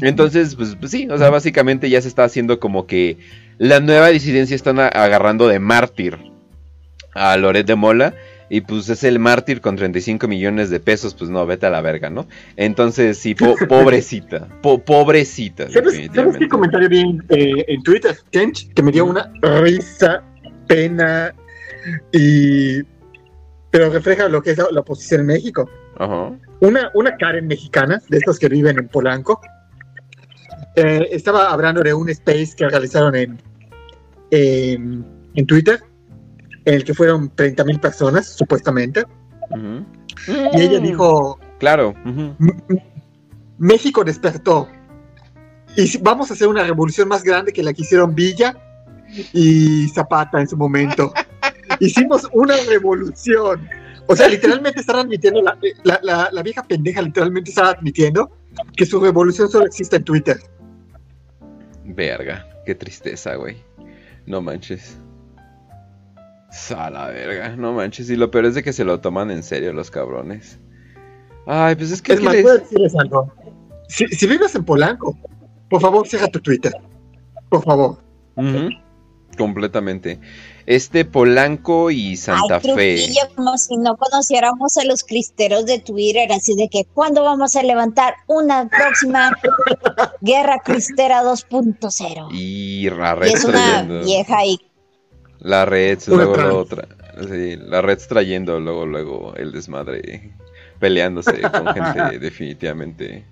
Entonces, 0.00 0.54
pues, 0.54 0.76
pues, 0.76 0.90
sí, 0.90 1.08
o 1.10 1.18
sea, 1.18 1.30
básicamente 1.30 1.90
ya 1.90 2.00
se 2.00 2.08
está 2.08 2.24
haciendo 2.24 2.58
como 2.60 2.86
que 2.86 3.18
la 3.58 3.80
nueva 3.80 4.08
disidencia 4.08 4.56
están 4.56 4.78
agarrando 4.78 5.48
de 5.48 5.58
mártir 5.58 6.18
a 7.14 7.36
Loret 7.36 7.66
de 7.66 7.74
Mola. 7.74 8.14
Y 8.52 8.62
pues 8.62 8.88
es 8.88 9.04
el 9.04 9.20
mártir 9.20 9.60
con 9.60 9.76
35 9.76 10.26
millones 10.26 10.70
de 10.70 10.80
pesos, 10.80 11.14
pues 11.14 11.30
no, 11.30 11.46
vete 11.46 11.66
a 11.66 11.70
la 11.70 11.82
verga, 11.82 12.10
¿no? 12.10 12.26
Entonces, 12.56 13.16
sí, 13.16 13.34
pobrecita, 13.68 14.48
pobrecita. 14.60 15.70
¿Sabes, 15.70 16.10
¿Sabes 16.12 16.36
qué 16.36 16.48
comentario 16.48 16.88
bien 16.88 17.24
eh, 17.28 17.64
en 17.68 17.80
Twitter, 17.84 18.18
Kench? 18.32 18.72
Que 18.74 18.82
me 18.82 18.90
dio 18.90 19.04
una 19.04 19.32
risa, 19.62 20.24
pena, 20.66 21.32
y 22.12 22.82
pero 23.70 23.88
refleja 23.90 24.28
lo 24.28 24.42
que 24.42 24.50
es 24.50 24.58
la, 24.58 24.80
oposición 24.80 25.20
en 25.22 25.26
México. 25.28 25.68
Una, 26.60 26.90
una 26.94 27.16
Karen 27.16 27.46
mexicana, 27.46 28.02
de 28.08 28.18
estos 28.18 28.38
que 28.38 28.48
viven 28.48 28.78
en 28.78 28.88
Polanco, 28.88 29.40
eh, 30.76 31.08
estaba 31.10 31.50
hablando 31.50 31.82
de 31.82 31.94
un 31.94 32.08
space 32.08 32.54
que 32.56 32.68
realizaron 32.68 33.14
en, 33.14 33.40
en, 34.30 35.46
Twitter, 35.46 35.80
en 36.64 36.74
el 36.74 36.84
que 36.84 36.94
fueron 36.94 37.30
30 37.34 37.64
mil 37.64 37.78
personas, 37.78 38.28
supuestamente. 38.28 39.04
Y 40.54 40.60
ella 40.60 40.80
dijo... 40.80 41.38
Claro. 41.58 41.94
México 43.58 44.02
despertó. 44.02 44.68
Y 45.76 45.98
vamos 45.98 46.30
a 46.30 46.34
hacer 46.34 46.48
una 46.48 46.64
revolución 46.64 47.08
más 47.08 47.22
grande 47.22 47.52
que 47.52 47.62
la 47.62 47.72
que 47.72 47.82
hicieron 47.82 48.14
Villa 48.14 48.56
y 49.32 49.88
Zapata 49.88 50.40
en 50.40 50.48
su 50.48 50.56
momento. 50.56 51.12
Hicimos 51.78 52.28
una 52.32 52.56
revolución. 52.68 53.68
O 54.06 54.16
sea, 54.16 54.28
literalmente 54.28 54.80
están 54.80 54.96
admitiendo, 54.96 55.40
la, 55.42 56.42
vieja 56.42 56.64
pendeja 56.64 57.00
literalmente 57.00 57.50
está 57.50 57.70
admitiendo 57.70 58.30
que 58.76 58.84
su 58.84 58.98
revolución 58.98 59.48
solo 59.48 59.66
existe 59.66 59.96
en 59.96 60.04
Twitter. 60.04 60.38
Verga, 61.84 62.46
qué 62.66 62.74
tristeza, 62.74 63.36
güey. 63.36 63.56
No 64.26 64.40
manches. 64.40 64.98
Sala, 66.50 67.08
verga, 67.08 67.56
no 67.56 67.72
manches. 67.72 68.10
Y 68.10 68.16
lo 68.16 68.30
peor 68.30 68.46
es 68.46 68.56
de 68.56 68.62
que 68.62 68.72
se 68.72 68.84
lo 68.84 69.00
toman 69.00 69.30
en 69.30 69.42
serio 69.42 69.72
los 69.72 69.90
cabrones. 69.90 70.58
Ay, 71.46 71.76
pues 71.76 71.92
es 71.92 72.02
que. 72.02 72.14
Es 72.14 72.22
más, 72.22 72.34
decirles 72.34 72.94
algo. 72.98 73.32
Si, 73.88 74.26
vives 74.26 74.54
en 74.54 74.64
Polanco, 74.64 75.16
por 75.68 75.80
favor, 75.80 76.06
cierra 76.06 76.28
tu 76.28 76.40
Twitter. 76.40 76.72
Por 77.48 77.62
favor. 77.62 77.98
Completamente 79.36 80.18
este 80.70 81.04
Polanco 81.04 81.90
y 81.90 82.16
Santa 82.16 82.60
Fe. 82.60 83.08
como 83.34 83.58
si 83.58 83.76
no 83.76 83.96
conociéramos 83.96 84.76
a 84.76 84.84
los 84.84 85.02
cristeros 85.02 85.66
de 85.66 85.80
Twitter, 85.80 86.30
así 86.30 86.54
de 86.54 86.68
que 86.68 86.84
¿cuándo 86.84 87.24
vamos 87.24 87.56
a 87.56 87.64
levantar 87.64 88.14
una 88.28 88.68
próxima 88.68 89.36
guerra 90.20 90.60
cristera 90.64 91.24
2.0? 91.24 92.28
Y 92.30 92.88
la 92.88 93.16
red 93.16 93.34
es 93.34 93.44
una 93.44 93.82
vieja 93.82 94.38
ahí. 94.38 94.60
La 95.40 95.64
red, 95.64 95.98
luego 96.06 96.58
otra. 96.58 96.86
Sí, 97.28 97.56
la 97.56 97.82
red 97.82 97.98
trayendo 98.08 98.60
luego, 98.60 98.86
luego 98.86 99.34
el 99.34 99.50
desmadre, 99.50 100.30
peleándose 100.78 101.40
con 101.40 101.66
gente 101.74 102.20
definitivamente. 102.20 103.24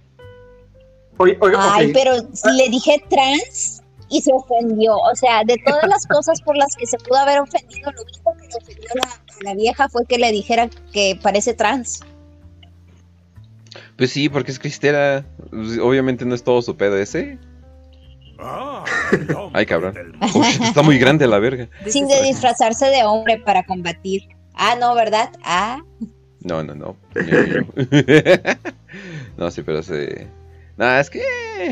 Ay, 1.57 1.93
pero 1.93 2.17
si 2.33 2.51
le 2.57 2.69
dije 2.69 3.01
trans, 3.09 3.78
y 4.09 4.21
se 4.21 4.33
ofendió. 4.33 4.97
O 4.97 5.15
sea, 5.15 5.45
de 5.45 5.57
todas 5.65 5.87
las 5.89 6.07
cosas 6.07 6.41
por 6.41 6.57
las 6.57 6.75
que 6.77 6.87
se 6.87 6.99
pudo 6.99 7.19
haber 7.19 7.41
ofendido, 7.41 7.91
lo 7.93 8.03
único 8.03 8.37
que 8.37 8.51
se 8.51 8.59
ofendió 8.59 8.89
a 8.91 9.45
la, 9.45 9.55
vieja 9.55 9.89
fue 9.89 10.05
que 10.07 10.19
le 10.19 10.33
dijera 10.33 10.69
que 10.93 11.19
parece 11.23 11.55
trans. 11.55 12.01
Pues 13.97 14.11
sí, 14.11 14.29
porque 14.29 14.51
es 14.51 14.59
cristera. 14.59 15.25
Obviamente 15.53 16.25
no 16.25 16.35
es 16.35 16.43
todo 16.43 16.63
su 16.63 16.77
pedo 16.77 16.97
ese. 16.97 17.39
Ah, 18.39 18.85
Ay, 19.53 19.67
cabrón. 19.67 19.95
está 20.63 20.83
muy 20.83 20.99
grande 20.99 21.27
la 21.27 21.39
verga. 21.39 21.69
Sin 21.87 22.07
de 22.07 22.23
disfrazarse 22.23 22.87
de 22.87 23.05
hombre 23.05 23.39
para 23.39 23.65
combatir. 23.65 24.29
Ah, 24.55 24.77
no, 24.79 24.95
¿verdad? 24.95 25.31
Ah. 25.43 25.81
No, 26.41 26.63
no, 26.63 26.75
no. 26.75 26.97
no, 29.37 29.51
sí, 29.51 29.63
pero 29.63 29.83
se. 29.83 30.29
No, 30.79 30.99
es 30.99 31.11
que. 31.11 31.23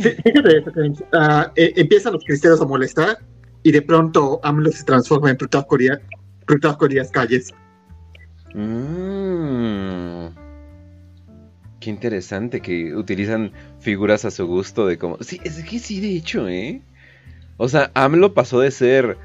Fíjate 0.02 0.59
uh, 0.59 1.50
empiezan 1.54 2.12
los 2.12 2.24
cristianos 2.24 2.61
a 2.61 2.66
molestar 2.66 3.18
y 3.62 3.70
de 3.70 3.80
pronto 3.80 4.40
AMLO 4.42 4.72
se 4.72 4.84
transforma 4.84 5.30
en 5.30 5.36
Plutarco 5.36 5.76
Díaz 6.88 7.11
Calles. 7.12 7.54
Mmm. 8.52 10.26
Qué 11.78 11.90
interesante 11.90 12.61
que 12.61 12.96
utilizan 12.96 13.52
figuras 13.78 14.24
a 14.24 14.32
su 14.32 14.44
gusto 14.46 14.86
de 14.86 14.98
como... 14.98 15.18
Sí, 15.20 15.40
es 15.44 15.62
que 15.62 15.78
sí, 15.78 16.00
de 16.00 16.16
hecho, 16.16 16.48
¿eh? 16.48 16.82
O 17.59 17.68
sea, 17.68 17.92
AMLO 17.94 18.34
pasó 18.34 18.61
de 18.61 18.72
ser... 18.72 19.16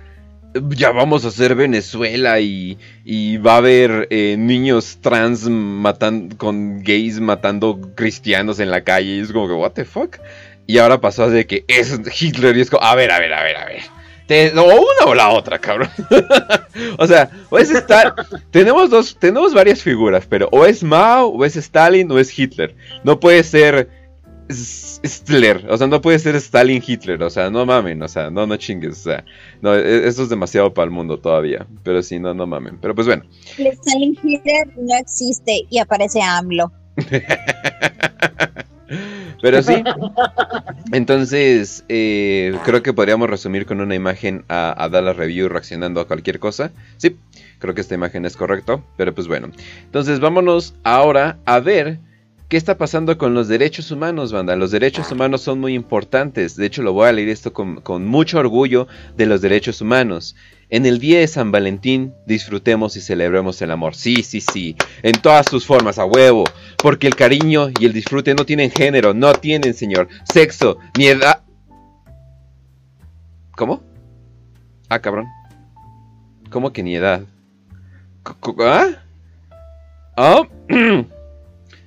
Ya 0.69 0.91
vamos 0.91 1.23
a 1.23 1.29
hacer 1.29 1.55
Venezuela 1.55 2.39
y, 2.39 2.77
y 3.05 3.37
va 3.37 3.53
a 3.53 3.57
haber 3.57 4.07
eh, 4.09 4.35
niños 4.37 4.99
trans 5.01 5.47
matando 5.47 6.37
con 6.37 6.83
gays 6.83 7.19
matando 7.19 7.79
cristianos 7.95 8.59
en 8.59 8.69
la 8.69 8.83
calle. 8.83 9.15
Y 9.15 9.19
es 9.19 9.31
como 9.31 9.47
que, 9.47 9.53
¿what 9.53 9.71
the 9.71 9.85
fuck? 9.85 10.17
Y 10.67 10.77
ahora 10.77 10.99
pasó 10.99 11.29
de 11.29 11.47
que 11.47 11.63
es 11.67 11.99
Hitler 12.19 12.57
y 12.57 12.61
es 12.61 12.69
como, 12.69 12.83
a 12.83 12.95
ver, 12.95 13.11
a 13.11 13.19
ver, 13.19 13.33
a 13.33 13.43
ver, 13.43 13.57
a 13.57 13.65
ver 13.65 14.01
o 14.57 14.63
una 14.63 15.05
o 15.07 15.13
la 15.13 15.29
otra, 15.29 15.59
cabrón. 15.59 15.89
o 16.97 17.07
sea, 17.07 17.29
o 17.49 17.57
es 17.57 17.69
Stalin. 17.69 18.13
tenemos 18.49 18.89
dos, 18.89 19.17
tenemos 19.19 19.53
varias 19.53 19.81
figuras, 19.81 20.25
pero 20.29 20.47
o 20.51 20.65
es 20.65 20.83
Mao, 20.83 21.27
o 21.27 21.45
es 21.45 21.55
Stalin, 21.57 22.09
o 22.11 22.17
es 22.17 22.37
Hitler. 22.37 22.75
No 23.03 23.19
puede 23.19 23.43
ser 23.43 23.89
Hitler, 25.03 25.65
o 25.69 25.77
sea, 25.77 25.87
no 25.87 26.01
puede 26.01 26.19
ser 26.19 26.35
Stalin 26.35 26.83
Hitler, 26.85 27.21
o 27.23 27.29
sea, 27.29 27.49
no 27.49 27.65
mamen, 27.65 28.01
o 28.01 28.07
sea, 28.07 28.29
no, 28.29 28.45
no 28.47 28.57
chingues, 28.57 28.99
o 28.99 29.03
sea, 29.03 29.25
no, 29.61 29.75
e, 29.75 30.07
eso 30.07 30.23
es 30.23 30.29
demasiado 30.29 30.73
para 30.73 30.85
el 30.85 30.91
mundo 30.91 31.19
todavía, 31.19 31.65
pero 31.83 32.01
sí, 32.03 32.19
no, 32.19 32.33
no 32.33 32.45
mamen, 32.47 32.77
pero 32.81 32.95
pues 32.95 33.07
bueno. 33.07 33.23
Stalin 33.57 34.17
Hitler 34.21 34.67
no 34.77 34.95
existe 34.97 35.65
y 35.69 35.79
aparece 35.79 36.21
AMLO. 36.21 36.71
Pero 39.41 39.63
sí. 39.63 39.83
Entonces, 40.91 41.83
eh, 41.89 42.55
creo 42.63 42.83
que 42.83 42.93
podríamos 42.93 43.29
resumir 43.29 43.65
con 43.65 43.81
una 43.81 43.95
imagen 43.95 44.45
a, 44.47 44.83
a 44.83 44.89
dar 44.89 45.03
la 45.03 45.13
review 45.13 45.49
reaccionando 45.49 45.99
a 45.99 46.07
cualquier 46.07 46.39
cosa. 46.39 46.71
Sí, 46.97 47.17
creo 47.59 47.73
que 47.73 47.81
esta 47.81 47.95
imagen 47.95 48.25
es 48.25 48.37
correcto. 48.37 48.83
Pero 48.97 49.15
pues 49.15 49.27
bueno. 49.27 49.49
Entonces, 49.83 50.19
vámonos 50.19 50.75
ahora 50.83 51.39
a 51.45 51.59
ver 51.59 51.99
qué 52.51 52.57
está 52.57 52.77
pasando 52.77 53.17
con 53.17 53.33
los 53.33 53.47
derechos 53.47 53.91
humanos, 53.91 54.33
banda. 54.33 54.57
Los 54.57 54.71
derechos 54.71 55.09
humanos 55.09 55.39
son 55.39 55.61
muy 55.61 55.73
importantes. 55.73 56.57
De 56.57 56.65
hecho, 56.65 56.83
lo 56.83 56.91
voy 56.91 57.07
a 57.07 57.13
leer 57.13 57.29
esto 57.29 57.53
con, 57.53 58.05
mucho 58.05 58.39
orgullo 58.39 58.89
de 59.15 59.25
los 59.25 59.39
derechos 59.39 59.79
humanos. 59.79 60.35
En 60.69 60.85
el 60.85 60.99
día 60.99 61.19
de 61.19 61.29
San 61.29 61.53
Valentín 61.53 62.13
disfrutemos 62.25 62.97
y 62.97 62.99
celebremos 62.99 63.61
el 63.61 63.71
amor. 63.71 63.95
Sí, 63.95 64.21
sí, 64.23 64.41
sí. 64.41 64.75
En 65.01 65.13
todas 65.13 65.45
sus 65.49 65.65
formas, 65.65 65.97
a 65.97 66.03
huevo. 66.03 66.43
Porque 66.75 67.07
el 67.07 67.15
cariño 67.15 67.69
y 67.79 67.85
el 67.85 67.93
disfrute 67.93 68.35
no 68.35 68.45
tienen 68.45 68.69
género, 68.69 69.13
no 69.13 69.31
tienen, 69.31 69.73
señor, 69.73 70.09
sexo, 70.25 70.77
ni 70.97 71.05
edad. 71.05 71.43
¿Cómo? 73.55 73.81
Ah, 74.89 74.99
cabrón. 74.99 75.25
¿Cómo 76.49 76.73
que 76.73 76.83
ni 76.83 76.97
edad? 76.97 77.23
¿Ah? 78.59 78.89
¿Ah? 80.17 80.41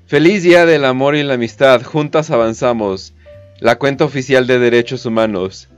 Feliz 0.06 0.42
Día 0.42 0.66
del 0.66 0.84
Amor 0.84 1.16
y 1.16 1.22
la 1.22 1.34
Amistad. 1.34 1.82
Juntas 1.82 2.30
avanzamos. 2.30 3.14
La 3.58 3.78
cuenta 3.78 4.04
oficial 4.04 4.46
de 4.46 4.58
derechos 4.58 5.06
humanos. 5.06 5.68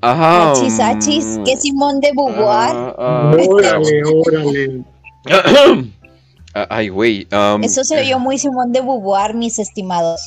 Ajá. 0.00 0.52
Achis, 0.52 0.78
achis, 0.78 1.40
que 1.44 1.56
Simón 1.56 2.00
de 2.00 2.12
Beauvoir. 2.12 2.70
Ah, 2.76 2.94
ah. 2.98 3.36
órale, 3.48 4.02
órale. 4.04 4.84
Ay, 6.68 6.88
güey. 6.88 7.26
Um, 7.32 7.64
Eso 7.64 7.82
se 7.82 8.00
vio 8.02 8.18
muy 8.20 8.38
Simón 8.38 8.72
de 8.72 8.80
Beauvoir, 8.80 9.34
mis 9.34 9.58
estimados. 9.58 10.20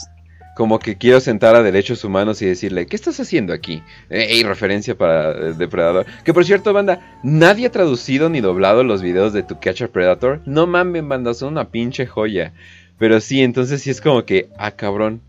Como 0.62 0.78
que 0.78 0.95
quiero 0.95 1.20
sentar 1.20 1.55
a 1.55 1.64
derechos 1.64 2.03
humanos 2.03 2.39
y 2.43 2.45
decirle, 2.45 2.86
¿qué 2.86 2.95
estás 2.95 3.20
haciendo 3.20 3.51
aquí? 3.51 3.82
Ey, 4.12 4.43
referencia 4.43 4.95
para 4.95 5.32
eh, 5.32 5.53
Depredador. 5.53 6.05
Que 6.24 6.36
por 6.36 6.45
cierto, 6.45 6.72
banda, 6.72 7.18
nadie 7.24 7.66
ha 7.66 7.72
traducido 7.72 8.30
ni 8.30 8.41
doblado 8.41 8.84
los 8.84 9.01
videos 9.01 9.34
de 9.34 9.41
Tu 9.41 9.59
Catcher 9.59 9.89
Predator. 9.89 10.39
No 10.45 10.68
mames, 10.68 11.07
banda, 11.07 11.34
son 11.34 11.53
una 11.53 11.72
pinche 11.72 12.05
joya. 12.05 12.53
Pero 12.99 13.20
sí, 13.22 13.41
entonces 13.41 13.82
sí 13.82 13.89
es 13.89 14.01
como 14.01 14.24
que, 14.24 14.49
ah, 14.55 14.70
cabrón. 14.70 15.24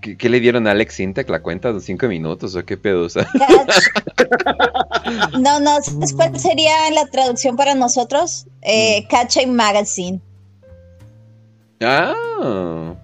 ¿Qué, 0.00 0.28
le 0.30 0.40
dieron 0.40 0.66
a 0.66 0.70
Alex 0.70 1.00
Intec 1.00 1.28
la 1.28 1.42
cuenta 1.42 1.74
de 1.74 1.80
cinco 1.80 2.08
minutos 2.08 2.56
o 2.56 2.64
qué 2.64 2.78
pedo? 2.78 3.08
no, 5.38 5.60
no, 5.60 5.76
después 5.98 6.40
sería 6.40 6.90
la 6.94 7.04
traducción 7.10 7.56
para 7.56 7.74
nosotros? 7.74 8.46
Eh, 8.62 9.02
mm. 9.02 9.08
Catch 9.08 9.46
Magazine. 9.48 10.18
Ah. 11.82 12.94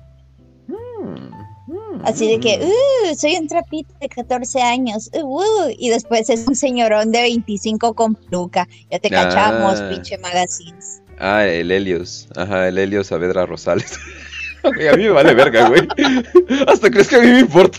Así 2.04 2.28
de 2.28 2.40
que, 2.40 2.60
uh, 2.64 3.14
soy 3.14 3.36
un 3.36 3.46
trapito 3.46 3.94
de 4.00 4.08
14 4.08 4.60
años, 4.60 5.10
uh, 5.14 5.20
uh, 5.20 5.70
y 5.78 5.88
después 5.88 6.28
es 6.30 6.46
un 6.46 6.56
señorón 6.56 7.12
de 7.12 7.22
25 7.22 7.94
con 7.94 8.14
peluca. 8.14 8.68
Ya 8.90 8.98
te 8.98 9.08
cachamos, 9.08 9.80
ah. 9.80 9.88
pinche 9.88 10.18
magazines. 10.18 11.02
Ah, 11.18 11.46
el 11.46 11.70
Helios. 11.70 12.28
Ajá, 12.34 12.68
el 12.68 12.78
Helios 12.78 13.06
Saavedra 13.08 13.46
Rosales. 13.46 13.98
a 14.64 14.96
mí 14.96 15.04
me 15.04 15.10
vale 15.10 15.34
verga, 15.34 15.68
güey. 15.68 15.86
Hasta 16.66 16.90
crees 16.90 17.08
que 17.08 17.16
a 17.16 17.20
mí 17.20 17.28
me 17.28 17.40
importa. 17.40 17.78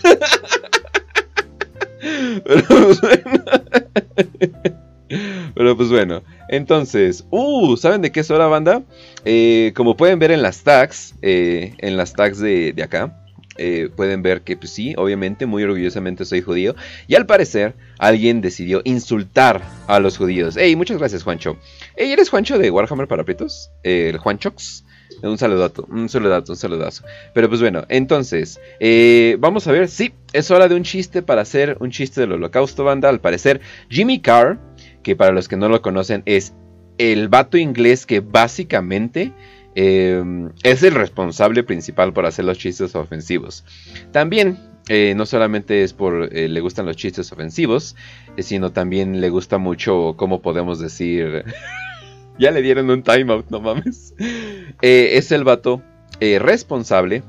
Pero 2.46 2.66
pues 2.68 3.02
bueno. 3.02 3.44
Pero 5.56 5.78
pues 5.78 5.90
bueno. 5.90 6.24
Entonces, 6.50 7.26
uh, 7.30 7.78
¿saben 7.78 8.02
de 8.02 8.12
qué 8.12 8.20
es 8.20 8.32
hora, 8.32 8.48
banda? 8.48 8.84
Eh, 9.26 9.72
como 9.76 9.96
pueden 9.96 10.20
ver 10.20 10.32
en 10.32 10.42
las 10.42 10.64
tags, 10.64 11.16
eh, 11.22 11.74
en 11.80 11.98
las 11.98 12.14
tags 12.14 12.40
de, 12.40 12.76
acá, 12.84 13.23
eh, 13.58 13.90
pueden 13.96 14.22
ver 14.22 14.42
que 14.42 14.58
pues 14.58 14.72
sí, 14.72 14.94
obviamente, 14.98 15.46
muy 15.46 15.64
orgullosamente 15.64 16.26
soy 16.26 16.42
judío. 16.42 16.76
Y 17.08 17.16
al 17.16 17.26
parecer, 17.26 17.76
alguien 18.00 18.42
decidió 18.42 18.82
insultar 18.84 19.62
a 19.88 20.00
los 20.00 20.18
judíos. 20.18 20.58
Ey, 20.58 20.76
muchas 20.76 20.98
gracias, 20.98 21.24
Juancho. 21.24 21.58
Ey, 21.96 22.12
¿eres 22.12 22.30
Juancho 22.30 22.58
de 22.58 22.72
Warhammer 22.72 23.08
Parapetos? 23.08 23.70
el 23.84 24.18
Juanchox. 24.18 24.84
Un 25.22 25.38
saludato, 25.38 25.88
un 25.90 26.10
saludato, 26.10 26.52
un 26.52 26.58
saludazo. 26.58 27.06
Pero 27.34 27.48
pues 27.48 27.62
bueno, 27.62 27.86
entonces, 27.88 28.60
eh, 28.80 29.38
vamos 29.40 29.68
a 29.68 29.72
ver, 29.72 29.88
sí, 29.88 30.14
es 30.34 30.52
hora 30.52 30.68
de 30.68 30.76
un 30.76 30.84
chiste 30.84 31.22
para 31.22 31.42
hacer 31.42 31.78
un 31.80 31.92
chiste 31.92 32.22
del 32.22 32.34
holocausto 32.34 32.84
banda. 32.84 33.10
Al 33.10 33.22
parecer, 33.22 33.62
Jimmy 33.90 34.22
Carr, 34.22 34.60
que 35.02 35.16
para 35.16 35.32
los 35.32 35.48
que 35.48 35.56
no 35.56 35.70
lo 35.70 35.82
conocen 35.82 36.24
es 36.26 36.54
el 36.98 37.28
vato 37.28 37.58
inglés 37.58 38.06
que 38.06 38.20
básicamente 38.20 39.34
em, 39.76 40.52
es 40.64 40.84
el 40.84 40.94
responsable 40.94 41.64
principal 41.64 42.14
por 42.14 42.26
hacer 42.26 42.46
los 42.46 42.58
chistes 42.58 42.96
ofensivos. 42.96 43.64
También, 44.12 44.58
eh, 44.90 45.14
no 45.16 45.26
solamente 45.26 45.84
es 45.84 45.94
por 45.94 46.30
eh, 46.36 46.48
le 46.50 46.60
gustan 46.60 46.86
los 46.86 46.98
chistes 46.98 47.32
ofensivos, 47.32 47.96
sino 48.38 48.72
también 48.72 49.22
le 49.22 49.30
gusta 49.30 49.58
mucho, 49.58 50.16
¿cómo 50.18 50.42
podemos 50.42 50.80
decir? 50.80 51.46
ya 52.38 52.52
le 52.52 52.62
dieron 52.62 52.90
un 52.90 53.04
timeout, 53.04 53.50
no 53.50 53.60
mames. 53.60 54.14
Eh, 54.82 55.18
es 55.18 55.32
el 55.32 55.46
vato 55.46 55.82
eh, 56.20 56.40
responsable, 56.40 57.24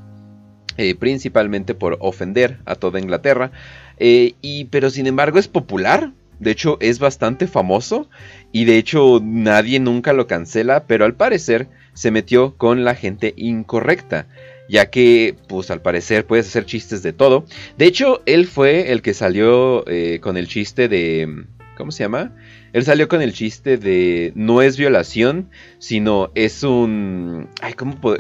eh, 0.77 0.97
principalmente 0.97 1.75
por 1.75 1.99
ofender 2.01 2.59
a 2.65 2.75
toda 2.75 2.99
Inglaterra. 2.99 3.53
y, 4.01 4.65
pero 4.71 4.91
sin 4.91 5.07
embargo 5.07 5.39
es 5.39 5.47
popular. 5.47 6.13
De 6.41 6.51
hecho, 6.51 6.79
es 6.81 6.99
bastante 6.99 7.47
famoso. 7.47 8.09
Y 8.51 8.65
de 8.65 8.79
hecho, 8.79 9.21
nadie 9.23 9.79
nunca 9.79 10.13
lo 10.13 10.27
cancela. 10.27 10.87
Pero 10.87 11.05
al 11.05 11.15
parecer 11.15 11.69
se 11.95 12.11
metió 12.11 12.57
con 12.57 12.85
la 12.85 12.95
gente 12.95 13.35
incorrecta. 13.37 14.27
Ya 14.69 14.91
que, 14.91 15.37
pues 15.49 15.71
al 15.71 15.83
parecer 15.83 16.27
puedes 16.27 16.47
hacer 16.47 16.65
chistes 16.65 17.03
de 17.03 17.13
todo. 17.13 17.45
De 17.77 17.85
hecho, 17.87 18.23
él 18.25 18.47
fue 18.47 18.93
el 18.93 19.03
que 19.03 19.15
salió 19.15 19.85
con 20.21 20.37
el 20.37 20.49
chiste 20.49 20.89
de... 20.89 21.47
¿Cómo 21.77 21.91
se 21.91 22.05
llama? 22.05 22.33
Él 22.73 22.85
salió 22.85 23.09
con 23.09 23.23
el 23.23 23.33
chiste 23.33 23.77
de 23.77 24.33
no 24.35 24.63
es 24.63 24.77
violación, 24.77 25.51
sino 25.79 26.31
es 26.35 26.63
un... 26.63 27.49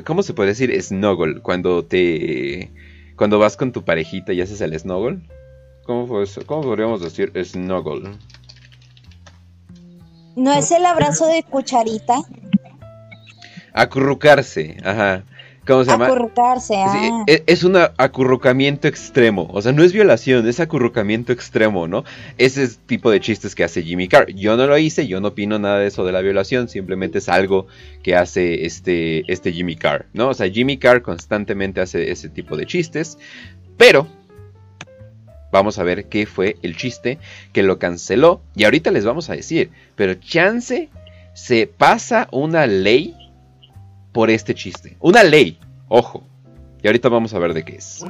¿cómo, 0.05 0.23
se 0.23 0.35
puede 0.35 0.51
decir? 0.51 0.81
Snuggle. 0.81 1.41
Cuando 1.41 1.85
te... 1.85 2.71
Cuando 3.17 3.39
vas 3.39 3.57
con 3.57 3.73
tu 3.73 3.85
parejita 3.85 4.33
y 4.33 4.41
haces 4.41 4.61
el 4.61 4.79
snuggle. 4.79 5.21
¿Cómo? 5.85 6.07
¿Cómo 6.47 6.63
podríamos 6.63 7.01
decir 7.01 7.33
snuggle? 7.45 8.11
¿No 10.37 10.53
es 10.53 10.71
el 10.71 10.85
abrazo 10.85 11.27
de 11.27 11.43
cucharita? 11.43 12.23
Acurrucarse, 13.75 14.79
ajá. 14.85 15.25
¿Cómo 15.67 15.85
se 15.85 15.91
llama? 15.91 16.07
Acurrucarse, 16.07 16.75
ah. 16.77 17.25
E, 17.27 17.43
es, 17.47 17.65
un 17.65 17.77
acurrucamiento 17.77 18.87
extremo. 18.87 19.49
O 19.51 19.63
sea, 19.63 19.73
no 19.73 19.83
es 19.83 19.93
violación, 19.93 20.47
es 20.47 20.61
acurrucamiento 20.61 21.33
extremo, 21.33 21.89
¿no? 21.89 22.05
Ese 22.37 22.63
es 22.63 22.79
tipo 22.79 23.11
de 23.11 23.21
chistes 23.21 23.55
que 23.55 23.65
hace 23.65 23.83
Jimmy 23.83 24.07
Carr. 24.07 24.31
Yo 24.35 24.57
no 24.57 24.67
lo 24.67 24.77
hice, 24.77 25.07
yo 25.07 25.21
no 25.21 25.29
opino 25.29 25.59
nada 25.59 25.79
de 25.79 25.87
eso 25.87 26.05
de 26.05 26.13
la 26.13 26.21
violación, 26.21 26.69
simplemente 26.69 27.19
es 27.19 27.29
algo 27.29 27.67
que 28.03 28.15
hace 28.15 28.67
este, 28.67 29.31
este 29.33 29.53
Jimmy 29.53 29.77
Carr, 29.77 30.07
¿no? 30.13 30.29
O 30.29 30.35
sea, 30.35 30.51
Jimmy 30.51 30.77
Carr 30.77 31.03
constantemente 31.03 31.81
hace 31.81 32.11
ese 32.11 32.29
tipo 32.29 32.57
de 32.57 32.67
chistes, 32.67 33.19
pero 33.77 34.07
vamos 35.51 35.79
a 35.79 35.83
ver 35.83 36.07
qué 36.07 36.27
fue 36.27 36.57
el 36.63 36.77
chiste 36.77 37.19
que 37.53 37.63
lo 37.63 37.79
canceló. 37.79 38.43
Y 38.55 38.65
ahorita 38.65 38.91
les 38.91 39.05
vamos 39.05 39.31
a 39.31 39.35
decir, 39.35 39.71
pero 39.97 40.15
chance 40.15 40.91
se 41.33 41.67
pasa 41.67 42.29
una 42.31 42.67
ley 42.67 43.15
por 44.15 44.31
este 44.31 44.55
chiste. 44.55 44.97
Una 45.01 45.25
ley, 45.25 45.59
ojo. 45.89 46.25
Y 46.83 46.87
ahorita 46.87 47.09
vamos 47.09 47.35
a 47.35 47.39
ver 47.41 47.53
de 47.53 47.65
qué 47.65 47.77
es. 47.77 48.03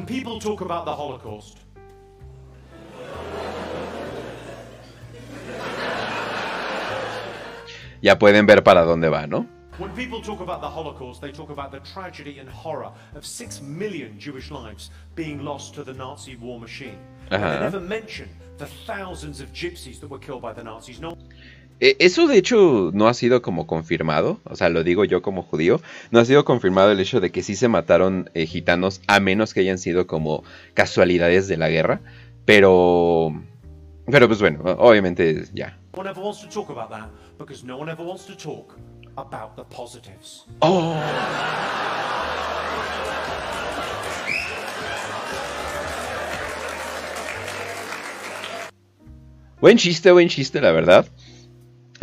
Ya 8.02 8.18
pueden 8.18 8.44
ver 8.46 8.62
para 8.62 8.82
dónde 8.82 9.08
va, 9.08 9.26
¿no? 9.26 9.46
When 9.78 9.90
people 9.92 10.20
talk 10.20 10.40
about 10.40 10.60
the 10.60 10.68
Holocaust, 10.68 11.20
they 11.20 11.32
talk 11.32 11.50
about 11.50 11.72
the 11.72 11.80
tragedy 11.80 12.38
and 12.38 12.48
horror 12.48 12.92
of 13.16 13.24
million 13.62 14.16
Jewish 14.20 14.50
lives 14.50 14.90
being 15.16 15.42
lost 15.42 15.74
to 15.74 15.82
the 15.82 15.94
Nazi 15.94 16.36
war 16.36 16.60
machine. 16.60 16.98
They 17.30 17.38
never 17.38 17.80
mention 17.80 18.28
the 18.58 18.66
thousands 18.86 19.40
of 19.40 19.52
gypsies 19.52 19.98
that 20.00 20.08
were 20.08 20.20
killed 20.20 20.42
by 20.42 20.52
the 20.52 20.62
Nazis. 20.62 21.00
No 21.00 21.16
eso 21.80 22.26
de 22.26 22.38
hecho 22.38 22.90
no 22.94 23.08
ha 23.08 23.14
sido 23.14 23.42
como 23.42 23.66
confirmado, 23.66 24.40
o 24.44 24.56
sea, 24.56 24.68
lo 24.68 24.84
digo 24.84 25.04
yo 25.04 25.22
como 25.22 25.42
judío, 25.42 25.80
no 26.10 26.20
ha 26.20 26.24
sido 26.24 26.44
confirmado 26.44 26.92
el 26.92 27.00
hecho 27.00 27.20
de 27.20 27.30
que 27.30 27.42
sí 27.42 27.56
se 27.56 27.68
mataron 27.68 28.30
eh, 28.34 28.46
gitanos 28.46 29.00
a 29.06 29.20
menos 29.20 29.54
que 29.54 29.60
hayan 29.60 29.78
sido 29.78 30.06
como 30.06 30.44
casualidades 30.74 31.48
de 31.48 31.56
la 31.56 31.68
guerra, 31.68 32.00
pero 32.44 33.32
pero 34.06 34.28
pues 34.28 34.40
bueno, 34.40 34.60
obviamente 34.78 35.44
ya. 35.54 35.78
Oh. 40.60 40.94
Buen 49.60 49.78
chiste, 49.78 50.12
buen 50.12 50.28
chiste, 50.28 50.60
la 50.60 50.72
verdad. 50.72 51.06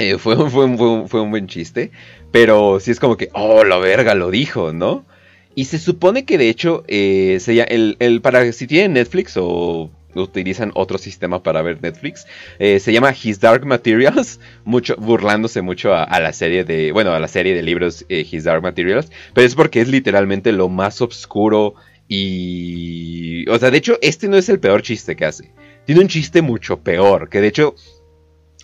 Eh, 0.02 0.18
fue, 0.18 0.36
fue, 0.50 0.78
fue, 1.08 1.22
un 1.22 1.32
buen 1.32 1.48
chiste, 1.48 1.92
pero 2.32 2.80
sí 2.80 2.90
es 2.90 3.00
como 3.00 3.18
que, 3.18 3.30
oh, 3.34 3.64
la 3.64 3.78
verga, 3.78 4.16
lo 4.16 4.32
dijo, 4.32 4.74
¿no? 4.74 5.06
Y 5.54 5.66
se 5.66 5.78
supone 5.78 6.26
que 6.26 6.40
de 6.40 6.50
hecho, 6.50 6.84
eh, 6.88 7.40
el, 7.70 7.98
el, 8.00 8.22
para 8.22 8.52
si 8.52 8.66
tienen 8.66 8.94
Netflix 8.94 9.38
o 9.38 9.92
utilizan 10.16 10.72
otro 10.74 10.98
sistema 10.98 11.44
para 11.44 11.62
ver 11.62 11.82
Netflix, 11.82 12.26
eh, 12.58 12.80
se 12.80 12.92
llama 12.92 13.14
His 13.14 13.40
Dark 13.40 13.66
Materials, 13.66 14.40
mucho, 14.66 14.96
burlándose 14.98 15.62
mucho 15.62 15.94
a, 15.94 16.20
la 16.20 16.34
serie 16.34 16.64
de, 16.64 16.92
bueno, 16.92 17.12
a 17.12 17.20
la 17.20 17.28
serie 17.28 17.54
de 17.54 17.62
libros 17.62 18.06
eh, 18.10 18.26
His 18.30 18.46
Dark 18.46 18.64
Materials, 18.64 19.12
pero 19.34 19.46
es 19.46 19.56
porque 19.56 19.82
es 19.82 19.88
literalmente 19.88 20.52
lo 20.52 20.68
más 20.68 21.00
oscuro 21.02 21.76
y... 22.08 23.48
O 23.50 23.60
sea, 23.60 23.70
de 23.72 23.78
hecho, 23.78 23.98
este 24.02 24.28
no 24.28 24.38
es 24.38 24.50
el 24.50 24.60
peor 24.60 24.82
chiste 24.82 25.16
que 25.16 25.26
hace. 25.26 25.52
Tiene 25.86 26.02
un 26.02 26.08
chiste 26.08 26.42
mucho 26.42 26.80
peor, 26.80 27.30
que 27.30 27.40
de 27.40 27.48
hecho 27.48 27.76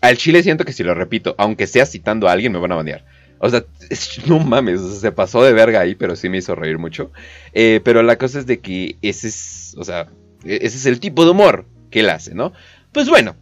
al 0.01 0.17
chile 0.17 0.43
siento 0.43 0.65
que 0.65 0.73
si 0.73 0.83
lo 0.83 0.93
repito, 0.93 1.35
aunque 1.37 1.67
sea 1.67 1.85
citando 1.85 2.27
a 2.27 2.31
alguien, 2.31 2.51
me 2.51 2.59
van 2.59 2.71
a 2.71 2.75
banear. 2.75 3.05
O 3.39 3.49
sea, 3.49 3.63
no 4.27 4.39
mames, 4.39 4.81
se 4.81 5.11
pasó 5.11 5.43
de 5.43 5.53
verga 5.53 5.79
ahí, 5.79 5.95
pero 5.95 6.15
sí 6.15 6.29
me 6.29 6.37
hizo 6.37 6.55
reír 6.55 6.77
mucho. 6.77 7.11
Eh, 7.53 7.81
pero 7.83 8.03
la 8.03 8.17
cosa 8.17 8.39
es 8.39 8.45
de 8.45 8.59
que 8.59 8.97
ese 9.01 9.27
es, 9.27 9.75
o 9.77 9.83
sea, 9.83 10.07
e-, 10.43 10.59
ese 10.61 10.77
es 10.77 10.85
el 10.85 10.99
tipo 10.99 11.25
de 11.25 11.31
humor 11.31 11.65
que 11.89 12.01
él 12.01 12.09
hace, 12.09 12.33
¿no? 12.33 12.53
Pues 12.91 13.09
bueno, 13.09 13.35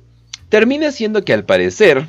termina 0.49 0.91
siendo 0.91 1.23
que 1.23 1.33
al 1.33 1.45
parecer 1.45 2.07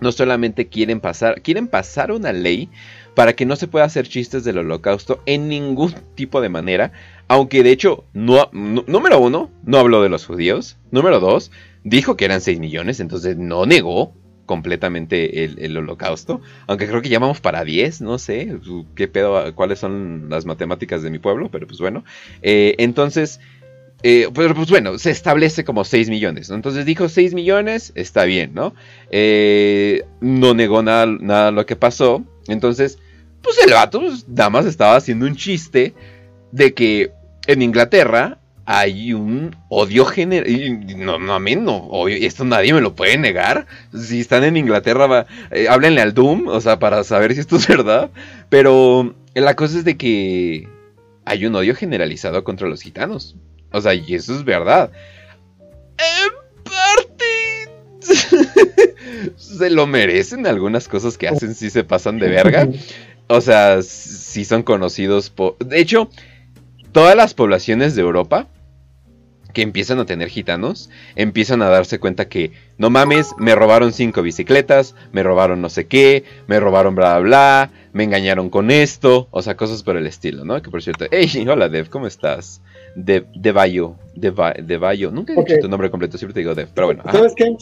no 0.00 0.12
solamente 0.12 0.68
quieren 0.68 1.00
pasar, 1.00 1.42
quieren 1.42 1.66
pasar 1.66 2.12
una 2.12 2.32
ley 2.32 2.68
para 3.14 3.32
que 3.32 3.46
no 3.46 3.56
se 3.56 3.66
pueda 3.66 3.84
hacer 3.84 4.06
chistes 4.06 4.44
del 4.44 4.58
holocausto 4.58 5.20
en 5.26 5.48
ningún 5.48 5.92
tipo 6.14 6.40
de 6.40 6.48
manera, 6.48 6.92
aunque 7.26 7.64
de 7.64 7.72
hecho, 7.72 8.04
no, 8.12 8.48
número 8.52 9.18
uno, 9.18 9.50
no 9.64 9.78
habló 9.78 10.02
de 10.02 10.08
los 10.08 10.24
judíos, 10.24 10.76
número 10.92 11.18
dos, 11.18 11.50
dijo 11.88 12.16
que 12.16 12.24
eran 12.24 12.40
6 12.40 12.60
millones, 12.60 13.00
entonces 13.00 13.36
no 13.36 13.66
negó 13.66 14.14
completamente 14.46 15.44
el, 15.44 15.76
holocausto. 15.76 16.40
Aunque 16.66 16.88
creo 16.88 17.02
que 17.02 17.10
llamamos 17.10 17.40
para 17.40 17.64
10, 17.64 18.00
no 18.00 18.18
sé 18.18 18.58
qué 18.96 19.06
pedo, 19.06 19.54
cuáles 19.54 19.78
son 19.78 20.28
las 20.30 20.46
matemáticas 20.46 21.02
de 21.02 21.10
mi 21.10 21.18
pueblo, 21.18 21.50
pero 21.50 21.66
pues 21.66 21.78
bueno. 21.78 22.04
Eh, 22.42 22.74
entonces, 22.78 23.40
eh, 24.02 24.28
pero 24.34 24.54
pues 24.54 24.70
bueno, 24.70 24.98
se 24.98 25.10
establece 25.10 25.64
como 25.64 25.84
6 25.84 26.08
millones. 26.08 26.50
Entonces 26.50 26.86
dijo 26.86 27.08
6 27.08 27.34
millones, 27.34 27.92
está 27.94 28.24
bien, 28.24 28.54
¿no? 28.54 28.74
Eh, 29.10 30.04
no 30.20 30.54
negó 30.54 30.82
nada, 30.82 31.06
nada 31.06 31.50
lo 31.50 31.66
que 31.66 31.76
pasó. 31.76 32.24
Entonces, 32.48 32.98
pues 33.42 33.58
el 33.64 33.72
vato 33.72 34.00
pues, 34.00 34.26
nada 34.28 34.50
más 34.50 34.66
estaba 34.66 34.96
haciendo 34.96 35.26
un 35.26 35.36
chiste 35.36 35.94
de 36.52 36.72
que 36.72 37.12
en 37.46 37.62
Inglaterra 37.62 38.38
hay 38.70 39.14
un 39.14 39.56
odio 39.70 40.04
general. 40.04 40.46
No, 40.98 41.18
no, 41.18 41.32
a 41.32 41.40
mí 41.40 41.56
no. 41.56 42.06
esto 42.06 42.44
nadie 42.44 42.74
me 42.74 42.82
lo 42.82 42.94
puede 42.94 43.16
negar. 43.16 43.66
Si 43.98 44.20
están 44.20 44.44
en 44.44 44.58
Inglaterra, 44.58 45.24
eh, 45.50 45.68
háblenle 45.70 46.02
al 46.02 46.12
Doom, 46.12 46.48
o 46.48 46.60
sea, 46.60 46.78
para 46.78 47.02
saber 47.02 47.32
si 47.32 47.40
esto 47.40 47.56
es 47.56 47.66
verdad. 47.66 48.10
Pero 48.50 49.14
la 49.32 49.56
cosa 49.56 49.78
es 49.78 49.86
de 49.86 49.96
que 49.96 50.68
hay 51.24 51.46
un 51.46 51.54
odio 51.54 51.74
generalizado 51.74 52.44
contra 52.44 52.68
los 52.68 52.82
gitanos. 52.82 53.36
O 53.72 53.80
sea, 53.80 53.94
y 53.94 54.14
eso 54.14 54.34
es 54.34 54.44
verdad. 54.44 54.90
En 55.96 56.30
parte. 56.62 57.24
se 59.38 59.70
lo 59.70 59.86
merecen 59.86 60.46
algunas 60.46 60.88
cosas 60.88 61.16
que 61.16 61.26
hacen 61.26 61.54
si 61.54 61.70
se 61.70 61.84
pasan 61.84 62.18
de 62.18 62.28
verga. 62.28 62.68
O 63.30 63.42
sea, 63.42 63.82
si 63.82 64.46
son 64.46 64.62
conocidos 64.62 65.28
por... 65.28 65.58
De 65.58 65.80
hecho, 65.80 66.08
todas 66.92 67.14
las 67.14 67.34
poblaciones 67.34 67.94
de 67.94 68.00
Europa 68.00 68.48
que 69.58 69.62
empiezan 69.62 69.98
a 69.98 70.06
tener 70.06 70.28
gitanos, 70.28 70.88
empiezan 71.16 71.62
a 71.62 71.68
darse 71.68 71.98
cuenta 71.98 72.28
que, 72.28 72.52
no 72.76 72.90
mames, 72.90 73.34
me 73.38 73.56
robaron 73.56 73.92
cinco 73.92 74.22
bicicletas, 74.22 74.94
me 75.10 75.24
robaron 75.24 75.60
no 75.60 75.68
sé 75.68 75.88
qué, 75.88 76.22
me 76.46 76.60
robaron 76.60 76.94
bla 76.94 77.18
bla 77.18 77.26
bla, 77.26 77.70
me 77.92 78.04
engañaron 78.04 78.50
con 78.50 78.70
esto, 78.70 79.26
o 79.32 79.42
sea, 79.42 79.56
cosas 79.56 79.82
por 79.82 79.96
el 79.96 80.06
estilo, 80.06 80.44
¿no? 80.44 80.62
Que 80.62 80.70
por 80.70 80.80
cierto, 80.80 81.06
hey, 81.10 81.44
hola 81.50 81.68
Dev, 81.68 81.88
¿cómo 81.90 82.06
estás? 82.06 82.60
De, 82.94 83.24
de 83.34 83.50
Bayo, 83.50 83.96
de, 84.14 84.30
de 84.62 84.76
Bayo, 84.76 85.10
nunca 85.10 85.32
he 85.32 85.36
dicho 85.36 85.58
tu 85.60 85.68
nombre 85.68 85.90
completo, 85.90 86.18
siempre 86.18 86.34
te 86.34 86.38
digo 86.38 86.54
Dev, 86.54 86.68
pero 86.72 86.86
bueno. 86.86 87.02
¿Sabes 87.10 87.32
qué? 87.34 87.56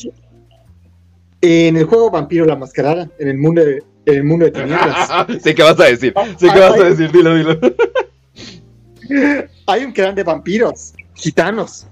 En 1.41 1.79
el 1.79 1.85
juego 1.85 2.11
Vampiro 2.11 2.45
la 2.45 2.57
Mascarada, 2.57 3.09
en 3.19 3.29
el 3.29 3.39
mundo 3.39 3.65
de, 3.65 3.83
en 4.05 4.15
el 4.17 4.25
mundo 4.25 4.45
de 4.45 4.51
tinieblas. 4.51 5.09
sé 5.41 5.55
qué 5.55 5.63
vas 5.63 5.81
a 5.81 5.85
decir, 5.85 6.13
sé 6.37 6.49
qué 6.53 6.61
vas 6.61 6.79
a 6.79 6.85
decir, 6.85 7.11
dilo, 7.11 7.35
dilo. 7.35 7.59
Hay 9.67 9.83
un 9.83 9.93
clan 9.93 10.15
de 10.15 10.25
vampiros 10.25 10.93
gitanos. 11.17 11.87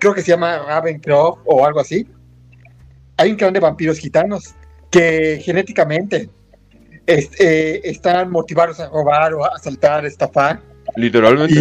Creo 0.00 0.14
que 0.14 0.22
se 0.22 0.32
llama 0.32 0.58
Ravencroft 0.58 1.40
o 1.44 1.64
algo 1.64 1.80
así. 1.80 2.06
Hay 3.16 3.30
un 3.30 3.36
clan 3.36 3.52
de 3.52 3.60
vampiros 3.60 3.98
gitanos 3.98 4.54
que 4.90 5.40
genéticamente 5.44 6.28
eh, 7.06 7.80
están 7.84 8.30
motivados 8.30 8.78
a 8.80 8.88
robar 8.88 9.34
o 9.34 9.44
a 9.44 9.48
asaltar, 9.56 10.04
estafar. 10.06 10.60
Literalmente. 10.96 11.54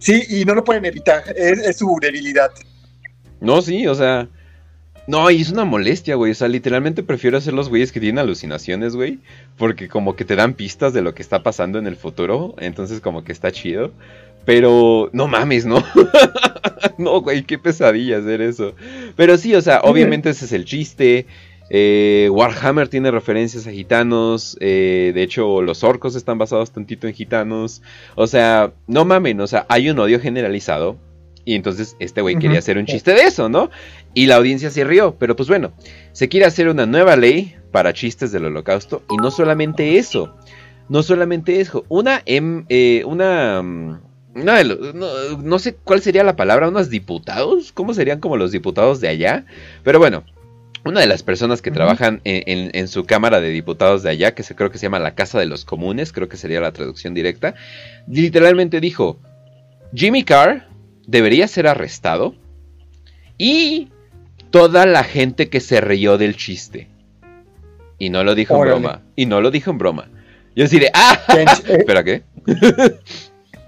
sí, 0.00 0.22
y 0.28 0.44
no 0.44 0.54
lo 0.54 0.64
pueden 0.64 0.84
evitar. 0.84 1.22
Es, 1.36 1.76
su 1.76 1.96
debilidad. 2.00 2.50
No, 3.40 3.62
sí, 3.62 3.86
o 3.86 3.94
sea. 3.94 4.28
No, 5.06 5.30
y 5.30 5.40
es 5.40 5.50
una 5.50 5.64
molestia, 5.64 6.16
güey. 6.16 6.32
O 6.32 6.34
sea, 6.34 6.48
literalmente 6.48 7.02
prefiero 7.02 7.38
hacer 7.38 7.54
los 7.54 7.70
güeyes 7.70 7.92
que 7.92 8.00
tienen 8.00 8.18
alucinaciones, 8.18 8.94
güey. 8.94 9.20
Porque 9.56 9.88
como 9.88 10.16
que 10.16 10.26
te 10.26 10.36
dan 10.36 10.52
pistas 10.52 10.92
de 10.92 11.00
lo 11.00 11.14
que 11.14 11.22
está 11.22 11.42
pasando 11.42 11.78
en 11.78 11.86
el 11.86 11.96
futuro. 11.96 12.54
Entonces 12.58 13.00
como 13.00 13.24
que 13.24 13.32
está 13.32 13.50
chido. 13.50 13.92
Pero 14.48 15.10
no 15.12 15.28
mames, 15.28 15.66
¿no? 15.66 15.84
no, 16.96 17.20
güey, 17.20 17.42
qué 17.42 17.58
pesadilla 17.58 18.16
hacer 18.16 18.40
eso. 18.40 18.74
Pero 19.14 19.36
sí, 19.36 19.54
o 19.54 19.60
sea, 19.60 19.82
obviamente 19.82 20.30
ese 20.30 20.46
es 20.46 20.52
el 20.52 20.64
chiste. 20.64 21.26
Eh, 21.68 22.30
Warhammer 22.32 22.88
tiene 22.88 23.10
referencias 23.10 23.66
a 23.66 23.72
gitanos. 23.72 24.56
Eh, 24.60 25.12
de 25.14 25.22
hecho, 25.22 25.60
los 25.60 25.84
orcos 25.84 26.16
están 26.16 26.38
basados 26.38 26.70
tantito 26.70 27.06
en 27.06 27.12
gitanos. 27.12 27.82
O 28.14 28.26
sea, 28.26 28.72
no 28.86 29.04
mames, 29.04 29.38
o 29.38 29.46
sea, 29.46 29.66
hay 29.68 29.90
un 29.90 29.98
odio 29.98 30.18
generalizado. 30.18 30.96
Y 31.44 31.54
entonces 31.54 31.94
este 31.98 32.22
güey 32.22 32.36
quería 32.36 32.60
hacer 32.60 32.78
un 32.78 32.86
chiste 32.86 33.12
de 33.12 33.24
eso, 33.24 33.50
¿no? 33.50 33.68
Y 34.14 34.28
la 34.28 34.36
audiencia 34.36 34.70
se 34.70 34.82
rió. 34.82 35.16
Pero 35.18 35.36
pues 35.36 35.50
bueno, 35.50 35.74
se 36.12 36.30
quiere 36.30 36.46
hacer 36.46 36.70
una 36.70 36.86
nueva 36.86 37.16
ley 37.16 37.54
para 37.70 37.92
chistes 37.92 38.32
del 38.32 38.46
holocausto. 38.46 39.02
Y 39.10 39.18
no 39.18 39.30
solamente 39.30 39.98
eso. 39.98 40.34
No 40.88 41.02
solamente 41.02 41.60
eso. 41.60 41.84
Una, 41.90 42.22
em, 42.24 42.64
eh, 42.70 43.02
una 43.04 43.60
mm, 43.62 44.07
no, 44.44 45.58
sé 45.58 45.74
cuál 45.74 46.02
sería 46.02 46.24
la 46.24 46.36
palabra, 46.36 46.68
unos 46.68 46.90
diputados, 46.90 47.72
¿cómo 47.72 47.94
serían 47.94 48.20
como 48.20 48.36
los 48.36 48.52
diputados 48.52 49.00
de 49.00 49.08
allá? 49.08 49.44
Pero 49.84 49.98
bueno, 49.98 50.24
una 50.84 51.00
de 51.00 51.06
las 51.06 51.22
personas 51.22 51.62
que 51.62 51.70
trabajan 51.70 52.20
en, 52.24 52.88
su 52.88 53.04
Cámara 53.04 53.40
de 53.40 53.50
Diputados 53.50 54.02
de 54.02 54.10
allá, 54.10 54.34
que 54.34 54.42
se, 54.42 54.54
creo 54.54 54.70
que 54.70 54.78
se 54.78 54.86
llama 54.86 54.98
la 54.98 55.14
Casa 55.14 55.38
de 55.38 55.46
los 55.46 55.64
Comunes, 55.64 56.12
creo 56.12 56.28
que 56.28 56.36
sería 56.36 56.60
la 56.60 56.72
traducción 56.72 57.14
directa, 57.14 57.54
literalmente 58.06 58.80
dijo, 58.80 59.18
Jimmy 59.94 60.24
Carr 60.24 60.68
debería 61.06 61.48
ser 61.48 61.66
arrestado 61.66 62.34
y 63.36 63.88
toda 64.50 64.86
la 64.86 65.04
gente 65.04 65.48
que 65.48 65.60
se 65.60 65.80
rió 65.80 66.18
del 66.18 66.36
chiste. 66.36 66.88
Y 67.98 68.10
no 68.10 68.22
lo 68.24 68.34
dijo 68.34 68.54
en 68.54 68.60
broma. 68.60 69.02
Y 69.16 69.26
no 69.26 69.40
lo 69.40 69.50
dijo 69.50 69.70
en 69.70 69.78
broma. 69.78 70.08
Yo 70.54 70.64
deciré, 70.64 70.90
¡ah! 70.94 71.18
Eh, 71.36 71.44
¿Espera 71.78 72.04
qué? 72.04 72.22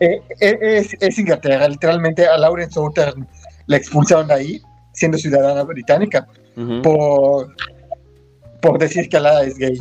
Eh, 0.01 0.21
eh, 0.41 0.87
es, 1.01 1.19
Inglaterra, 1.19 1.69
literalmente 1.69 2.27
a 2.27 2.39
Lauren 2.39 2.71
Southern 2.71 3.29
la 3.67 3.77
expulsaron 3.77 4.29
de 4.29 4.35
ahí, 4.35 4.63
siendo 4.93 5.19
ciudadana 5.19 5.63
británica, 5.63 6.27
por, 6.83 7.55
por 8.61 8.79
decir 8.79 9.09
que 9.09 9.17
Alada 9.17 9.45
es 9.45 9.57
gay. 9.57 9.81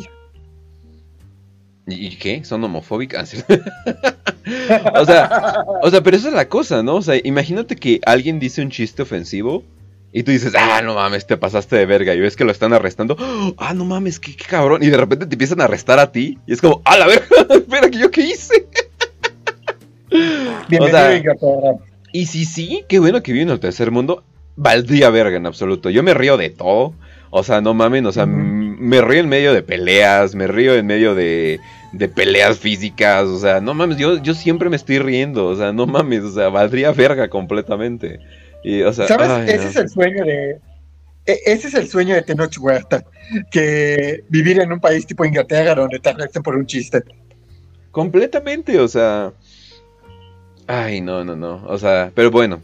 ¿Y 1.88 2.16
qué? 2.18 2.44
¿Son 2.44 2.64
homofóbicas? 2.64 3.34
o 4.96 5.06
sea, 5.06 5.66
o 5.82 5.90
sea, 5.90 6.04
pero 6.04 6.18
esa 6.18 6.28
es 6.28 6.34
la 6.34 6.48
cosa, 6.48 6.84
¿no? 6.84 6.96
O 6.98 7.02
sea, 7.02 7.16
imagínate 7.24 7.76
que 7.76 8.00
alguien 8.06 8.40
dice 8.40 8.62
un 8.62 8.70
chiste 8.70 9.02
ofensivo 9.02 9.64
y 10.12 10.24
tú 10.24 10.32
dices, 10.32 10.54
ah, 10.58 10.82
no 10.84 10.96
mames, 10.96 11.28
te 11.28 11.38
pasaste 11.38 11.76
de 11.76 11.86
verga. 11.86 12.14
Y 12.14 12.20
ves 12.20 12.36
que 12.36 12.44
lo 12.44 12.52
están 12.52 12.74
arrestando. 12.74 13.16
Ah, 13.58 13.74
no 13.74 13.86
mames, 13.86 14.20
qué, 14.20 14.36
cabrón. 14.36 14.84
Y 14.84 14.88
de 14.88 14.98
repente 14.98 15.26
te 15.26 15.36
empiezan 15.36 15.62
a 15.62 15.66
arrestar 15.66 16.00
a 16.00 16.12
ti. 16.12 16.38
Y 16.48 16.54
es 16.54 16.62
como, 16.62 16.82
ah, 16.86 16.98
la 16.98 17.08
verga, 17.08 17.26
espera, 17.50 17.88
yo 17.88 18.10
qué 18.12 18.22
hice. 18.22 18.68
Bienvenido 20.68 21.36
o 21.42 21.82
y 22.12 22.26
si 22.26 22.46
sí, 22.46 22.86
qué 22.88 23.00
bueno 23.00 23.22
que 23.22 23.32
vive 23.32 23.44
en 23.44 23.50
el 23.50 23.60
tercer 23.60 23.92
mundo. 23.92 24.24
Valdría 24.56 25.10
verga 25.10 25.38
en 25.38 25.46
absoluto. 25.46 25.90
Yo 25.90 26.04
me 26.04 26.14
río 26.14 26.38
de 26.38 26.50
todo. 26.50 26.94
O 27.30 27.44
sea, 27.44 27.62
no 27.62 27.76
mames, 27.76 28.04
o 28.06 28.12
sea, 28.12 28.26
me 28.26 29.02
río 29.02 29.20
en 29.20 29.30
medio 29.30 29.54
de 29.54 29.62
peleas, 29.62 30.34
me 30.34 30.48
río 30.48 30.74
en 30.74 30.88
medio 30.88 31.14
de, 31.14 31.60
de 31.92 32.10
peleas 32.10 32.58
físicas, 32.58 33.26
o 33.26 33.40
sea, 33.40 33.62
no 33.62 33.76
mames, 33.76 33.98
yo, 33.98 34.18
yo 34.18 34.34
siempre 34.34 34.68
me 34.70 34.76
estoy 34.76 34.98
riendo, 34.98 35.46
o 35.46 35.56
sea, 35.56 35.72
no 35.72 35.86
mames, 35.86 36.24
o 36.24 36.32
sea, 36.32 36.50
valdría 36.50 36.92
verga 36.92 37.30
completamente. 37.30 38.20
¿Sabes? 38.94 39.50
ese 39.50 39.68
es 39.68 39.76
el 39.76 39.90
sueño 39.90 40.26
de. 40.26 40.60
E, 41.26 41.40
ese 41.46 41.68
es 41.68 41.74
el 41.76 41.88
sueño 41.88 42.16
de 42.16 42.22
Tenoch 42.24 42.58
Huerta. 42.60 43.04
Que 43.52 44.24
vivir 44.28 44.60
en 44.60 44.72
un 44.74 44.80
país 44.80 45.06
tipo 45.06 45.24
Inglaterra 45.24 45.76
donde 45.76 46.00
te 46.00 46.10
arresten 46.10 46.44
por 46.44 46.56
un 46.56 46.66
chiste. 46.66 47.04
Completamente, 47.92 48.80
o 48.80 48.88
sea. 48.88 49.32
Ay, 50.70 51.02
no, 51.02 51.26
no, 51.26 51.36
no. 51.36 51.66
O 51.68 51.78
sea, 51.78 52.12
pero 52.14 52.32
bueno. 52.32 52.62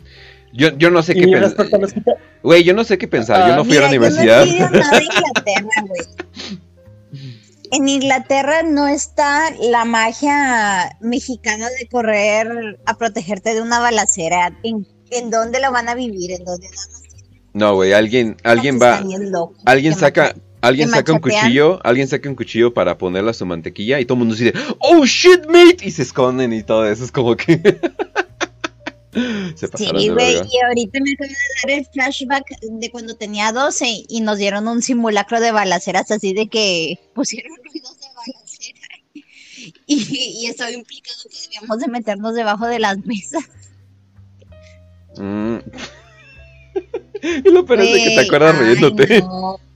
Yo, 0.54 0.70
yo 0.78 0.90
no 0.90 1.04
sé 1.04 1.16
qué 1.16 1.28
pensar. 1.28 1.68
Güey, 2.44 2.64
yo 2.64 2.74
no 2.74 2.86
sé 2.86 2.98
qué 2.98 3.08
pensar. 3.10 3.50
yo 3.50 3.56
no 3.56 3.66
fui 3.66 3.76
a 3.78 3.82
la 3.82 3.88
universidad. 3.90 4.46
en 7.72 7.90
Inglaterra 7.90 8.62
no 8.64 8.88
está 8.88 9.50
la 9.60 9.84
magia 9.84 10.96
mexicana 11.02 11.68
de 11.78 11.88
correr 11.88 12.80
a 12.86 12.98
protegerte 12.98 13.54
de 13.54 13.62
una 13.62 13.80
balacera. 13.80 14.58
En 14.64 14.88
¿En 15.12 15.30
dónde 15.30 15.60
lo 15.60 15.72
van 15.72 15.90
a 15.90 15.96
vivir? 15.96 16.32
¿En 16.32 16.44
dónde 16.44 16.68
No, 17.54 17.76
güey, 17.76 17.94
alguien, 17.94 18.38
alguien 18.44 18.80
va, 18.82 19.02
alguien 19.66 19.96
saca, 19.96 20.36
alguien 20.68 20.90
saca 20.90 21.14
un 21.14 21.20
cuchillo, 21.20 21.80
alguien 21.84 22.08
saca 22.08 22.30
un 22.30 22.36
cuchillo 22.36 22.74
para 22.74 22.98
ponerle 22.98 23.32
a 23.32 23.34
su 23.34 23.46
mantequilla 23.46 24.00
y 24.00 24.06
todo 24.06 24.16
el 24.16 24.20
mundo 24.20 24.36
dice, 24.36 24.54
oh 24.80 25.06
shit, 25.06 25.46
mate, 25.48 25.86
y 25.86 25.92
se 25.92 26.02
esconden 26.02 26.54
y 26.54 26.64
todo 26.64 26.90
eso, 26.90 27.04
es 27.04 27.12
como 27.12 27.36
que... 27.36 27.56
se 29.56 29.70
pasaron 29.70 30.02
sí, 30.02 30.10
güey, 30.10 30.36
y 30.36 30.66
ahorita 30.66 31.00
me 31.02 31.12
acaba 31.12 31.30
de 31.30 31.36
dar 31.64 31.80
el 31.80 31.86
flashback 31.86 32.60
de 32.62 32.92
cuando 32.92 33.16
tenía 33.16 33.52
12 33.52 34.06
y 34.10 34.22
nos 34.22 34.38
dieron 34.38 34.68
un 34.68 34.82
simulacro 34.82 35.40
de 35.40 35.52
balaceras 35.52 36.12
así 36.12 36.34
de 36.34 36.48
que 36.48 37.00
pusieron 37.14 37.56
ruidos 37.64 37.98
de 38.00 38.08
balacera 38.16 38.80
y, 39.86 40.42
y 40.42 40.48
eso 40.48 40.70
implicado 40.70 41.18
que 41.30 41.38
debíamos 41.44 41.80
de 41.80 41.88
meternos 41.88 42.36
debajo 42.36 42.68
de 42.68 42.80
las 42.80 42.98
mesas. 43.06 43.44
Mm. 45.18 45.60
y 47.46 47.52
lo 47.52 47.66
peor 47.66 47.82
es 47.82 48.04
que 48.04 48.16
te 48.16 48.22
acuerdas 48.22 48.58
riéndote. 48.58 49.24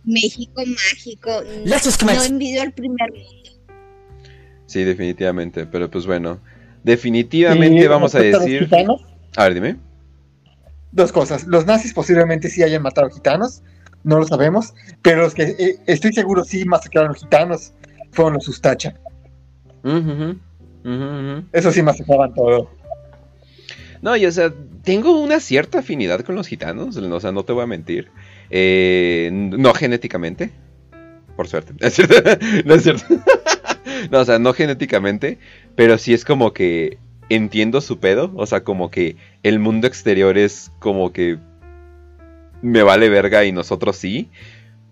México 0.10 0.62
mágico. 0.66 1.30
No, 1.66 2.24
envidio 2.24 2.62
al 2.62 2.74
primer 2.74 3.12
mundo. 3.12 3.50
Sí, 4.66 4.84
definitivamente. 4.84 5.66
Pero 5.66 5.90
pues 5.90 6.06
bueno. 6.06 6.40
Definitivamente 6.84 7.88
vamos 7.88 8.16
a 8.16 8.20
decir. 8.20 8.70
A, 9.36 9.44
ver, 9.44 9.54
dime. 9.54 9.78
Dos 10.92 11.12
cosas. 11.12 11.46
Los 11.46 11.66
nazis 11.66 11.94
posiblemente 11.94 12.50
sí 12.50 12.64
hayan 12.64 12.82
matado 12.82 13.10
gitanos. 13.10 13.62
No 14.04 14.18
lo 14.18 14.26
sabemos. 14.26 14.74
Pero 15.02 15.24
los 15.24 15.34
que 15.34 15.44
eh, 15.44 15.78
estoy 15.88 16.14
seguro 16.14 16.44
sí 16.44 16.66
masacraron 16.66 17.16
gitanos 17.16 17.74
fueron 18.12 18.36
los 18.36 18.48
Ustacha. 18.48 18.96
Eso 21.52 21.72
sí 21.72 21.82
masacraban 21.82 22.34
todo. 22.34 22.70
No, 24.02 24.16
y 24.16 24.26
o 24.26 24.32
sea, 24.32 24.54
tengo 24.84 25.20
una 25.20 25.40
cierta 25.40 25.80
afinidad 25.80 26.22
con 26.22 26.36
los 26.36 26.48
gitanos, 26.48 26.96
o 26.96 27.20
sea, 27.20 27.32
no 27.32 27.44
te 27.44 27.54
voy 27.54 27.64
a 27.64 27.68
mentir. 27.68 28.10
Eh, 28.50 29.30
no 29.32 29.74
genéticamente, 29.74 30.52
por 31.36 31.48
suerte. 31.48 31.74
no 32.66 32.74
es 32.74 32.84
cierto. 32.84 33.06
no, 34.12 34.20
o 34.20 34.26
sea, 34.26 34.40
no 34.40 34.54
genéticamente, 34.54 35.38
pero 35.76 35.98
sí 35.98 36.14
es 36.14 36.26
como 36.26 36.54
que 36.54 36.98
entiendo 37.30 37.82
su 37.82 38.00
pedo, 38.00 38.32
o 38.36 38.46
sea, 38.46 38.64
como 38.64 38.90
que 38.90 39.16
el 39.44 39.60
mundo 39.60 39.88
exterior 39.88 40.38
es 40.38 40.72
como 40.80 41.14
que 41.14 41.38
me 42.62 42.84
vale 42.84 43.10
verga 43.10 43.46
y 43.46 43.52
nosotros 43.52 43.96
sí. 43.96 44.30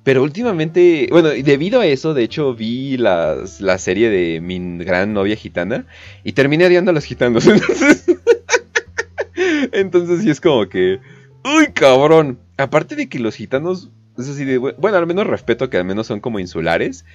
Pero 0.03 0.23
últimamente, 0.23 1.09
bueno, 1.11 1.29
debido 1.29 1.81
a 1.81 1.85
eso, 1.85 2.13
de 2.13 2.23
hecho, 2.23 2.53
vi 2.53 2.95
la 2.95 3.45
serie 3.77 4.09
de 4.09 4.39
mi 4.39 4.77
gran 4.85 5.11
novia 5.11 5.35
gitana 5.35 5.85
y 6.23 6.31
terminé 6.31 6.65
odiando 6.65 6.91
a 6.91 6.93
los 6.93 7.03
gitanos. 7.03 7.45
Entonces, 7.45 8.05
entonces 9.73 10.21
sí 10.21 10.29
es 10.29 10.39
como 10.39 10.69
que... 10.69 10.99
¡Uy, 11.55 11.67
cabrón! 11.73 12.39
Aparte 12.57 12.95
de 12.95 13.07
que 13.07 13.19
los 13.19 13.35
gitanos... 13.35 13.89
Es 14.17 14.27
así 14.27 14.45
de... 14.45 14.57
Bueno, 14.57 14.97
al 14.97 15.07
menos 15.07 15.27
respeto 15.27 15.69
que 15.69 15.77
al 15.77 15.85
menos 15.85 16.07
son 16.07 16.19
como 16.19 16.39
insulares. 16.39 17.05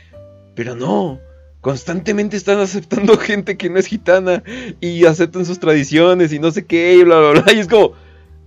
Pero 0.54 0.74
no. 0.74 1.20
Constantemente 1.60 2.36
están 2.36 2.58
aceptando 2.60 3.16
gente 3.18 3.56
que 3.56 3.68
no 3.68 3.78
es 3.78 3.86
gitana. 3.86 4.42
Y 4.80 5.04
aceptan 5.04 5.44
sus 5.44 5.58
tradiciones 5.58 6.32
y 6.32 6.38
no 6.38 6.50
sé 6.50 6.64
qué. 6.64 6.94
Y 6.94 7.04
bla, 7.04 7.18
bla, 7.18 7.42
bla. 7.42 7.52
Y 7.52 7.58
es 7.58 7.68
como... 7.68 7.92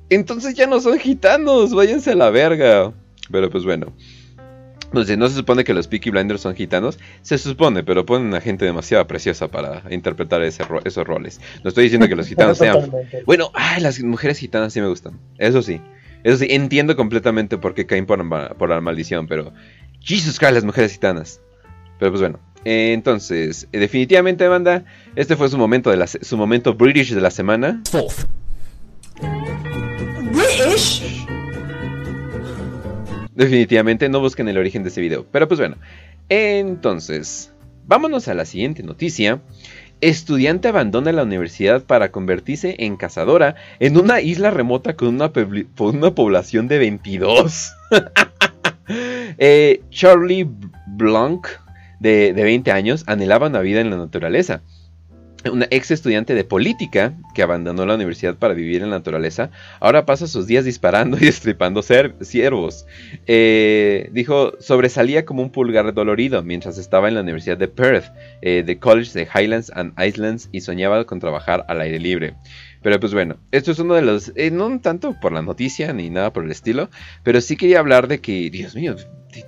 Entonces 0.10 0.54
ya 0.54 0.68
no 0.68 0.80
son 0.80 1.00
gitanos. 1.00 1.74
Váyanse 1.74 2.12
a 2.12 2.16
la 2.16 2.30
verga. 2.30 2.94
Pero 3.32 3.50
pues 3.50 3.64
bueno. 3.64 3.94
Entonces, 4.86 5.18
no 5.18 5.28
se 5.28 5.36
supone 5.36 5.64
que 5.64 5.74
los 5.74 5.88
Peaky 5.88 6.10
Blinders 6.12 6.42
son 6.42 6.56
gitanos. 6.56 7.00
Se 7.22 7.38
supone, 7.38 7.84
pero 7.84 8.06
ponen 8.06 8.34
a 8.34 8.42
gente 8.42 8.66
demasiado 8.66 9.06
preciosa 9.08 9.50
para 9.50 9.84
interpretar 9.90 10.42
esos 10.44 11.08
roles. 11.08 11.42
No 11.64 11.70
estoy 11.70 11.86
diciendo 11.86 12.08
que 12.08 12.16
los 12.16 12.28
gitanos 12.30 12.58
sean. 12.58 12.92
Bueno, 13.26 13.52
ay, 13.54 13.82
las 13.82 14.02
mujeres 14.02 14.38
gitanas 14.40 14.74
sí 14.74 14.82
me 14.82 14.88
gustan. 14.88 15.20
Eso 15.38 15.62
sí. 15.62 15.82
Eso 16.24 16.38
sí, 16.38 16.48
entiendo 16.50 16.96
completamente 16.96 17.58
por 17.58 17.74
qué 17.76 17.86
caen 17.86 18.06
por, 18.06 18.70
la 18.70 18.82
maldición, 18.82 19.28
pero. 19.28 19.54
Jesus 20.00 20.38
Christ, 20.38 20.54
las 20.54 20.64
mujeres 20.64 20.94
gitanas. 20.94 21.42
Pero 22.00 22.12
pues 22.12 22.22
bueno. 22.22 22.40
entonces, 22.64 23.68
eh, 23.72 23.80
definitivamente, 23.80 24.48
banda, 24.48 24.86
este 25.16 25.36
fue 25.36 25.50
su 25.50 25.58
momento, 25.58 25.90
de 25.90 26.08
su 26.08 26.38
momento 26.38 26.74
British 26.74 27.14
de 27.14 27.22
la 27.22 27.32
semana. 27.32 27.82
British. 30.32 31.15
Definitivamente 33.36 34.10
no 34.10 34.20
busquen 34.22 34.48
el 34.48 34.58
origen 34.58 34.84
de 34.84 34.90
ese 34.90 35.02
video. 35.02 35.26
Pero 35.32 35.48
pues 35.48 35.60
bueno. 35.60 35.76
Entonces, 36.30 37.54
vámonos 37.86 38.28
a 38.28 38.34
la 38.34 38.46
siguiente 38.46 38.82
noticia. 38.82 39.42
Estudiante 40.02 40.68
abandona 40.68 41.12
la 41.12 41.24
universidad 41.24 41.84
para 41.84 42.12
convertirse 42.12 42.76
en 42.80 42.98
cazadora 42.98 43.56
en 43.80 43.98
una 43.98 44.22
isla 44.22 44.52
remota 44.52 44.96
con 44.96 45.10
una, 45.10 45.32
población 45.32 46.68
de 46.68 46.80
22. 46.80 47.74
Eh, 49.38 49.82
Charlie 49.90 50.48
Blanc, 50.86 51.48
de, 52.00 52.34
de 52.34 52.44
20 52.44 52.72
años, 52.72 53.04
anhelaba 53.08 53.48
una 53.48 53.60
vida 53.62 53.82
en 53.82 53.90
la 53.90 53.98
naturaleza 53.98 54.62
una 55.52 55.68
ex 55.70 55.92
estudiante 55.92 56.34
de 56.34 56.44
política 56.44 57.14
que 57.34 57.42
abandonó 57.42 57.86
la 57.86 57.96
universidad 57.96 58.36
para 58.36 58.54
vivir 58.54 58.82
en 58.82 58.90
la 58.90 58.98
naturaleza, 58.98 59.52
ahora 59.80 60.06
pasa 60.06 60.28
sus 60.28 60.48
días 60.48 60.66
disparando 60.66 61.18
y 61.22 61.26
destripando 61.26 61.82
ciervos. 61.82 62.86
Eh, 63.28 64.10
dijo, 64.12 64.54
sobresalía 64.60 65.26
como 65.26 65.42
un 65.42 65.52
pulgar 65.52 65.94
dolorido 65.94 66.44
mientras 66.44 66.78
estaba 66.78 67.08
en 67.08 67.16
la 67.16 67.22
Universidad 67.22 67.58
de 67.58 67.68
Perth, 67.68 68.06
eh, 68.42 68.64
de 68.66 68.80
College 68.80 69.12
de 69.14 69.28
Highlands 69.34 69.72
and 69.76 69.94
Islands, 70.02 70.50
y 70.52 70.62
soñaba 70.62 71.06
con 71.06 71.20
trabajar 71.20 71.66
al 71.68 71.82
aire 71.82 72.00
libre. 72.00 72.36
Pero 72.86 73.00
pues 73.00 73.16
bueno, 73.16 73.38
esto 73.52 73.72
es 73.72 73.80
uno 73.80 73.96
de 73.96 74.04
los, 74.04 74.32
eh, 74.36 74.52
no 74.52 74.80
tanto 74.80 75.20
por 75.20 75.32
la 75.32 75.42
noticia 75.42 75.92
ni 75.92 76.12
nada 76.12 76.32
por 76.32 76.44
el 76.44 76.52
estilo, 76.52 76.92
pero 77.24 77.42
sí 77.42 77.58
quería 77.58 77.80
hablar 77.80 78.08
de 78.08 78.22
que, 78.22 78.52
Dios 78.52 78.76
mío, 78.76 78.96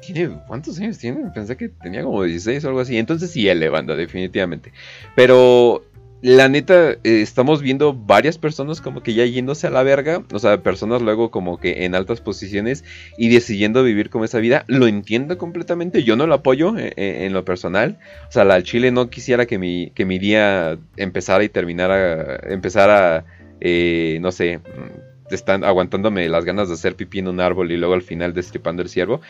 tiene, 0.01 0.39
¿cuántos 0.47 0.79
años 0.79 0.97
tiene? 0.97 1.29
Pensé 1.35 1.55
que 1.55 1.69
tenía 1.69 2.01
como 2.01 2.23
16 2.23 2.65
o 2.65 2.69
algo 2.69 2.79
así. 2.79 2.97
Entonces 2.97 3.29
sí, 3.29 3.47
él 3.47 3.69
banda, 3.69 3.95
definitivamente. 3.95 4.73
Pero 5.15 5.85
la 6.21 6.49
neta, 6.49 6.91
eh, 6.91 6.99
estamos 7.03 7.61
viendo 7.61 7.93
varias 7.93 8.39
personas 8.39 8.81
como 8.81 9.03
que 9.03 9.13
ya 9.13 9.25
yéndose 9.25 9.67
a 9.67 9.69
la 9.69 9.83
verga. 9.83 10.23
O 10.33 10.39
sea, 10.39 10.63
personas 10.63 11.01
luego 11.01 11.29
como 11.29 11.59
que 11.59 11.85
en 11.85 11.93
altas 11.93 12.21
posiciones 12.21 12.83
y 13.17 13.29
decidiendo 13.29 13.83
vivir 13.83 14.09
como 14.09 14.25
esa 14.25 14.39
vida. 14.39 14.65
Lo 14.67 14.87
entiendo 14.87 15.37
completamente. 15.37 16.03
Yo 16.03 16.15
no 16.15 16.25
lo 16.25 16.33
apoyo 16.33 16.77
eh, 16.77 16.93
eh, 16.97 17.25
en, 17.25 17.33
lo 17.33 17.45
personal. 17.45 17.99
O 18.29 18.31
sea, 18.31 18.45
la 18.45 18.63
Chile 18.63 18.91
no 18.91 19.09
quisiera 19.09 19.45
que 19.45 19.59
mi, 19.59 19.91
que 19.91 20.05
mi 20.05 20.17
día 20.17 20.79
empezara 20.95 21.43
y 21.43 21.49
terminara. 21.49 22.39
Empezara, 22.49 23.25
no 23.61 24.31
sé, 24.31 24.57
mm, 24.57 25.33
están 25.33 25.63
aguantándome 25.63 26.29
las 26.29 26.45
ganas 26.45 26.67
de 26.67 26.75
hacer 26.75 26.95
pipí 26.95 27.19
en 27.19 27.27
un 27.27 27.39
árbol 27.39 27.71
y 27.71 27.77
luego 27.77 27.93
al 27.93 28.01
final 28.01 28.33
destripando 28.33 28.81
el 28.81 28.89
ciervo 28.89 29.21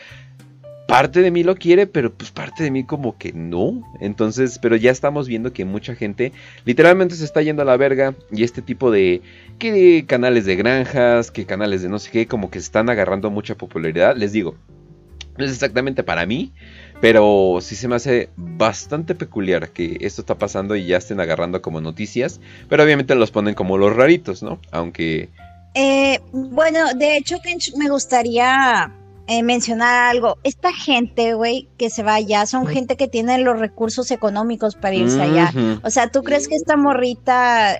parte 0.88 1.20
de 1.20 1.30
mí 1.30 1.44
lo 1.44 1.54
quiere, 1.54 1.86
pero 1.86 2.10
pues 2.14 2.30
parte 2.30 2.64
de 2.64 2.70
mí 2.70 2.82
como 2.82 3.18
que 3.18 3.34
no. 3.34 3.82
Entonces, 4.00 4.58
pero 4.58 4.74
ya 4.74 4.90
estamos 4.90 5.28
viendo 5.28 5.52
que 5.52 5.66
mucha 5.66 5.94
gente 5.94 6.32
literalmente 6.64 7.14
se 7.14 7.26
está 7.26 7.42
yendo 7.42 7.60
a 7.60 7.66
la 7.66 7.76
verga 7.76 8.14
y 8.32 8.42
este 8.42 8.62
tipo 8.62 8.90
de 8.90 9.20
que 9.58 10.06
canales 10.08 10.46
de 10.46 10.56
granjas, 10.56 11.30
que 11.30 11.44
canales 11.44 11.82
de 11.82 11.90
no 11.90 11.98
sé 11.98 12.10
qué, 12.10 12.26
como 12.26 12.50
que 12.50 12.58
están 12.58 12.88
agarrando 12.88 13.30
mucha 13.30 13.54
popularidad. 13.54 14.16
Les 14.16 14.32
digo, 14.32 14.56
no 15.36 15.44
es 15.44 15.52
exactamente 15.52 16.02
para 16.04 16.24
mí, 16.24 16.54
pero 17.02 17.58
sí 17.60 17.76
se 17.76 17.86
me 17.86 17.96
hace 17.96 18.30
bastante 18.36 19.14
peculiar 19.14 19.68
que 19.68 19.98
esto 20.00 20.22
está 20.22 20.36
pasando 20.36 20.74
y 20.74 20.86
ya 20.86 20.96
estén 20.96 21.20
agarrando 21.20 21.60
como 21.60 21.82
noticias, 21.82 22.40
pero 22.70 22.82
obviamente 22.82 23.14
los 23.14 23.30
ponen 23.30 23.54
como 23.54 23.76
los 23.76 23.94
raritos, 23.94 24.42
¿no? 24.42 24.58
Aunque... 24.70 25.28
Eh, 25.74 26.18
bueno, 26.32 26.94
de 26.94 27.18
hecho, 27.18 27.36
me 27.76 27.90
gustaría 27.90 28.90
eh, 29.28 29.42
mencionar 29.42 30.10
algo. 30.10 30.38
Esta 30.42 30.72
gente, 30.72 31.34
güey, 31.34 31.68
que 31.76 31.90
se 31.90 32.02
va 32.02 32.14
allá, 32.14 32.46
son 32.46 32.66
gente 32.66 32.96
que 32.96 33.08
tiene 33.08 33.36
los 33.38 33.58
recursos 33.58 34.10
económicos 34.10 34.74
para 34.74 34.94
irse 34.94 35.20
allá. 35.20 35.52
O 35.82 35.90
sea, 35.90 36.10
¿tú 36.10 36.22
crees 36.22 36.48
que 36.48 36.54
esta 36.56 36.78
morrita 36.78 37.78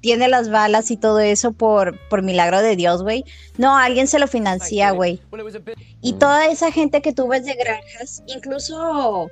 tiene 0.00 0.28
las 0.28 0.50
balas 0.50 0.90
y 0.90 0.96
todo 0.96 1.18
eso 1.20 1.52
por, 1.52 1.98
por 2.08 2.22
milagro 2.22 2.62
de 2.62 2.74
Dios, 2.74 3.02
güey? 3.02 3.24
No, 3.58 3.76
alguien 3.76 4.06
se 4.06 4.18
lo 4.18 4.28
financia, 4.28 4.90
güey. 4.92 5.20
Y 6.00 6.14
toda 6.14 6.46
esa 6.46 6.72
gente 6.72 7.02
que 7.02 7.12
tú 7.12 7.28
ves 7.28 7.44
de 7.44 7.54
granjas, 7.54 8.22
incluso 8.26 9.30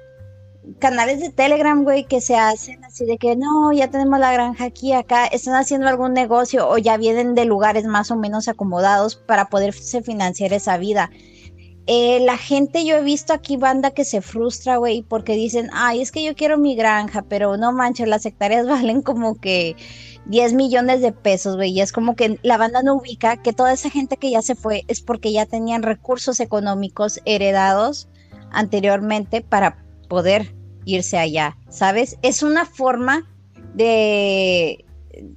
canales 0.79 1.21
de 1.21 1.31
Telegram, 1.31 1.85
güey, 1.85 2.05
que 2.05 2.21
se 2.21 2.37
hacen 2.37 2.85
así 2.85 3.07
de 3.07 3.17
que 3.17 3.35
no, 3.35 3.73
ya 3.73 3.89
tenemos 3.89 4.19
la 4.19 4.33
granja 4.33 4.65
aquí, 4.65 4.93
acá, 4.93 5.25
están 5.27 5.55
haciendo 5.55 5.89
algún 5.89 6.13
negocio 6.13 6.69
o 6.69 6.77
ya 6.77 6.99
vienen 6.99 7.35
de 7.35 7.47
lugares 7.47 7.87
más 7.87 8.11
o 8.11 8.17
menos 8.17 8.47
acomodados 8.47 9.17
para 9.17 9.49
poderse 9.49 10.03
financiar 10.03 10.53
esa 10.53 10.77
vida. 10.77 11.11
Eh, 11.89 12.19
la 12.21 12.37
gente, 12.37 12.85
yo 12.85 12.97
he 12.97 13.03
visto 13.03 13.33
aquí 13.33 13.57
banda 13.57 13.93
que 13.93 14.05
se 14.05 14.21
frustra, 14.21 14.77
güey, 14.77 15.03
porque 15.03 15.35
dicen, 15.35 15.71
ay, 15.73 16.03
es 16.03 16.11
que 16.11 16.25
yo 16.25 16.35
quiero 16.35 16.59
mi 16.59 16.75
granja, 16.75 17.23
pero 17.23 17.57
no 17.57 17.71
manches, 17.73 18.09
las 18.09 18.27
hectáreas 18.27 18.67
valen 18.69 19.03
como 19.03 19.41
que 19.41 19.77
10 20.27 20.55
millones 20.55 21.01
de 21.01 21.13
pesos, 21.13 21.55
güey, 21.55 21.71
y 21.71 21.81
es 21.81 21.93
como 21.93 22.17
que 22.17 22.41
la 22.43 22.59
banda 22.59 22.83
no 22.83 22.97
ubica 22.97 23.37
que 23.37 23.53
toda 23.53 23.73
esa 23.73 23.89
gente 23.89 24.17
que 24.17 24.31
ya 24.31 24.43
se 24.43 24.57
fue 24.57 24.83
es 24.89 25.01
porque 25.01 25.33
ya 25.33 25.47
tenían 25.47 25.85
recursos 25.85 26.41
económicos 26.41 27.21
heredados 27.25 28.09
anteriormente 28.51 29.41
para 29.43 29.85
poder 30.09 30.57
irse 30.85 31.19
allá, 31.19 31.57
¿sabes? 31.69 32.17
Es 32.23 32.43
una 32.43 32.65
forma 32.65 33.29
de, 33.75 34.85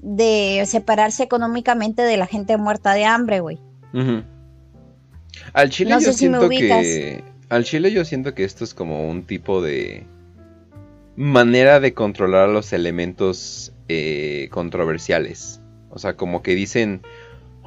de 0.01 0.63
separarse 0.65 1.23
económicamente 1.23 2.01
de 2.01 2.17
la 2.17 2.25
gente 2.25 2.57
muerta 2.57 2.93
de 2.93 3.05
hambre, 3.05 3.39
güey. 3.39 3.59
Al 5.53 5.69
chile 5.69 5.95
yo 6.01 6.13
siento 6.13 6.49
que. 6.49 7.23
Al 7.49 7.63
chile 7.63 7.91
yo 7.91 8.05
siento 8.05 8.35
que 8.35 8.43
esto 8.43 8.63
es 8.63 8.73
como 8.73 9.09
un 9.09 9.23
tipo 9.23 9.61
de 9.61 10.03
manera 11.15 11.79
de 11.79 11.93
controlar 11.93 12.49
los 12.49 12.71
elementos 12.73 13.73
eh, 13.87 14.47
controversiales. 14.51 15.61
O 15.89 15.99
sea, 15.99 16.13
como 16.13 16.41
que 16.43 16.55
dicen. 16.55 17.01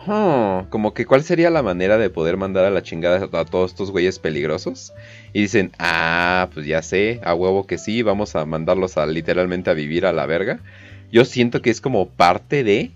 como 0.04 0.94
que 0.94 1.06
cuál 1.06 1.22
sería 1.22 1.50
la 1.50 1.62
manera 1.62 1.98
de 1.98 2.10
poder 2.10 2.36
mandar 2.36 2.64
a 2.64 2.70
la 2.70 2.82
chingada 2.82 3.28
a 3.32 3.44
todos 3.44 3.72
estos 3.72 3.90
güeyes 3.90 4.18
peligrosos. 4.18 4.92
Y 5.32 5.42
dicen, 5.42 5.72
ah, 5.78 6.48
pues 6.54 6.66
ya 6.66 6.82
sé, 6.82 7.20
a 7.24 7.34
huevo 7.34 7.66
que 7.66 7.78
sí, 7.78 8.02
vamos 8.02 8.36
a 8.36 8.46
mandarlos 8.46 8.96
a 8.96 9.06
literalmente 9.06 9.70
a 9.70 9.74
vivir 9.74 10.06
a 10.06 10.12
la 10.12 10.26
verga. 10.26 10.60
Yo 11.10 11.24
siento 11.24 11.60
que 11.60 11.70
es 11.70 11.80
como 11.80 12.09
parte 12.09 12.64
de 12.64 12.92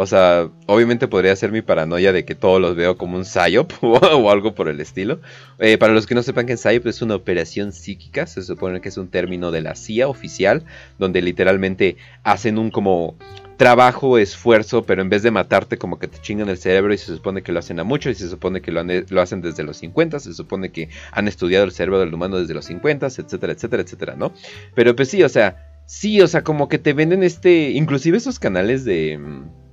o 0.00 0.06
sea, 0.06 0.48
obviamente 0.66 1.08
podría 1.08 1.34
ser 1.34 1.50
mi 1.50 1.60
paranoia 1.60 2.12
de 2.12 2.24
que 2.24 2.36
todos 2.36 2.60
los 2.60 2.76
veo 2.76 2.96
como 2.96 3.16
un 3.16 3.24
psyop 3.24 3.72
o, 3.82 4.30
algo 4.30 4.54
por 4.54 4.68
el 4.68 4.78
estilo. 4.78 5.18
Eh, 5.58 5.76
para 5.76 5.92
los 5.92 6.06
que 6.06 6.14
no 6.14 6.22
sepan 6.22 6.46
que 6.46 6.56
psyop 6.56 6.86
es 6.86 7.02
una 7.02 7.16
operación 7.16 7.72
psíquica, 7.72 8.28
se 8.28 8.42
supone 8.42 8.80
que 8.80 8.90
es 8.90 8.96
un 8.96 9.08
término 9.08 9.50
de 9.50 9.60
la 9.60 9.74
CIA 9.74 10.06
oficial, 10.06 10.62
donde 11.00 11.20
literalmente 11.20 11.96
hacen 12.22 12.58
un 12.58 12.70
como 12.70 13.16
trabajo, 13.56 14.18
esfuerzo, 14.18 14.84
pero 14.84 15.02
en 15.02 15.08
vez 15.08 15.24
de 15.24 15.32
matarte 15.32 15.78
como 15.78 15.98
que 15.98 16.06
te 16.06 16.22
chingan 16.22 16.48
el 16.48 16.58
cerebro 16.58 16.94
y 16.94 16.98
se 16.98 17.16
supone 17.16 17.42
que 17.42 17.50
lo 17.50 17.58
hacen 17.58 17.80
a 17.80 17.82
mucho 17.82 18.08
y 18.08 18.14
se 18.14 18.28
supone 18.28 18.60
que 18.60 18.70
lo, 18.70 18.84
lo 18.84 19.20
hacen 19.20 19.42
desde 19.42 19.64
los 19.64 19.78
50, 19.78 20.20
se 20.20 20.32
supone 20.32 20.70
que 20.70 20.90
han 21.10 21.26
estudiado 21.26 21.64
el 21.64 21.72
cerebro 21.72 21.98
del 21.98 22.14
humano 22.14 22.38
desde 22.38 22.54
los 22.54 22.66
50, 22.66 23.06
etcétera, 23.06 23.52
etcétera, 23.52 23.82
etcétera, 23.82 24.14
¿no? 24.14 24.32
Pero 24.76 24.94
pues 24.94 25.08
sí, 25.08 25.24
o 25.24 25.28
sea, 25.28 25.56
sí, 25.86 26.20
o 26.20 26.28
sea, 26.28 26.44
como 26.44 26.68
que 26.68 26.78
te 26.78 26.92
venden 26.92 27.24
este, 27.24 27.70
inclusive 27.70 28.16
esos 28.16 28.38
canales 28.38 28.84
de 28.84 29.18
mm, 29.18 29.67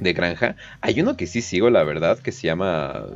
de 0.00 0.12
granja. 0.12 0.56
Hay 0.80 1.00
uno 1.00 1.16
que 1.16 1.26
sí 1.26 1.42
sigo, 1.42 1.70
la 1.70 1.84
verdad, 1.84 2.18
que 2.18 2.32
se 2.32 2.46
llama 2.46 3.06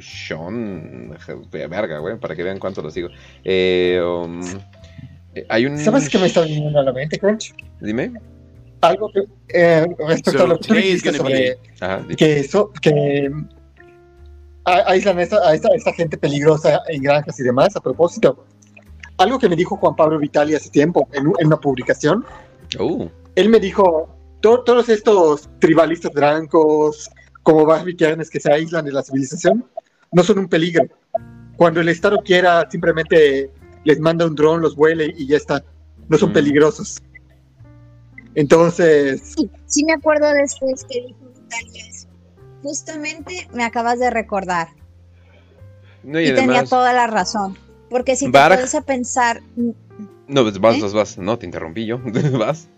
Sean. 0.00 1.16
Verga, 1.50 1.98
güey, 1.98 2.18
para 2.18 2.34
que 2.36 2.42
vean 2.42 2.58
cuánto 2.58 2.82
lo 2.82 2.90
sigo. 2.90 3.08
Eh, 3.44 4.00
um, 4.02 4.40
eh, 5.34 5.46
hay 5.48 5.66
un... 5.66 5.78
¿Sabes 5.78 6.08
qué 6.08 6.18
me 6.18 6.26
está 6.26 6.42
viniendo 6.42 6.78
a 6.78 6.82
la 6.82 6.92
mente, 6.92 7.18
Crunch? 7.18 7.54
Dime. 7.80 8.12
Algo 8.80 9.10
que. 9.10 9.24
Eh, 9.48 9.86
respecto 10.06 10.44
a 10.44 10.46
lo 10.46 10.58
que 10.58 10.72
dijiste 10.72 11.12
sobre. 11.12 11.58
que 12.16 12.40
eso. 12.40 12.72
Que. 12.80 13.30
Aíslan 14.64 15.18
a, 15.18 15.22
esta, 15.22 15.38
a 15.48 15.54
esta, 15.54 15.92
gente 15.94 16.18
peligrosa 16.18 16.82
en 16.88 17.02
granjas 17.02 17.40
y 17.40 17.42
demás, 17.42 17.74
a 17.74 17.80
propósito. 17.80 18.44
Algo 19.16 19.38
que 19.38 19.48
me 19.48 19.56
dijo 19.56 19.76
Juan 19.78 19.96
Pablo 19.96 20.18
Vitali 20.18 20.54
hace 20.54 20.68
tiempo 20.68 21.08
en, 21.12 21.32
en 21.38 21.46
una 21.46 21.56
publicación. 21.56 22.24
Uh. 22.78 23.08
Él 23.34 23.48
me 23.48 23.58
dijo, 23.58 24.17
todos 24.40 24.88
estos 24.88 25.48
tribalistas 25.58 26.12
blancos, 26.12 27.10
como 27.42 27.64
barbicaranes 27.64 28.30
que 28.30 28.40
se 28.40 28.52
aíslan 28.52 28.84
de 28.84 28.92
la 28.92 29.02
civilización, 29.02 29.64
no 30.12 30.22
son 30.22 30.38
un 30.38 30.48
peligro. 30.48 30.86
Cuando 31.56 31.80
el 31.80 31.88
Estado 31.88 32.18
quiera, 32.22 32.68
simplemente 32.70 33.50
les 33.84 33.98
manda 34.00 34.26
un 34.26 34.34
dron, 34.34 34.60
los 34.60 34.76
vuele 34.76 35.12
y 35.16 35.26
ya 35.26 35.36
está. 35.36 35.64
No 36.08 36.18
son 36.18 36.30
mm. 36.30 36.34
peligrosos. 36.34 36.98
Entonces. 38.34 39.34
Sí, 39.66 39.84
me 39.84 39.94
acuerdo 39.94 40.32
después 40.32 40.84
que 40.84 41.06
dijo 41.06 41.18
Italia 41.46 41.86
eso. 41.88 42.06
Justamente 42.62 43.48
me 43.52 43.64
acabas 43.64 43.98
de 43.98 44.10
recordar. 44.10 44.68
y, 46.04 46.34
tenía 46.34 46.64
toda 46.64 46.92
la 46.92 47.06
razón. 47.06 47.56
Porque 47.90 48.14
si 48.14 48.30
te 48.30 48.38
pones 48.38 48.74
a 48.74 48.82
pensar. 48.82 49.42
No, 50.26 50.42
pues 50.42 50.58
vas, 50.60 50.76
¿Eh? 50.76 50.82
vas, 50.82 50.92
vas. 50.92 51.18
No, 51.18 51.38
te 51.38 51.46
interrumpí 51.46 51.86
yo. 51.86 51.98
vas. 52.38 52.68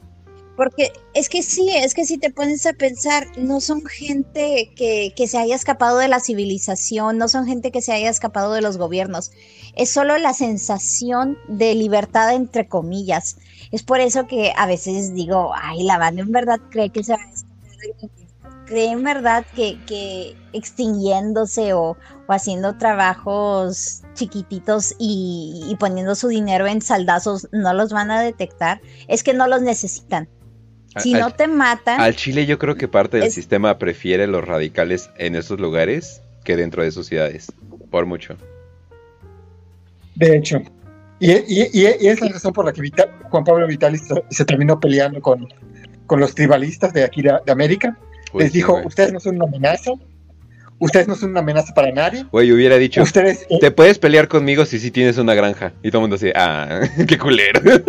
Porque 0.61 0.93
es 1.15 1.31
que 1.31 1.43
sí, 1.43 1.71
es 1.75 1.95
que 1.95 2.05
si 2.05 2.19
te 2.19 2.29
pones 2.29 2.67
a 2.67 2.75
pensar, 2.75 3.27
no 3.39 3.63
son 3.63 3.83
gente 3.87 4.71
que, 4.77 5.27
se 5.27 5.39
haya 5.39 5.55
escapado 5.55 5.97
de 5.97 6.07
la 6.07 6.21
civilización, 6.21 7.17
no 7.17 7.29
son 7.29 7.47
gente 7.47 7.73
que 7.73 7.81
se 7.81 7.95
haya 7.95 8.11
escapado 8.11 8.53
de 8.53 8.61
los 8.61 8.77
gobiernos. 8.77 9.33
Es 9.75 9.91
solo 9.91 10.19
la 10.19 10.35
sensación 10.35 11.39
de 11.49 11.75
libertad 11.75 12.35
entre 12.35 12.69
comillas. 12.69 13.39
Es 13.73 13.83
por 13.83 14.01
eso 14.01 14.27
que 14.27 14.53
a 14.55 14.67
veces 14.67 15.15
digo, 15.15 15.55
ay, 15.55 15.83
la 15.83 15.97
banda 15.97 16.21
en 16.21 16.31
verdad 16.31 16.61
cree 16.69 16.91
que 16.91 17.05
se 17.05 17.15
va 17.15 17.23
a 17.23 17.33
escapar. 17.33 18.11
Cree 18.67 18.91
en 18.91 19.03
verdad 19.03 19.47
que, 19.57 20.37
extinguiéndose 20.53 21.73
o, 21.73 21.97
haciendo 22.29 22.77
trabajos 22.77 24.03
chiquititos 24.13 24.95
y, 24.99 25.65
y 25.71 25.77
poniendo 25.77 26.15
su 26.15 26.29
dinero 26.29 26.67
en 26.67 26.83
saldazos 26.83 27.49
no 27.51 27.73
los 27.73 27.95
van 27.95 28.11
a 28.11 28.21
detectar. 28.21 28.83
Es 29.09 29.23
que 29.23 29.33
no 29.33 29.47
los 29.47 29.63
necesitan 29.63 30.29
si 30.97 31.13
no 31.13 31.31
te 31.31 31.47
matan. 31.47 32.01
Al 32.01 32.17
Chile 32.17 32.47
yo 32.47 32.59
creo 32.59 32.77
que 32.77 32.89
parte 32.89 33.19
del 33.19 33.31
sistema 33.31 33.79
prefiere 33.79 34.27
los 34.27 34.45
radicales 34.45 35.11
en 35.17 35.37
esos 35.37 35.61
lugares 35.61 36.23
que 36.45 36.57
dentro 36.57 36.83
de 36.83 36.91
sus 36.91 37.07
ciudades. 37.07 37.53
Por 37.91 38.07
mucho. 38.07 38.37
De 40.15 40.37
hecho. 40.37 40.63
Y, 41.21 41.85
es 42.07 42.21
la 42.21 42.29
razón 42.29 42.53
por 42.53 42.65
la 42.65 42.73
que 42.73 42.83
Juan 43.25 43.45
Pablo 43.45 43.67
Vitalis 43.67 44.03
se, 44.31 44.45
terminó 44.45 44.81
peleando 44.81 45.21
con, 45.21 45.47
los 46.09 46.35
tribalistas 46.35 46.93
de 46.93 47.05
aquí 47.05 47.23
de, 47.23 47.39
América. 47.49 47.97
Les 48.35 48.53
dijo, 48.53 48.81
ustedes 48.85 49.13
no 49.13 49.21
son 49.21 49.37
una 49.37 49.45
amenaza, 49.45 49.93
ustedes 50.79 51.09
no 51.09 51.15
son 51.15 51.31
una 51.31 51.41
amenaza 51.41 51.75
para 51.75 51.93
nadie. 51.93 52.25
Güey, 52.33 52.53
hubiera 52.53 52.77
dicho, 52.77 53.03
ustedes, 53.03 53.47
eh, 53.51 53.59
te 53.61 53.71
puedes 53.71 53.99
pelear 53.99 54.29
conmigo 54.29 54.65
si 54.65 54.79
sí 54.79 54.91
tienes 54.91 55.19
una 55.19 55.35
granja. 55.35 55.73
Y 55.83 55.91
todo 55.91 55.99
el 55.99 56.03
mundo 56.03 56.17
así, 56.17 56.31
ah, 56.35 56.81
qué 57.07 57.19
culero. 57.19 57.61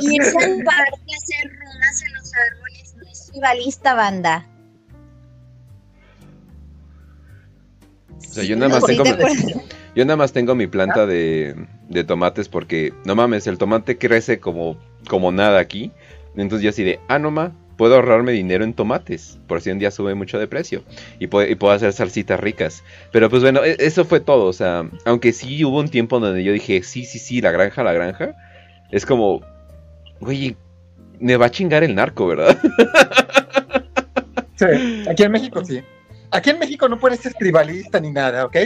Irse 0.00 0.44
al 0.44 0.64
parque 0.64 1.12
a 1.12 1.16
hacer 1.16 1.50
runas 1.50 2.02
en 2.02 2.14
los 2.14 2.32
árboles 2.34 2.94
no 2.96 3.10
es 3.10 3.30
rivalista, 3.32 3.94
banda. 3.94 4.46
O 8.16 8.32
sea, 8.32 8.44
yo 8.44 8.56
nada 8.56 8.68
más 8.80 8.84
tengo. 8.84 9.04
Yo 9.04 9.60
Yo 9.98 10.04
nada 10.04 10.16
más 10.16 10.32
tengo 10.32 10.54
mi 10.54 10.68
planta 10.68 11.06
de, 11.06 11.56
de 11.88 12.04
tomates 12.04 12.48
porque, 12.48 12.92
no 13.04 13.16
mames, 13.16 13.48
el 13.48 13.58
tomate 13.58 13.98
crece 13.98 14.38
como, 14.38 14.78
como 15.08 15.32
nada 15.32 15.58
aquí. 15.58 15.90
Entonces 16.36 16.62
yo 16.62 16.70
así 16.70 16.84
de, 16.84 17.00
ah, 17.08 17.18
no 17.18 17.32
ma, 17.32 17.52
puedo 17.76 17.96
ahorrarme 17.96 18.30
dinero 18.30 18.62
en 18.62 18.74
tomates, 18.74 19.40
por 19.48 19.60
si 19.60 19.70
un 19.70 19.80
día 19.80 19.90
sube 19.90 20.14
mucho 20.14 20.38
de 20.38 20.46
precio. 20.46 20.84
Y 21.18 21.26
puedo, 21.26 21.50
y 21.50 21.56
puedo 21.56 21.72
hacer 21.72 21.92
salsitas 21.92 22.38
ricas. 22.38 22.84
Pero 23.10 23.28
pues 23.28 23.42
bueno, 23.42 23.64
e, 23.64 23.76
eso 23.80 24.04
fue 24.04 24.20
todo. 24.20 24.44
O 24.44 24.52
sea, 24.52 24.88
aunque 25.04 25.32
sí 25.32 25.64
hubo 25.64 25.80
un 25.80 25.88
tiempo 25.88 26.20
donde 26.20 26.44
yo 26.44 26.52
dije, 26.52 26.82
sí, 26.84 27.04
sí, 27.04 27.18
sí, 27.18 27.40
la 27.40 27.50
granja, 27.50 27.82
la 27.82 27.92
granja. 27.92 28.36
Es 28.90 29.04
como, 29.04 29.40
güey, 30.20 30.56
me 31.20 31.36
va 31.36 31.46
a 31.46 31.50
chingar 31.50 31.84
el 31.84 31.94
narco, 31.94 32.26
¿verdad? 32.26 32.58
Sí, 34.56 35.04
aquí 35.08 35.22
en 35.22 35.32
México 35.32 35.64
sí. 35.64 35.80
Aquí 36.30 36.50
en 36.50 36.58
México 36.58 36.88
no 36.88 36.98
puedes 36.98 37.20
ser 37.20 37.32
tribalista 37.34 38.00
ni 38.00 38.10
nada, 38.10 38.44
¿ok? 38.44 38.56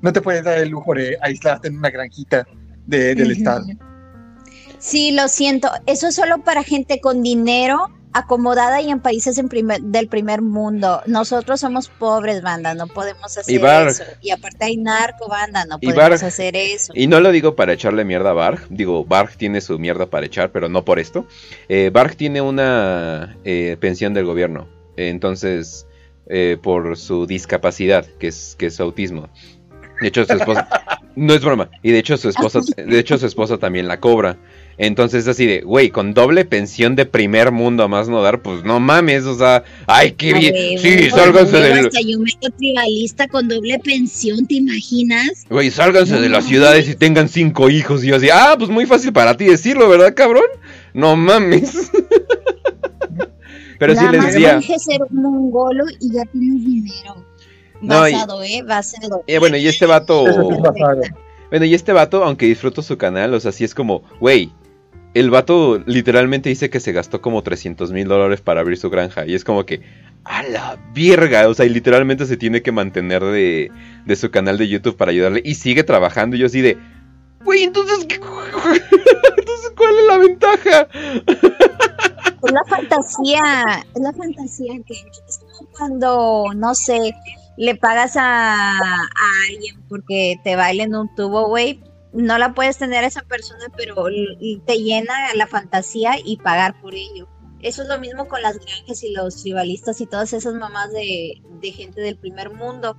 No 0.00 0.12
te 0.12 0.20
puedes 0.20 0.44
dar 0.44 0.58
el 0.58 0.68
lujo 0.68 0.94
de 0.94 1.18
aislarte 1.20 1.68
en 1.68 1.78
una 1.78 1.90
granjita 1.90 2.46
del 2.86 3.30
Estado. 3.30 3.66
Sí, 4.78 5.12
lo 5.12 5.28
siento. 5.28 5.68
Eso 5.86 6.08
es 6.08 6.14
solo 6.14 6.42
para 6.42 6.62
gente 6.62 7.00
con 7.00 7.22
dinero 7.22 7.88
acomodada 8.12 8.80
y 8.80 8.90
en 8.90 9.00
países 9.00 9.40
del 9.82 10.08
primer 10.08 10.42
mundo. 10.42 11.02
Nosotros 11.06 11.60
somos 11.60 11.88
pobres, 11.88 12.42
banda, 12.42 12.74
no 12.74 12.86
podemos 12.86 13.36
hacer 13.36 13.64
eso. 13.64 14.04
Y 14.20 14.30
aparte 14.30 14.64
hay 14.64 14.76
narco, 14.76 15.28
banda, 15.28 15.64
no 15.64 15.78
podemos 15.78 16.22
hacer 16.22 16.56
eso. 16.56 16.92
Y 16.94 17.06
no 17.06 17.20
lo 17.20 17.32
digo 17.32 17.56
para 17.56 17.72
echarle 17.72 18.04
mierda 18.04 18.30
a 18.30 18.34
Barg, 18.34 18.66
digo, 18.68 19.04
Barg 19.04 19.36
tiene 19.36 19.60
su 19.60 19.78
mierda 19.78 20.06
para 20.06 20.26
echar, 20.26 20.52
pero 20.52 20.68
no 20.68 20.84
por 20.84 20.98
esto. 20.98 21.26
Eh, 21.68 21.90
Barg 21.92 22.16
tiene 22.16 22.40
una 22.40 23.36
eh, 23.44 23.76
pensión 23.80 24.14
del 24.14 24.24
gobierno, 24.24 24.68
entonces, 24.96 25.86
eh, 26.26 26.58
por 26.62 26.96
su 26.96 27.26
discapacidad, 27.26 28.06
que 28.18 28.28
es, 28.28 28.56
que 28.58 28.66
es 28.66 28.80
autismo. 28.80 29.28
De 30.00 30.08
hecho, 30.08 30.24
su 30.24 30.32
esposa, 30.32 30.68
no 31.16 31.32
es 31.32 31.44
broma, 31.44 31.70
y 31.82 31.92
de 31.92 31.98
hecho 31.98 32.16
su 32.16 32.28
esposa, 32.28 32.60
de 32.76 32.98
hecho 32.98 33.18
su 33.18 33.26
esposa 33.26 33.58
también 33.58 33.88
la 33.88 34.00
cobra. 34.00 34.36
Entonces 34.78 35.28
así 35.28 35.46
de, 35.46 35.60
güey, 35.60 35.90
con 35.90 36.14
doble 36.14 36.44
pensión 36.44 36.96
de 36.96 37.06
primer 37.06 37.52
mundo 37.52 37.82
a 37.82 37.88
más 37.88 38.08
no 38.08 38.22
dar, 38.22 38.42
pues 38.42 38.64
no 38.64 38.80
mames, 38.80 39.24
o 39.24 39.36
sea, 39.36 39.64
ay, 39.86 40.12
qué 40.12 40.32
bien. 40.32 40.78
sí, 40.78 41.10
sálganse 41.10 41.58
del... 41.58 41.86
Hasta 41.86 42.00
yo 42.00 42.18
meto 42.18 42.50
tribalista 42.56 43.28
con 43.28 43.48
doble 43.48 43.78
pensión, 43.78 44.46
¿te 44.46 44.54
imaginas? 44.54 45.44
Güey, 45.50 45.70
sálganse 45.70 46.20
de 46.20 46.28
las 46.28 46.46
ciudades 46.46 46.88
y 46.88 46.94
tengan 46.94 47.28
cinco 47.28 47.70
hijos. 47.70 48.02
Y 48.02 48.08
yo 48.08 48.16
así, 48.16 48.28
ah, 48.32 48.54
pues 48.58 48.70
muy 48.70 48.86
fácil 48.86 49.12
para 49.12 49.36
ti 49.36 49.44
decirlo, 49.44 49.88
¿verdad, 49.88 50.14
cabrón? 50.14 50.46
No 50.94 51.16
mames. 51.16 51.90
Pero 53.78 53.96
sí 53.96 54.04
les 54.10 54.26
decía... 54.26 54.60
ser 54.78 55.02
un 55.10 55.22
mongolo 55.22 55.84
y 56.00 56.12
ya 56.14 56.24
tienes 56.26 56.64
dinero. 56.64 57.26
Basado, 57.80 58.42
¿eh? 58.42 58.62
Basado. 58.64 59.24
Eh, 59.26 59.38
bueno, 59.38 59.56
y 59.56 59.66
este 59.66 59.86
vato... 59.86 60.24
Bueno, 61.50 61.66
y 61.66 61.74
este 61.74 61.92
vato, 61.92 62.24
aunque 62.24 62.46
disfruto 62.46 62.80
su 62.80 62.96
canal, 62.96 63.34
o 63.34 63.40
sea, 63.40 63.52
sí 63.52 63.62
es 63.62 63.74
como, 63.74 64.02
güey, 64.20 64.50
el 65.14 65.30
vato 65.30 65.78
literalmente 65.86 66.48
dice 66.48 66.70
que 66.70 66.80
se 66.80 66.92
gastó 66.92 67.20
como 67.20 67.42
300 67.42 67.92
mil 67.92 68.08
dólares 68.08 68.40
para 68.40 68.60
abrir 68.60 68.78
su 68.78 68.88
granja. 68.90 69.26
Y 69.26 69.34
es 69.34 69.44
como 69.44 69.66
que, 69.66 69.82
a 70.24 70.42
la 70.44 70.78
virga. 70.94 71.48
O 71.48 71.54
sea, 71.54 71.66
y 71.66 71.68
literalmente 71.68 72.26
se 72.26 72.36
tiene 72.36 72.62
que 72.62 72.72
mantener 72.72 73.22
de, 73.22 73.70
de 74.06 74.16
su 74.16 74.30
canal 74.30 74.58
de 74.58 74.68
YouTube 74.68 74.96
para 74.96 75.10
ayudarle. 75.10 75.42
Y 75.44 75.54
sigue 75.54 75.84
trabajando. 75.84 76.36
Y 76.36 76.40
yo 76.40 76.46
así 76.46 76.62
de, 76.62 76.78
güey, 77.44 77.62
entonces, 77.64 78.06
¿qué, 78.06 78.14
entonces, 79.36 79.72
¿cuál 79.76 79.98
es 79.98 80.06
la 80.08 80.18
ventaja? 80.18 80.88
Es 82.42 82.52
la 82.52 82.64
fantasía. 82.68 83.84
Es 83.94 84.02
la 84.02 84.12
fantasía 84.12 84.72
que 84.86 84.94
es 84.94 85.38
como 85.38 85.70
cuando, 85.72 86.46
no 86.56 86.74
sé, 86.74 87.14
le 87.58 87.74
pagas 87.74 88.16
a, 88.16 88.54
a 88.54 89.08
alguien 89.50 89.76
porque 89.90 90.36
te 90.42 90.56
bailen 90.56 90.94
un 90.94 91.14
tubo, 91.14 91.48
güey 91.48 91.80
no 92.12 92.38
la 92.38 92.54
puedes 92.54 92.78
tener 92.78 93.04
a 93.04 93.06
esa 93.06 93.22
persona, 93.22 93.66
pero 93.76 94.06
te 94.66 94.78
llena 94.78 95.34
la 95.34 95.46
fantasía 95.46 96.14
y 96.22 96.36
pagar 96.36 96.80
por 96.80 96.94
ello. 96.94 97.28
Eso 97.60 97.82
es 97.82 97.88
lo 97.88 97.98
mismo 97.98 98.26
con 98.26 98.42
las 98.42 98.58
granjas 98.58 99.02
y 99.04 99.12
los 99.12 99.42
tribalistas 99.42 100.00
y 100.00 100.06
todas 100.06 100.32
esas 100.32 100.54
mamás 100.54 100.90
de, 100.92 101.40
gente 101.72 102.00
del 102.00 102.16
primer 102.16 102.50
mundo. 102.50 102.96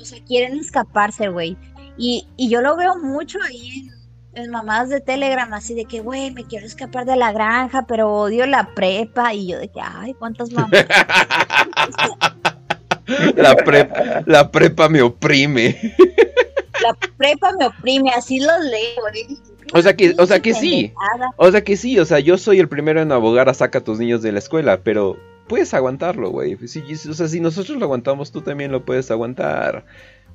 O 0.00 0.04
sea, 0.04 0.22
quieren 0.24 0.58
escaparse, 0.58 1.28
güey. 1.28 1.56
Y, 1.98 2.26
yo 2.36 2.62
lo 2.62 2.76
veo 2.76 2.96
mucho 2.96 3.38
ahí 3.42 3.88
en, 4.34 4.44
en 4.44 4.50
mamás 4.50 4.88
de 4.88 5.00
Telegram, 5.00 5.52
así 5.52 5.74
de 5.74 5.84
que, 5.84 6.00
güey, 6.00 6.30
me 6.30 6.44
quiero 6.44 6.66
escapar 6.66 7.04
de 7.04 7.16
la 7.16 7.32
granja, 7.32 7.86
pero 7.86 8.10
odio 8.10 8.46
la 8.46 8.74
prepa. 8.74 9.34
Y 9.34 9.48
yo 9.48 9.58
de 9.58 9.68
que, 9.68 9.80
ay, 9.82 10.14
¿cuántas 10.14 10.50
mamás? 10.50 10.70
la, 13.36 13.56
prepa, 13.56 14.22
la 14.26 14.50
prepa 14.50 14.88
me 14.88 15.02
oprime 15.02 15.94
la 16.82 16.94
prepa 17.16 17.52
me 17.58 17.66
oprime, 17.66 18.10
así 18.10 18.40
los 18.40 18.64
leo. 18.64 19.08
¿eh? 19.14 19.36
O 19.72 19.82
sea 19.82 19.96
que, 19.96 20.14
o 20.18 20.26
sea 20.26 20.40
que 20.40 20.54
sí. 20.54 20.92
O 21.36 21.50
sea 21.50 21.62
que 21.64 21.76
sí, 21.76 21.98
o 21.98 22.04
sea, 22.04 22.20
yo 22.20 22.38
soy 22.38 22.60
el 22.60 22.68
primero 22.68 23.00
en 23.00 23.12
abogar 23.12 23.48
a 23.48 23.54
saca 23.54 23.78
a 23.78 23.84
tus 23.84 23.98
niños 23.98 24.22
de 24.22 24.32
la 24.32 24.38
escuela, 24.38 24.80
pero 24.82 25.16
puedes 25.48 25.74
aguantarlo, 25.74 26.30
güey. 26.30 26.54
o 26.54 27.14
sea, 27.14 27.28
si 27.28 27.40
nosotros 27.40 27.78
lo 27.78 27.84
aguantamos, 27.84 28.32
tú 28.32 28.42
también 28.42 28.72
lo 28.72 28.84
puedes 28.84 29.10
aguantar. 29.10 29.84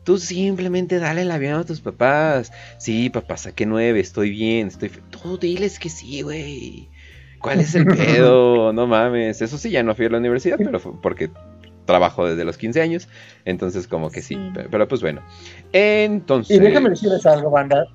Tú 0.03 0.18
simplemente 0.18 0.97
dale 0.97 1.22
el 1.22 1.31
avión 1.31 1.59
a 1.59 1.63
tus 1.63 1.80
papás. 1.80 2.51
Sí, 2.80 3.09
papá, 3.09 3.38
saqué 3.38 3.65
nueve, 3.65 3.99
estoy 3.99 4.31
bien, 4.31 4.68
estoy... 4.68 4.89
Tú 4.89 5.38
diles 5.38 5.77
que 5.77 5.89
sí, 5.89 6.23
güey. 6.23 6.89
¿Cuál 7.39 7.59
es 7.59 7.76
el 7.76 7.85
pedo? 7.97 8.73
No 8.73 8.88
mames. 8.88 9.41
Eso 9.41 9.57
sí, 9.57 9.69
ya 9.69 9.84
no 9.84 9.93
fui 9.93 10.07
a 10.07 10.09
la 10.09 10.18
universidad, 10.18 10.57
pero 10.57 10.80
fue 10.80 10.93
porque 11.01 11.30
trabajo 11.85 12.27
desde 12.27 12.45
los 12.45 12.57
15 12.57 12.81
años, 12.81 13.07
entonces 13.45 13.87
como 13.87 14.09
que 14.09 14.21
sí, 14.21 14.37
Pero, 14.69 14.87
pues 14.87 15.01
bueno. 15.01 15.21
Entonces... 15.73 16.57
Y 16.57 16.59
déjame 16.59 16.89
decirles 16.89 17.25
algo, 17.25 17.49
banda. 17.49 17.85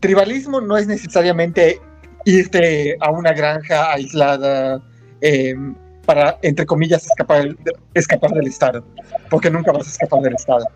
Tribalismo 0.00 0.60
no 0.60 0.76
es 0.76 0.86
necesariamente 0.86 1.80
irte 2.24 2.96
a 3.00 3.10
una 3.10 3.32
granja 3.32 3.92
aislada 3.92 4.82
em, 5.20 5.74
para, 6.06 6.38
entre 6.42 6.66
comillas, 6.66 7.04
escapar, 7.06 7.56
escapar 7.94 8.30
del 8.30 8.46
Estado, 8.46 8.84
porque 9.28 9.50
nunca 9.50 9.72
vas 9.72 9.86
a 9.86 9.90
escapar 9.90 10.20
del 10.22 10.34
Estado. 10.34 10.66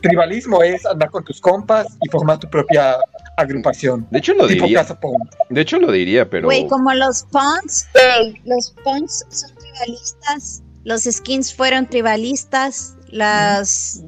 Tribalismo 0.00 0.62
es 0.62 0.86
andar 0.86 1.10
con 1.10 1.24
tus 1.24 1.40
compas 1.40 1.86
y 2.02 2.08
formar 2.08 2.38
tu 2.38 2.48
propia 2.48 2.96
agrupación. 3.36 4.06
De 4.10 4.18
hecho 4.18 4.34
lo 4.34 4.46
diría. 4.46 4.86
De 5.50 5.60
hecho 5.60 5.78
lo 5.78 5.90
diría, 5.90 6.28
pero... 6.28 6.46
Güey, 6.46 6.66
como 6.68 6.92
los 6.94 7.24
punks, 7.24 7.88
los 8.44 8.74
punks 8.84 9.26
son 9.28 9.50
tribalistas 9.56 10.62
los 10.88 11.02
skins 11.02 11.54
fueron 11.54 11.86
tribalistas, 11.86 12.96
las, 13.10 14.02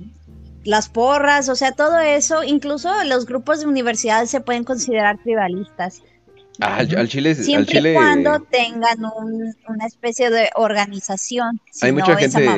las 0.65 0.89
porras, 0.89 1.51
o 1.51 1.55
sea, 1.55 1.73
todo 1.73 1.99
eso, 1.99 2.43
incluso 2.43 2.91
los 3.05 3.27
grupos 3.27 3.61
de 3.61 3.67
universidades 3.67 4.31
se 4.31 4.41
pueden 4.41 4.65
considerar 4.65 5.19
tribalistas. 5.23 6.01
Ah, 6.61 6.79
al, 6.79 7.09
Chile, 7.09 7.35
Siempre 7.35 7.57
al 7.57 7.67
Chile... 7.67 7.91
y 7.93 7.95
cuando 7.95 8.41
tengan 8.41 8.99
una 9.69 9.87
especie 9.87 10.31
de 10.31 10.51
organización. 10.55 11.61
hay 11.81 11.93
mucha 11.93 12.17
gente, 12.17 12.49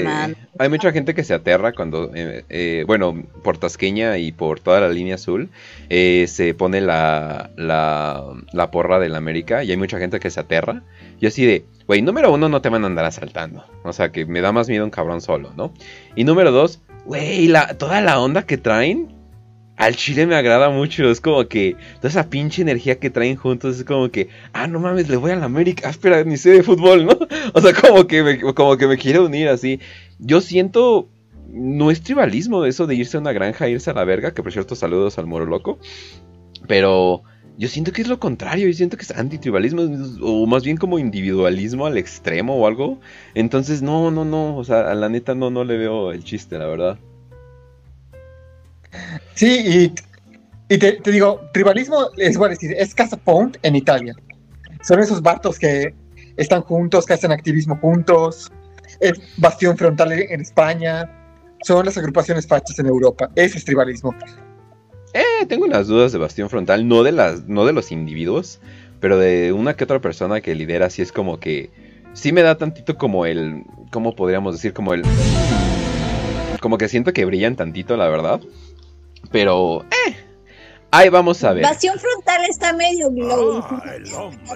hay 0.58 0.68
mucha 0.68 0.92
gente 0.92 1.14
que 1.14 1.24
se 1.24 1.34
aterra 1.34 1.72
cuando, 1.72 2.10
eh, 2.14 2.44
eh, 2.48 2.84
bueno, 2.86 3.22
por 3.44 3.58
Tasqueña 3.58 4.18
y 4.18 4.32
por 4.32 4.60
toda 4.60 4.80
la 4.80 4.88
línea 4.88 5.14
azul 5.14 5.50
eh, 5.88 6.26
se 6.28 6.54
pone 6.54 6.80
la, 6.80 7.50
la, 7.56 8.24
la 8.52 8.70
porra 8.70 8.98
del 8.98 9.14
América 9.14 9.62
y 9.62 9.70
hay 9.70 9.76
mucha 9.76 9.98
gente 9.98 10.20
que 10.20 10.30
se 10.30 10.40
aterra. 10.40 10.82
Y 11.20 11.26
así 11.26 11.46
de, 11.46 11.64
güey, 11.86 12.02
número 12.02 12.32
uno, 12.32 12.48
no 12.48 12.60
te 12.60 12.68
van 12.68 12.82
a 12.84 12.88
andar 12.88 13.04
asaltando. 13.04 13.64
O 13.84 13.92
sea, 13.92 14.10
que 14.10 14.26
me 14.26 14.40
da 14.40 14.50
más 14.50 14.68
miedo 14.68 14.84
un 14.84 14.90
cabrón 14.90 15.20
solo, 15.20 15.52
¿no? 15.56 15.72
Y 16.16 16.24
número 16.24 16.50
dos, 16.50 16.80
güey, 17.04 17.46
la, 17.46 17.74
toda 17.78 18.00
la 18.00 18.20
onda 18.20 18.42
que 18.42 18.58
traen 18.58 19.22
al 19.77 19.97
Chile 19.97 20.27
me 20.27 20.36
agrada 20.36 20.70
mucho. 20.70 21.11
Es 21.11 21.20
como 21.20 21.47
que 21.47 21.77
toda 21.97 22.09
esa 22.09 22.28
pinche 22.28 22.62
energía 22.62 22.99
que 22.99 23.11
traen 23.11 23.36
juntos 23.36 23.78
es 23.78 23.85
como 23.85 24.11
que, 24.11 24.28
ah, 24.53 24.66
no 24.66 24.81
mames, 24.81 25.09
le 25.09 25.16
voy 25.16 25.31
a 25.31 25.36
la 25.36 25.47
América. 25.47 25.89
Ah, 25.89 25.90
espera, 25.90 26.23
ni 26.24 26.36
sé 26.36 26.51
de 26.51 26.62
fútbol, 26.62 27.07
¿no? 27.07 27.19
O 27.55 27.61
sea, 27.61 27.73
como 27.74 28.07
que 28.07 28.23
me, 28.23 28.40
como 28.55 28.77
que 28.77 28.86
me 28.86 28.99
quiere 28.99 29.20
unir 29.20 29.49
así. 29.49 29.81
Yo 30.19 30.40
siento. 30.40 31.09
No 31.49 31.90
es 31.90 32.03
tribalismo 32.03 32.65
eso 32.65 32.86
de 32.86 32.94
irse 32.94 33.19
a 33.19 33.20
una 33.20 33.32
granja, 33.32 33.69
irse 33.69 33.90
a 33.90 33.94
la 33.94 34.05
verga. 34.05 34.32
Que 34.32 34.43
por 34.43 34.53
cierto, 34.53 34.74
saludos 34.74 35.19
al 35.19 35.27
moro 35.27 35.47
loco. 35.47 35.78
Pero 36.66 37.23
yo 37.59 37.69
siento 37.69 37.93
que 37.93 38.03
es 38.03 38.09
lo 38.09 38.19
contrario. 38.19 38.69
Yo 38.69 38.74
siento 38.74 38.97
que 38.97 39.03
es 39.03 39.11
antitribalismo. 39.11 39.82
O 40.23 40.47
más 40.47 40.65
bien 40.65 40.77
como 40.77 40.99
individualismo 40.99 41.86
al 41.86 41.99
extremo 41.99 42.57
o 42.57 42.66
algo. 42.66 43.01
Entonces, 43.35 43.82
no, 43.82 44.11
no, 44.11 44.24
no. 44.24 44.57
O 44.57 44.65
sea, 44.65 44.90
a 44.90 44.94
la 44.94 45.09
neta 45.09 45.35
no, 45.35 45.51
no 45.51 45.65
le 45.65 45.77
veo 45.77 46.12
el 46.12 46.24
chiste, 46.24 46.59
la 46.59 46.66
verdad. 46.66 46.99
Sí, 49.35 49.93
y, 50.69 50.78
te, 50.78 50.98
digo, 51.10 51.40
tribalismo 51.52 52.09
es 52.16 52.35
igual 52.35 52.51
decir, 52.51 52.74
es 52.77 52.94
Casa 52.94 53.16
Pound 53.16 53.59
en 53.62 53.77
Italia. 53.77 54.14
Son 54.82 55.01
esos 55.01 55.23
vatos 55.23 55.59
que 55.59 55.94
están 56.36 56.62
juntos, 56.62 57.06
que 57.06 57.14
hacen 57.14 57.32
activismo 57.32 57.77
juntos. 57.77 58.51
Es 59.01 59.14
Bastión 59.36 59.77
Frontal 59.77 60.12
en 60.12 60.40
España. 60.40 61.10
Son 61.62 61.85
las 61.85 61.97
agrupaciones 61.97 62.47
fachas 62.47 62.78
en 62.78 62.86
Europa. 62.86 63.31
Ese 63.35 63.59
es 63.59 63.64
tribalismo. 63.64 64.14
Eh, 65.14 65.47
tengo 65.47 65.64
unas 65.64 65.86
dudas 65.89 66.12
de 66.12 66.19
Bastión 66.19 66.48
Frontal, 66.48 66.89
no 66.89 67.02
de, 67.02 67.12
las, 67.12 67.47
no 67.47 67.66
de 67.66 67.73
los 67.73 67.93
individuos, 67.93 68.60
pero 69.01 69.19
de 69.19 69.52
una 69.52 69.74
que 69.74 69.85
otra 69.85 70.01
persona 70.01 70.40
que 70.40 70.55
lidera, 70.55 70.90
sí 70.90 71.02
es 71.02 71.12
como 71.12 71.39
que. 71.39 71.70
Sí 72.14 72.32
me 72.32 72.43
da 72.43 72.56
tantito 72.56 72.97
como 72.97 73.27
el. 73.27 73.64
¿Cómo 73.90 74.14
podríamos 74.14 74.55
decir? 74.55 74.73
Como 74.73 74.94
el. 74.94 75.02
Como 76.60 76.78
que 76.78 76.89
siento 76.89 77.12
que 77.12 77.24
brillan 77.24 77.56
tantito, 77.56 77.97
la 77.97 78.09
verdad. 78.09 78.40
Pero, 79.31 79.85
eh, 80.07 80.16
Ahí 80.94 81.09
vamos 81.09 81.43
a 81.43 81.55
ver. 81.55 81.62
Bastión 81.62 81.99
frontal 81.99 82.44
está 82.44 82.74
medio 82.74 83.11
glow. 83.11 83.65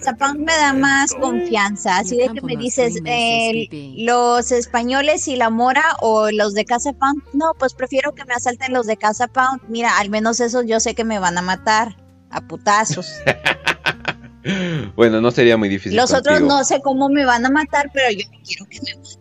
Zapán 0.02 0.40
me 0.40 0.52
da 0.52 0.74
más 0.74 1.14
confianza. 1.14 1.96
Así 1.96 2.18
de 2.18 2.28
que 2.28 2.42
me 2.42 2.56
dices, 2.58 2.96
eh, 3.06 3.94
los 3.96 4.52
españoles 4.52 5.28
y 5.28 5.36
la 5.36 5.48
mora 5.48 5.96
o 6.00 6.30
los 6.30 6.52
de 6.52 6.66
Casa 6.66 6.92
Pound. 6.92 7.22
No, 7.32 7.52
pues 7.58 7.72
prefiero 7.72 8.14
que 8.14 8.26
me 8.26 8.34
asalten 8.34 8.74
los 8.74 8.86
de 8.86 8.98
Casa 8.98 9.28
Pound. 9.28 9.62
Mira, 9.68 9.96
al 9.96 10.10
menos 10.10 10.38
esos 10.40 10.66
yo 10.66 10.78
sé 10.78 10.94
que 10.94 11.04
me 11.04 11.18
van 11.18 11.38
a 11.38 11.42
matar 11.42 11.96
a 12.28 12.42
putazos. 12.42 13.10
bueno, 14.94 15.22
no 15.22 15.30
sería 15.30 15.56
muy 15.56 15.70
difícil. 15.70 15.96
Los 15.96 16.12
otros 16.12 16.42
no 16.42 16.64
sé 16.64 16.82
cómo 16.82 17.08
me 17.08 17.24
van 17.24 17.46
a 17.46 17.50
matar, 17.50 17.90
pero 17.94 18.10
yo 18.10 18.26
quiero 18.44 18.66
que 18.66 18.80
me 18.82 18.94
maten 18.94 19.15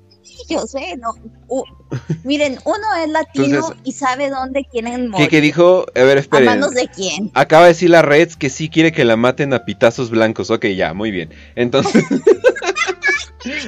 yo 0.47 0.65
sé, 0.67 0.97
no. 0.97 1.13
miren, 2.23 2.59
uno 2.65 2.95
es 3.03 3.09
latino 3.09 3.73
y 3.83 3.91
sabe 3.91 4.29
dónde 4.29 4.65
quieren 4.65 5.09
morir. 5.09 5.29
¿Qué, 5.29 5.41
dijo? 5.41 5.85
A 5.95 6.03
ver, 6.03 6.17
esperen. 6.17 6.49
¿A 6.49 6.51
manos 6.51 6.71
de 6.71 6.87
quién? 6.87 7.31
Acaba 7.33 7.63
de 7.63 7.69
decir 7.69 7.89
la 7.89 8.01
Reds 8.01 8.35
que 8.35 8.49
sí 8.49 8.69
quiere 8.69 8.91
que 8.91 9.05
la 9.05 9.15
maten 9.15 9.53
a 9.53 9.65
pitazos 9.65 10.09
blancos. 10.09 10.49
Ok, 10.49 10.65
ya, 10.67 10.93
muy 10.93 11.11
bien. 11.11 11.29
Entonces. 11.55 12.03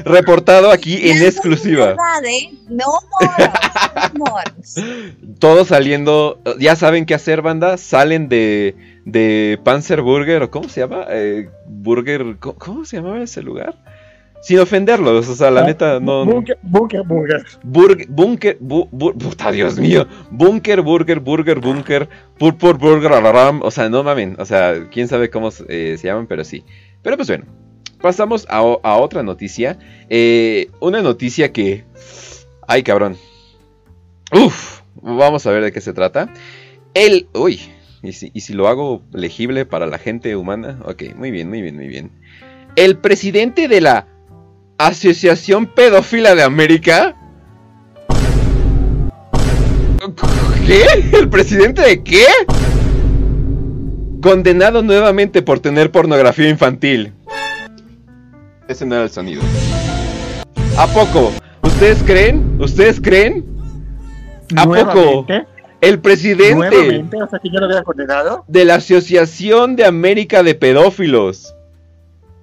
reportado 0.06 0.72
aquí 0.72 1.10
en 1.10 1.24
exclusiva. 1.24 1.96
¿eh? 2.26 2.50
No 2.70 2.86
moros, 4.14 4.76
Todos 5.40 5.70
saliendo, 5.70 6.42
ya 6.60 6.76
saben 6.76 7.06
qué 7.06 7.14
hacer, 7.14 7.42
banda. 7.42 7.78
Salen 7.78 8.30
de, 8.30 8.76
de 9.06 9.60
Panzer 9.64 10.02
Burger, 10.02 10.44
o 10.44 10.52
¿cómo 10.52 10.70
se 10.70 10.82
llama? 10.82 11.06
Eh, 11.10 11.50
burger, 11.68 12.38
¿cómo 12.40 12.86
se 12.86 12.98
llamaba 12.98 13.22
ese 13.22 13.42
lugar? 13.42 13.76
Sin 14.42 14.60
ofenderlos, 14.60 15.28
o 15.28 15.36
sea, 15.36 15.52
la 15.52 15.62
ah, 15.62 15.66
neta, 15.66 16.00
no. 16.00 16.26
Bunker, 16.26 16.58
bunker, 16.62 17.04
burger. 17.04 17.46
Burger, 17.64 18.08
bunker, 18.10 18.58
bu, 18.60 18.90
puta, 18.90 19.52
Dios 19.52 19.78
mío. 19.78 20.08
Bunker, 20.32 20.82
burger, 20.82 21.20
burger, 21.20 21.60
bunker, 21.60 22.08
purpur, 22.38 22.78
burger, 22.78 23.12
o 23.62 23.72
sea, 23.72 23.90
no 23.90 24.04
mamen, 24.04 24.36
o 24.40 24.46
sea, 24.46 24.88
quién 24.92 25.08
sabe 25.08 25.30
cómo 25.30 25.50
eh, 25.68 25.98
se 26.00 26.08
llaman, 26.08 26.28
pero 26.28 26.44
sí. 26.44 26.64
Pero 27.02 27.18
pues 27.18 27.28
bueno, 27.28 27.46
pasamos 28.02 28.46
a, 28.50 28.62
otra 28.62 29.24
noticia. 29.24 29.78
Eh, 30.10 30.70
una 30.80 31.02
noticia 31.02 31.52
que. 31.52 31.84
Ay, 32.68 32.84
cabrón. 32.84 33.18
Uf, 34.34 34.82
vamos 35.02 35.46
a 35.46 35.52
ver 35.52 35.64
de 35.64 35.72
qué 35.72 35.82
se 35.82 35.94
trata. 35.94 36.34
El. 36.94 37.28
Uy, 37.34 37.62
¿y 38.04 38.14
si, 38.14 38.32
¿y 38.34 38.42
si 38.42 38.54
lo 38.54 38.68
hago 38.68 39.02
legible 39.12 39.66
para 39.66 39.88
la 39.88 39.98
gente 39.98 40.36
humana? 40.36 40.80
Ok, 40.86 41.04
muy 41.16 41.32
bien, 41.32 41.50
muy 41.50 41.62
bien, 41.62 41.76
muy 41.76 41.88
bien. 41.88 42.12
El 42.76 42.98
presidente 42.98 43.68
de 43.68 43.82
la 43.82 44.08
Asociación 44.78 45.66
Pedófila 45.66 46.36
de 46.36 46.44
América. 46.44 47.16
¿Qué? 50.68 50.86
¿El 51.14 51.30
presidente 51.30 51.82
de 51.82 52.04
qué? 52.04 52.26
Condenado 54.22 54.84
nuevamente 54.84 55.42
por 55.42 55.60
tener 55.60 55.92
pornografía 55.92 56.48
infantil. 56.48 57.14
Ese 58.68 58.86
no 58.86 58.96
era 58.96 59.06
el 59.06 59.10
sonido. 59.10 59.42
¿A 60.78 60.86
poco? 60.88 61.32
¿Ustedes 61.64 62.04
creen? 62.04 62.58
¿Ustedes 62.60 63.02
creen? 63.02 63.46
¿A 64.56 64.66
poco? 64.66 65.26
El 65.82 66.00
presidente 66.00 67.04
de 68.48 68.66
la 68.66 68.76
Asociación 68.76 69.76
de 69.76 69.86
América 69.86 70.44
de 70.44 70.54
Pedófilos 70.54 71.57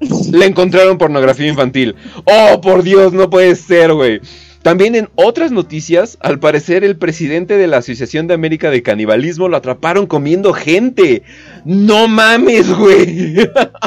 le 0.32 0.47
encontraron 0.47 0.98
pornografía 0.98 1.48
infantil. 1.48 1.94
Oh, 2.24 2.60
por 2.60 2.82
Dios, 2.82 3.12
no 3.12 3.31
puede 3.31 3.55
ser, 3.56 3.93
güey. 3.93 4.20
También 4.64 4.94
en 4.94 5.10
otras 5.14 5.52
noticias, 5.52 6.16
al 6.22 6.39
parecer 6.39 6.85
el 6.85 6.97
presidente 6.97 7.59
de 7.59 7.66
la 7.66 7.76
Asociación 7.76 8.26
de 8.26 8.32
América 8.32 8.70
de 8.70 8.82
Canibalismo 8.82 9.47
lo 9.47 9.59
atraparon 9.59 10.06
comiendo 10.06 10.55
gente. 10.55 11.22
No 11.66 12.09
mames, 12.09 12.74
güey. 12.74 13.36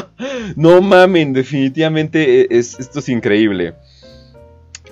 no 0.56 0.80
mamen, 0.80 1.32
definitivamente 1.32 2.42
e, 2.42 2.46
es, 2.50 2.78
esto 2.78 3.00
es 3.00 3.08
increíble. 3.08 3.74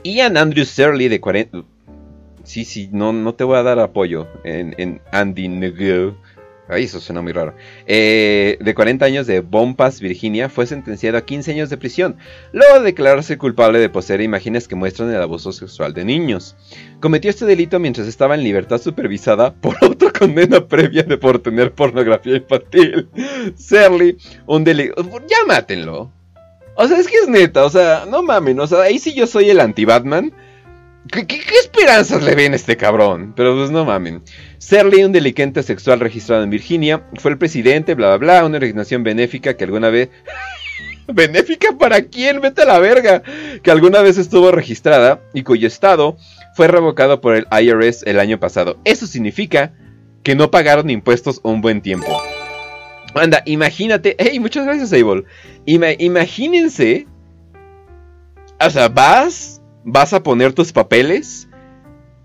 Ian 0.02 0.36
Andrew 0.36 0.64
Surley 0.64 1.06
de 1.08 1.20
40... 1.20 1.62
Sí, 2.42 2.64
sí, 2.64 2.88
no, 2.90 3.12
no 3.12 3.34
te 3.34 3.44
voy 3.44 3.56
a 3.56 3.62
dar 3.62 3.78
apoyo 3.78 4.26
en, 4.42 4.74
en 4.78 5.00
Andy 5.12 5.46
Negro. 5.46 6.16
Ay, 6.68 6.84
eso 6.84 7.00
suena 7.00 7.22
muy 7.22 7.32
raro. 7.32 7.54
Eh, 7.86 8.58
de 8.60 8.74
40 8.74 9.04
años 9.04 9.26
de 9.26 9.40
Bompas, 9.40 10.00
Virginia, 10.00 10.48
fue 10.48 10.66
sentenciado 10.66 11.16
a 11.16 11.24
15 11.24 11.52
años 11.52 11.70
de 11.70 11.76
prisión, 11.76 12.16
luego 12.52 12.80
de 12.80 12.86
declararse 12.86 13.38
culpable 13.38 13.78
de 13.78 13.88
poseer 13.88 14.20
imágenes 14.20 14.66
que 14.66 14.74
muestran 14.74 15.10
el 15.10 15.22
abuso 15.22 15.52
sexual 15.52 15.94
de 15.94 16.04
niños. 16.04 16.56
Cometió 17.00 17.30
este 17.30 17.46
delito 17.46 17.78
mientras 17.78 18.08
estaba 18.08 18.34
en 18.34 18.42
libertad 18.42 18.78
supervisada 18.78 19.54
por 19.54 19.76
otra 19.84 20.10
condena 20.10 20.66
previa 20.66 21.04
de 21.04 21.16
por 21.18 21.38
tener 21.38 21.72
pornografía 21.72 22.36
infantil. 22.36 23.08
Serly, 23.54 24.16
un 24.46 24.64
delito... 24.64 24.94
Ya 25.28 25.46
mátenlo. 25.46 26.10
O 26.74 26.86
sea, 26.86 26.98
es 26.98 27.08
que 27.08 27.16
es 27.16 27.28
neta, 27.28 27.64
o 27.64 27.70
sea, 27.70 28.04
no 28.08 28.22
mamen, 28.22 28.60
o 28.60 28.66
sea, 28.66 28.82
ahí 28.82 28.98
sí 28.98 29.14
yo 29.14 29.26
soy 29.26 29.48
el 29.48 29.60
anti-Batman. 29.60 30.32
¿Qué, 31.10 31.40
esperanzas 31.60 32.22
le 32.22 32.34
ven 32.34 32.52
a 32.52 32.56
este 32.56 32.76
cabrón? 32.76 33.32
Pero 33.36 33.56
pues 33.56 33.70
no 33.70 33.84
mamen. 33.84 34.22
Serley, 34.58 35.04
un 35.04 35.12
delincuente 35.12 35.62
sexual 35.62 36.00
registrado 36.00 36.42
en 36.42 36.50
Virginia, 36.50 37.04
fue 37.16 37.30
el 37.30 37.38
presidente, 37.38 37.94
bla 37.94 38.16
bla 38.16 38.16
bla, 38.16 38.46
una 38.46 38.56
organización 38.56 39.02
benéfica 39.02 39.56
que 39.56 39.64
alguna 39.64 39.90
vez... 39.90 40.08
¿Benéfica 41.08 41.68
para 41.78 42.02
quién? 42.02 42.40
Vete 42.40 42.62
a 42.62 42.64
la 42.64 42.80
verga. 42.80 43.22
Que 43.62 43.70
alguna 43.70 44.02
vez 44.02 44.18
estuvo 44.18 44.50
registrada 44.50 45.20
y 45.32 45.44
cuyo 45.44 45.68
estado 45.68 46.16
fue 46.54 46.66
revocado 46.66 47.20
por 47.20 47.36
el 47.36 47.46
IRS 47.52 48.02
el 48.06 48.18
año 48.18 48.40
pasado. 48.40 48.78
Eso 48.84 49.06
significa 49.06 49.72
que 50.24 50.34
no 50.34 50.50
pagaron 50.50 50.90
impuestos 50.90 51.40
un 51.44 51.60
buen 51.60 51.80
tiempo. 51.80 52.08
Anda, 53.14 53.42
imagínate. 53.46 54.16
Hey, 54.18 54.40
muchas 54.40 54.66
gracias, 54.66 54.92
Abel. 54.92 55.24
imagínense. 55.64 57.06
O 58.58 58.70
sea, 58.70 58.88
vas 58.88 59.55
vas 59.86 60.12
a 60.12 60.22
poner 60.22 60.52
tus 60.52 60.72
papeles 60.72 61.48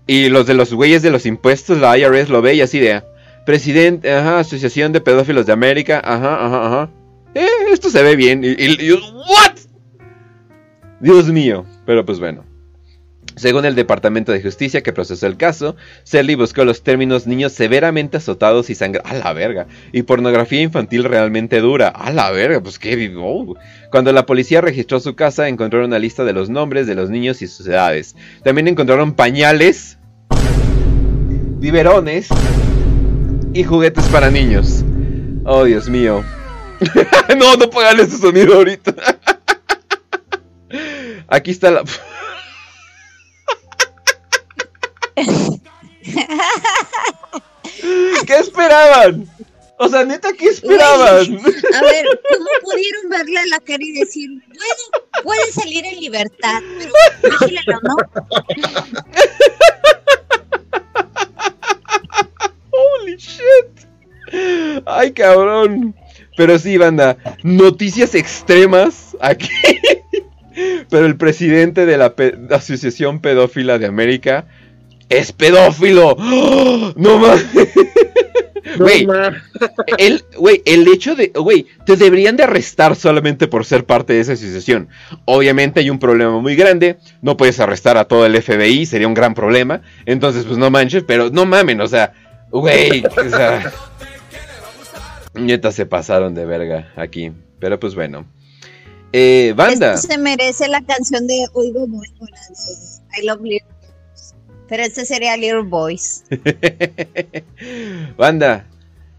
y 0.06 0.28
los 0.28 0.46
de 0.46 0.54
los 0.54 0.74
güeyes 0.74 1.00
de 1.00 1.10
los 1.10 1.24
impuestos, 1.24 1.78
la 1.78 1.96
IRS 1.96 2.28
lo 2.28 2.42
ve 2.42 2.54
y 2.54 2.60
así 2.60 2.80
de, 2.80 3.02
presidente, 3.46 4.12
ajá, 4.12 4.40
Asociación 4.40 4.92
de 4.92 5.00
Pedófilos 5.00 5.46
de 5.46 5.52
América, 5.52 6.02
ajá, 6.04 6.44
ajá, 6.44 6.66
ajá. 6.66 6.90
Eh, 7.34 7.46
esto 7.70 7.88
se 7.88 8.02
ve 8.02 8.16
bien. 8.16 8.42
Y, 8.44 8.90
¿What? 8.92 9.56
Dios 11.00 11.28
mío. 11.28 11.64
Pero 11.86 12.04
pues 12.04 12.18
bueno. 12.18 12.44
Según 13.34 13.64
el 13.64 13.74
Departamento 13.74 14.30
de 14.30 14.42
Justicia 14.42 14.82
que 14.82 14.92
procesó 14.92 15.26
el 15.26 15.38
caso, 15.38 15.74
Selly 16.04 16.34
buscó 16.34 16.66
los 16.66 16.82
términos 16.82 17.26
niños 17.26 17.52
severamente 17.52 18.18
azotados 18.18 18.68
y 18.68 18.74
sangre. 18.74 19.00
¡A 19.06 19.14
la 19.14 19.32
verga! 19.32 19.66
Y 19.90 20.02
pornografía 20.02 20.60
infantil 20.60 21.04
realmente 21.04 21.60
dura. 21.60 21.88
¡A 21.88 22.12
la 22.12 22.30
verga! 22.30 22.62
Pues 22.62 22.78
qué. 22.78 23.10
Oh. 23.16 23.54
Cuando 23.92 24.10
la 24.10 24.24
policía 24.24 24.62
registró 24.62 24.98
su 25.00 25.14
casa, 25.14 25.48
encontraron 25.48 25.88
una 25.88 25.98
lista 25.98 26.24
de 26.24 26.32
los 26.32 26.48
nombres 26.48 26.86
de 26.86 26.94
los 26.94 27.10
niños 27.10 27.42
y 27.42 27.46
sus 27.46 27.66
edades. 27.66 28.16
También 28.42 28.66
encontraron 28.66 29.12
pañales, 29.12 29.98
biberones 31.58 32.28
y 33.52 33.64
juguetes 33.64 34.06
para 34.06 34.30
niños. 34.30 34.82
¡Oh, 35.44 35.64
Dios 35.64 35.90
mío! 35.90 36.24
no, 37.38 37.56
no 37.56 37.68
puedo 37.68 37.86
ese 37.90 38.16
sonido 38.16 38.54
ahorita. 38.54 38.94
Aquí 41.28 41.50
está 41.50 41.70
la. 41.70 41.84
¿Qué 48.26 48.38
esperaban? 48.38 49.28
O 49.84 49.88
sea, 49.88 50.04
neta, 50.04 50.32
¿qué 50.32 50.46
esperaban? 50.46 51.08
a 51.08 51.18
ver, 51.18 52.06
¿cómo 52.30 52.46
pudieron 52.62 53.08
verle 53.10 53.46
la 53.48 53.58
cara 53.58 53.82
y 53.82 53.90
decir, 53.90 54.30
bueno, 54.30 54.84
puede 55.24 55.50
salir 55.50 55.84
en 55.84 55.98
libertad, 55.98 56.62
pero 56.78 56.92
vigílelo, 57.40 57.80
¿no? 57.82 57.96
Holy 63.02 63.16
shit. 63.16 63.88
Ay, 64.86 65.10
cabrón. 65.10 65.96
Pero 66.36 66.56
sí, 66.60 66.76
banda, 66.76 67.16
noticias 67.42 68.14
extremas 68.14 69.16
aquí. 69.20 69.50
Pero 70.90 71.06
el 71.06 71.16
presidente 71.16 71.86
de 71.86 71.96
la 71.96 72.14
Asociación 72.50 73.20
Pedófila 73.20 73.78
de 73.78 73.86
América 73.86 74.46
es 75.08 75.32
pedófilo. 75.32 76.16
No 76.96 77.18
mames. 77.18 77.46
Güey, 78.78 79.06
el, 79.98 80.24
el 80.64 80.88
hecho 80.88 81.14
de, 81.14 81.28
güey, 81.28 81.66
te 81.84 81.96
deberían 81.96 82.36
de 82.36 82.44
arrestar 82.44 82.96
solamente 82.96 83.48
por 83.48 83.64
ser 83.64 83.84
parte 83.84 84.12
de 84.12 84.20
esa 84.20 84.32
asociación. 84.32 84.88
Obviamente 85.24 85.80
hay 85.80 85.90
un 85.90 85.98
problema 85.98 86.38
muy 86.40 86.56
grande, 86.56 86.98
no 87.20 87.36
puedes 87.36 87.60
arrestar 87.60 87.96
a 87.96 88.06
todo 88.06 88.26
el 88.26 88.40
FBI, 88.40 88.86
sería 88.86 89.08
un 89.08 89.14
gran 89.14 89.34
problema. 89.34 89.82
Entonces, 90.06 90.44
pues 90.44 90.58
no 90.58 90.70
manches, 90.70 91.04
pero 91.06 91.30
no 91.30 91.46
mamen, 91.46 91.80
o 91.80 91.86
sea, 91.86 92.12
güey, 92.50 93.04
o 93.04 93.28
sea, 93.30 93.72
se 95.72 95.86
pasaron 95.86 96.34
de 96.34 96.44
verga 96.44 96.92
aquí. 96.96 97.32
Pero 97.58 97.78
pues 97.78 97.94
bueno. 97.94 98.26
Eh, 99.12 99.52
banda. 99.54 99.96
se 99.98 100.16
merece 100.18 100.68
la 100.68 100.80
canción 100.80 101.26
de 101.26 101.46
Oigo 101.52 101.86
Bueno, 101.86 102.14
la 102.20 102.40
de 102.40 103.22
I 103.22 103.26
Love 103.26 103.40
Pero 104.72 104.84
este 104.84 105.04
sería 105.04 105.36
Little 105.36 105.64
Boys. 105.64 106.24
Banda, 108.16 108.64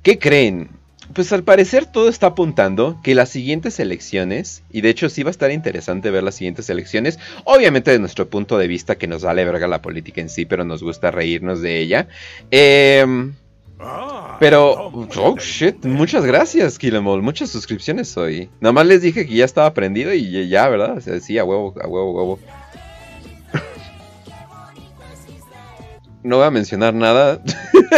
¿qué 0.01 0.17
creen? 0.17 0.71
Pues 1.13 1.31
al 1.31 1.43
parecer 1.43 1.85
todo 1.85 2.09
está 2.09 2.25
apuntando 2.25 2.99
que 3.03 3.13
las 3.13 3.29
siguientes 3.29 3.79
elecciones, 3.79 4.63
y 4.71 4.81
de 4.81 4.89
hecho 4.89 5.09
sí 5.09 5.21
va 5.21 5.29
a 5.29 5.37
estar 5.37 5.51
interesante 5.51 6.09
ver 6.09 6.23
las 6.23 6.33
siguientes 6.33 6.71
elecciones, 6.71 7.19
obviamente 7.43 7.91
de 7.91 7.99
nuestro 7.99 8.31
punto 8.31 8.57
de 8.57 8.67
vista 8.67 8.97
que 8.97 9.05
nos 9.05 9.21
vale 9.21 9.45
verga 9.45 9.67
la 9.67 9.83
política 9.83 10.21
en 10.21 10.29
sí, 10.29 10.45
pero 10.45 10.65
nos 10.65 10.81
gusta 10.81 11.11
reírnos 11.11 11.61
de 11.61 11.81
ella. 11.81 12.07
Eh, 12.49 13.05
pero, 14.39 14.91
oh 14.91 15.37
shit, 15.37 15.85
muchas 15.85 16.25
gracias, 16.25 16.79
Killemol. 16.79 17.21
Muchas 17.21 17.51
suscripciones 17.51 18.17
hoy. 18.17 18.49
Nada 18.59 18.73
más 18.73 18.87
les 18.87 19.03
dije 19.03 19.27
que 19.27 19.35
ya 19.35 19.45
estaba 19.45 19.71
prendido 19.75 20.15
y 20.15 20.49
ya, 20.49 20.67
¿verdad? 20.67 20.99
sí, 21.21 21.37
a 21.37 21.43
huevo, 21.43 21.75
a 21.79 21.87
huevo, 21.87 22.19
a 22.19 22.23
huevo. 22.23 22.62
No 26.23 26.37
voy 26.37 26.45
a 26.45 26.51
mencionar 26.51 26.93
nada. 26.93 27.41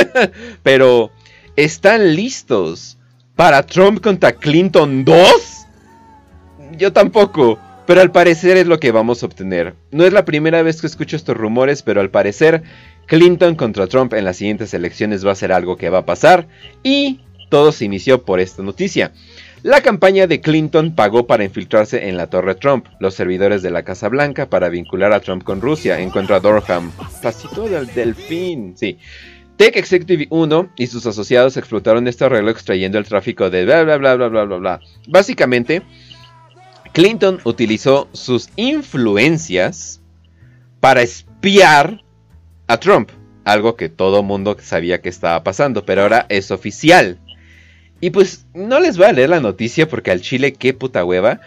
pero, 0.63 1.11
¿están 1.55 2.15
listos 2.15 2.97
para 3.35 3.63
Trump 3.63 4.01
contra 4.01 4.33
Clinton 4.33 5.05
2? 5.05 5.25
Yo 6.77 6.91
tampoco. 6.91 7.59
Pero 7.85 8.01
al 8.01 8.11
parecer 8.11 8.57
es 8.57 8.65
lo 8.65 8.79
que 8.79 8.91
vamos 8.91 9.21
a 9.21 9.27
obtener. 9.27 9.75
No 9.91 10.05
es 10.05 10.13
la 10.13 10.25
primera 10.25 10.63
vez 10.63 10.81
que 10.81 10.87
escucho 10.87 11.15
estos 11.15 11.37
rumores, 11.37 11.83
pero 11.83 12.01
al 12.01 12.09
parecer 12.09 12.63
Clinton 13.05 13.55
contra 13.55 13.87
Trump 13.87 14.13
en 14.13 14.25
las 14.25 14.37
siguientes 14.37 14.73
elecciones 14.73 15.25
va 15.25 15.31
a 15.31 15.35
ser 15.35 15.51
algo 15.51 15.77
que 15.77 15.89
va 15.89 15.99
a 15.99 16.05
pasar 16.05 16.47
y 16.81 17.19
todo 17.49 17.71
se 17.71 17.85
inició 17.85 18.23
por 18.23 18.39
esta 18.39 18.63
noticia. 18.63 19.11
La 19.65 19.81
campaña 19.81 20.27
de 20.27 20.41
Clinton 20.41 20.93
pagó 20.93 21.25
para 21.25 21.43
infiltrarse 21.43 22.07
en 22.07 22.17
la 22.17 22.27
Torre 22.27 22.53
Trump, 22.53 22.85
los 22.99 23.15
servidores 23.15 23.63
de 23.63 23.71
la 23.71 23.81
Casa 23.81 24.09
Blanca 24.09 24.47
para 24.47 24.69
vincular 24.69 25.11
a 25.11 25.21
Trump 25.21 25.43
con 25.43 25.59
Rusia, 25.59 25.99
encuentra 25.99 26.39
Dorham. 26.39 26.91
Pasito 27.23 27.67
del 27.67 27.87
delfín, 27.87 28.77
sí. 28.77 28.99
Tech 29.57 29.75
Executive 29.75 30.27
1 30.29 30.69
y 30.77 30.85
sus 30.85 31.07
asociados 31.07 31.57
explotaron 31.57 32.07
este 32.07 32.25
arreglo 32.25 32.51
extrayendo 32.51 32.99
el 32.99 33.05
tráfico 33.05 33.49
de 33.49 33.65
bla 33.65 33.81
bla 33.81 33.97
bla 33.97 34.15
bla 34.15 34.27
bla 34.27 34.43
bla 34.43 34.57
bla. 34.57 34.79
Básicamente, 35.07 35.81
Clinton 36.93 37.39
utilizó 37.43 38.07
sus 38.11 38.51
influencias 38.57 39.99
para 40.79 41.01
espiar 41.01 42.03
a 42.67 42.77
Trump. 42.77 43.09
Algo 43.45 43.75
que 43.75 43.89
todo 43.89 44.21
mundo 44.21 44.57
sabía 44.61 45.01
que 45.01 45.09
estaba 45.09 45.43
pasando, 45.43 45.87
pero 45.87 46.03
ahora 46.03 46.27
es 46.29 46.51
oficial. 46.51 47.19
Y 48.01 48.09
pues 48.09 48.45
no 48.53 48.79
les 48.79 48.97
voy 48.97 49.07
a 49.07 49.13
leer 49.13 49.29
la 49.29 49.39
noticia 49.39 49.87
porque 49.87 50.11
al 50.11 50.21
Chile 50.21 50.53
qué 50.53 50.73
puta 50.73 51.05
hueva. 51.05 51.41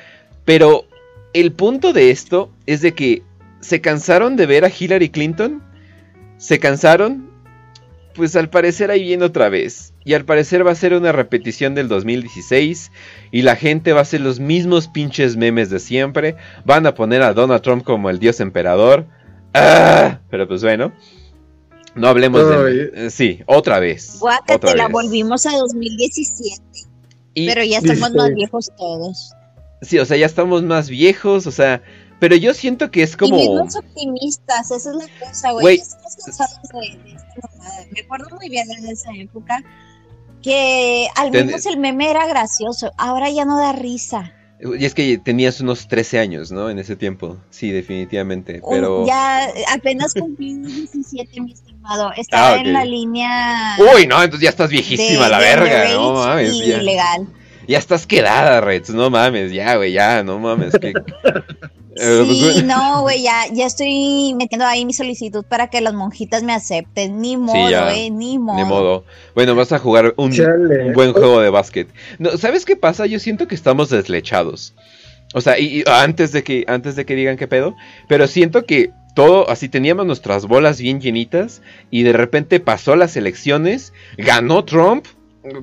Pero 0.44 0.86
el 1.32 1.52
punto 1.52 1.92
de 1.92 2.10
esto 2.10 2.50
es 2.66 2.80
de 2.80 2.94
que 2.94 3.22
se 3.60 3.80
cansaron 3.80 4.36
de 4.36 4.46
ver 4.46 4.64
a 4.64 4.70
Hillary 4.76 5.10
Clinton. 5.10 5.62
Se 6.36 6.58
cansaron. 6.58 7.28
Pues 8.14 8.34
al 8.34 8.50
parecer 8.50 8.90
ahí 8.90 9.02
viene 9.02 9.24
otra 9.24 9.48
vez. 9.48 9.92
Y 10.04 10.14
al 10.14 10.24
parecer 10.24 10.66
va 10.66 10.72
a 10.72 10.74
ser 10.74 10.94
una 10.94 11.12
repetición 11.12 11.74
del 11.74 11.86
2016. 11.86 12.90
Y 13.30 13.42
la 13.42 13.54
gente 13.54 13.92
va 13.92 14.00
a 14.00 14.02
hacer 14.02 14.20
los 14.20 14.40
mismos 14.40 14.88
pinches 14.88 15.36
memes 15.36 15.70
de 15.70 15.78
siempre. 15.78 16.36
Van 16.64 16.86
a 16.86 16.94
poner 16.94 17.22
a 17.22 17.34
Donald 17.34 17.62
Trump 17.62 17.84
como 17.84 18.10
el 18.10 18.18
dios 18.18 18.40
emperador. 18.40 19.06
Ah, 19.54 20.20
pero 20.30 20.48
pues 20.48 20.62
bueno. 20.62 20.92
No 21.98 22.08
hablemos 22.08 22.48
de. 22.48 22.90
Eh, 22.94 23.10
sí, 23.10 23.42
otra 23.46 23.78
vez. 23.80 24.18
Guácate, 24.18 24.74
la 24.76 24.88
volvimos 24.88 25.46
a 25.46 25.56
2017. 25.56 26.62
pero 27.34 27.62
ya 27.64 27.78
estamos 27.78 28.12
más 28.14 28.34
viejos 28.34 28.70
todos. 28.76 29.32
Sí, 29.82 29.98
o 29.98 30.04
sea, 30.04 30.16
ya 30.16 30.26
estamos 30.26 30.62
más 30.62 30.88
viejos, 30.88 31.46
o 31.46 31.50
sea. 31.50 31.82
Pero 32.20 32.34
yo 32.34 32.52
siento 32.54 32.90
que 32.90 33.02
es 33.02 33.16
como. 33.16 33.38
Y 33.38 33.48
optimistas, 33.48 34.70
esa 34.70 34.90
es 34.90 34.96
la 34.96 35.06
cosa, 35.20 35.52
güey. 35.52 35.76
Estamos 35.76 36.16
cansados 36.16 36.58
de, 36.72 37.12
esta 37.12 37.86
Me 37.92 38.00
acuerdo 38.00 38.36
muy 38.36 38.48
bien 38.48 38.68
en 38.70 38.88
esa 38.88 39.10
época 39.14 39.62
que 40.42 41.08
al 41.16 41.30
menos 41.30 41.66
el 41.66 41.78
meme 41.78 42.10
era 42.10 42.26
gracioso. 42.26 42.92
Ahora 42.96 43.30
ya 43.30 43.44
no 43.44 43.58
da 43.58 43.72
risa. 43.72 44.32
Y 44.60 44.84
es 44.84 44.94
que 44.94 45.18
tenías 45.18 45.60
unos 45.60 45.86
13 45.86 46.18
años, 46.18 46.50
¿no? 46.50 46.68
En 46.68 46.78
ese 46.78 46.96
tiempo. 46.96 47.36
Sí, 47.50 47.70
definitivamente. 47.70 48.60
Pero. 48.68 49.06
Ya 49.06 49.48
apenas 49.72 50.14
cumplí 50.14 50.56
17, 50.56 51.40
mi 51.40 51.52
estimado. 51.52 52.12
Estaba 52.16 52.54
ah, 52.54 52.60
en 52.60 52.72
la 52.72 52.84
línea. 52.84 53.76
Uy, 53.78 54.06
no, 54.06 54.22
entonces 54.22 54.44
ya 54.44 54.50
estás 54.50 54.70
viejísima, 54.70 55.28
la 55.28 55.38
verga. 55.38 55.92
No 55.92 56.12
mames. 56.14 56.54
Ilegal. 56.54 57.26
Ya 57.26 57.47
estás 57.76 58.06
quedada, 58.06 58.62
Reds. 58.62 58.90
No 58.90 59.10
mames, 59.10 59.52
ya, 59.52 59.76
güey, 59.76 59.92
ya, 59.92 60.22
no 60.22 60.38
mames. 60.38 60.72
Que... 60.80 60.94
Sí, 61.98 62.62
no, 62.64 63.02
güey, 63.02 63.22
ya, 63.22 63.46
ya 63.52 63.66
estoy 63.66 64.32
metiendo 64.36 64.64
ahí 64.64 64.84
mi 64.84 64.92
solicitud 64.92 65.44
para 65.44 65.68
que 65.68 65.80
las 65.80 65.94
monjitas 65.94 66.44
me 66.44 66.52
acepten. 66.52 67.20
Ni 67.20 67.36
modo, 67.36 67.90
eh, 67.90 68.10
ni 68.10 68.38
modo. 68.38 68.56
Ni 68.56 68.64
modo. 68.64 69.04
Bueno, 69.34 69.54
vas 69.56 69.72
a 69.72 69.78
jugar 69.78 70.14
un, 70.16 70.30
buen 70.94 71.12
juego 71.12 71.40
de 71.40 71.50
básquet. 71.50 71.88
No, 72.18 72.36
¿Sabes 72.36 72.64
qué 72.64 72.76
pasa? 72.76 73.06
Yo 73.06 73.18
siento 73.18 73.48
que 73.48 73.56
estamos 73.56 73.90
deslechados. 73.90 74.74
O 75.34 75.40
sea, 75.40 75.58
y, 75.58 75.82
antes, 75.86 76.32
de 76.32 76.44
que, 76.44 76.64
antes 76.68 76.94
de 76.94 77.04
que 77.04 77.16
digan 77.16 77.36
qué 77.36 77.48
pedo, 77.48 77.74
pero 78.08 78.28
siento 78.28 78.64
que 78.64 78.92
todo, 79.14 79.50
así 79.50 79.68
teníamos 79.68 80.06
nuestras 80.06 80.46
bolas 80.46 80.80
bien 80.80 81.00
llenitas 81.00 81.62
y 81.90 82.04
de 82.04 82.12
repente 82.12 82.60
pasó 82.60 82.94
las 82.94 83.16
elecciones, 83.16 83.92
ganó 84.16 84.64
Trump, 84.64 85.06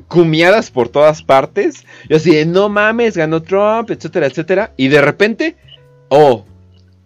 cumiadas 0.07 0.71
por 0.71 0.89
todas 0.89 1.23
partes. 1.23 1.85
Yo 2.09 2.17
así 2.17 2.31
de, 2.31 2.45
no 2.45 2.69
mames, 2.69 3.17
ganó 3.17 3.41
Trump, 3.41 3.91
etcétera, 3.91 4.27
etcétera. 4.27 4.71
Y 4.77 4.87
de 4.87 5.01
repente 5.01 5.55
Oh, 6.09 6.45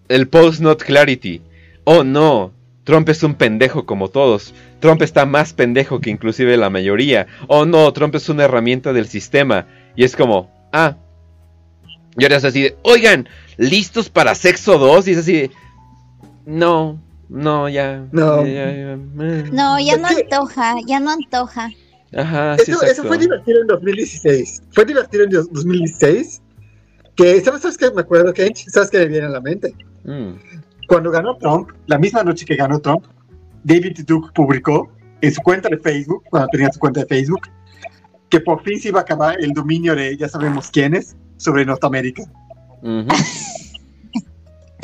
el 0.08 0.28
post 0.28 0.62
not 0.62 0.84
clarity. 0.84 1.42
Oh 1.84 2.04
no, 2.04 2.52
Trump 2.84 3.10
es 3.10 3.24
un 3.24 3.36
pendejo 3.36 3.86
como 3.86 4.10
todos. 4.10 4.54
Trump 4.80 5.02
está 5.02 5.26
más 5.26 5.54
pendejo 5.54 6.00
que 6.00 6.10
inclusive 6.10 6.58
la 6.58 6.70
mayoría. 6.70 7.28
Oh 7.48 7.66
no, 7.66 7.92
Trump 7.94 8.16
es 8.16 8.30
una 8.30 8.46
herramienta 8.46 8.94
del 8.94 9.08
sistema. 9.08 9.68
Y 9.96 10.04
es 10.04 10.16
como, 10.16 10.52
ah. 10.74 10.98
Y 12.18 12.24
ahora 12.24 12.38
es 12.38 12.46
así 12.46 12.62
de, 12.62 12.78
oigan, 12.84 13.30
¿listos 13.58 14.10
para 14.10 14.36
sexo 14.36 14.78
2? 14.78 15.08
Y 15.08 15.12
es 15.12 15.18
así 15.18 15.34
de, 15.34 15.52
no, 16.46 17.00
no, 17.30 17.70
ya. 17.70 18.06
No, 18.12 18.46
ya, 18.46 18.72
ya, 18.72 18.98
no, 19.52 19.80
ya 19.80 19.98
no 19.98 20.08
antoja, 20.08 20.76
ya 20.86 21.00
no 21.00 21.12
antoja. 21.12 21.72
Ajá, 22.16 22.58
sí, 22.58 22.72
eso, 22.72 22.84
eso 22.84 23.04
fue 23.04 23.18
divertido 23.18 23.62
en 23.62 23.68
2016. 23.68 24.64
Fue 24.72 24.86
divertido 24.86 25.24
en 25.26 25.30
2016 25.30 26.42
que, 27.16 27.42
¿sabes, 27.42 27.78
qué 27.78 27.92
me 27.92 28.02
acuerdo, 28.02 28.34
que 28.34 28.52
¿Sabes 28.56 28.90
qué 28.90 29.00
me 29.00 29.08
viene 29.08 29.28
a 29.28 29.30
la 29.30 29.42
mente? 29.42 29.74
Mm. 30.06 30.32
Cuando 30.88 31.12
ganó 31.12 31.38
Trump, 31.38 31.70
la 31.88 31.98
misma 31.98 32.24
noche 32.24 32.46
que 32.46 32.56
ganó 32.56 32.80
Trump, 32.80 33.06
David 33.64 34.00
Duke 34.08 34.30
publicó 34.34 34.90
en 35.22 35.32
su 35.34 35.42
cuenta 35.42 35.70
de 35.70 35.78
Facebook, 35.78 36.24
cuando 36.30 36.48
tenía 36.48 36.72
su 36.72 36.80
cuenta 36.80 37.02
de 37.02 37.08
Facebook, 37.08 37.42
que 38.30 38.40
por 38.40 38.64
fin 38.64 38.80
se 38.80 38.88
iba 38.90 39.00
a 39.00 39.04
acabar 39.04 39.38
el 39.40 39.52
dominio 39.52 39.96
de 39.96 40.16
ya 40.16 40.30
sabemos 40.30 40.70
quiénes 40.72 41.16
sobre 41.38 41.66
Norteamérica. 41.66 42.24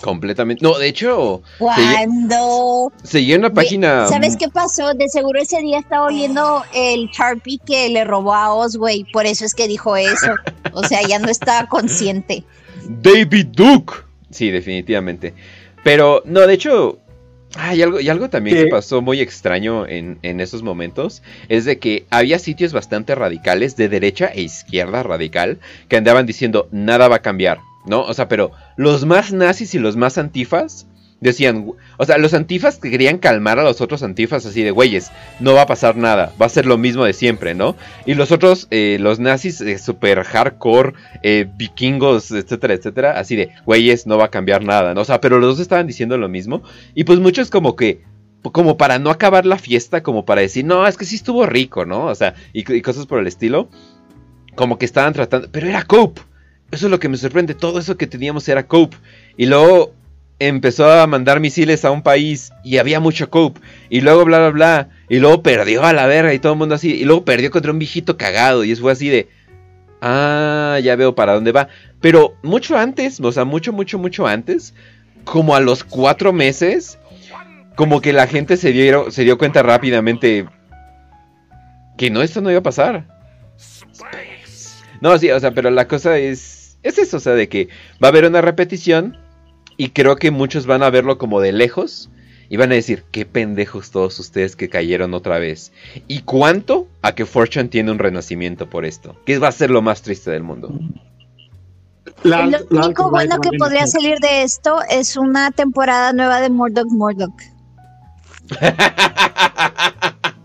Completamente. 0.06 0.64
No, 0.64 0.78
de 0.78 0.88
hecho. 0.88 1.42
Cuando. 1.58 2.94
Seguí 3.02 3.34
una 3.34 3.52
página. 3.52 4.06
¿Sabes 4.06 4.38
qué 4.38 4.50
pasó? 4.50 4.94
De 4.94 5.10
seguro 5.10 5.42
ese 5.42 5.60
día 5.62 5.80
estaba 5.80 6.06
oliendo 6.06 6.64
el 6.76 7.10
Sharpie 7.10 7.58
que 7.66 7.90
le 7.90 8.04
robó 8.04 8.36
a 8.36 8.54
Osway. 8.54 9.04
Por 9.12 9.26
eso 9.26 9.46
es 9.46 9.56
que 9.56 9.68
dijo 9.68 9.98
eso. 9.98 10.36
O 10.74 10.84
sea, 10.84 11.02
ya 11.02 11.18
no 11.18 11.28
estaba 11.28 11.68
consciente. 11.68 12.44
David 12.88 13.48
Duke. 13.48 13.96
Sí, 14.30 14.52
definitivamente. 14.52 15.34
Pero, 15.84 16.22
no, 16.26 16.42
de 16.42 16.54
hecho. 16.54 17.00
Hay 17.58 17.82
algo, 17.82 18.02
y 18.02 18.10
algo 18.10 18.30
también 18.30 18.58
que 18.58 18.68
pasó 18.68 19.02
muy 19.02 19.22
extraño 19.22 19.88
en, 19.88 20.20
en 20.24 20.42
esos 20.42 20.62
momentos 20.62 21.24
es 21.48 21.64
de 21.64 21.80
que 21.80 22.06
había 22.10 22.38
sitios 22.38 22.74
bastante 22.74 23.16
radicales 23.16 23.78
de 23.78 23.88
derecha 23.88 24.26
e 24.26 24.42
izquierda 24.42 25.04
radical 25.04 25.60
que 25.88 25.96
andaban 25.96 26.26
diciendo 26.26 26.68
nada 26.74 27.08
va 27.08 27.16
a 27.18 27.22
cambiar, 27.22 27.60
¿no? 27.86 28.02
O 28.02 28.14
sea, 28.14 28.28
pero 28.28 28.52
los 28.76 29.06
más 29.06 29.32
nazis 29.32 29.76
y 29.76 29.80
los 29.80 29.96
más 29.96 30.18
antifas 30.18 30.88
decían, 31.22 31.72
o 31.98 32.06
sea, 32.06 32.18
los 32.18 32.34
antifas 32.34 32.78
que 32.78 32.92
querían 32.92 33.18
calmar 33.18 33.60
a 33.60 33.64
los 33.64 33.82
otros 33.82 34.04
antifas 34.04 34.46
así 34.46 34.64
de, 34.64 34.72
güeyes, 34.72 35.12
no 35.40 35.54
va 35.54 35.64
a 35.64 35.66
pasar 35.66 35.96
nada, 35.96 36.34
va 36.40 36.46
a 36.46 36.50
ser 36.50 36.66
lo 36.66 36.78
mismo 36.78 37.06
de 37.06 37.14
siempre, 37.14 37.56
¿no? 37.56 37.76
Y 38.06 38.16
los 38.16 38.32
otros, 38.32 38.68
eh, 38.72 38.98
los 39.00 39.20
nazis 39.20 39.62
eh, 39.62 39.78
super 39.78 40.24
hardcore, 40.24 40.94
eh, 41.24 41.48
vikingos, 41.58 42.32
etcétera, 42.32 42.74
etcétera, 42.74 43.20
así 43.20 43.36
de, 43.36 43.52
güeyes, 43.66 44.06
no 44.08 44.18
va 44.18 44.26
a 44.26 44.32
cambiar 44.32 44.64
nada, 44.64 44.94
¿no? 44.94 45.02
O 45.02 45.06
sea, 45.06 45.22
pero 45.22 45.40
los 45.40 45.52
dos 45.52 45.60
estaban 45.62 45.88
diciendo 45.88 46.18
lo 46.18 46.30
mismo. 46.30 46.64
Y 46.94 47.06
pues 47.06 47.20
muchos 47.20 47.50
como 47.50 47.76
que, 47.76 48.04
como 48.42 48.78
para 48.78 49.00
no 49.00 49.10
acabar 49.10 49.46
la 49.46 49.58
fiesta, 49.58 50.04
como 50.04 50.26
para 50.26 50.42
decir, 50.42 50.66
no, 50.66 50.86
es 50.86 50.98
que 50.98 51.06
sí 51.06 51.16
estuvo 51.16 51.46
rico, 51.46 51.86
¿no? 51.86 52.06
O 52.06 52.16
sea, 52.16 52.36
y 52.54 52.82
cosas 52.82 53.08
por 53.08 53.20
el 53.20 53.28
estilo, 53.28 53.70
como 54.56 54.78
que 54.78 54.86
estaban 54.86 55.14
tratando, 55.14 55.50
pero 55.52 55.68
era 55.68 55.84
cope. 55.84 56.22
Eso 56.72 56.88
es 56.88 56.92
lo 56.92 57.00
que 57.00 57.10
me 57.10 57.18
sorprende. 57.18 57.54
Todo 57.54 57.80
eso 57.80 57.98
que 57.98 58.08
teníamos 58.08 58.48
era 58.50 58.68
cope. 58.68 58.98
Y 59.38 59.46
luego 59.46 59.94
empezó 60.40 60.92
a 60.92 61.08
mandar 61.08 61.40
misiles 61.40 61.86
a 61.86 61.92
un 61.92 62.02
país 62.02 62.52
y 62.64 62.78
había 62.78 63.00
mucho 63.00 63.30
cope. 63.30 63.62
Y 63.90 64.02
luego 64.02 64.26
bla 64.26 64.40
bla 64.40 64.50
bla. 64.50 64.90
Y 65.10 65.20
luego 65.20 65.42
perdió 65.44 65.84
a 65.84 65.94
la 65.94 66.08
verga 66.08 66.34
y 66.34 66.40
todo 66.40 66.54
el 66.54 66.60
mundo 66.60 66.76
así. 66.76 66.94
Y 66.94 67.06
luego 67.06 67.26
perdió 67.26 67.52
contra 67.52 67.72
un 67.72 67.80
viejito 67.80 68.18
cagado. 68.18 68.64
Y 68.64 68.72
eso 68.72 68.82
fue 68.82 68.92
así 68.92 69.10
de. 69.10 69.30
Ah, 70.02 70.80
ya 70.84 70.96
veo 70.96 71.16
para 71.16 71.34
dónde 71.34 71.52
va. 71.52 71.70
Pero 72.02 72.36
mucho 72.44 72.78
antes, 72.78 73.20
o 73.20 73.32
sea, 73.32 73.46
mucho, 73.46 73.72
mucho, 73.74 73.98
mucho 73.98 74.28
antes. 74.28 74.74
Como 75.24 75.56
a 75.56 75.60
los 75.60 75.84
cuatro 75.84 76.34
meses. 76.34 77.00
como 77.76 78.02
que 78.02 78.14
la 78.14 78.28
gente 78.28 78.58
se 78.58 78.72
dio, 78.72 79.12
se 79.12 79.24
dio 79.24 79.38
cuenta 79.38 79.64
rápidamente 79.64 80.46
que 81.98 82.10
no, 82.10 82.22
esto 82.22 82.42
no 82.42 82.50
iba 82.50 82.60
a 82.60 82.64
pasar. 82.64 83.06
No, 85.02 85.18
sí, 85.18 85.30
o 85.32 85.40
sea, 85.40 85.52
pero 85.52 85.70
la 85.70 85.88
cosa 85.88 86.18
es, 86.18 86.40
es 86.86 87.00
eso, 87.00 87.18
o 87.18 87.20
sea, 87.20 87.34
de 87.34 87.50
que 87.50 87.68
va 88.02 88.08
a 88.08 88.12
haber 88.12 88.26
una 88.26 88.42
repetición 88.42 89.18
y 89.76 89.90
creo 89.90 90.16
que 90.16 90.32
muchos 90.32 90.68
van 90.68 90.84
a 90.84 90.90
verlo 90.90 91.18
como 91.18 91.42
de 91.42 91.52
lejos 91.52 92.10
y 92.48 92.58
van 92.58 92.72
a 92.72 92.76
decir, 92.76 93.04
qué 93.12 93.26
pendejos 93.26 93.90
todos 93.90 94.20
ustedes 94.20 94.56
que 94.56 94.70
cayeron 94.70 95.16
otra 95.16 95.40
vez. 95.40 95.72
¿Y 96.08 96.22
cuánto 96.22 96.88
a 97.02 97.16
que 97.16 97.26
Fortune 97.26 97.70
tiene 97.70 97.92
un 97.92 97.98
renacimiento 97.98 98.70
por 98.70 98.86
esto? 98.86 99.16
Que 99.26 99.40
va 99.40 99.48
a 99.48 99.52
ser 99.52 99.72
lo 99.72 99.82
más 99.82 100.04
triste 100.04 100.30
del 100.30 100.44
mundo. 100.44 100.72
lo 102.24 102.46
único 102.70 103.10
bueno 103.10 103.42
que 103.42 103.50
podría 103.58 103.88
salir 103.88 104.20
de 104.20 104.44
esto 104.44 104.80
es 104.88 105.18
una 105.18 105.50
temporada 105.50 106.14
nueva 106.14 106.40
de 106.40 106.52
Murdoch 106.52 106.88
Murdoch. 106.90 107.42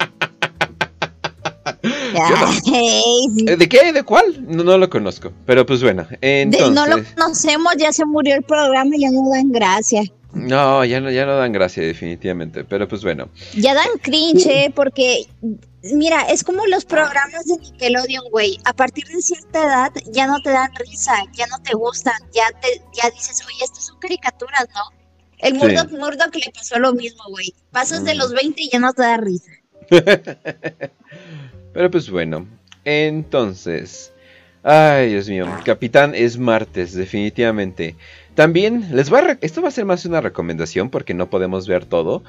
¿De 3.59 3.69
qué? 3.69 3.93
¿De 3.93 4.03
cuál? 4.03 4.25
No, 4.47 4.79
lo 4.79 4.91
conozco. 4.91 5.33
Pero 5.47 5.67
pues 5.67 5.83
bueno. 5.83 6.07
Entonces... 6.21 6.71
no 6.73 6.87
lo 6.87 7.03
conocemos, 7.15 7.75
ya 7.79 7.93
se 7.93 8.05
murió 8.05 8.35
el 8.35 8.43
programa 8.43 8.97
y 8.97 9.01
ya 9.01 9.11
no 9.11 9.31
dan 9.31 9.53
gracia. 9.53 10.03
No, 10.33 10.85
ya 10.85 11.01
no, 11.01 11.11
ya 11.11 11.27
no 11.27 11.37
dan 11.37 11.53
gracia, 11.53 11.83
definitivamente. 11.83 12.65
Pero 12.65 12.87
pues 12.87 13.03
bueno. 13.03 13.29
Ya 13.55 13.75
dan 13.75 13.89
cringe, 14.01 14.47
¿eh? 14.47 14.73
porque 14.75 15.27
mira, 15.95 16.23
es 16.23 16.45
como 16.45 16.67
los 16.67 16.85
programas 16.85 17.45
de 17.47 17.57
Nickelodeon, 17.57 18.31
güey. 18.31 18.59
A 18.65 18.73
partir 18.73 19.07
de 19.07 19.21
cierta 19.23 19.65
edad 19.65 19.93
ya 20.13 20.27
no 20.27 20.41
te 20.43 20.51
dan 20.51 20.71
risa, 20.77 21.15
ya 21.33 21.47
no 21.47 21.59
te 21.63 21.75
gustan, 21.75 22.15
ya 22.33 22.45
te, 22.61 22.81
ya 22.93 23.11
dices, 23.11 23.43
oye, 23.47 23.65
estas 23.65 23.87
son 23.87 23.99
caricaturas, 23.99 24.69
¿no? 24.75 25.01
El 25.39 25.55
Murdoch, 25.55 25.91
Murdoch 25.91 26.35
le 26.35 26.53
pasó 26.53 26.79
lo 26.79 26.93
mismo, 26.93 27.25
güey. 27.31 27.55
Pasas 27.71 28.05
de 28.05 28.15
mm. 28.15 28.19
los 28.19 28.33
20 28.33 28.63
y 28.63 28.71
ya 28.71 28.79
no 28.79 28.93
te 28.93 29.03
da 29.03 29.17
risa. 29.17 29.51
Pero 31.73 31.91
pues 31.91 32.11
bueno, 32.11 32.47
entonces... 32.85 34.13
Ay, 34.63 35.09
Dios 35.09 35.27
mío, 35.29 35.47
Capitán 35.65 36.15
es 36.15 36.37
martes, 36.37 36.93
definitivamente. 36.93 37.97
También 38.35 38.89
les 38.95 39.09
voy 39.09 39.21
a... 39.21 39.39
Esto 39.41 39.63
va 39.63 39.69
a 39.69 39.73
ser 39.73 39.87
más 39.87 40.05
una 40.05 40.21
recomendación 40.21 40.91
porque 40.91 41.15
no 41.15 41.31
podemos 41.31 41.67
ver 41.67 41.87
todo, 41.87 42.23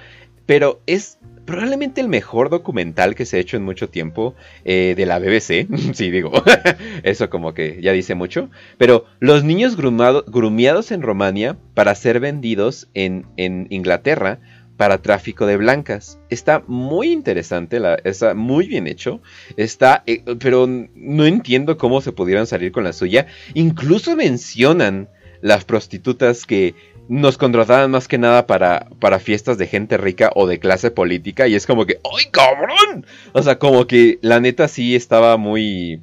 pero 0.46 0.82
es 0.86 1.18
probablemente 1.46 2.02
el 2.02 2.08
mejor 2.08 2.50
documental 2.50 3.16
que 3.16 3.26
se 3.26 3.38
ha 3.38 3.40
hecho 3.40 3.58
en 3.58 3.64
mucho 3.64 3.90
tiempo 3.90 4.36
eh, 4.64 4.94
de 4.96 5.06
la 5.06 5.20
BBC. 5.20 5.68
sí, 5.94 6.10
digo, 6.10 6.32
eso 7.04 7.30
como 7.30 7.54
que 7.54 7.82
ya 7.82 7.92
dice 7.92 8.16
mucho. 8.16 8.50
Pero 8.78 9.06
los 9.20 9.44
niños 9.44 9.76
grumiados 9.76 10.92
en 10.92 11.02
Romania 11.02 11.58
para 11.74 11.96
ser 11.96 12.20
vendidos 12.20 12.88
en, 12.94 13.26
en 13.38 13.68
Inglaterra 13.70 14.40
para 14.82 15.00
tráfico 15.00 15.46
de 15.46 15.58
blancas. 15.58 16.18
Está 16.32 16.64
muy 16.66 17.12
interesante, 17.12 17.80
está 18.04 18.34
muy 18.34 18.66
bien 18.66 18.88
hecho. 18.88 19.22
Está, 19.56 20.02
eh, 20.08 20.24
pero 20.40 20.66
no 20.68 21.26
entiendo 21.28 21.78
cómo 21.78 22.02
se 22.02 22.14
pudieran 22.14 22.48
salir 22.48 22.72
con 22.72 22.84
la 22.84 22.92
suya. 22.92 23.28
Incluso 23.54 24.16
mencionan 24.16 25.08
las 25.40 25.66
prostitutas 25.66 26.48
que 26.48 26.74
nos 27.08 27.38
contrataban 27.38 27.92
más 27.92 28.08
que 28.08 28.18
nada 28.18 28.48
para, 28.48 28.88
para 29.00 29.20
fiestas 29.20 29.60
de 29.60 29.68
gente 29.68 29.98
rica 29.98 30.32
o 30.34 30.48
de 30.48 30.58
clase 30.58 30.90
política. 30.90 31.48
Y 31.48 31.54
es 31.54 31.68
como 31.68 31.86
que, 31.86 32.00
¡ay, 32.04 32.32
cabrón! 32.32 33.06
O 33.34 33.44
sea, 33.44 33.60
como 33.60 33.86
que 33.86 34.18
la 34.24 34.40
neta 34.40 34.68
sí 34.68 34.96
estaba 34.96 35.38
muy. 35.38 36.02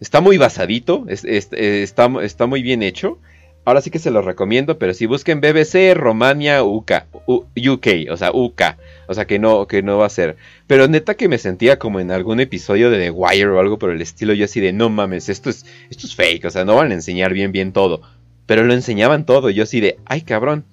Está 0.00 0.20
muy 0.20 0.36
basadito. 0.36 1.06
está, 1.08 2.10
está 2.20 2.46
muy 2.46 2.60
bien 2.60 2.82
hecho. 2.82 3.20
Ahora 3.64 3.80
sí 3.80 3.90
que 3.90 4.00
se 4.00 4.10
lo 4.10 4.22
recomiendo, 4.22 4.76
pero 4.78 4.92
si 4.92 5.06
busquen 5.06 5.40
BBC 5.40 5.94
Romania 5.94 6.64
UK, 6.64 6.92
UK, 7.26 7.88
o 8.10 8.16
sea, 8.16 8.32
UK, 8.32 8.62
o 9.06 9.14
sea 9.14 9.26
que 9.26 9.38
no, 9.38 9.68
que 9.68 9.82
no 9.82 9.98
va 9.98 10.06
a 10.06 10.10
ser. 10.10 10.36
Pero 10.66 10.88
neta 10.88 11.14
que 11.14 11.28
me 11.28 11.38
sentía 11.38 11.78
como 11.78 12.00
en 12.00 12.10
algún 12.10 12.40
episodio 12.40 12.90
de 12.90 12.98
The 12.98 13.10
Wire 13.10 13.50
o 13.50 13.60
algo 13.60 13.78
por 13.78 13.90
el 13.90 14.02
estilo, 14.02 14.34
yo 14.34 14.46
así 14.46 14.58
de 14.58 14.72
no 14.72 14.88
mames, 14.88 15.28
esto 15.28 15.48
es, 15.48 15.64
esto 15.90 16.08
es 16.08 16.16
fake, 16.16 16.46
o 16.46 16.50
sea, 16.50 16.64
no 16.64 16.74
van 16.74 16.90
a 16.90 16.94
enseñar 16.94 17.32
bien 17.32 17.52
bien 17.52 17.72
todo. 17.72 18.02
Pero 18.46 18.64
lo 18.64 18.74
enseñaban 18.74 19.26
todo, 19.26 19.48
yo 19.48 19.62
así 19.62 19.80
de, 19.80 19.98
ay 20.06 20.22
cabrón. 20.22 20.64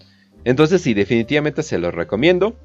Entonces 0.44 0.82
sí, 0.82 0.95
definitivamente 0.95 1.61
se 1.61 1.78
lo 1.78 1.91
recomiendo. 1.91 2.56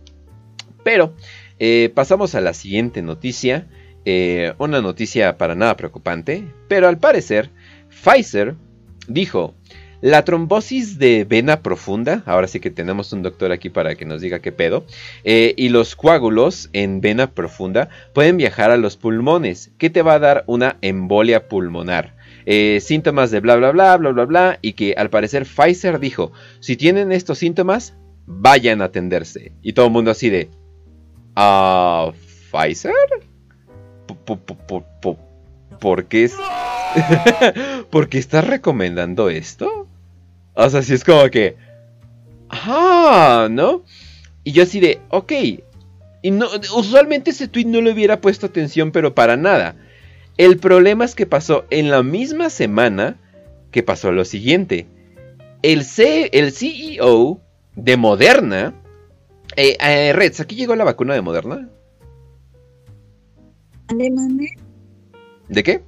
Pero 0.84 1.14
eh, 1.58 1.90
pasamos 1.94 2.34
a 2.34 2.40
la 2.40 2.54
siguiente 2.54 3.02
noticia. 3.02 3.66
Eh, 4.06 4.54
una 4.58 4.80
noticia 4.80 5.36
para 5.36 5.54
nada 5.54 5.76
preocupante. 5.76 6.44
Pero 6.68 6.88
al 6.88 6.98
parecer, 6.98 7.50
Pfizer 7.90 8.54
dijo 9.06 9.54
la 10.04 10.22
trombosis 10.22 10.98
de 10.98 11.24
vena 11.24 11.62
profunda, 11.62 12.22
ahora 12.26 12.46
sí 12.46 12.60
que 12.60 12.70
tenemos 12.70 13.10
un 13.14 13.22
doctor 13.22 13.52
aquí 13.52 13.70
para 13.70 13.94
que 13.94 14.04
nos 14.04 14.20
diga 14.20 14.40
qué 14.40 14.52
pedo, 14.52 14.84
eh, 15.24 15.54
y 15.56 15.70
los 15.70 15.96
coágulos 15.96 16.68
en 16.74 17.00
vena 17.00 17.30
profunda 17.30 17.88
pueden 18.12 18.36
viajar 18.36 18.70
a 18.70 18.76
los 18.76 18.98
pulmones, 18.98 19.70
que 19.78 19.88
te 19.88 20.02
va 20.02 20.12
a 20.12 20.18
dar 20.18 20.44
una 20.46 20.76
embolia 20.82 21.48
pulmonar. 21.48 22.16
Eh, 22.44 22.80
síntomas 22.82 23.30
de 23.30 23.40
bla 23.40 23.56
bla 23.56 23.70
bla 23.70 23.96
bla 23.96 24.10
bla 24.10 24.24
bla 24.26 24.58
y 24.60 24.74
que 24.74 24.92
al 24.92 25.08
parecer 25.08 25.46
Pfizer 25.46 25.98
dijo, 25.98 26.32
si 26.60 26.76
tienen 26.76 27.10
estos 27.10 27.38
síntomas, 27.38 27.96
vayan 28.26 28.82
a 28.82 28.86
atenderse. 28.86 29.52
Y 29.62 29.72
todo 29.72 29.86
el 29.86 29.92
mundo 29.92 30.10
así 30.10 30.28
de, 30.28 30.50
¿Ah, 31.34 32.12
Pfizer? 32.52 32.92
¿Por 35.80 36.04
qué, 36.04 36.30
¿Por 37.90 38.08
qué 38.10 38.18
estás 38.18 38.46
recomendando 38.46 39.30
esto? 39.30 39.83
O 40.54 40.68
sea, 40.70 40.82
si 40.82 40.94
es 40.94 41.04
como 41.04 41.28
que. 41.30 41.56
Ah, 42.48 43.48
¿no? 43.50 43.84
Y 44.44 44.52
yo 44.52 44.62
así 44.62 44.80
de, 44.80 45.00
ok. 45.10 45.32
Y 46.22 46.30
no, 46.30 46.46
usualmente 46.76 47.30
ese 47.30 47.48
tweet 47.48 47.66
no 47.66 47.80
le 47.80 47.92
hubiera 47.92 48.20
puesto 48.20 48.46
atención, 48.46 48.92
pero 48.92 49.14
para 49.14 49.36
nada. 49.36 49.76
El 50.36 50.58
problema 50.58 51.04
es 51.04 51.14
que 51.14 51.26
pasó 51.26 51.64
en 51.70 51.90
la 51.90 52.02
misma 52.02 52.50
semana 52.50 53.20
que 53.70 53.82
pasó 53.82 54.12
lo 54.12 54.24
siguiente. 54.24 54.86
El, 55.62 55.84
C, 55.84 56.30
el 56.32 56.52
CEO 56.52 57.40
de 57.76 57.96
Moderna. 57.96 58.74
Eh, 59.56 59.76
eh, 59.80 60.12
Reds, 60.12 60.40
¿aquí 60.40 60.56
llegó 60.56 60.74
la 60.76 60.84
vacuna 60.84 61.14
de 61.14 61.22
Moderna? 61.22 61.68
¿De 65.48 65.62
qué? 65.62 65.82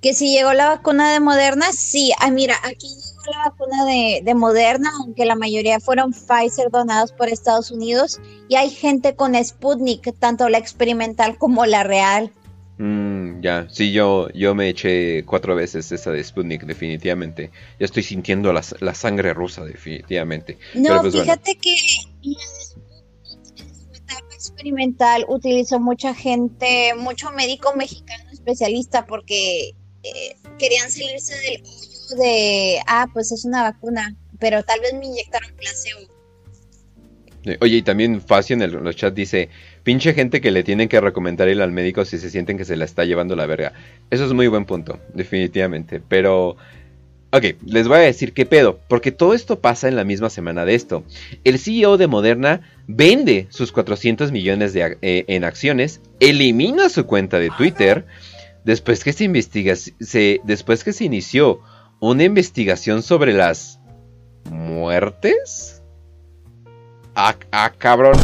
Que 0.00 0.14
si 0.14 0.32
llegó 0.32 0.52
la 0.52 0.68
vacuna 0.68 1.12
de 1.12 1.20
Moderna, 1.20 1.72
sí. 1.72 2.12
Ah, 2.20 2.30
mira, 2.30 2.54
aquí 2.62 2.86
llegó 2.86 3.32
la 3.32 3.50
vacuna 3.50 3.84
de, 3.84 4.34
Moderna, 4.34 4.90
aunque 5.00 5.24
la 5.24 5.34
mayoría 5.34 5.80
fueron 5.80 6.12
Pfizer 6.12 6.70
donados 6.70 7.12
por 7.12 7.28
Estados 7.28 7.70
Unidos. 7.70 8.20
Y 8.48 8.56
hay 8.56 8.70
gente 8.70 9.16
con 9.16 9.34
Sputnik, 9.34 10.16
tanto 10.18 10.48
la 10.48 10.58
experimental 10.58 11.36
como 11.36 11.66
la 11.66 11.82
real. 11.82 12.32
Mm, 12.78 13.40
ya, 13.40 13.66
sí, 13.68 13.90
yo, 13.90 14.28
yo 14.34 14.54
me 14.54 14.68
eché 14.68 15.24
cuatro 15.24 15.56
veces 15.56 15.90
esa 15.90 16.12
de 16.12 16.22
Sputnik, 16.22 16.62
definitivamente. 16.62 17.50
Ya 17.80 17.86
estoy 17.86 18.04
sintiendo 18.04 18.52
la, 18.52 18.62
sangre 18.62 19.34
rusa, 19.34 19.64
definitivamente. 19.64 20.58
No, 20.74 21.00
pues, 21.00 21.12
fíjate 21.14 21.56
que 21.56 21.76
la 22.22 22.38
de 22.38 22.64
Sputnik 22.64 22.98
etapa 24.08 24.34
experimental 24.34 25.24
utilizó 25.28 25.78
mucha 25.78 26.14
gente, 26.14 26.94
mucho 26.96 27.30
médico 27.32 27.74
mexicano 27.76 28.30
especialista, 28.32 29.06
porque 29.06 29.74
eh, 30.14 30.36
querían 30.58 30.90
salirse 30.90 31.34
del 31.36 31.62
hoyo 31.62 32.22
de, 32.22 32.78
ah, 32.86 33.06
pues 33.12 33.32
es 33.32 33.44
una 33.44 33.62
vacuna, 33.62 34.14
pero 34.38 34.62
tal 34.62 34.80
vez 34.80 34.94
me 34.94 35.06
inyectaron 35.06 35.50
placebo. 35.56 36.18
Oye, 37.60 37.76
y 37.76 37.82
también 37.82 38.20
Facio 38.20 38.54
en, 38.54 38.62
el, 38.62 38.72
los 38.72 38.96
chat 38.96 39.14
dice, 39.14 39.48
pinche 39.82 40.12
gente 40.12 40.40
que 40.40 40.50
le 40.50 40.64
tienen 40.64 40.88
que 40.88 41.00
recomendar 41.00 41.48
ir 41.48 41.62
al 41.62 41.72
médico 41.72 42.04
si 42.04 42.18
se 42.18 42.30
sienten 42.30 42.58
que 42.58 42.64
se 42.64 42.76
la 42.76 42.84
está 42.84 43.04
llevando 43.04 43.36
la 43.36 43.46
verga. 43.46 43.72
Eso 44.10 44.26
es 44.26 44.32
muy 44.32 44.48
buen 44.48 44.64
punto, 44.64 44.98
definitivamente. 45.14 46.02
Pero, 46.06 46.56
ok, 47.30 47.44
les 47.64 47.88
voy 47.88 47.98
a 47.98 48.00
decir 48.00 48.34
qué 48.34 48.44
pedo, 48.44 48.80
porque 48.88 49.12
todo 49.12 49.34
esto 49.34 49.60
pasa 49.60 49.88
en 49.88 49.96
la 49.96 50.04
misma 50.04 50.30
semana 50.30 50.64
de 50.64 50.74
esto. 50.74 51.04
El 51.44 51.58
CEO 51.58 51.96
de 51.96 52.06
Moderna 52.06 52.60
vende 52.86 53.46
sus 53.50 53.72
400 53.72 54.32
millones 54.32 54.72
de, 54.72 54.98
eh, 55.00 55.24
en 55.28 55.44
acciones, 55.44 56.00
elimina 56.20 56.88
su 56.88 57.06
cuenta 57.06 57.38
de 57.38 57.50
Twitter 57.56 58.04
después 58.68 59.02
que 59.02 59.14
se 59.14 59.24
investiga, 59.24 59.74
se, 59.76 60.42
después 60.44 60.84
que 60.84 60.92
se 60.92 61.06
inició 61.06 61.60
una 62.00 62.24
investigación 62.24 63.02
sobre 63.02 63.32
las 63.32 63.80
muertes. 64.50 65.82
Ah, 67.14 67.34
ah 67.50 67.72
cabrón. 67.78 68.14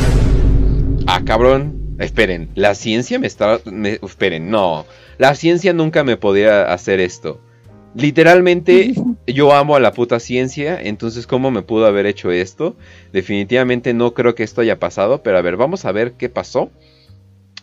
Ah, 1.07 1.23
cabrón. 1.25 1.97
Esperen, 1.99 2.51
la 2.57 2.75
ciencia 2.75 3.19
me 3.19 3.27
está... 3.27 3.59
esperen, 4.03 4.51
no. 4.51 4.85
La 5.17 5.35
ciencia 5.35 5.73
nunca 5.73 6.05
me 6.05 6.19
podía 6.19 6.71
hacer 6.71 7.01
esto. 7.01 7.41
Literalmente 7.95 8.93
yo 9.27 9.55
amo 9.55 9.77
a 9.77 9.81
la 9.81 9.95
puta 9.95 10.21
ciencia, 10.21 10.79
entonces 10.79 11.27
¿cómo 11.27 11.53
me 11.53 11.63
pudo 11.63 11.87
haber 11.87 12.05
hecho 12.05 12.31
esto? 12.31 12.77
Definitivamente 13.15 13.95
no 13.95 14.13
creo 14.13 14.35
que 14.35 14.43
esto 14.43 14.61
haya 14.61 14.79
pasado, 14.79 15.23
pero 15.23 15.39
a 15.39 15.43
ver, 15.43 15.57
vamos 15.57 15.87
a 15.87 15.93
ver 15.93 16.13
qué 16.19 16.29
pasó. 16.29 16.71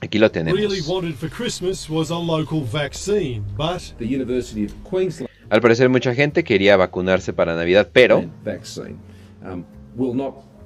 Aquí 0.02 0.20
lo 0.20 0.32
tenemos. 0.32 0.60
Al 5.50 5.62
parecer 5.62 5.90
mucha 5.90 6.16
gente 6.16 6.44
quería 6.44 6.78
vacunarse 6.78 7.34
para 7.34 7.56
Navidad, 7.56 7.90
pero 7.94 8.26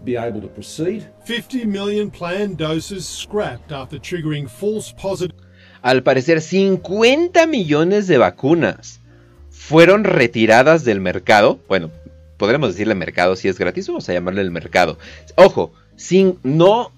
be 0.05 0.15
able 0.15 0.39
to 0.39 0.47
proceed. 0.47 1.03
50 1.25 1.65
million 1.65 2.09
planned 2.09 2.57
doses 2.57 3.05
scrapped 3.05 3.71
after 3.71 3.99
triggering 3.99 4.47
false 4.47 4.93
positive. 4.93 5.35
Al 5.81 6.03
parecer, 6.03 6.41
50 6.41 7.45
millones 7.47 8.07
de 8.07 8.17
vacunas 8.17 9.01
fueron 9.49 10.03
retiradas 10.03 10.85
del 10.85 11.01
mercado. 11.01 11.59
Bueno, 11.67 11.91
podremos 12.37 12.69
decirle 12.69 12.95
mercado 12.95 13.35
si 13.35 13.47
es 13.47 13.59
gratis, 13.59 13.87
vamos 13.87 14.07
a 14.09 14.13
llamarle 14.13 14.41
el 14.41 14.51
mercado. 14.51 14.97
Ojo, 15.35 15.73
sin, 15.95 16.39
no, 16.43 16.91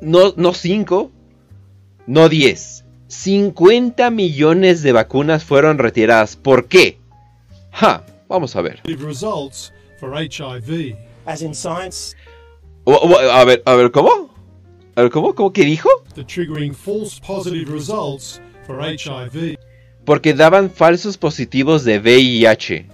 no, 0.00 0.32
no 0.36 0.54
5, 0.54 1.10
no 2.06 2.28
10. 2.28 2.84
50 3.08 4.10
millones 4.10 4.82
de 4.82 4.92
vacunas 4.92 5.44
fueron 5.44 5.78
retiradas. 5.78 6.36
¿Por 6.36 6.66
qué? 6.66 6.98
Ja, 7.72 8.04
vamos 8.28 8.54
a 8.56 8.62
ver. 8.62 8.80
Results 8.84 9.72
for 9.98 10.14
HIV. 10.14 10.96
As 11.26 11.42
in 11.42 11.54
science. 11.54 12.16
a 12.86 13.44
ver, 13.44 13.62
a 13.66 13.74
ver, 13.74 13.90
¿cómo? 13.90 14.30
A 14.96 15.02
ver, 15.02 15.10
¿cómo? 15.10 15.34
¿Cómo 15.34 15.52
que 15.52 15.64
dijo? 15.64 15.88
The 16.14 16.24
triggering 16.24 16.74
false 16.74 17.20
positive 17.20 17.70
results 17.70 18.40
for 18.66 18.80
HIV. 18.80 19.56
Porque 20.04 20.34
daban 20.34 20.70
falsos 20.70 21.18
positivos 21.18 21.84
de 21.84 21.98
VIH. 21.98 22.86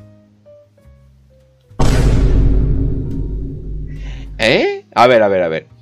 ¿Eh? 4.38 4.84
A 4.94 5.06
ver, 5.06 5.22
a 5.22 5.28
ver, 5.28 5.42
a 5.42 5.48
ver. 5.48 5.75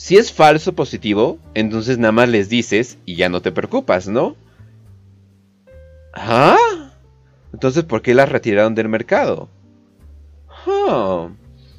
Si 0.00 0.16
es 0.16 0.32
falso 0.32 0.72
positivo, 0.72 1.38
entonces 1.52 1.98
nada 1.98 2.10
más 2.10 2.26
les 2.26 2.48
dices 2.48 2.96
y 3.04 3.16
ya 3.16 3.28
no 3.28 3.42
te 3.42 3.52
preocupas, 3.52 4.08
¿no? 4.08 4.34
¿Ah? 6.14 6.56
Entonces, 7.52 7.84
¿por 7.84 8.00
qué 8.00 8.14
las 8.14 8.30
retiraron 8.30 8.74
del 8.74 8.88
mercado? 8.88 9.50
Ah, 10.66 11.28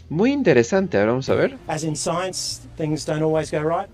muy 0.08 0.32
interesante, 0.32 1.00
ahora 1.00 1.14
vamos 1.14 1.30
a 1.30 1.34
ver. 1.34 1.58
As 1.66 1.84
in 1.84 1.96
science, 1.96 2.62
things 2.78 3.08
don't 3.08 3.24
always 3.24 3.50
go 3.50 3.64
right. 3.64 3.90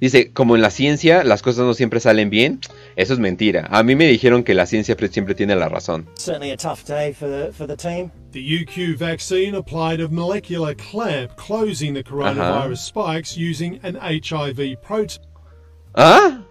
Dice, 0.00 0.32
como 0.32 0.54
en 0.54 0.62
la 0.62 0.70
ciencia 0.70 1.24
las 1.24 1.42
cosas 1.42 1.64
no 1.64 1.74
siempre 1.74 1.98
salen 1.98 2.30
bien, 2.30 2.60
eso 2.94 3.12
es 3.12 3.18
mentira. 3.18 3.66
A 3.70 3.82
mí 3.82 3.96
me 3.96 4.06
dijeron 4.06 4.44
que 4.44 4.54
la 4.54 4.66
ciencia 4.66 4.96
siempre 5.10 5.34
tiene 5.34 5.56
la 5.56 5.68
razón. 5.68 6.06
Certainly 6.14 6.52
a 6.52 6.56
tough 6.56 6.84
day 6.86 7.12
for 7.12 7.28
the, 7.28 7.52
for 7.52 7.66
the 7.66 7.76
team. 7.76 8.10
The 8.30 8.40
UQ 8.40 8.96
vaccine 8.96 9.56
applied 9.56 10.00
a 10.00 10.08
molecular 10.08 10.74
clamp 10.74 11.34
closing 11.36 11.94
the 11.94 12.04
coronavirus 12.04 12.78
spikes 12.78 13.36
using 13.36 13.80
an 13.82 13.96
HIV 13.96 14.80
protein. 14.82 15.22
¿Ah? 15.94 16.42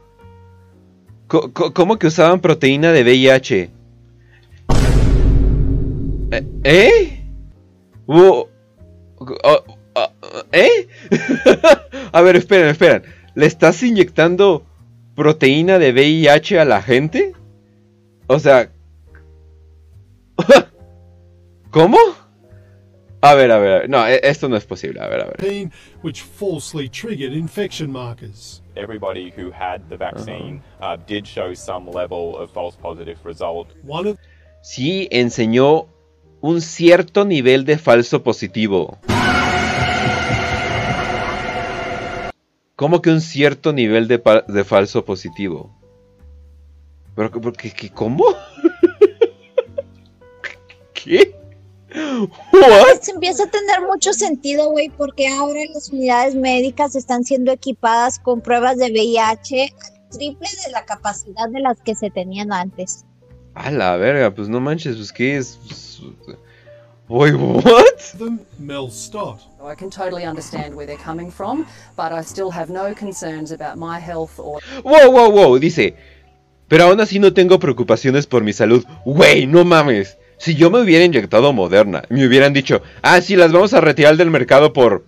¿Cómo 1.27 1.99
que 1.99 2.07
usaban 2.07 2.41
proteína 2.41 2.91
de 2.91 3.03
VIH? 3.03 3.69
¿Eh? 6.31 6.45
¿Eh? 6.63 7.23
¿Eh? 10.51 10.87
a 12.11 12.21
ver, 12.21 12.35
esperen, 12.35 12.69
esperen. 12.69 13.16
¿Le 13.37 13.45
estás 13.45 13.83
inyectando 13.83 14.65
proteína 15.13 15.77
de 15.77 15.91
VIH 15.91 16.59
a 16.59 16.65
la 16.65 16.81
gente? 16.81 17.33
O 18.25 18.39
sea... 18.39 18.71
¿Cómo? 21.69 21.99
A 23.21 23.35
ver, 23.35 23.51
a 23.51 23.59
ver, 23.59 23.87
no, 23.91 24.07
e, 24.07 24.19
esto 24.23 24.49
no 24.49 24.57
es 24.57 24.65
posible. 24.65 24.99
A 24.99 25.07
ver, 25.07 25.21
a 25.21 25.25
ver. 25.25 25.69
Which 26.01 26.23
falsely 26.23 26.89
triggered 26.89 27.33
infection 27.33 27.91
markers. 27.91 28.63
Everybody 28.75 29.31
who 29.37 29.51
had 29.51 29.87
the 29.87 29.97
vaccine 29.97 30.63
uh, 30.81 30.97
did 31.05 31.27
show 31.27 31.53
some 31.53 31.87
level 31.91 32.35
of 32.37 32.49
false 32.51 32.75
positive 32.75 33.19
result. 33.23 33.67
One 33.83 34.09
of... 34.09 34.17
Sí, 34.63 35.07
enseñó 35.11 35.85
un 36.41 36.59
cierto 36.61 37.23
nivel 37.23 37.65
de 37.65 37.77
falso 37.77 38.23
positivo. 38.23 38.97
¿Cómo 42.77 43.01
que 43.01 43.09
un 43.09 43.21
cierto 43.21 43.73
nivel 43.73 44.07
de, 44.07 44.21
de 44.47 44.63
falso 44.63 45.03
positivo? 45.03 45.75
¿Pero 47.15 47.31
qué, 47.53 47.73
qué, 47.73 47.89
cómo? 47.89 48.23
¿Qué? 50.93 51.35
Se 53.01 53.11
empieza 53.11 53.45
a 53.45 53.49
tener 53.49 53.81
mucho 53.81 54.13
sentido, 54.13 54.69
güey, 54.69 54.89
porque 54.89 55.27
ahora 55.27 55.59
las 55.73 55.89
unidades 55.89 56.35
médicas 56.35 56.95
están 56.95 57.23
siendo 57.23 57.51
equipadas 57.51 58.19
con 58.19 58.41
pruebas 58.41 58.77
de 58.77 58.91
VIH 58.91 59.73
triple 60.11 60.47
de 60.63 60.71
la 60.71 60.85
capacidad 60.85 61.49
de 61.49 61.61
las 61.61 61.81
que 61.81 61.95
se 61.95 62.11
tenían 62.11 62.53
antes. 62.53 63.05
A 63.55 63.71
la 63.71 63.97
verga, 63.97 64.35
pues 64.35 64.49
no 64.49 64.59
manches, 64.59 64.97
pues 64.97 65.11
qué 65.11 65.37
es. 65.37 65.57
Pues, 65.65 65.99
Wait, 67.09 67.35
what? 67.35 68.13
The 68.17 68.37
Mel 68.59 68.89
Stott. 68.89 69.39
I 69.63 69.75
can 69.75 69.89
totally 69.89 70.25
understand 70.25 70.75
where 70.75 70.85
they're 70.85 70.97
coming 70.97 71.31
from, 71.31 71.65
but 71.95 72.11
I 72.11 72.21
still 72.21 72.51
have 72.51 72.69
no 72.69 72.93
concerns 72.93 73.51
about 73.51 73.77
my 73.77 73.97
health 73.97 74.37
or. 74.37 74.59
Wow, 74.83 75.11
wow, 75.11 75.29
wow, 75.29 75.57
dice. 75.57 75.95
Pero 76.67 76.83
aún 76.83 76.99
así 76.99 77.19
no 77.19 77.31
tengo 77.31 77.59
preocupaciones 77.59 78.27
por 78.27 78.43
mi 78.43 78.51
salud. 78.51 78.83
Wey, 79.05 79.47
no 79.47 79.63
mames. 79.63 80.17
Si 80.37 80.55
yo 80.55 80.69
me 80.69 80.81
hubiera 80.81 81.05
inyectado 81.05 81.53
Moderna, 81.53 82.03
me 82.09 82.27
hubieran 82.27 82.51
dicho, 82.51 82.81
ah, 83.01 83.21
sí, 83.21 83.37
las 83.37 83.53
vamos 83.53 83.73
a 83.73 83.79
retirar 83.79 84.17
del 84.17 84.29
mercado 84.29 84.73
por 84.73 85.05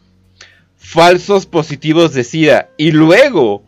falsos 0.78 1.46
positivos 1.46 2.14
de 2.14 2.24
SIDA. 2.24 2.70
Y 2.78 2.92
luego, 2.92 3.64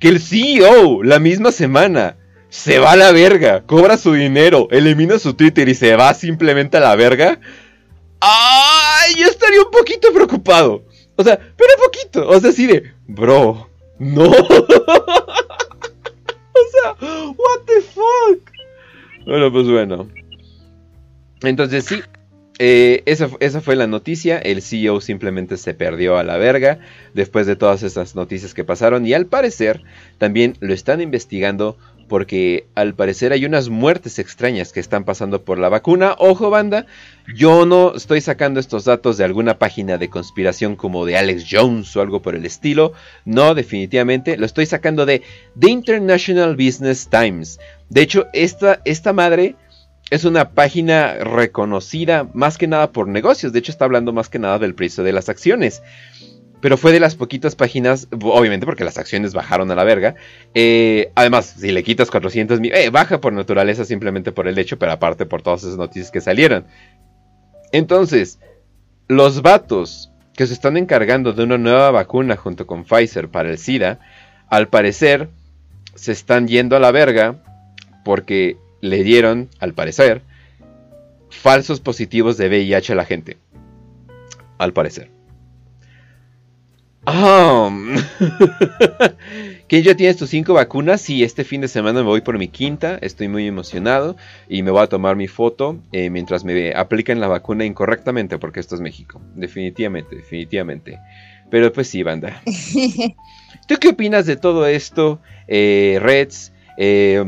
que 0.00 0.08
el 0.08 0.20
CEO, 0.20 1.04
la 1.04 1.20
misma 1.20 1.52
semana, 1.52 2.16
se 2.48 2.78
va 2.78 2.92
a 2.92 2.96
la 2.96 3.12
verga, 3.12 3.62
cobra 3.66 3.96
su 3.96 4.12
dinero, 4.12 4.68
elimina 4.70 5.18
su 5.18 5.34
Twitter 5.34 5.68
y 5.68 5.74
se 5.74 5.96
va 5.96 6.14
simplemente 6.14 6.76
a 6.76 6.80
la 6.80 6.96
verga. 6.96 7.40
¡Ay! 8.20 9.14
Yo 9.18 9.26
estaría 9.26 9.62
un 9.62 9.70
poquito 9.70 10.12
preocupado. 10.12 10.84
O 11.16 11.24
sea, 11.24 11.38
pero 11.38 11.70
poquito. 11.84 12.28
O 12.28 12.40
sea, 12.40 12.50
así 12.50 12.66
de, 12.66 12.92
bro, 13.06 13.68
no. 13.98 14.24
o 14.30 14.34
sea, 16.72 16.94
what 17.00 17.60
the 17.66 17.80
fuck. 17.80 18.50
Bueno, 19.24 19.52
pues 19.52 19.66
bueno. 19.68 20.08
Entonces 21.42 21.84
sí, 21.84 22.00
eh, 22.58 23.02
esa, 23.06 23.28
esa, 23.40 23.60
fue 23.60 23.76
la 23.76 23.86
noticia. 23.86 24.38
El 24.38 24.62
CEO 24.62 25.00
simplemente 25.00 25.56
se 25.56 25.74
perdió 25.74 26.16
a 26.16 26.24
la 26.24 26.36
verga 26.36 26.78
después 27.14 27.46
de 27.46 27.56
todas 27.56 27.82
esas 27.82 28.14
noticias 28.14 28.54
que 28.54 28.64
pasaron. 28.64 29.06
Y 29.06 29.14
al 29.14 29.26
parecer 29.26 29.82
también 30.18 30.56
lo 30.60 30.72
están 30.72 31.00
investigando 31.00 31.76
porque 32.08 32.66
al 32.74 32.94
parecer 32.94 33.32
hay 33.32 33.44
unas 33.44 33.68
muertes 33.68 34.18
extrañas 34.18 34.72
que 34.72 34.80
están 34.80 35.04
pasando 35.04 35.44
por 35.44 35.58
la 35.58 35.68
vacuna. 35.68 36.14
Ojo 36.18 36.50
banda, 36.50 36.86
yo 37.34 37.66
no 37.66 37.94
estoy 37.94 38.20
sacando 38.20 38.60
estos 38.60 38.84
datos 38.84 39.16
de 39.16 39.24
alguna 39.24 39.58
página 39.58 39.98
de 39.98 40.08
conspiración 40.08 40.76
como 40.76 41.04
de 41.04 41.16
Alex 41.16 41.46
Jones 41.50 41.96
o 41.96 42.00
algo 42.00 42.22
por 42.22 42.34
el 42.34 42.46
estilo. 42.46 42.92
No, 43.24 43.54
definitivamente, 43.54 44.36
lo 44.36 44.46
estoy 44.46 44.66
sacando 44.66 45.06
de 45.06 45.22
The 45.58 45.70
International 45.70 46.56
Business 46.56 47.08
Times. 47.08 47.58
De 47.88 48.02
hecho, 48.02 48.26
esta, 48.32 48.80
esta 48.84 49.12
madre 49.12 49.56
es 50.10 50.24
una 50.24 50.50
página 50.50 51.14
reconocida 51.14 52.28
más 52.32 52.58
que 52.58 52.68
nada 52.68 52.92
por 52.92 53.08
negocios. 53.08 53.52
De 53.52 53.58
hecho, 53.58 53.72
está 53.72 53.84
hablando 53.84 54.12
más 54.12 54.28
que 54.28 54.38
nada 54.38 54.58
del 54.58 54.74
precio 54.74 55.02
de 55.02 55.12
las 55.12 55.28
acciones. 55.28 55.82
Pero 56.66 56.76
fue 56.76 56.90
de 56.90 56.98
las 56.98 57.14
poquitas 57.14 57.54
páginas, 57.54 58.08
obviamente 58.10 58.66
porque 58.66 58.82
las 58.82 58.98
acciones 58.98 59.32
bajaron 59.34 59.70
a 59.70 59.76
la 59.76 59.84
verga. 59.84 60.16
Eh, 60.52 61.12
además, 61.14 61.54
si 61.60 61.70
le 61.70 61.84
quitas 61.84 62.10
400 62.10 62.58
mil, 62.58 62.74
eh, 62.74 62.90
baja 62.90 63.20
por 63.20 63.32
naturaleza 63.32 63.84
simplemente 63.84 64.32
por 64.32 64.48
el 64.48 64.58
hecho, 64.58 64.76
pero 64.76 64.90
aparte 64.90 65.26
por 65.26 65.42
todas 65.42 65.62
esas 65.62 65.76
noticias 65.76 66.10
que 66.10 66.20
salieron. 66.20 66.64
Entonces, 67.70 68.40
los 69.06 69.42
vatos 69.42 70.10
que 70.34 70.44
se 70.48 70.54
están 70.54 70.76
encargando 70.76 71.32
de 71.32 71.44
una 71.44 71.56
nueva 71.56 71.92
vacuna 71.92 72.34
junto 72.34 72.66
con 72.66 72.82
Pfizer 72.82 73.28
para 73.28 73.48
el 73.48 73.58
SIDA, 73.58 74.00
al 74.48 74.66
parecer 74.66 75.28
se 75.94 76.10
están 76.10 76.48
yendo 76.48 76.74
a 76.74 76.80
la 76.80 76.90
verga 76.90 77.36
porque 78.04 78.56
le 78.80 79.04
dieron, 79.04 79.50
al 79.60 79.72
parecer, 79.72 80.22
falsos 81.30 81.78
positivos 81.78 82.36
de 82.36 82.48
VIH 82.48 82.92
a 82.92 82.96
la 82.96 83.04
gente. 83.04 83.36
Al 84.58 84.72
parecer. 84.72 85.14
Oh. 87.08 87.70
¿Quién 89.68 89.82
ya 89.82 89.94
tienes 89.94 90.16
tus 90.16 90.30
cinco 90.30 90.54
vacunas? 90.54 91.00
Sí, 91.00 91.22
este 91.22 91.44
fin 91.44 91.60
de 91.60 91.68
semana 91.68 92.00
me 92.00 92.06
voy 92.06 92.20
por 92.20 92.36
mi 92.36 92.48
quinta. 92.48 92.98
Estoy 93.00 93.28
muy 93.28 93.46
emocionado 93.46 94.16
y 94.48 94.62
me 94.62 94.72
voy 94.72 94.82
a 94.82 94.88
tomar 94.88 95.14
mi 95.14 95.28
foto 95.28 95.78
eh, 95.92 96.10
mientras 96.10 96.44
me 96.44 96.74
aplican 96.74 97.20
la 97.20 97.28
vacuna 97.28 97.64
incorrectamente, 97.64 98.38
porque 98.38 98.58
esto 98.58 98.74
es 98.74 98.80
México. 98.80 99.20
Definitivamente, 99.36 100.16
definitivamente. 100.16 100.98
Pero 101.48 101.72
pues 101.72 101.88
sí, 101.88 102.02
banda. 102.02 102.42
¿Tú 103.68 103.76
qué 103.80 103.88
opinas 103.88 104.26
de 104.26 104.36
todo 104.36 104.66
esto, 104.66 105.20
eh, 105.46 105.98
Reds? 106.02 106.52
Eh, 106.76 107.22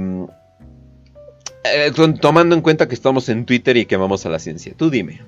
tomando 2.20 2.54
en 2.56 2.62
cuenta 2.62 2.88
que 2.88 2.94
estamos 2.94 3.28
en 3.28 3.44
Twitter 3.44 3.76
y 3.76 3.86
que 3.86 3.96
vamos 3.96 4.26
a 4.26 4.28
la 4.28 4.40
ciencia. 4.40 4.74
Tú 4.76 4.90
dime. 4.90 5.20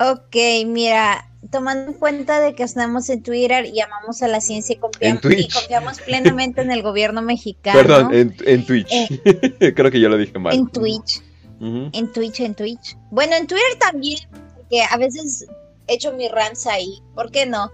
Ok, 0.00 0.36
mira, 0.66 1.30
tomando 1.50 1.92
en 1.92 1.98
cuenta 1.98 2.40
de 2.40 2.54
que 2.54 2.62
estamos 2.62 3.08
en 3.08 3.22
Twitter 3.22 3.66
y 3.66 3.80
amamos 3.80 4.22
a 4.22 4.28
la 4.28 4.40
ciencia 4.40 4.74
y 4.74 4.78
confiamos, 4.78 6.00
plenamente 6.00 6.62
en 6.62 6.70
el 6.70 6.82
gobierno 6.82 7.22
mexicano. 7.22 7.78
Perdón, 7.78 8.10
en, 8.12 8.66
Twitch. 8.66 8.88
Eh, 8.90 9.72
Creo 9.76 9.90
que 9.90 10.00
yo 10.00 10.08
lo 10.08 10.16
dije 10.16 10.38
mal. 10.38 10.54
En 10.54 10.68
Twitch. 10.68 11.22
En 11.60 12.12
Twitch, 12.12 12.40
en 12.40 12.54
Twitch. 12.54 12.96
Bueno, 13.10 13.36
en 13.36 13.46
Twitter 13.46 13.78
también, 13.78 14.20
porque 14.54 14.82
a 14.82 14.96
veces 14.96 15.46
hecho 15.86 16.12
mi 16.12 16.28
rants 16.28 16.66
ahí, 16.66 17.00
¿por 17.14 17.30
qué 17.30 17.46
no? 17.46 17.70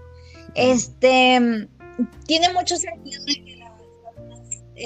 Este, 0.55 1.67
tiene 2.25 2.53
mucho 2.53 2.77
sentido 2.77 3.23
de 3.25 3.33
que 3.33 3.50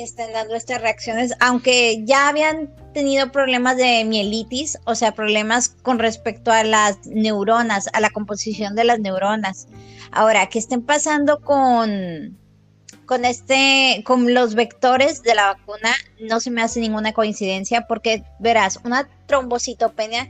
estén 0.03 0.33
dando 0.33 0.55
estas 0.55 0.81
reacciones, 0.81 1.33
aunque 1.39 2.03
ya 2.05 2.27
habían 2.27 2.73
tenido 2.93 3.31
problemas 3.31 3.77
de 3.77 4.03
mielitis, 4.05 4.77
o 4.85 4.95
sea, 4.95 5.13
problemas 5.13 5.69
con 5.69 5.99
respecto 5.99 6.51
a 6.51 6.63
las 6.63 7.05
neuronas, 7.05 7.89
a 7.93 7.99
la 7.99 8.09
composición 8.09 8.75
de 8.75 8.85
las 8.85 8.99
neuronas. 8.99 9.67
Ahora, 10.11 10.47
¿qué 10.47 10.59
estén 10.59 10.81
pasando 10.81 11.41
con, 11.41 12.37
con 13.05 13.25
este, 13.25 14.03
con 14.05 14.33
los 14.33 14.55
vectores 14.55 15.23
de 15.23 15.35
la 15.35 15.47
vacuna, 15.47 15.93
no 16.19 16.39
se 16.39 16.51
me 16.51 16.61
hace 16.61 16.79
ninguna 16.79 17.13
coincidencia, 17.13 17.87
porque 17.87 18.23
verás, 18.39 18.79
una 18.83 19.07
trombocitopenia 19.27 20.29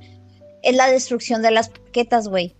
es 0.63 0.75
la 0.75 0.87
destrucción 0.87 1.41
de 1.41 1.51
las 1.51 1.69
plaquetas, 1.69 2.27
güey. 2.27 2.55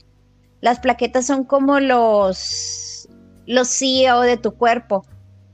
Las 0.61 0.80
plaquetas 0.80 1.26
son 1.26 1.44
como 1.44 1.80
los, 1.80 3.10
los 3.45 3.69
CEO 3.69 4.22
de 4.22 4.38
tu 4.38 4.56
cuerpo. 4.56 5.06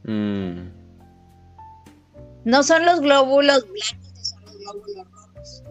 Mm. 0.04 0.81
No 2.46 2.64
son 2.64 2.86
los 2.86 3.00
glóbulos 3.02 3.66
blancos, 3.68 4.28
son 4.30 4.44
los 4.46 4.58
glóbulos 4.58 5.08
rojos. 5.12 5.64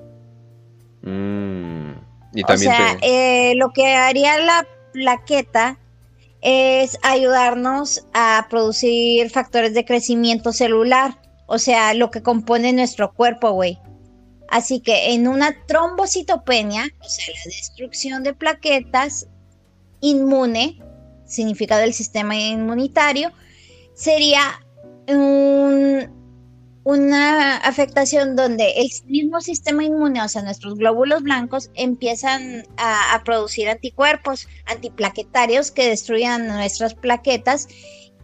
Mm. 1.03 1.91
Y 2.35 2.43
o 2.43 2.47
también 2.47 2.73
sea, 2.73 2.97
te- 3.01 3.51
eh, 3.51 3.55
lo 3.57 3.71
que 3.73 3.95
haría 3.95 4.39
la 4.39 4.67
plaqueta 4.93 5.79
es 6.43 6.97
ayudarnos 7.03 8.07
a 8.15 8.47
producir 8.49 9.29
factores 9.31 9.75
de 9.75 9.85
crecimiento 9.85 10.53
celular, 10.53 11.21
o 11.47 11.59
sea, 11.59 11.93
lo 11.95 12.11
que 12.11 12.23
compone 12.23 12.73
nuestro 12.73 13.13
cuerpo, 13.13 13.51
güey. 13.51 13.79
Así 14.49 14.81
que 14.81 15.13
en 15.13 15.29
una 15.29 15.55
trombocitopenia, 15.67 16.85
o 17.01 17.09
sea, 17.09 17.25
la 17.35 17.41
destrucción 17.45 18.23
de 18.23 18.33
plaquetas 18.35 19.27
inmune, 20.01 20.81
significa 21.27 21.79
del 21.79 21.93
sistema 21.95 22.35
inmunitario, 22.37 23.31
sería 23.95 24.41
un- 25.09 26.20
una 26.85 27.57
afectación 27.59 28.37
donde 28.37 28.73
el 28.77 28.89
mismo 29.07 29.41
sistema 29.41 29.85
inmune, 29.85 30.23
o 30.23 30.29
sea, 30.29 30.43
nuestros 30.43 30.77
glóbulos 30.77 31.23
blancos, 31.23 31.71
empiezan 31.75 32.65
a, 32.77 33.15
a 33.15 33.23
producir 33.23 33.69
anticuerpos 33.69 34.49
antiplaquetarios 34.67 35.71
que 35.71 35.89
destruyan 35.89 36.47
nuestras 36.47 36.95
plaquetas 36.95 37.69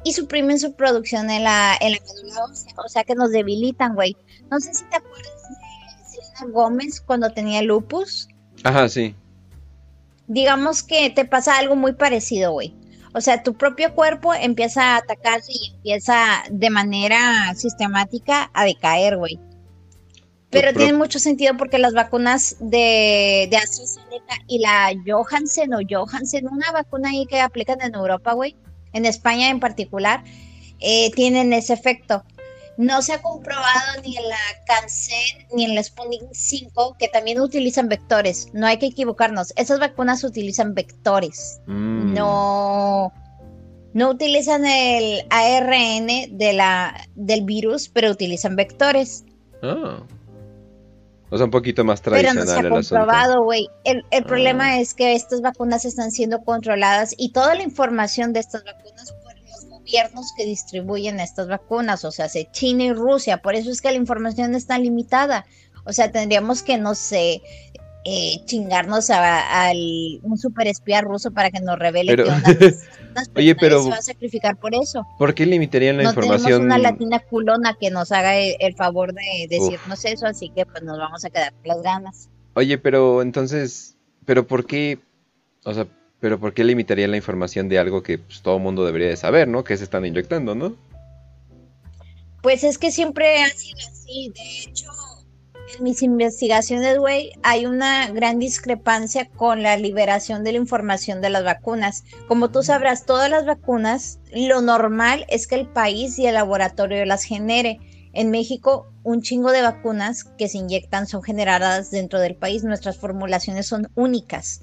y 0.07 0.12
suprimen 0.12 0.61
su 0.61 0.74
producción 0.74 1.31
en 1.31 1.43
la, 1.43 1.77
en 1.81 1.93
la 1.93 1.99
médula 1.99 2.45
ósea, 2.45 2.73
o 2.77 2.89
sea, 2.89 3.03
que 3.03 3.16
nos 3.16 3.31
debilitan, 3.31 3.95
güey. 3.95 4.16
No 4.51 4.61
sé 4.61 4.73
si 4.73 4.85
te 4.85 4.97
acuerdas 4.97 5.33
de 6.12 6.23
Selena 6.23 6.53
Gómez 6.53 7.01
cuando 7.01 7.31
tenía 7.31 7.61
lupus. 7.62 8.28
Ajá, 8.62 8.89
sí. 8.89 9.16
Digamos 10.28 10.85
que 10.85 11.11
te 11.11 11.24
pasa 11.24 11.59
algo 11.59 11.74
muy 11.74 11.93
parecido, 11.93 12.53
güey. 12.53 12.73
O 13.16 13.22
sea, 13.22 13.43
tu 13.43 13.55
propio 13.55 13.94
cuerpo 13.94 14.34
empieza 14.34 14.94
a 14.94 14.97
atacarse 14.98 15.51
y 15.51 15.74
empieza 15.74 16.44
de 16.51 16.68
manera 16.68 17.55
sistemática 17.55 18.51
a 18.52 18.66
decaer, 18.66 19.16
güey. 19.16 19.40
Pero 20.51 20.74
tiene 20.74 20.93
mucho 20.93 21.18
sentido 21.18 21.56
porque 21.56 21.78
las 21.78 21.94
vacunas 21.94 22.56
de, 22.60 23.48
de 23.51 23.56
AstraZeneca 23.56 24.36
y 24.47 24.59
la 24.59 24.93
Johansen 25.06 25.72
o 25.72 25.78
Johansen, 25.88 26.47
una 26.47 26.70
vacuna 26.72 27.09
ahí 27.09 27.24
que 27.24 27.40
aplican 27.40 27.80
en 27.80 27.94
Europa, 27.94 28.34
güey, 28.34 28.55
en 28.93 29.06
España 29.06 29.48
en 29.48 29.60
particular, 29.60 30.22
eh, 30.80 31.10
tienen 31.12 31.55
ese 31.55 31.72
efecto. 31.72 32.22
No 32.77 33.01
se 33.01 33.15
ha 33.15 33.23
comprobado 33.23 34.03
ni 34.03 34.16
en 34.16 34.28
la 34.28 34.36
CanSen 34.66 35.47
ni 35.55 35.65
en 35.65 35.74
la 35.74 35.82
Sputnik 35.82 36.23
5 36.32 36.97
que 36.98 37.09
también 37.09 37.40
utilizan 37.40 37.89
vectores. 37.89 38.48
No 38.53 38.66
hay 38.66 38.78
que 38.78 38.86
equivocarnos. 38.86 39.53
Esas 39.57 39.81
vacunas 39.81 40.23
utilizan 40.24 40.74
vectores. 40.74 41.61
Mm. 41.66 42.12
No, 42.15 43.12
no 43.94 44.11
utilizan 44.11 44.66
el 44.66 45.27
ARN 45.31 46.36
de 46.36 46.53
la, 46.53 47.09
del 47.15 47.44
virus, 47.44 47.89
pero 47.89 48.11
utilizan 48.11 48.57
vectores. 48.57 49.24
Ah. 49.62 50.03
O 51.31 51.36
sea, 51.36 51.47
un 51.47 51.51
poquito 51.51 51.82
más 51.82 52.01
Pero 52.03 52.16
no 52.16 52.23
tradicional 52.44 52.85
se 52.85 52.94
ha 52.94 52.98
comprobado, 53.01 53.43
güey. 53.43 53.69
El, 53.85 54.05
el 54.11 54.23
Ah. 54.23 54.27
problema 54.27 54.78
es 54.78 54.94
que 54.94 55.15
estas 55.15 55.40
vacunas 55.40 55.85
están 55.85 56.12
siendo 56.12 56.43
controladas 56.44 57.15
y 57.16 57.32
toda 57.32 57.55
la 57.55 57.62
información 57.62 58.32
de 58.32 58.40
estas 58.40 58.62
vacunas 58.65 59.12
gobiernos 59.86 60.32
que 60.36 60.44
distribuyen 60.44 61.20
estas 61.20 61.48
vacunas, 61.48 62.04
o 62.04 62.10
sea, 62.10 62.28
se 62.28 62.48
China 62.50 62.84
y 62.84 62.92
Rusia. 62.92 63.38
Por 63.38 63.54
eso 63.54 63.70
es 63.70 63.80
que 63.80 63.90
la 63.90 63.96
información 63.96 64.54
está 64.54 64.78
limitada. 64.78 65.46
O 65.84 65.92
sea, 65.92 66.10
tendríamos 66.10 66.62
que, 66.62 66.76
no 66.78 66.94
sé, 66.96 67.40
eh, 68.04 68.44
chingarnos 68.44 69.10
a, 69.10 69.68
al 69.68 69.76
un 70.22 70.36
super 70.38 70.66
espía 70.66 71.00
ruso 71.00 71.30
para 71.30 71.50
que 71.50 71.60
nos 71.60 71.78
revele 71.78 72.16
Pero- 72.16 72.32
onda. 72.32 72.50
Unas 73.12 73.30
Oye, 73.34 73.54
pero 73.54 73.82
se 73.82 73.88
va 73.90 73.96
a 73.96 74.02
sacrificar 74.02 74.56
por 74.58 74.74
eso. 74.74 75.06
¿por 75.18 75.32
qué 75.34 75.46
limitarían 75.46 75.96
la 75.96 76.02
no 76.02 76.10
tenemos 76.14 76.36
información? 76.36 76.62
una 76.64 76.76
latina 76.76 77.18
culona 77.18 77.74
que 77.80 77.90
nos 77.90 78.12
haga 78.12 78.36
el, 78.36 78.56
el 78.60 78.74
favor 78.74 79.14
de 79.14 79.46
decirnos 79.48 80.04
eso, 80.04 80.26
así 80.26 80.50
que 80.50 80.66
pues 80.66 80.82
nos 80.82 80.98
vamos 80.98 81.24
a 81.24 81.30
quedar 81.30 81.52
con 81.54 81.62
las 81.68 81.80
ganas. 81.82 82.28
Oye, 82.54 82.76
pero 82.76 83.22
entonces, 83.22 83.96
¿pero 84.26 84.46
por 84.46 84.66
qué? 84.66 84.98
O 85.64 85.72
sea, 85.72 85.86
¿pero 86.20 86.38
por 86.38 86.55
qué 86.55 86.64
limitarían 86.64 87.10
la 87.10 87.16
información 87.16 87.68
de 87.68 87.78
algo 87.78 88.02
que 88.02 88.18
pues, 88.18 88.43
todo 88.43 88.59
mundo 88.59 88.84
debería 88.84 89.09
de 89.09 89.16
saber, 89.16 89.48
¿no? 89.48 89.64
Que 89.64 89.76
se 89.76 89.84
están 89.84 90.05
inyectando, 90.05 90.55
¿no? 90.55 90.74
Pues 92.43 92.64
es 92.64 92.78
que 92.78 92.90
siempre 92.90 93.43
ha 93.43 93.48
sido 93.51 93.78
así. 93.78 94.32
De 94.34 94.70
hecho, 94.70 94.88
en 95.76 95.82
mis 95.82 96.02
investigaciones, 96.02 96.98
güey, 96.98 97.32
hay 97.43 97.66
una 97.66 98.09
gran 98.10 98.38
discrepancia 98.38 99.28
con 99.28 99.62
la 99.62 99.76
liberación 99.76 100.44
de 100.44 100.52
la 100.52 100.59
información 100.59 101.20
de 101.20 101.30
las 101.30 101.44
vacunas. 101.44 102.05
Como 102.28 102.51
tú 102.51 102.62
sabrás, 102.62 103.05
todas 103.05 103.30
las 103.30 103.47
vacunas, 103.47 104.20
lo 104.32 104.60
normal 104.60 105.26
es 105.28 105.47
que 105.47 105.56
el 105.56 105.66
país 105.66 106.18
y 106.18 106.26
el 106.26 106.34
laboratorio 106.34 107.05
las 107.05 107.24
genere. 107.24 107.78
En 108.12 108.30
México, 108.30 108.86
un 109.02 109.22
chingo 109.22 109.51
de 109.51 109.62
vacunas 109.62 110.24
que 110.24 110.48
se 110.48 110.59
inyectan 110.59 111.06
son 111.06 111.22
generadas 111.22 111.90
dentro 111.90 112.20
del 112.20 112.36
país. 112.36 112.64
Nuestras 112.64 112.97
formulaciones 112.97 113.66
son 113.66 113.88
únicas. 113.94 114.62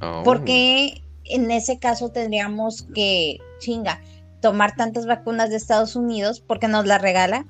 Oh. 0.00 0.22
Porque 0.24 1.02
en 1.24 1.50
ese 1.50 1.78
caso 1.78 2.10
tendríamos 2.10 2.86
que, 2.94 3.38
chinga, 3.58 4.00
tomar 4.40 4.76
tantas 4.76 5.06
vacunas 5.06 5.50
de 5.50 5.56
Estados 5.56 5.96
Unidos 5.96 6.40
porque 6.40 6.68
nos 6.68 6.86
las 6.86 7.02
regala, 7.02 7.46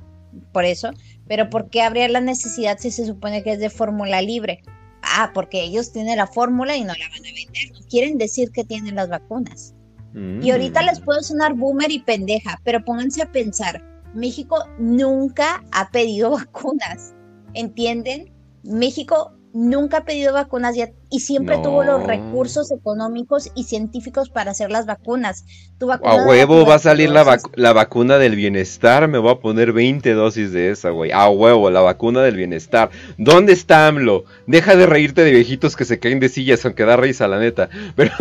por 0.53 0.65
eso, 0.65 0.91
pero 1.27 1.51
¿por 1.51 1.71
qué 1.71 1.83
habría 1.83 2.09
la 2.09 2.21
necesidad 2.21 2.79
si 2.79 2.91
se 2.91 3.07
supone 3.07 3.43
que 3.43 3.53
es 3.53 3.59
de 3.59 3.71
fórmula 3.71 4.21
libre? 4.23 4.63
Ah, 5.03 5.31
porque 5.35 5.63
ellos 5.63 5.93
tienen 5.93 6.17
la 6.19 6.27
fórmula 6.27 6.77
y 6.77 6.83
no 6.83 6.93
la 6.95 7.09
van 7.09 7.21
a 7.21 7.35
vender, 7.35 7.73
no 7.73 7.87
quieren 7.89 8.19
decir 8.19 8.51
que 8.51 8.65
tienen 8.65 8.97
las 8.97 9.09
vacunas. 9.09 9.75
Mm. 10.15 10.43
Y 10.43 10.51
ahorita 10.51 10.83
les 10.83 11.01
puedo 11.01 11.23
sonar 11.23 11.55
boomer 11.55 11.91
y 11.91 12.01
pendeja, 12.01 12.61
pero 12.65 12.85
pónganse 12.85 13.23
a 13.23 13.31
pensar, 13.31 13.83
México 14.15 14.65
nunca 14.79 15.63
ha 15.73 15.91
pedido 15.91 16.31
vacunas, 16.39 17.15
¿entienden? 17.55 18.33
México 18.63 19.36
nunca 19.59 19.99
ha 19.99 20.05
pedido 20.05 20.35
vacunas 20.35 20.77
y, 20.77 20.85
y 21.11 21.21
siempre 21.21 21.57
No. 21.57 21.63
tuvo 21.63 21.83
los 21.83 22.03
recursos 22.07 22.71
económicos 22.71 23.51
y 23.55 23.65
científicos 23.65 24.29
para 24.29 24.51
hacer 24.51 24.71
las 24.71 24.85
vacunas. 24.85 25.47
Tu 25.79 25.87
vacuna 25.87 26.13
A 26.13 26.27
huevo 26.27 26.67
va 26.67 26.75
a 26.75 26.79
salir 26.79 27.09
la, 27.11 27.25
tuberculosis- 27.25 27.43
vacu- 27.43 27.53
la 27.57 27.73
vacuna 27.73 28.19
del 28.19 28.37
bienestar. 28.37 29.09
Me 29.09 29.17
voy 29.19 29.33
a 29.33 29.41
poner 29.41 29.73
20 29.73 30.13
dosis 30.13 30.53
de 30.53 30.71
esa, 30.71 30.91
güey. 30.91 31.11
A 31.11 31.29
huevo, 31.31 31.71
la 31.71 31.81
vacuna 31.81 32.21
del 32.23 32.37
bienestar. 32.37 32.91
¿Dónde 33.17 33.55
está 33.55 33.87
AMLO? 33.87 34.25
Deja 34.47 34.77
de 34.77 34.85
reírte 34.87 35.23
de 35.25 35.31
viejitos 35.33 35.75
que 35.75 35.87
se 35.87 35.99
caen 35.99 36.21
de 36.21 36.29
sillas, 36.29 36.65
aunque 36.67 36.85
da 36.85 36.97
risa, 36.97 37.27
la 37.27 37.39
neta. 37.39 37.71
Pero, 37.97 38.13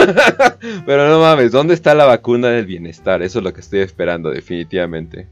pero 0.85 1.09
no 1.09 1.19
mames, 1.19 1.51
¿dónde 1.51 1.73
está 1.73 1.93
la 1.95 2.05
vacuna 2.05 2.47
del 2.49 2.65
bienestar? 2.65 3.21
Eso 3.21 3.39
es 3.39 3.43
lo 3.43 3.53
que 3.53 3.59
estoy 3.61 3.81
esperando, 3.81 4.29
definitivamente. 4.31 5.27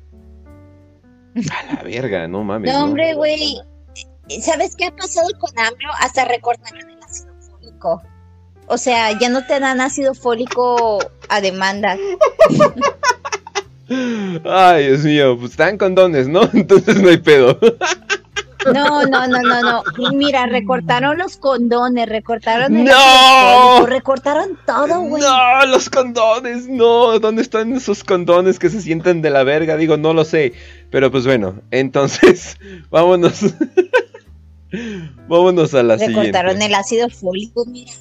A 1.36 1.74
la 1.76 1.84
verga, 1.84 2.28
no 2.28 2.44
mames. 2.44 2.72
No, 2.72 2.80
¿no? 2.80 2.86
hombre, 2.86 3.14
güey. 3.16 3.58
¿Sabes 4.42 4.76
qué 4.76 4.86
ha 4.86 4.96
pasado 4.96 5.28
con 5.40 5.52
AMLO? 5.58 5.92
Hasta 6.00 6.26
recortaron 6.26 6.90
el 6.90 7.04
ácido 7.04 7.34
fólico. 7.42 8.02
O 8.68 8.78
sea, 8.78 9.18
ya 9.20 9.30
no 9.30 9.46
te 9.46 9.60
dan 9.60 9.82
ácido 9.82 10.14
fólico 10.14 11.00
a 11.30 11.42
demanda. 11.42 11.98
Ay, 14.46 14.88
Dios 14.88 15.04
mío, 15.04 15.38
pues 15.38 15.52
están 15.52 15.78
condones, 15.78 16.28
¿no? 16.28 16.50
Entonces 16.54 17.02
no 17.02 17.10
hay 17.10 17.18
pedo. 17.18 17.60
No, 18.74 19.04
no, 19.04 19.28
no, 19.28 19.42
no, 19.42 19.62
no. 19.62 19.84
Mira, 20.14 20.46
recortaron 20.46 21.18
los 21.18 21.36
condones, 21.36 22.08
recortaron 22.08 22.76
el 22.78 22.86
¡No! 22.86 23.86
recortaron 23.86 24.58
todo, 24.66 25.02
güey. 25.02 25.22
No, 25.22 25.66
los 25.66 25.90
condones, 25.90 26.70
no. 26.70 27.20
¿Dónde 27.20 27.42
están 27.42 27.74
esos 27.74 28.06
condones 28.06 28.60
que 28.60 28.70
se 28.70 28.82
sienten 28.82 29.22
de 29.22 29.32
la 29.32 29.44
verga? 29.44 29.76
Digo, 29.76 29.98
no 29.98 30.14
lo 30.14 30.24
sé. 30.24 30.54
Pero 30.92 31.12
pues 31.12 31.26
bueno, 31.26 31.62
entonces, 31.72 32.58
vámonos. 32.90 33.44
vámonos 35.28 35.74
a 35.74 35.84
la 35.84 35.96
recortaron 35.98 36.52
siguiente. 36.54 36.66
el 36.66 36.76
ácido 36.76 37.10
fólico, 37.10 37.66
mira. 37.66 37.92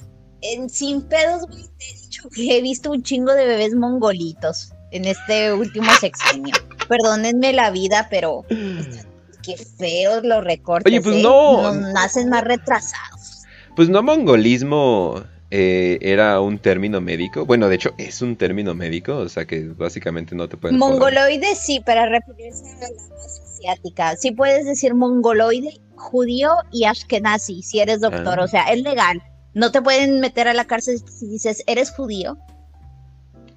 En, 0.41 0.69
sin 0.69 1.01
pedos, 1.03 1.47
güey, 1.47 1.63
te 1.77 1.85
he 1.89 2.01
dicho 2.01 2.29
que 2.29 2.57
he 2.57 2.61
visto 2.61 2.91
un 2.91 3.01
chingo 3.01 3.33
de 3.33 3.45
bebés 3.45 3.75
mongolitos 3.75 4.73
en 4.91 5.05
este 5.05 5.53
último 5.53 5.89
sexenio. 5.99 6.55
Perdónenme 6.89 7.53
la 7.53 7.71
vida, 7.71 8.07
pero 8.09 8.43
qué 9.43 9.55
feos 9.57 10.23
los 10.23 10.43
recortes. 10.43 10.91
Oye, 10.91 11.01
pues 11.01 11.17
¿eh? 11.17 11.23
no. 11.23 11.61
Nos 11.61 11.93
nacen 11.93 12.29
más 12.29 12.43
retrasados. 12.43 13.43
Pues 13.75 13.89
no 13.89 14.03
mongolismo 14.03 15.23
eh, 15.55 15.99
era 16.01 16.39
un 16.41 16.57
término 16.57 16.99
médico. 16.99 17.45
Bueno, 17.45 17.69
de 17.69 17.75
hecho 17.75 17.93
es 17.99 18.23
un 18.23 18.35
término 18.35 18.73
médico, 18.73 19.17
o 19.17 19.29
sea 19.29 19.45
que 19.45 19.61
básicamente 19.67 20.35
no 20.35 20.49
te 20.49 20.57
pueden... 20.57 20.79
Mongoloide 20.79 21.55
sí, 21.55 21.79
para 21.79 22.07
referirse 22.07 22.63
a 22.65 22.79
la 22.79 22.87
raza 22.87 23.43
asiática. 23.53 24.15
Sí 24.15 24.31
puedes 24.31 24.65
decir 24.65 24.95
mongoloide, 24.95 25.79
judío 25.95 26.55
y 26.71 26.85
ashkenazi 26.85 27.61
si 27.63 27.79
eres 27.79 28.01
doctor, 28.01 28.39
Ah. 28.39 28.43
o 28.43 28.47
sea, 28.47 28.63
es 28.71 28.81
legal. 28.81 29.21
No 29.53 29.71
te 29.71 29.81
pueden 29.81 30.19
meter 30.19 30.47
a 30.47 30.53
la 30.53 30.65
cárcel 30.65 30.99
si 31.07 31.27
dices, 31.27 31.63
¿eres 31.67 31.91
judío? 31.91 32.37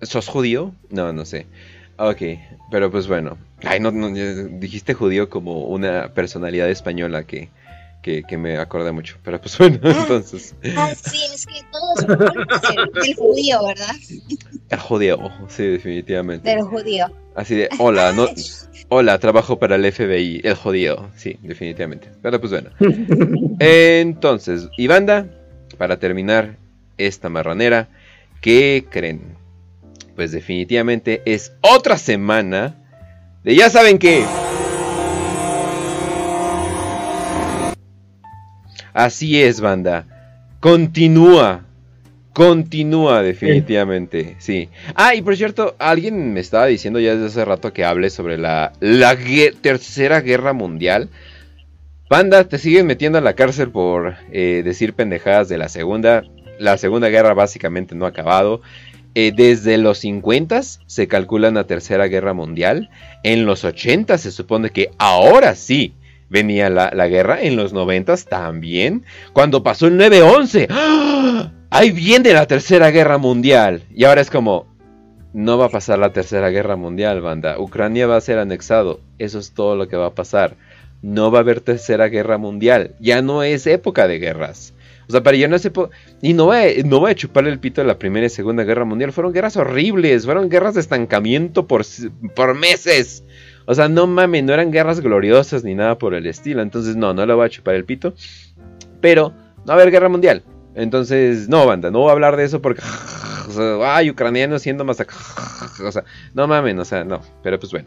¿Sos 0.03 0.29
judío? 0.29 0.75
No, 0.91 1.13
no 1.13 1.25
sé. 1.25 1.47
Ok, 1.99 2.23
pero 2.71 2.91
pues 2.91 3.09
bueno. 3.09 3.39
Ay, 3.65 3.81
no, 3.81 3.91
no, 3.91 4.11
dijiste 4.11 4.93
judío 4.93 5.31
como 5.31 5.65
una 5.65 6.13
personalidad 6.13 6.69
española 6.69 7.25
que, 7.25 7.49
que, 8.07 8.23
que 8.23 8.39
me 8.39 8.57
acordé 8.57 8.93
mucho. 8.93 9.16
Pero 9.24 9.41
pues 9.41 9.59
bueno, 9.59 9.81
entonces... 9.83 10.55
Ah, 10.77 10.95
sí, 10.95 11.19
es 11.35 11.45
que 11.45 11.61
todos 11.73 12.07
del 12.07 13.15
judío, 13.16 13.66
¿verdad? 13.66 13.97
El 14.70 14.78
judío, 14.78 15.19
sí, 15.49 15.65
definitivamente. 15.65 16.49
Del 16.49 16.62
judío. 16.62 17.11
Así 17.35 17.57
de, 17.57 17.69
hola, 17.81 18.12
no, 18.12 18.28
hola, 18.89 19.19
trabajo 19.19 19.59
para 19.59 19.74
el 19.74 19.93
FBI, 19.93 20.41
el 20.45 20.55
jodido, 20.55 21.11
sí, 21.16 21.37
definitivamente. 21.43 22.09
Pero 22.23 22.41
pues 22.41 22.53
bueno. 22.53 22.70
Entonces, 23.59 24.69
y 24.77 24.87
banda, 24.87 25.27
para 25.77 25.99
terminar 25.99 26.57
esta 26.99 27.28
marranera, 27.28 27.89
¿qué 28.41 28.87
creen? 28.89 29.37
Pues 30.15 30.31
definitivamente 30.31 31.23
es 31.27 31.53
otra 31.61 31.99
semana 31.99 32.77
de 33.43 33.57
ya 33.57 33.69
saben 33.69 33.99
qué. 33.99 34.24
Así 38.97 39.43
es, 39.43 39.60
banda. 39.60 40.06
Continúa. 40.60 41.64
Continúa 42.32 43.23
definitivamente, 43.23 44.36
sí. 44.39 44.68
Ah, 44.94 45.14
y 45.14 45.20
por 45.23 45.36
cierto, 45.36 45.77
alguien 45.78 46.32
me 46.32 46.40
estaba 46.40 46.66
diciendo 46.66 46.98
ya 46.98 47.12
desde 47.14 47.27
hace 47.27 47.44
rato 47.44 47.73
que 47.73 47.85
hable 47.85 48.09
sobre 48.10 48.39
la, 48.39 48.73
la 48.81 49.14
gue- 49.18 49.55
tercera 49.60 50.20
guerra 50.23 50.52
mundial. 50.55 51.09
Banda, 52.09 52.44
te 52.44 52.59
siguen 52.59 52.86
metiendo 52.86 53.18
a 53.18 53.23
la 53.23 53.35
cárcel 53.35 53.70
por 53.70 54.16
eh, 54.32 54.62
decir 54.64 54.94
pendejadas 54.94 55.48
de 55.48 55.59
la 55.59 55.68
segunda. 55.68 56.24
La 56.59 56.78
segunda 56.78 57.09
guerra 57.09 57.35
básicamente 57.35 57.94
no 57.94 58.06
ha 58.06 58.10
acabado. 58.10 58.62
Eh, 59.14 59.32
desde 59.36 59.77
los 59.78 59.98
50 59.98 60.62
se 60.62 61.09
calcula 61.09 61.48
una 61.51 61.64
tercera 61.66 62.06
guerra 62.06 62.32
mundial. 62.32 62.90
En 63.24 63.44
los 63.47 63.64
80 63.64 64.16
se 64.18 64.31
supone 64.31 64.70
que 64.70 64.90
ahora 64.98 65.55
sí 65.55 65.94
venía 66.28 66.70
la, 66.70 66.90
la 66.94 67.09
guerra. 67.09 67.43
En 67.43 67.57
los 67.57 67.73
90 67.73 68.16
también. 68.28 69.05
Cuando 69.32 69.62
pasó 69.62 69.86
el 69.86 69.98
9-11. 69.98 70.66
¡ah! 70.70 71.53
Ahí 71.70 71.90
viene 71.90 72.32
la 72.32 72.47
tercera 72.47 72.90
guerra 72.90 73.19
mundial. 73.19 73.82
Y 73.94 74.05
ahora 74.05 74.20
es 74.20 74.31
como... 74.31 74.74
No 75.32 75.59
va 75.59 75.66
a 75.66 75.70
pasar 75.70 75.98
la 75.98 76.15
tercera 76.15 76.48
guerra 76.48 76.77
mundial, 76.77 77.20
banda. 77.20 77.59
Ucrania 77.59 78.07
va 78.07 78.16
a 78.16 78.23
ser 78.23 78.39
anexado. 78.39 79.01
Eso 79.19 79.39
es 79.39 79.53
todo 79.53 79.77
lo 79.77 79.86
que 79.86 79.97
va 79.97 80.07
a 80.07 80.15
pasar. 80.15 80.57
No 81.03 81.31
va 81.31 81.40
a 81.40 81.43
haber 81.43 81.61
tercera 81.61 82.09
guerra 82.09 82.39
mundial. 82.39 82.94
Ya 83.01 83.20
no 83.20 83.43
es 83.43 83.66
época 83.66 84.09
de 84.09 84.19
guerras. 84.19 84.73
O 85.09 85.12
sea, 85.12 85.23
para 85.23 85.36
yo 85.36 85.47
no 85.47 85.59
sé... 85.59 85.70
Y 86.23 86.32
no 86.32 86.47
voy, 86.47 86.57
a, 86.57 86.82
no 86.85 87.05
a 87.05 87.15
chuparle 87.15 87.51
el 87.51 87.61
pito 87.61 87.82
de 87.82 87.86
la 87.86 87.98
primera 87.98 88.24
y 88.24 88.31
segunda 88.31 88.65
guerra 88.65 88.86
mundial. 88.86 89.12
Fueron 89.12 89.35
guerras 89.35 89.59
horribles. 89.59 90.24
Fueron 90.24 90.48
guerras 90.48 90.73
de 90.73 90.81
estancamiento 90.81 91.66
por, 91.66 91.85
por 92.35 92.55
meses. 92.55 93.23
O 93.67 93.75
sea, 93.75 93.89
no 93.89 94.07
mames, 94.07 94.45
no 94.45 94.53
eran 94.53 94.71
guerras 94.71 95.01
gloriosas 95.01 95.65
ni 95.65 95.75
nada 95.75 95.99
por 95.99 96.15
el 96.15 96.27
estilo. 96.27 96.63
Entonces, 96.63 96.97
no, 96.97 97.13
no 97.13 97.27
le 97.27 97.35
voy 97.35 97.47
a 97.47 97.51
chupar 97.51 97.75
el 97.75 97.85
pito. 97.85 98.15
Pero 99.01 99.33
no 99.59 99.67
va 99.67 99.75
a 99.75 99.77
haber 99.77 99.91
guerra 99.91 100.09
mundial. 100.09 100.43
Entonces, 100.75 101.49
no, 101.49 101.67
banda, 101.67 101.91
no 101.91 102.01
voy 102.01 102.11
a 102.11 102.13
hablar 102.13 102.37
de 102.37 102.45
eso 102.45 102.63
porque... 102.63 102.83
O 103.49 103.53
sea, 103.53 103.97
ay, 103.97 104.11
ucranianos 104.11 104.63
siendo 104.63 104.85
masacrados. 104.85 105.27
O 105.85 105.93
sea, 105.93 106.05
no 106.35 106.49
mamen, 106.49 106.79
o 106.81 106.85
sea, 106.85 107.05
no. 107.05 107.21
Pero 107.43 107.61
pues 107.61 107.71
bueno. 107.71 107.87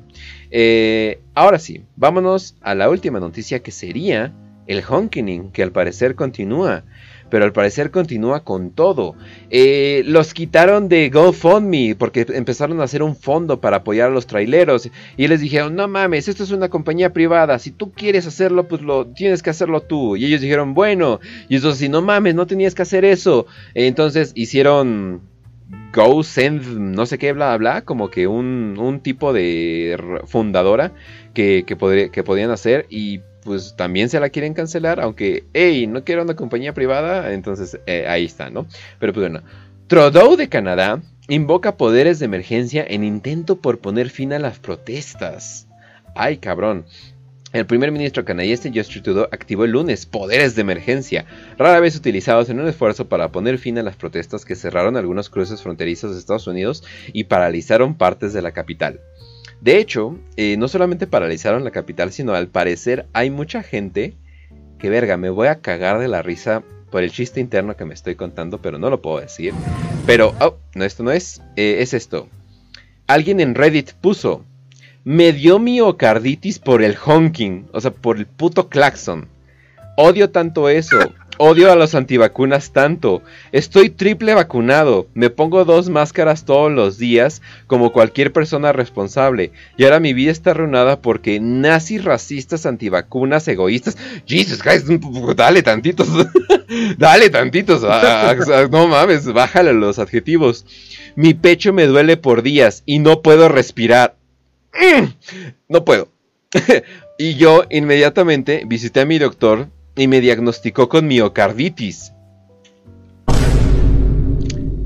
Eh, 0.52 1.22
ahora 1.34 1.60
sí, 1.60 1.84
vámonos 1.96 2.56
a 2.62 2.76
la 2.76 2.88
última 2.88 3.20
noticia 3.20 3.60
que 3.60 3.72
sería 3.72 4.32
el 4.68 4.84
honkening, 4.88 5.52
que 5.52 5.64
al 5.64 5.72
parecer 5.72 6.16
continúa. 6.16 6.84
Pero 7.30 7.46
al 7.46 7.54
parecer 7.54 7.92
continúa 7.92 8.44
con 8.44 8.72
todo. 8.72 9.16
Eh, 9.50 10.04
los 10.06 10.34
quitaron 10.34 10.90
de 10.90 11.10
GoFundMe 11.10 11.96
porque 11.98 12.26
empezaron 12.30 12.82
a 12.82 12.86
hacer 12.86 13.04
un 13.04 13.16
fondo 13.16 13.62
para 13.62 13.78
apoyar 13.78 14.10
a 14.10 14.14
los 14.14 14.28
traileros. 14.28 14.90
Y 15.18 15.28
les 15.28 15.42
dijeron, 15.42 15.76
no 15.76 15.88
mames, 15.88 16.28
esto 16.28 16.44
es 16.44 16.52
una 16.52 16.70
compañía 16.70 17.14
privada. 17.14 17.60
Si 17.60 17.72
tú 17.72 17.92
quieres 17.92 18.26
hacerlo, 18.28 18.68
pues 18.68 18.82
lo 18.82 19.08
tienes 19.08 19.44
que 19.44 19.50
hacerlo 19.50 19.82
tú. 19.82 20.16
Y 20.16 20.26
ellos 20.26 20.42
dijeron, 20.42 20.74
bueno. 20.74 21.20
Y 21.48 21.58
eso 21.58 21.74
sí, 21.74 21.90
no 21.90 22.02
mames, 22.02 22.36
no 22.36 22.48
tenías 22.48 22.76
que 22.76 22.82
hacer 22.82 23.06
eso. 23.06 23.46
Entonces 23.74 24.32
hicieron 24.36 25.22
Go 25.94 26.24
Send, 26.24 26.64
no 26.78 27.06
sé 27.06 27.18
qué, 27.18 27.34
bla, 27.34 27.56
bla, 27.58 27.82
como 27.82 28.10
que 28.10 28.28
un, 28.28 28.76
un 28.80 29.00
tipo 29.02 29.34
de 29.34 29.98
fundadora 30.26 30.92
que, 31.34 31.64
que, 31.66 32.10
que 32.12 32.24
podían 32.24 32.52
hacer 32.52 32.86
y 32.90 33.22
pues 33.44 33.76
también 33.76 34.10
se 34.10 34.20
la 34.20 34.30
quieren 34.30 34.54
cancelar, 34.54 35.00
aunque, 35.00 35.46
hey, 35.54 35.88
no 35.88 36.04
quiero 36.04 36.24
una 36.24 36.36
compañía 36.36 36.74
privada, 36.74 37.34
entonces 37.34 37.80
eh, 37.86 38.06
ahí 38.08 38.26
está, 38.26 38.50
¿no? 38.50 38.66
Pero 39.00 39.14
pues 39.14 39.30
bueno, 39.30 39.46
Trudeau 39.88 40.36
de 40.36 40.50
Canadá 40.50 41.02
invoca 41.28 41.78
poderes 41.78 42.20
de 42.20 42.26
emergencia 42.26 42.86
en 42.88 43.04
intento 43.04 43.56
por 43.56 43.80
poner 43.80 44.10
fin 44.10 44.34
a 44.34 44.40
las 44.40 44.60
protestas. 44.60 45.68
Ay, 46.16 46.38
cabrón. 46.38 46.86
El 47.52 47.66
primer 47.66 47.92
ministro 47.92 48.26
canadiense 48.26 48.72
Justin 48.72 49.02
Trudeau 49.02 49.28
activó 49.32 49.66
el 49.66 49.72
lunes 49.72 50.06
poderes 50.06 50.54
de 50.54 50.62
emergencia, 50.62 51.26
rara 51.58 51.80
vez 51.80 51.96
utilizados 51.96 52.50
en 52.50 52.60
un 52.60 52.68
esfuerzo 52.68 53.10
para 53.10 53.32
poner 53.32 53.58
fin 53.58 53.80
a 53.80 53.84
las 53.84 53.96
protestas 53.96 54.46
que 54.46 54.56
cerraron 54.56 54.98
algunos 54.98 55.32
cruces 55.32 55.64
fronterizos 55.64 56.12
de 56.14 56.20
Estados 56.20 56.46
Unidos 56.46 56.84
y 57.12 57.24
paralizaron 57.24 57.96
partes 57.96 58.34
de 58.34 58.44
la 58.44 58.52
capital. 58.52 59.00
De 59.62 59.78
hecho, 59.78 60.18
eh, 60.38 60.56
no 60.58 60.68
solamente 60.68 61.08
paralizaron 61.08 61.64
la 61.64 61.72
capital, 61.72 62.12
sino 62.12 62.34
al 62.34 62.48
parecer 62.48 63.08
hay 63.14 63.30
mucha 63.30 63.62
gente 63.62 64.16
que 64.78 64.90
verga, 64.90 65.18
me 65.18 65.30
voy 65.30 65.48
a 65.48 65.60
cagar 65.60 66.00
de 66.00 66.08
la 66.08 66.22
risa 66.22 66.64
por 66.90 67.04
el 67.04 67.12
chiste 67.12 67.40
interno 67.40 67.76
que 67.76 67.86
me 67.86 67.94
estoy 67.94 68.16
contando, 68.16 68.62
pero 68.62 68.80
no 68.80 68.90
lo 68.90 69.02
puedo 69.02 69.20
decir. 69.20 69.54
Pero, 70.06 70.34
oh, 70.40 70.56
no, 70.74 70.86
esto 70.86 71.04
no 71.04 71.12
es, 71.12 71.42
eh, 71.56 71.78
es 71.80 71.94
esto. 71.94 72.30
Alguien 73.06 73.40
en 73.42 73.56
Reddit 73.56 73.92
puso, 73.94 74.46
me 75.04 75.34
dio 75.34 75.60
miocarditis 75.60 76.60
por 76.60 76.82
el 76.82 76.96
honking, 77.04 77.68
o 77.74 77.82
sea, 77.82 77.92
por 77.92 78.18
el 78.18 78.26
puto 78.26 78.70
claxon. 78.70 79.28
Odio 79.98 80.30
tanto 80.30 80.70
eso. 80.70 80.98
Odio 81.42 81.72
a 81.72 81.76
los 81.78 81.96
antivacunas 81.96 82.74
tanto. 82.74 83.22
Estoy 83.54 83.90
triple 83.90 84.34
vacunado. 84.34 85.08
Me 85.14 85.30
pongo 85.30 85.64
dos 85.64 85.88
máscaras 85.88 86.44
todos 86.44 86.70
los 86.70 86.98
días 86.98 87.42
como 87.66 87.94
cualquier 87.94 88.34
persona 88.34 88.74
responsable. 88.74 89.54
Y 89.78 89.86
ahora 89.86 90.02
mi 90.02 90.12
vida 90.12 90.32
está 90.34 90.52
arruinada 90.52 91.02
porque 91.02 91.40
nazis, 91.40 92.04
racistas, 92.04 92.66
antivacunas, 92.66 93.48
egoístas. 93.48 93.98
Jesus 94.28 94.62
Christ, 94.62 94.90
dale 95.38 95.64
tantitos. 95.64 96.10
dale 96.98 97.30
tantitos. 97.30 97.86
Ah, 97.86 98.32
ah, 98.32 98.68
no 98.70 98.90
mames, 98.90 99.26
bájale 99.32 99.72
los 99.72 99.98
adjetivos. 99.98 100.66
Mi 101.16 101.34
pecho 101.34 101.72
me 101.72 101.86
duele 101.88 102.18
por 102.18 102.42
días 102.42 102.84
y 102.86 103.00
no 103.00 103.22
puedo 103.22 103.48
respirar. 103.48 104.18
Mm, 104.74 105.06
No 105.70 105.86
puedo. 105.86 106.10
y 107.18 107.36
yo 107.36 107.64
inmediatamente 107.70 108.64
visité 108.68 109.00
a 109.00 109.06
mi 109.06 109.20
doctor 109.20 109.70
y 110.00 110.08
me 110.08 110.22
diagnosticó 110.22 110.88
con 110.88 111.08
miocarditis. 111.08 112.14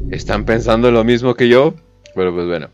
¿Están 0.09 0.45
pensando 0.45 0.91
lo 0.91 1.03
mismo 1.03 1.35
que 1.35 1.47
yo? 1.47 1.73
Bueno, 2.15 2.33
pues 2.33 2.47
bueno. 2.47 2.69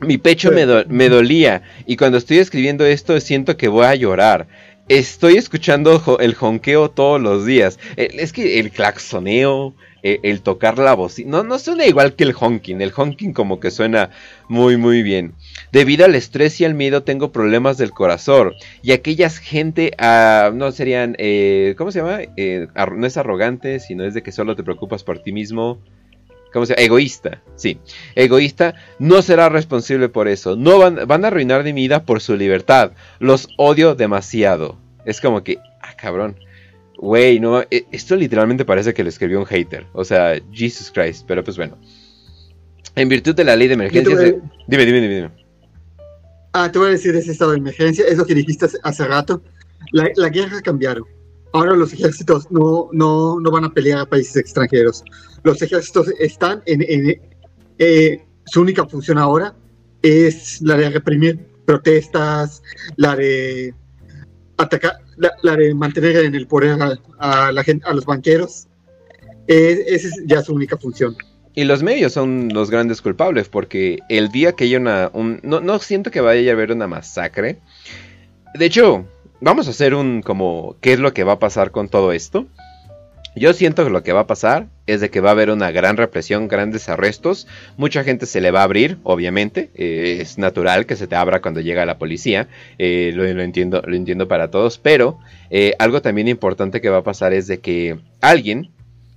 Mi 0.00 0.18
pecho 0.18 0.52
me, 0.52 0.66
do- 0.66 0.84
me 0.88 1.08
dolía 1.08 1.62
y 1.86 1.96
cuando 1.96 2.18
estoy 2.18 2.38
escribiendo 2.38 2.84
esto 2.84 3.18
siento 3.20 3.56
que 3.56 3.68
voy 3.68 3.86
a 3.86 3.94
llorar. 3.94 4.46
Estoy 4.88 5.36
escuchando 5.36 5.98
jo- 5.98 6.18
el 6.20 6.34
jonqueo 6.34 6.90
todos 6.90 7.20
los 7.20 7.46
días. 7.46 7.78
Es 7.96 8.32
que 8.32 8.60
el 8.60 8.70
claxoneo, 8.70 9.74
eh, 10.02 10.20
el 10.22 10.42
tocar 10.42 10.78
la 10.78 10.94
voz, 10.94 11.18
no, 11.24 11.42
no 11.42 11.58
suena 11.58 11.86
igual 11.86 12.14
que 12.14 12.24
el 12.24 12.34
honking. 12.38 12.80
El 12.80 12.92
honking 12.94 13.32
como 13.32 13.60
que 13.60 13.70
suena 13.70 14.10
muy 14.48 14.76
muy 14.76 15.02
bien. 15.02 15.34
Debido 15.72 16.04
al 16.04 16.14
estrés 16.14 16.60
y 16.60 16.64
al 16.64 16.74
miedo 16.74 17.02
tengo 17.02 17.32
problemas 17.32 17.78
del 17.78 17.92
corazón. 17.92 18.52
Y 18.82 18.92
aquellas 18.92 19.38
gente, 19.38 19.92
ah, 19.98 20.50
no 20.54 20.70
serían, 20.72 21.16
eh, 21.18 21.74
¿cómo 21.78 21.90
se 21.92 22.00
llama? 22.00 22.20
Eh, 22.36 22.68
no 22.94 23.06
es 23.06 23.16
arrogante, 23.16 23.80
sino 23.80 24.04
es 24.04 24.14
de 24.14 24.22
que 24.22 24.32
solo 24.32 24.54
te 24.56 24.62
preocupas 24.62 25.02
por 25.02 25.18
ti 25.18 25.32
mismo. 25.32 25.78
¿Cómo 26.52 26.66
se 26.66 26.74
llama? 26.74 26.84
Egoísta, 26.84 27.42
sí. 27.56 27.78
Egoísta 28.14 28.74
no 28.98 29.22
será 29.22 29.48
responsable 29.48 30.08
por 30.08 30.28
eso. 30.28 30.56
No 30.56 30.78
van, 30.78 31.00
van 31.06 31.24
a 31.24 31.28
arruinar 31.28 31.64
mi 31.64 31.72
vida 31.72 32.04
por 32.04 32.20
su 32.20 32.36
libertad. 32.36 32.92
Los 33.18 33.48
odio 33.56 33.94
demasiado. 33.94 34.78
Es 35.04 35.20
como 35.20 35.42
que, 35.42 35.58
ah, 35.82 35.94
cabrón. 35.96 36.36
Güey, 36.98 37.38
no, 37.40 37.60
eh, 37.62 37.86
esto 37.92 38.16
literalmente 38.16 38.64
parece 38.64 38.94
que 38.94 39.02
le 39.02 39.10
escribió 39.10 39.38
un 39.38 39.46
hater. 39.46 39.86
O 39.92 40.04
sea, 40.04 40.40
Jesus 40.52 40.90
Christ. 40.90 41.24
Pero 41.28 41.44
pues 41.44 41.56
bueno. 41.56 41.78
En 42.94 43.08
virtud 43.08 43.34
de 43.34 43.44
la 43.44 43.54
ley 43.56 43.68
de 43.68 43.74
emergencias... 43.74 44.18
De- 44.18 44.40
Dime, 44.66 44.86
dime, 44.86 45.00
dime, 45.00 45.14
dime. 45.14 45.30
Ah, 46.52 46.72
te 46.72 46.78
voy 46.78 46.88
a 46.88 46.92
decir 46.92 47.12
de 47.12 47.18
ese 47.18 47.32
estado 47.32 47.50
de 47.50 47.58
emergencia, 47.58 48.06
es 48.08 48.16
lo 48.16 48.24
que 48.24 48.34
dijiste 48.34 48.64
hace, 48.64 48.78
hace 48.82 49.04
rato. 49.06 49.42
La, 49.92 50.08
la 50.16 50.30
guerra 50.30 50.62
cambiaron. 50.62 51.04
ahora 51.52 51.74
los 51.74 51.92
ejércitos 51.92 52.50
no, 52.50 52.88
no, 52.92 53.38
no 53.40 53.50
van 53.50 53.64
a 53.64 53.72
pelear 53.72 54.00
a 54.00 54.06
países 54.06 54.36
extranjeros. 54.36 55.04
Los 55.42 55.60
ejércitos 55.62 56.08
están 56.18 56.62
en, 56.66 56.82
en 56.88 57.20
eh, 57.78 58.24
su 58.46 58.62
única 58.62 58.86
función 58.86 59.18
ahora 59.18 59.54
es 60.02 60.60
la 60.62 60.76
de 60.76 60.90
reprimir 60.90 61.38
protestas, 61.66 62.62
la 62.96 63.16
de 63.16 63.74
atacar, 64.56 64.98
la, 65.16 65.56
de 65.56 65.74
mantener 65.74 66.16
en 66.24 66.34
el 66.34 66.46
poder 66.46 66.78
a, 67.18 67.52
la 67.52 67.64
gente, 67.64 67.86
a 67.86 67.94
los 67.94 68.04
banqueros. 68.04 68.66
esa 69.46 70.08
es 70.08 70.22
ya 70.26 70.42
su 70.42 70.54
única 70.54 70.76
función. 70.76 71.16
Y 71.54 71.64
los 71.64 71.82
medios 71.82 72.12
son 72.12 72.50
los 72.52 72.70
grandes 72.70 73.00
culpables, 73.00 73.48
porque 73.48 74.00
el 74.08 74.28
día 74.28 74.52
que 74.52 74.64
haya 74.64 74.78
una... 74.78 75.10
no, 75.14 75.60
no 75.60 75.78
siento 75.78 76.10
que 76.10 76.20
vaya 76.20 76.50
a 76.50 76.54
haber 76.54 76.70
una 76.70 76.86
masacre. 76.86 77.60
De 78.54 78.66
hecho, 78.66 79.06
vamos 79.40 79.66
a 79.66 79.70
hacer 79.70 79.94
un 79.94 80.20
como... 80.22 80.76
¿Qué 80.80 80.92
es 80.92 80.98
lo 80.98 81.14
que 81.14 81.24
va 81.24 81.32
a 81.32 81.38
pasar 81.38 81.70
con 81.70 81.88
todo 81.88 82.12
esto? 82.12 82.46
Yo 83.38 83.52
siento 83.52 83.84
que 83.84 83.90
lo 83.90 84.02
que 84.02 84.14
va 84.14 84.20
a 84.20 84.26
pasar 84.26 84.68
es 84.86 85.02
de 85.02 85.10
que 85.10 85.20
va 85.20 85.28
a 85.28 85.32
haber 85.32 85.50
una 85.50 85.70
gran 85.70 85.98
represión, 85.98 86.48
grandes 86.48 86.88
arrestos, 86.88 87.46
mucha 87.76 88.02
gente 88.02 88.24
se 88.24 88.40
le 88.40 88.50
va 88.50 88.60
a 88.60 88.64
abrir, 88.64 88.96
obviamente, 89.02 89.70
eh, 89.74 90.20
es 90.22 90.38
natural 90.38 90.86
que 90.86 90.96
se 90.96 91.06
te 91.06 91.16
abra 91.16 91.42
cuando 91.42 91.60
llega 91.60 91.84
la 91.84 91.98
policía, 91.98 92.48
eh, 92.78 93.12
lo, 93.14 93.26
entiendo, 93.26 93.82
lo 93.86 93.94
entiendo 93.94 94.26
para 94.26 94.50
todos, 94.50 94.78
pero 94.78 95.18
eh, 95.50 95.74
algo 95.78 96.00
también 96.00 96.28
importante 96.28 96.80
que 96.80 96.88
va 96.88 96.98
a 96.98 97.04
pasar 97.04 97.34
es 97.34 97.46
de 97.46 97.60
que 97.60 97.98
alguien 98.22 98.70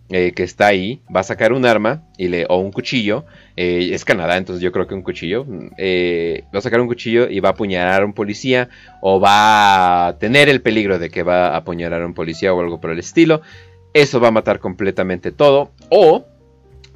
que 0.09 0.41
está 0.41 0.65
ahí 0.65 1.03
va 1.15 1.19
a 1.19 1.23
sacar 1.23 1.53
un 1.53 1.67
arma 1.67 2.01
y 2.17 2.29
le, 2.29 2.47
o 2.49 2.57
un 2.57 2.71
cuchillo, 2.71 3.25
es 3.55 4.03
Canadá, 4.05 4.37
entonces 4.37 4.63
yo 4.63 4.71
creo 4.71 4.87
que 4.87 4.95
un 4.95 5.03
cuchillo, 5.03 5.45
va 5.47 6.57
a 6.57 6.61
sacar 6.61 6.81
un 6.81 6.87
cuchillo 6.87 7.29
y 7.29 7.39
va 7.41 7.49
a 7.49 7.51
apuñalar 7.51 8.01
a 8.01 8.05
un 8.05 8.13
policía 8.13 8.69
o 9.03 9.19
va 9.19 10.07
a 10.07 10.17
tener 10.17 10.49
el 10.49 10.63
peligro 10.63 10.97
de 10.97 11.11
que 11.11 11.21
va 11.21 11.49
a 11.49 11.57
apuñalar 11.57 12.01
a 12.01 12.07
un 12.07 12.15
policía 12.15 12.51
o 12.55 12.59
algo 12.59 12.81
por 12.81 12.89
el 12.89 12.97
estilo. 12.97 13.43
Eso 13.93 14.19
va 14.19 14.29
a 14.29 14.31
matar 14.31 14.59
completamente 14.59 15.31
todo. 15.31 15.71
O 15.89 16.25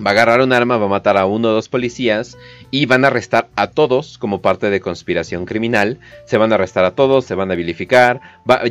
va 0.03 0.11
a 0.11 0.13
agarrar 0.13 0.41
un 0.41 0.53
arma, 0.53 0.77
va 0.77 0.85
a 0.85 0.89
matar 0.89 1.17
a 1.17 1.25
uno 1.25 1.49
o 1.49 1.53
dos 1.53 1.69
policías 1.69 2.37
y 2.71 2.85
van 2.85 3.03
a 3.03 3.07
arrestar 3.07 3.49
a 3.55 3.67
todos 3.67 4.17
como 4.17 4.41
parte 4.41 4.69
de 4.69 4.81
conspiración 4.81 5.45
criminal. 5.45 5.99
Se 6.25 6.37
van 6.37 6.51
a 6.51 6.55
arrestar 6.55 6.85
a 6.85 6.95
todos, 6.95 7.25
se 7.25 7.35
van 7.35 7.51
a 7.51 7.55
vilificar. 7.55 8.21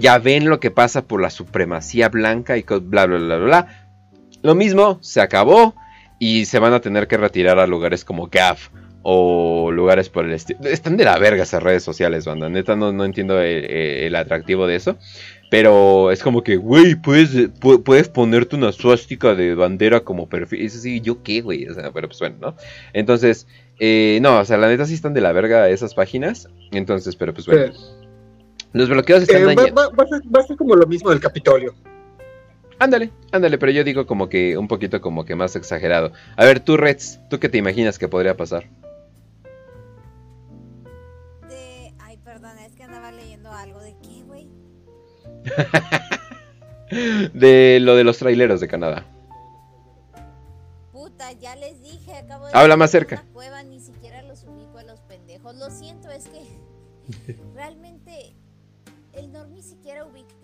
ya 0.00 0.18
ven 0.18 0.48
lo 0.48 0.60
que 0.60 0.70
pasa 0.70 1.02
por 1.02 1.20
la 1.20 1.30
supremacía 1.30 2.08
blanca 2.08 2.56
y 2.56 2.62
bla, 2.62 3.06
bla, 3.06 3.18
bla, 3.18 3.36
bla. 3.36 3.88
Lo 4.42 4.54
mismo, 4.54 4.98
se 5.00 5.20
acabó 5.20 5.74
y 6.18 6.46
se 6.46 6.58
van 6.58 6.72
a 6.72 6.80
tener 6.80 7.06
que 7.08 7.16
retirar 7.16 7.58
a 7.58 7.66
lugares 7.66 8.04
como 8.04 8.28
GAF 8.28 8.68
o 9.02 9.70
lugares 9.72 10.08
por 10.08 10.24
el 10.24 10.32
estilo. 10.32 10.60
Están 10.64 10.96
de 10.96 11.04
la 11.04 11.18
verga 11.18 11.42
esas 11.42 11.62
redes 11.62 11.82
sociales, 11.82 12.24
banda. 12.24 12.48
Neta, 12.48 12.76
no, 12.76 12.92
no 12.92 13.04
entiendo 13.04 13.40
el 13.40 14.14
atractivo 14.14 14.66
de 14.66 14.76
eso. 14.76 14.96
Pero 15.52 16.10
es 16.10 16.22
como 16.22 16.42
que, 16.42 16.56
güey, 16.56 16.94
puedes, 16.94 17.50
puedes 17.84 18.08
ponerte 18.08 18.56
una 18.56 18.72
suástica 18.72 19.34
de 19.34 19.54
bandera 19.54 20.00
como 20.00 20.26
perfil. 20.26 20.62
Es 20.62 20.74
así, 20.74 21.02
¿yo 21.02 21.22
qué, 21.22 21.42
güey? 21.42 21.68
O 21.68 21.74
sea, 21.74 21.92
pero 21.92 22.08
pues 22.08 22.20
bueno, 22.20 22.36
¿no? 22.40 22.56
Entonces, 22.94 23.46
eh, 23.78 24.18
no, 24.22 24.38
o 24.38 24.44
sea, 24.46 24.56
la 24.56 24.68
neta 24.68 24.86
sí 24.86 24.94
están 24.94 25.12
de 25.12 25.20
la 25.20 25.30
verga 25.32 25.68
esas 25.68 25.92
páginas. 25.92 26.48
Entonces, 26.70 27.16
pero 27.16 27.34
pues 27.34 27.46
bueno. 27.46 27.70
Los 28.72 28.88
bloqueos 28.88 29.24
están 29.24 29.42
eh, 29.42 29.54
va, 29.54 29.90
va, 29.90 30.40
a 30.40 30.46
ser 30.46 30.56
como 30.56 30.74
lo 30.74 30.86
mismo 30.86 31.10
del 31.10 31.20
Capitolio. 31.20 31.74
Ándale, 32.78 33.10
ándale, 33.30 33.58
pero 33.58 33.72
yo 33.72 33.84
digo 33.84 34.06
como 34.06 34.30
que 34.30 34.56
un 34.56 34.68
poquito 34.68 35.02
como 35.02 35.26
que 35.26 35.34
más 35.34 35.54
exagerado. 35.54 36.12
A 36.34 36.46
ver, 36.46 36.60
tú, 36.60 36.78
Reds, 36.78 37.20
¿tú 37.28 37.38
qué 37.38 37.50
te 37.50 37.58
imaginas 37.58 37.98
que 37.98 38.08
podría 38.08 38.38
pasar? 38.38 38.70
de 47.34 47.78
lo 47.80 47.96
de 47.96 48.04
los 48.04 48.18
traileros 48.18 48.60
de 48.60 48.68
Canadá. 48.68 49.06
Puta, 50.92 51.32
ya 51.32 51.56
les 51.56 51.82
dije, 51.82 52.14
acabo 52.14 52.46
de 52.46 52.52
Habla 52.54 52.76
más 52.76 52.90
cerca. 52.90 53.24
cueva, 53.32 53.62
ni 53.62 53.80
siquiera 53.80 54.22
los 54.22 54.44
ubico 54.44 54.78
a 54.78 54.84
los 54.84 55.00
pendejos. 55.00 55.56
Lo 55.56 55.70
siento, 55.70 56.10
es 56.10 56.28
que 56.28 57.36
realmente 57.54 58.34
el 59.12 59.32
Nor 59.32 59.48
ni 59.48 59.62
siquiera 59.62 60.06
ubica 60.06 60.34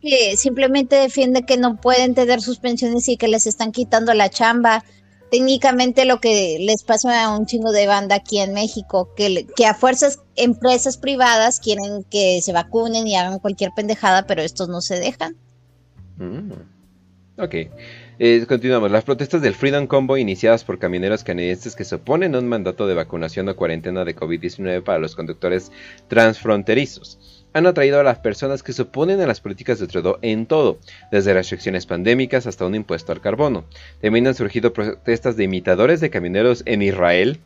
Que 0.00 0.36
simplemente 0.36 0.96
defiende 0.96 1.44
que 1.44 1.56
no 1.56 1.80
pueden 1.80 2.14
tener 2.14 2.40
sus 2.40 2.58
pensiones 2.58 3.08
y 3.08 3.16
que 3.16 3.28
les 3.28 3.46
están 3.46 3.72
quitando 3.72 4.14
la 4.14 4.30
chamba 4.30 4.84
técnicamente 5.30 6.04
lo 6.04 6.20
que 6.20 6.58
les 6.60 6.82
pasa 6.82 7.24
a 7.24 7.36
un 7.36 7.46
chingo 7.46 7.72
de 7.72 7.86
banda 7.86 8.16
aquí 8.16 8.38
en 8.38 8.52
México, 8.52 9.14
que, 9.16 9.46
a 9.66 9.74
fuerzas 9.74 10.20
empresas 10.36 10.96
privadas 10.96 11.60
quieren 11.60 12.04
que 12.10 12.40
se 12.42 12.52
vacunen 12.52 13.06
y 13.06 13.16
hagan 13.16 13.38
cualquier 13.38 13.70
pendejada, 13.74 14.26
pero 14.26 14.42
estos 14.42 14.68
no 14.68 14.80
se 14.80 14.98
dejan. 14.98 15.36
Mm. 16.16 16.52
Ok. 17.38 17.54
Eh, 18.22 18.44
continuamos. 18.46 18.90
Las 18.90 19.04
protestas 19.04 19.40
del 19.40 19.54
Freedom 19.54 19.86
Combo 19.86 20.18
iniciadas 20.18 20.64
por 20.64 20.78
camioneros 20.78 21.24
canadienses 21.24 21.74
que 21.74 21.84
se 21.84 21.94
oponen 21.94 22.34
a 22.34 22.38
un 22.38 22.48
mandato 22.48 22.86
de 22.86 22.94
vacunación 22.94 23.48
o 23.48 23.56
cuarentena 23.56 24.04
de 24.04 24.14
COVID-19 24.14 24.82
para 24.82 24.98
los 24.98 25.16
conductores 25.16 25.72
transfronterizos 26.08 27.39
han 27.52 27.66
atraído 27.66 28.00
a 28.00 28.04
las 28.04 28.18
personas 28.18 28.62
que 28.62 28.72
se 28.72 28.82
oponen 28.82 29.20
a 29.20 29.26
las 29.26 29.40
políticas 29.40 29.78
de 29.78 29.86
Trudeau 29.86 30.18
en 30.22 30.46
todo, 30.46 30.78
desde 31.10 31.34
restricciones 31.34 31.86
pandémicas 31.86 32.46
hasta 32.46 32.66
un 32.66 32.74
impuesto 32.74 33.12
al 33.12 33.20
carbono. 33.20 33.64
También 34.00 34.26
han 34.26 34.34
surgido 34.34 34.72
protestas 34.72 35.36
de 35.36 35.44
imitadores 35.44 36.00
de 36.00 36.10
camioneros 36.10 36.62
en 36.66 36.82
Israel, 36.82 37.40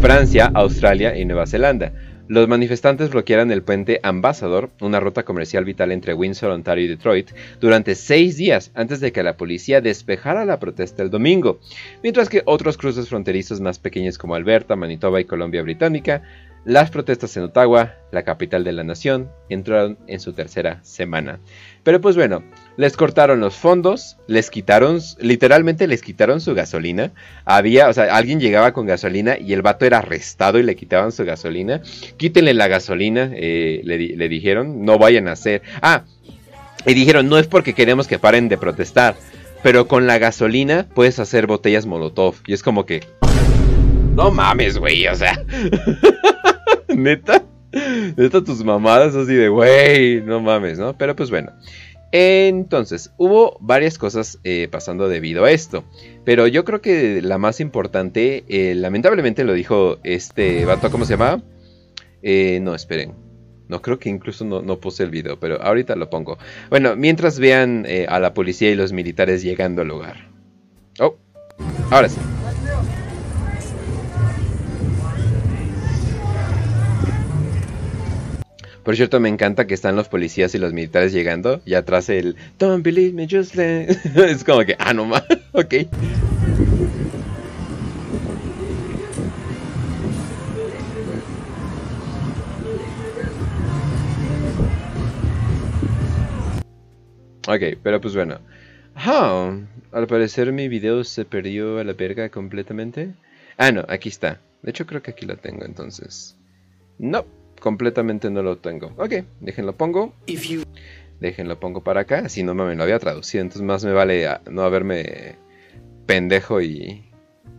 Francia, 0.00 0.50
Australia 0.54 1.16
y 1.18 1.24
Nueva 1.24 1.46
Zelanda. 1.46 1.92
Los 2.28 2.48
manifestantes 2.48 3.10
bloquearon 3.10 3.52
el 3.52 3.62
puente 3.62 4.00
Ambassador, 4.02 4.70
una 4.80 4.98
ruta 4.98 5.22
comercial 5.22 5.64
vital 5.64 5.92
entre 5.92 6.12
Windsor, 6.12 6.50
Ontario 6.50 6.84
y 6.84 6.88
Detroit, 6.88 7.30
durante 7.60 7.94
seis 7.94 8.36
días 8.36 8.72
antes 8.74 8.98
de 8.98 9.12
que 9.12 9.22
la 9.22 9.36
policía 9.36 9.80
despejara 9.80 10.44
la 10.44 10.58
protesta 10.58 11.04
el 11.04 11.10
domingo, 11.10 11.60
mientras 12.02 12.28
que 12.28 12.42
otros 12.44 12.78
cruces 12.78 13.08
fronterizos 13.08 13.60
más 13.60 13.78
pequeños 13.78 14.18
como 14.18 14.34
Alberta, 14.34 14.74
Manitoba 14.74 15.20
y 15.20 15.24
Colombia 15.24 15.62
Británica 15.62 16.22
las 16.66 16.90
protestas 16.90 17.36
en 17.36 17.44
Ottawa, 17.44 17.94
la 18.10 18.24
capital 18.24 18.64
de 18.64 18.72
la 18.72 18.82
nación, 18.82 19.30
entraron 19.48 19.98
en 20.08 20.18
su 20.18 20.32
tercera 20.32 20.80
semana. 20.82 21.38
Pero 21.84 22.00
pues 22.00 22.16
bueno, 22.16 22.42
les 22.76 22.96
cortaron 22.96 23.38
los 23.38 23.54
fondos, 23.54 24.16
les 24.26 24.50
quitaron, 24.50 24.98
literalmente 25.20 25.86
les 25.86 26.02
quitaron 26.02 26.40
su 26.40 26.56
gasolina. 26.56 27.12
Había, 27.44 27.88
o 27.88 27.92
sea, 27.92 28.16
alguien 28.16 28.40
llegaba 28.40 28.72
con 28.72 28.84
gasolina 28.84 29.38
y 29.38 29.52
el 29.52 29.62
vato 29.62 29.86
era 29.86 29.98
arrestado 29.98 30.58
y 30.58 30.64
le 30.64 30.74
quitaban 30.74 31.12
su 31.12 31.24
gasolina. 31.24 31.82
Quítenle 32.16 32.52
la 32.52 32.66
gasolina, 32.66 33.30
eh, 33.32 33.80
le, 33.84 33.96
le 34.16 34.28
dijeron, 34.28 34.84
no 34.84 34.98
vayan 34.98 35.28
a 35.28 35.32
hacer. 35.32 35.62
Ah, 35.80 36.02
y 36.84 36.94
dijeron, 36.94 37.28
no 37.28 37.38
es 37.38 37.46
porque 37.46 37.74
queremos 37.74 38.08
que 38.08 38.18
paren 38.18 38.48
de 38.48 38.58
protestar, 38.58 39.14
pero 39.62 39.86
con 39.86 40.08
la 40.08 40.18
gasolina 40.18 40.88
puedes 40.92 41.20
hacer 41.20 41.46
botellas 41.46 41.86
Molotov. 41.86 42.34
Y 42.44 42.54
es 42.54 42.64
como 42.64 42.86
que... 42.86 43.04
No 44.16 44.32
mames, 44.32 44.78
güey, 44.78 45.06
o 45.06 45.14
sea. 45.14 45.40
Neta. 47.02 47.44
Neta 48.16 48.42
tus 48.42 48.64
mamadas 48.64 49.14
así 49.14 49.34
de, 49.34 49.48
güey, 49.48 50.22
no 50.22 50.40
mames, 50.40 50.78
¿no? 50.78 50.96
Pero 50.96 51.14
pues 51.14 51.30
bueno. 51.30 51.52
Entonces, 52.12 53.12
hubo 53.18 53.58
varias 53.60 53.98
cosas 53.98 54.38
eh, 54.44 54.68
pasando 54.70 55.08
debido 55.08 55.44
a 55.44 55.50
esto. 55.50 55.84
Pero 56.24 56.46
yo 56.46 56.64
creo 56.64 56.80
que 56.80 57.20
la 57.20 57.36
más 57.36 57.60
importante, 57.60 58.44
eh, 58.48 58.74
lamentablemente 58.74 59.44
lo 59.44 59.52
dijo 59.52 59.98
este 60.04 60.64
vato, 60.64 60.90
¿cómo 60.90 61.04
se 61.04 61.14
llama? 61.14 61.42
Eh, 62.22 62.60
no, 62.62 62.74
esperen. 62.74 63.12
No 63.68 63.82
creo 63.82 63.98
que 63.98 64.08
incluso 64.08 64.44
no, 64.44 64.62
no, 64.62 64.78
puse 64.78 65.02
el 65.02 65.10
video, 65.10 65.38
pero 65.38 65.60
ahorita 65.60 65.96
lo 65.96 66.08
pongo. 66.08 66.38
Bueno, 66.70 66.96
mientras 66.96 67.38
vean 67.38 67.84
a 68.08 68.20
la 68.20 68.32
policía 68.32 68.70
y 68.70 68.76
los 68.76 68.92
militares 68.92 69.42
llegando 69.42 69.82
al 69.82 69.88
lugar. 69.88 70.30
Oh, 71.00 71.16
ahora 71.90 72.08
sí. 72.08 72.20
Por 78.86 78.94
cierto, 78.94 79.18
me 79.18 79.28
encanta 79.28 79.66
que 79.66 79.74
están 79.74 79.96
los 79.96 80.08
policías 80.08 80.54
y 80.54 80.58
los 80.58 80.72
militares 80.72 81.12
llegando 81.12 81.60
y 81.64 81.74
atrás 81.74 82.08
el 82.08 82.36
Don't 82.56 82.84
believe 82.84 83.12
me, 83.12 83.26
just 83.28 83.56
es 83.58 84.44
como 84.44 84.64
que, 84.64 84.76
ah, 84.78 84.94
no 84.94 85.06
más, 85.06 85.24
ok. 85.52 85.74
Ok, 97.48 97.62
pero 97.82 98.00
pues 98.00 98.14
bueno. 98.14 98.38
Ah, 98.94 99.58
al 99.90 100.06
parecer 100.06 100.52
mi 100.52 100.68
video 100.68 101.02
se 101.02 101.24
perdió 101.24 101.80
a 101.80 101.82
la 101.82 101.94
verga 101.94 102.28
completamente. 102.28 103.14
Ah, 103.56 103.72
no, 103.72 103.84
aquí 103.88 104.10
está. 104.10 104.40
De 104.62 104.70
hecho 104.70 104.86
creo 104.86 105.02
que 105.02 105.10
aquí 105.10 105.26
lo 105.26 105.36
tengo 105.36 105.64
entonces. 105.64 106.36
No, 107.00 107.26
completamente 107.60 108.30
no 108.30 108.42
lo 108.42 108.58
tengo. 108.58 108.92
Ok, 108.96 109.24
déjenlo 109.40 109.76
pongo. 109.76 110.14
Déjenlo 111.20 111.58
pongo 111.58 111.82
para 111.82 112.02
acá. 112.02 112.22
Así 112.26 112.42
no 112.42 112.54
me 112.54 112.74
lo 112.74 112.82
había 112.82 112.98
traducido. 112.98 113.42
Entonces 113.42 113.62
más 113.62 113.84
me 113.84 113.92
vale 113.92 114.28
no 114.50 114.62
haberme 114.62 115.36
pendejo 116.06 116.60
y, 116.60 117.04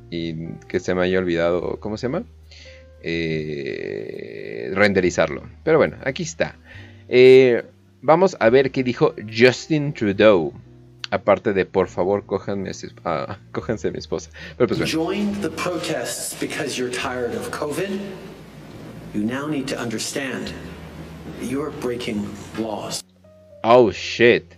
y 0.09 0.47
que 0.67 0.79
se 0.79 0.95
me 0.95 1.03
haya 1.03 1.19
olvidado. 1.19 1.79
¿Cómo 1.79 1.97
se 1.97 2.07
llama? 2.07 2.23
Eh, 3.01 4.71
renderizarlo. 4.73 5.43
Pero 5.63 5.77
bueno, 5.77 5.97
aquí 6.03 6.23
está. 6.23 6.55
Eh, 7.09 7.63
vamos 8.01 8.35
a 8.39 8.49
ver 8.49 8.71
qué 8.71 8.83
dijo 8.83 9.13
Justin 9.35 9.93
Trudeau. 9.93 10.53
Aparte 11.09 11.53
de 11.53 11.65
por 11.65 11.87
favor, 11.87 12.25
cójanme, 12.25 12.71
ah, 13.05 13.39
cójanse 13.53 13.87
a 13.87 13.91
mi 13.91 13.99
esposa. 13.99 14.29
Pero 14.57 14.67
pues 14.67 14.79
bueno. 14.79 14.91
You 19.13 19.23
now 19.23 19.47
need 19.47 19.67
to 19.67 19.79
understand 19.79 20.53
you're 21.41 21.71
breaking 21.81 22.27
laws. 22.59 23.03
Oh 23.63 23.91
shit. 23.91 24.55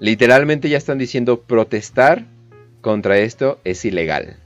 Literalmente 0.00 0.68
ya 0.68 0.78
están 0.78 0.98
diciendo 0.98 1.40
protestar 1.40 2.26
contra 2.80 3.18
esto 3.18 3.60
es 3.64 3.84
ilegal. 3.84 4.36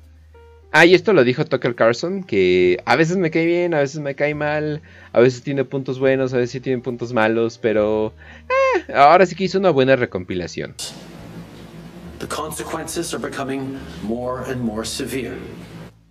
Ah, 0.72 0.86
y 0.86 0.94
esto 0.94 1.12
lo 1.12 1.22
dijo 1.22 1.44
Tucker 1.44 1.76
Carlson, 1.76 2.24
que 2.24 2.82
a 2.84 2.96
veces 2.96 3.16
me 3.16 3.30
cae 3.30 3.46
bien, 3.46 3.74
a 3.74 3.78
veces 3.78 4.00
me 4.00 4.16
cae 4.16 4.34
mal, 4.34 4.82
a 5.12 5.20
veces 5.20 5.42
tiene 5.44 5.64
puntos 5.64 6.00
buenos, 6.00 6.34
a 6.34 6.38
veces 6.38 6.60
tiene 6.60 6.82
puntos 6.82 7.12
malos, 7.12 7.58
pero 7.58 8.12
eh, 8.48 8.92
ahora 8.92 9.24
sí 9.24 9.36
que 9.36 9.44
hizo 9.44 9.58
una 9.58 9.70
buena 9.70 9.94
recompilación. 9.94 10.74
The 12.18 12.26
consequences 12.26 13.14
are 13.14 13.22
becoming 13.22 13.78
more 14.02 14.42
and 14.50 14.60
more 14.62 14.84
severe. 14.84 15.36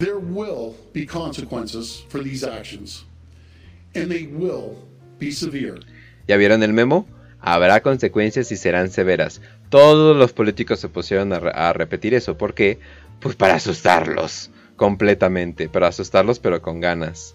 There 0.03 0.19
will 0.19 0.75
be 0.91 1.05
consequences 1.05 2.03
for 2.09 2.21
these 2.21 2.43
actions, 2.43 3.05
and 3.95 4.11
they 4.11 4.27
will 4.27 4.75
be 5.17 5.31
severe. 5.31 5.79
¿Ya 6.27 6.35
vieron 6.35 6.61
el 6.61 6.73
memo? 6.73 7.07
Habrá 7.39 7.81
consecuencias 7.81 8.51
y 8.51 8.57
serán 8.57 8.89
severas. 8.89 9.39
Todos 9.69 10.17
los 10.17 10.33
políticos 10.33 10.81
se 10.81 10.89
pusieron 10.89 11.31
a, 11.31 11.37
a 11.37 11.71
repetir 11.71 12.13
eso. 12.13 12.37
¿Por 12.37 12.53
qué? 12.53 12.79
Pues 13.21 13.37
para 13.37 13.55
asustarlos 13.55 14.49
completamente, 14.75 15.69
para 15.69 15.87
asustarlos 15.87 16.37
pero 16.37 16.61
con 16.61 16.81
ganas. 16.81 17.33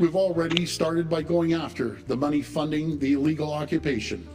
We've 0.00 0.16
already 0.16 0.66
started 0.66 1.08
by 1.08 1.22
going 1.22 1.54
after 1.54 2.02
the 2.08 2.16
money 2.16 2.42
funding 2.42 2.98
the 2.98 3.12
illegal 3.12 3.52
occupation. 3.52 4.26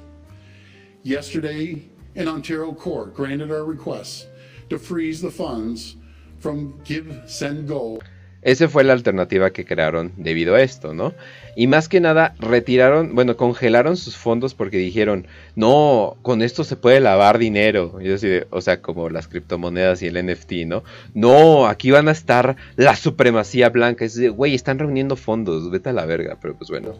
Yesterday, 1.04 1.90
an 2.16 2.30
Ontario 2.30 2.72
court 2.72 3.14
granted 3.14 3.52
our 3.52 3.66
request 3.66 4.28
to 4.70 4.80
freeze 4.80 5.22
the 5.22 5.30
funds 5.30 5.98
from 6.46 6.76
Give, 6.84 7.24
Send, 7.26 7.68
Go. 7.68 7.98
Esa 8.44 8.70
fue 8.70 8.84
la 8.84 8.94
alternativa 8.94 9.50
que 9.50 9.66
crearon 9.66 10.12
debido 10.16 10.54
a 10.54 10.62
esto, 10.62 10.94
¿no? 10.94 11.16
Y 11.56 11.66
más 11.66 11.90
que 11.90 12.00
nada 12.00 12.36
retiraron, 12.38 13.16
bueno, 13.16 13.36
congelaron 13.36 13.98
sus 13.98 14.16
fondos 14.16 14.54
porque 14.54 14.78
dijeron, 14.78 15.26
no, 15.56 16.18
con 16.22 16.44
esto 16.44 16.64
se 16.64 16.76
puede 16.76 17.00
lavar 17.00 17.40
dinero. 17.40 17.98
Y 18.00 18.12
así 18.12 18.42
o 18.52 18.62
sea, 18.62 18.80
como 18.84 19.10
las 19.10 19.28
criptomonedas 19.28 20.04
y 20.04 20.06
el 20.06 20.24
NFT, 20.24 20.68
¿no? 20.68 20.84
No, 21.16 21.66
aquí 21.66 21.90
van 21.90 22.10
a 22.10 22.12
estar 22.12 22.58
la 22.76 22.96
supremacía 22.96 23.70
blanca. 23.70 24.06
Es 24.06 24.14
de, 24.14 24.30
güey, 24.30 24.54
están 24.54 24.78
reuniendo 24.78 25.16
fondos, 25.16 25.72
vete 25.72 25.90
a 25.90 25.94
la 25.94 26.06
verga, 26.06 26.38
pero 26.40 26.56
pues 26.56 26.70
bueno. 26.70 26.94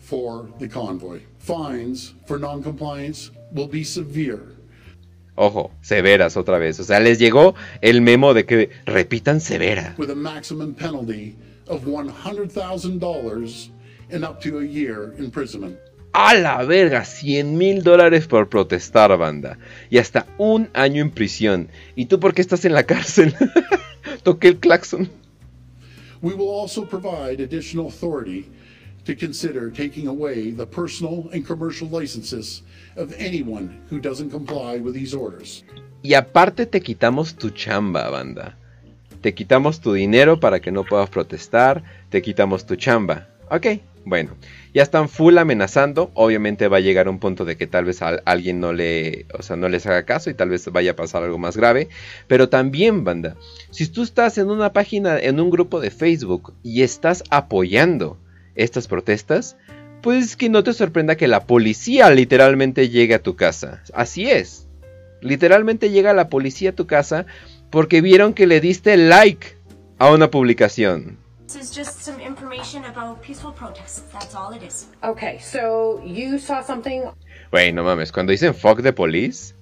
For 0.00 0.50
the 0.58 0.68
convoy. 0.68 1.22
Fines 1.38 2.14
for 2.26 2.38
non-compliance 2.38 3.30
will 3.54 3.70
be 3.70 3.82
severe. 3.82 4.54
Ojo, 5.36 5.72
severas 5.80 6.36
otra 6.36 6.58
vez. 6.58 6.78
O 6.80 6.84
sea, 6.84 7.00
les 7.00 7.18
llegó 7.18 7.54
el 7.80 8.00
memo 8.00 8.34
de 8.34 8.44
que 8.46 8.70
repitan 8.86 9.40
severa. 9.40 9.94
With 9.98 10.10
a 10.10 10.14
maximum 10.14 10.74
penalty 10.74 11.36
of 11.66 11.84
$100,000 11.84 13.70
and 14.12 14.24
up 14.24 14.40
to 14.40 14.58
a 14.58 14.64
year 14.64 15.14
imprisonment. 15.18 15.76
A 16.12 16.34
la 16.34 16.62
verga, 16.62 17.04
100 17.04 17.58
mil 17.58 17.82
dólares 17.82 18.28
por 18.28 18.48
protestar, 18.48 19.16
banda. 19.18 19.58
Y 19.90 19.98
hasta 19.98 20.26
un 20.38 20.70
año 20.72 21.02
en 21.02 21.10
prisión. 21.10 21.68
¿Y 21.96 22.06
tú 22.06 22.20
por 22.20 22.34
qué 22.34 22.40
estás 22.40 22.64
en 22.64 22.72
la 22.72 22.84
cárcel? 22.84 23.34
Toqué 24.22 24.48
el 24.48 24.58
claxon. 24.60 25.10
We 26.22 26.34
will 26.34 26.50
also 26.50 26.86
provide 26.86 27.42
additional 27.42 27.86
authority 27.86 28.46
Y 36.02 36.14
aparte 36.14 36.66
te 36.66 36.80
quitamos 36.80 37.36
tu 37.36 37.50
chamba, 37.50 38.08
banda. 38.08 38.58
Te 39.20 39.34
quitamos 39.34 39.80
tu 39.80 39.92
dinero 39.92 40.40
para 40.40 40.60
que 40.60 40.72
no 40.72 40.84
puedas 40.84 41.08
protestar, 41.10 41.82
te 42.10 42.22
quitamos 42.22 42.66
tu 42.66 42.76
chamba. 42.76 43.28
Ok, 43.50 43.66
bueno, 44.06 44.36
ya 44.74 44.82
están 44.82 45.08
full 45.08 45.38
amenazando. 45.38 46.10
Obviamente 46.14 46.68
va 46.68 46.78
a 46.78 46.80
llegar 46.80 47.08
un 47.08 47.18
punto 47.18 47.44
de 47.44 47.56
que 47.56 47.66
tal 47.66 47.84
vez 47.84 48.00
alguien 48.02 48.60
no 48.60 48.72
le, 48.72 49.26
o 49.38 49.42
sea, 49.42 49.56
no 49.56 49.68
les 49.68 49.86
haga 49.86 50.04
caso 50.04 50.30
y 50.30 50.34
tal 50.34 50.50
vez 50.50 50.70
vaya 50.70 50.92
a 50.92 50.96
pasar 50.96 51.22
algo 51.22 51.38
más 51.38 51.56
grave. 51.56 51.88
Pero 52.26 52.48
también, 52.48 53.04
banda, 53.04 53.36
si 53.70 53.86
tú 53.86 54.02
estás 54.02 54.36
en 54.38 54.50
una 54.50 54.72
página, 54.72 55.18
en 55.18 55.40
un 55.40 55.50
grupo 55.50 55.80
de 55.80 55.90
Facebook 55.90 56.52
y 56.62 56.82
estás 56.82 57.24
apoyando 57.30 58.18
estas 58.54 58.88
protestas, 58.88 59.56
pues 60.02 60.36
que 60.36 60.48
no 60.48 60.62
te 60.62 60.72
sorprenda 60.72 61.16
que 61.16 61.28
la 61.28 61.46
policía 61.46 62.10
literalmente 62.10 62.88
llegue 62.88 63.14
a 63.14 63.22
tu 63.22 63.36
casa. 63.36 63.82
Así 63.94 64.30
es. 64.30 64.66
Literalmente 65.20 65.90
llega 65.90 66.12
la 66.12 66.28
policía 66.28 66.70
a 66.70 66.74
tu 66.74 66.86
casa 66.86 67.24
porque 67.70 68.02
vieron 68.02 68.34
que 68.34 68.46
le 68.46 68.60
diste 68.60 68.96
like 68.96 69.56
a 69.98 70.10
una 70.10 70.30
publicación. 70.30 71.18
This 71.46 71.56
is 71.56 71.76
just 71.76 72.00
some 72.02 72.22
information 72.22 72.84
about 72.84 73.22
peaceful 73.22 73.52
protests. 73.52 74.02
That's 74.12 74.34
all 74.34 74.54
it 74.54 74.62
is. 74.62 74.88
Okay, 75.02 75.38
so 75.40 76.02
you 76.04 76.38
saw 76.38 76.62
something. 76.62 77.02
Güey, 77.50 77.72
no 77.72 77.84
mames, 77.84 78.12
cuando 78.12 78.32
dicen 78.32 78.54
fuck 78.54 78.82
the 78.82 78.92
police, 78.92 79.53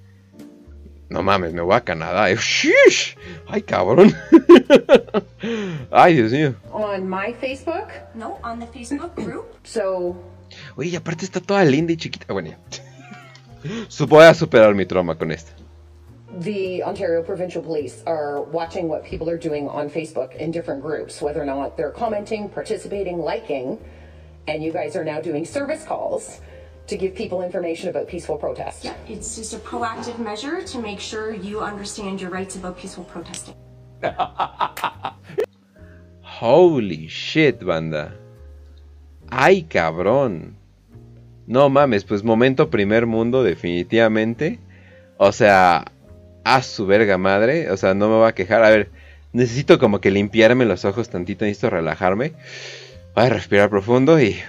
no 1.12 1.22
mames, 1.22 1.52
me 1.52 1.60
voy 1.60 1.76
a 1.76 1.80
Canadá. 1.82 2.32
¡Shish! 2.34 3.16
¡Ay, 3.46 3.62
cabrón! 3.62 4.14
¡Ay, 5.90 6.14
Dios 6.14 6.32
mío! 6.32 6.54
On 6.72 7.08
my 7.08 7.34
Facebook? 7.34 7.88
No, 8.14 8.38
on 8.42 8.58
the 8.58 8.66
Facebook 8.66 9.14
group. 9.14 9.44
So. 9.62 10.16
Oye, 10.76 10.90
y 10.90 10.96
aparte 10.96 11.24
está 11.24 11.40
toda 11.40 11.64
linda 11.64 11.92
y 11.92 11.96
chiquita. 11.96 12.32
Bueno, 12.32 12.50
ya. 12.50 12.58
Voy 14.06 14.24
a 14.24 14.34
superar 14.34 14.74
mi 14.74 14.86
trauma 14.86 15.16
con 15.16 15.30
esto. 15.30 15.52
The 16.40 16.82
Ontario 16.82 17.22
Provincial 17.22 17.62
Police 17.62 18.02
are 18.06 18.40
watching 18.40 18.88
what 18.88 19.04
people 19.04 19.28
are 19.28 19.38
doing 19.38 19.68
on 19.68 19.90
Facebook 19.90 20.34
in 20.36 20.50
different 20.50 20.80
groups, 20.80 21.20
whether 21.20 21.42
or 21.42 21.44
not 21.44 21.76
they're 21.76 21.92
commenting, 21.92 22.48
participating, 22.48 23.18
liking, 23.18 23.78
and 24.48 24.62
you 24.62 24.72
guys 24.72 24.96
are 24.96 25.04
now 25.04 25.20
doing 25.20 25.44
service 25.44 25.84
calls 25.84 26.40
to 26.86 26.96
give 26.96 27.14
people 27.14 27.42
information 27.42 27.88
about 27.88 28.08
peaceful 28.08 28.36
protest. 28.36 28.84
Yeah, 28.84 28.94
it's 29.08 29.36
just 29.36 29.54
a 29.54 29.58
proactive 29.58 30.18
measure 30.18 30.62
to 30.62 30.78
make 30.78 31.00
sure 31.00 31.32
you 31.32 31.60
understand 31.60 32.20
your 32.20 32.30
rights 32.30 32.56
about 32.56 32.76
peaceful 32.76 33.04
protesting. 33.04 33.54
Holy 36.22 37.08
shit, 37.08 37.64
banda. 37.64 38.14
Ay, 39.30 39.62
cabrón. 39.62 40.56
No 41.46 41.68
mames, 41.68 42.04
pues 42.04 42.22
momento 42.22 42.70
primer 42.70 43.06
mundo 43.06 43.42
definitivamente. 43.42 44.58
O 45.18 45.32
sea, 45.32 45.84
a 46.44 46.62
su 46.62 46.86
verga 46.86 47.18
madre. 47.18 47.70
O 47.70 47.76
sea, 47.76 47.94
no 47.94 48.08
me 48.08 48.16
va 48.16 48.28
a 48.28 48.34
quejar. 48.34 48.64
A 48.64 48.70
ver, 48.70 48.90
necesito 49.32 49.78
como 49.78 50.00
que 50.00 50.10
limpiarme 50.10 50.64
los 50.64 50.84
ojos 50.84 51.08
tantito, 51.08 51.44
necesito 51.44 51.70
relajarme. 51.70 52.32
Voy 53.14 53.24
a 53.24 53.28
respirar 53.28 53.70
profundo 53.70 54.20
y... 54.20 54.40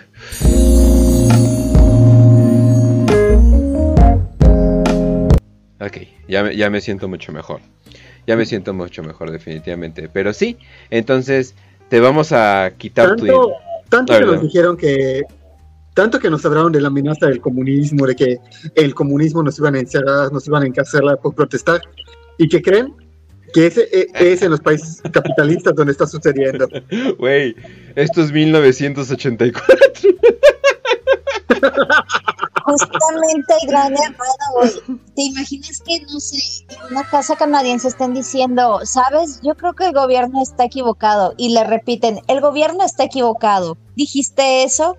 Ok, 5.85 5.97
ya 6.29 6.43
me, 6.43 6.55
ya 6.55 6.69
me 6.69 6.79
siento 6.79 7.07
mucho 7.09 7.33
mejor. 7.33 7.59
Ya 8.25 8.37
me 8.37 8.45
siento 8.45 8.73
mucho 8.73 9.03
mejor, 9.03 9.31
definitivamente. 9.31 10.07
Pero 10.07 10.31
sí, 10.31 10.57
entonces 10.89 11.55
te 11.89 11.99
vamos 11.99 12.31
a 12.31 12.71
quitar 12.77 13.09
tanto, 13.09 13.25
tu. 13.25 13.51
Tanto 13.89 14.17
que 14.17 14.25
nos 14.25 14.41
dijeron 14.41 14.77
que. 14.77 15.23
Tanto 15.93 16.19
que 16.19 16.29
nos 16.29 16.45
hablaron 16.45 16.71
de 16.71 16.81
la 16.81 16.87
amenaza 16.87 17.27
del 17.27 17.41
comunismo, 17.41 18.07
de 18.07 18.15
que 18.15 18.39
el 18.75 18.95
comunismo 18.95 19.43
nos 19.43 19.59
iban 19.59 19.75
a 19.75 19.79
encerrar, 19.79 20.31
nos 20.31 20.47
iban 20.47 20.63
a 20.63 20.65
encarcelar 20.65 21.19
por 21.19 21.35
protestar. 21.35 21.81
¿Y 22.37 22.47
qué 22.47 22.61
creen? 22.61 22.95
Que 23.53 23.67
ese 23.67 23.87
e, 23.91 24.07
es 24.33 24.41
en 24.41 24.51
los 24.51 24.61
países 24.61 25.01
capitalistas 25.11 25.75
donde 25.75 25.91
está 25.91 26.07
sucediendo. 26.07 26.67
Güey, 27.19 27.55
esto 27.95 28.23
es 28.23 28.31
1984. 28.31 29.75
Justamente 32.65 33.53
el 33.61 33.69
gran 33.69 33.93
hermano, 33.93 34.45
güey. 34.55 34.99
¿Te 35.15 35.21
imaginas 35.21 35.81
que, 35.85 36.01
no 36.01 36.19
sé, 36.19 36.37
en 36.69 36.91
una 36.91 37.03
casa 37.09 37.35
canadiense 37.35 37.87
estén 37.87 38.13
diciendo, 38.13 38.79
sabes, 38.85 39.41
yo 39.41 39.55
creo 39.55 39.73
que 39.73 39.85
el 39.85 39.93
gobierno 39.93 40.41
está 40.41 40.65
equivocado? 40.65 41.33
Y 41.37 41.49
le 41.49 41.63
repiten, 41.63 42.21
el 42.27 42.41
gobierno 42.41 42.83
está 42.83 43.03
equivocado. 43.03 43.77
¿Dijiste 43.95 44.63
eso? 44.63 44.97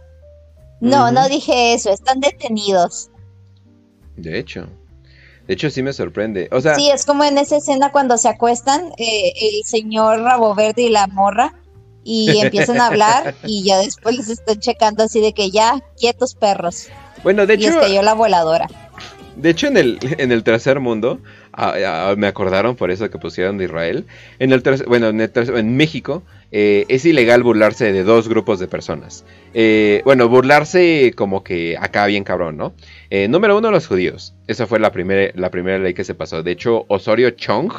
No, 0.81 1.11
no 1.11 1.28
dije 1.28 1.73
eso, 1.73 1.91
están 1.91 2.20
detenidos. 2.20 3.11
De 4.16 4.39
hecho. 4.39 4.69
De 5.47 5.55
hecho, 5.55 5.70
sí 5.70 5.82
me 5.82 5.93
sorprende. 5.93 6.49
O 6.53 6.61
sea, 6.61 6.74
sí, 6.74 6.91
es 6.91 7.05
como 7.05 7.24
en 7.24 7.39
esa 7.39 7.57
escena 7.57 7.93
cuando 7.93 8.16
se 8.16 8.28
acuestan 8.28 8.93
eh, 8.99 9.32
el 9.36 9.65
señor 9.65 10.20
Rabo 10.20 10.55
Verde 10.55 10.82
y 10.82 10.89
la 10.89 11.07
morra 11.07 11.55
y 12.03 12.39
empiezan 12.39 12.81
a 12.81 12.86
hablar 12.86 13.35
y 13.45 13.65
ya 13.65 13.78
después 13.78 14.16
les 14.16 14.28
están 14.28 14.61
checando 14.61 15.05
así 15.05 15.20
de 15.20 15.32
que 15.32 15.51
ya, 15.51 15.82
quietos 15.99 16.35
perros. 16.35 16.89
Bueno, 17.25 17.47
de 17.47 17.55
y 17.55 17.67
hecho. 17.67 17.81
cayó 17.81 18.03
la 18.03 18.15
voladora. 18.15 18.69
De 19.35 19.51
hecho, 19.51 19.67
en 19.67 19.77
el, 19.77 19.99
en 20.19 20.31
el 20.31 20.45
tercer 20.45 20.79
mundo 20.79 21.19
me 22.17 22.27
acordaron 22.27 22.77
por 22.77 22.91
eso 22.91 23.11
que 23.11 23.19
pusieron 23.19 23.59
de 23.59 23.65
Israel. 23.65 24.05
En 24.39 24.53
el 24.53 24.63
bueno, 24.87 25.09
en, 25.09 25.77
México 25.77 26.23
eh, 26.53 26.85
es 26.89 27.05
ilegal 27.05 27.43
burlarse 27.43 27.93
de 27.93 28.05
dos 28.05 28.29
grupos 28.29 28.61
de 28.61 28.69
personas. 28.69 29.25
Eh, 29.55 30.03
bueno, 30.05 30.29
burlarse 30.29 31.13
como 31.17 31.43
que 31.43 31.77
acá 31.79 32.07
bien 32.07 32.25
cabrón, 32.25 32.57
¿no? 32.57 32.75
Eh, 33.11 33.29
número 33.29 33.57
uno, 33.57 33.71
los 33.71 33.87
judíos. 33.87 34.35
Esa 34.47 34.67
fue 34.67 34.79
la, 34.79 34.93
primera 34.93 35.33
la 35.35 35.51
primera 35.51 35.79
ley 35.79 35.95
que 35.95 36.05
se 36.05 36.15
pasó. 36.15 36.43
De 36.43 36.53
hecho, 36.53 36.85
Osorio 36.89 37.31
Chong, 37.31 37.73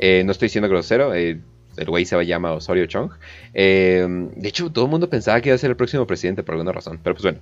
no 0.00 0.32
estoy 0.32 0.48
siendo 0.48 0.68
grosero, 0.68 1.14
el 1.14 1.42
güey 1.86 2.04
se 2.04 2.22
llama 2.24 2.52
Osorio 2.52 2.86
Chong. 2.86 3.10
de 3.52 4.48
hecho, 4.48 4.70
todo 4.70 4.84
el 4.84 4.90
mundo 4.90 5.08
pensaba 5.08 5.40
que 5.40 5.48
iba 5.48 5.56
a 5.56 5.58
ser 5.58 5.70
el 5.70 5.76
próximo 5.76 6.06
presidente 6.06 6.42
por 6.42 6.54
alguna 6.54 6.72
razón. 6.72 7.00
Pero 7.02 7.14
pues 7.14 7.22
bueno. 7.22 7.38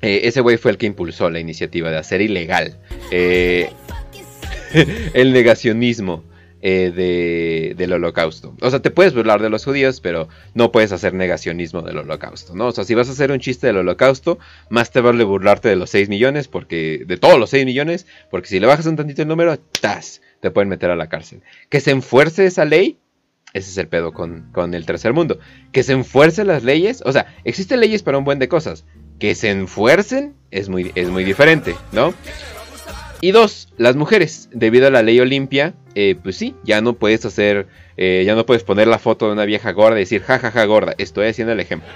Ese 0.00 0.40
güey 0.40 0.56
fue 0.56 0.70
el 0.70 0.78
que 0.78 0.86
impulsó 0.86 1.30
la 1.30 1.40
iniciativa 1.40 1.90
de 1.90 1.98
hacer 1.98 2.20
ilegal 2.20 2.78
el 5.14 5.32
negacionismo 5.32 6.24
eh, 6.62 7.74
del 7.74 7.92
holocausto. 7.94 8.54
O 8.60 8.68
sea, 8.68 8.80
te 8.80 8.90
puedes 8.90 9.14
burlar 9.14 9.40
de 9.40 9.48
los 9.48 9.64
judíos, 9.64 10.02
pero 10.02 10.28
no 10.52 10.70
puedes 10.72 10.92
hacer 10.92 11.14
negacionismo 11.14 11.80
del 11.80 11.96
holocausto, 11.96 12.54
¿no? 12.54 12.66
O 12.66 12.72
sea, 12.72 12.84
si 12.84 12.94
vas 12.94 13.08
a 13.08 13.12
hacer 13.12 13.32
un 13.32 13.40
chiste 13.40 13.66
del 13.66 13.78
holocausto, 13.78 14.38
más 14.68 14.90
te 14.90 15.00
vale 15.00 15.24
burlarte 15.24 15.70
de 15.70 15.76
los 15.76 15.88
6 15.88 16.10
millones, 16.10 16.48
porque 16.48 17.02
de 17.06 17.16
todos 17.16 17.38
los 17.38 17.48
6 17.48 17.64
millones, 17.64 18.06
porque 18.30 18.48
si 18.48 18.60
le 18.60 18.66
bajas 18.66 18.84
un 18.84 18.96
tantito 18.96 19.22
el 19.22 19.28
número, 19.28 19.58
¡tas! 19.58 20.20
Te 20.40 20.50
pueden 20.50 20.68
meter 20.68 20.90
a 20.90 20.96
la 20.96 21.08
cárcel. 21.08 21.40
Que 21.70 21.80
se 21.80 21.92
enfuerce 21.92 22.44
esa 22.44 22.66
ley, 22.66 22.98
ese 23.54 23.70
es 23.70 23.78
el 23.78 23.88
pedo 23.88 24.12
con, 24.12 24.50
con 24.52 24.74
el 24.74 24.84
tercer 24.84 25.14
mundo. 25.14 25.38
Que 25.72 25.82
se 25.82 25.94
enfuercen 25.94 26.46
las 26.46 26.62
leyes, 26.62 27.02
o 27.06 27.12
sea, 27.12 27.34
existen 27.44 27.80
leyes 27.80 28.02
para 28.02 28.18
un 28.18 28.24
buen 28.24 28.38
de 28.38 28.48
cosas. 28.48 28.84
Que 29.20 29.36
se 29.36 29.50
enfuercen 29.50 30.34
es 30.50 30.68
muy, 30.68 30.90
es 30.96 31.08
muy 31.08 31.22
diferente, 31.22 31.76
¿no? 31.92 32.12
Y 33.20 33.32
dos, 33.32 33.68
las 33.76 33.96
mujeres, 33.96 34.48
debido 34.50 34.86
a 34.86 34.90
la 34.90 35.02
ley 35.02 35.20
Olimpia, 35.20 35.74
eh, 35.94 36.16
pues 36.20 36.36
sí, 36.36 36.54
ya 36.64 36.80
no 36.80 36.94
puedes 36.94 37.24
hacer, 37.26 37.68
eh, 37.98 38.22
ya 38.24 38.34
no 38.34 38.46
puedes 38.46 38.64
poner 38.64 38.88
la 38.88 38.98
foto 38.98 39.26
de 39.26 39.32
una 39.32 39.44
vieja 39.44 39.72
gorda 39.72 39.96
y 39.96 40.00
decir, 40.00 40.22
jajaja 40.22 40.50
ja, 40.50 40.60
ja, 40.60 40.64
gorda, 40.64 40.94
estoy 40.96 41.26
haciendo 41.26 41.52
el 41.52 41.60
ejemplo. 41.60 41.88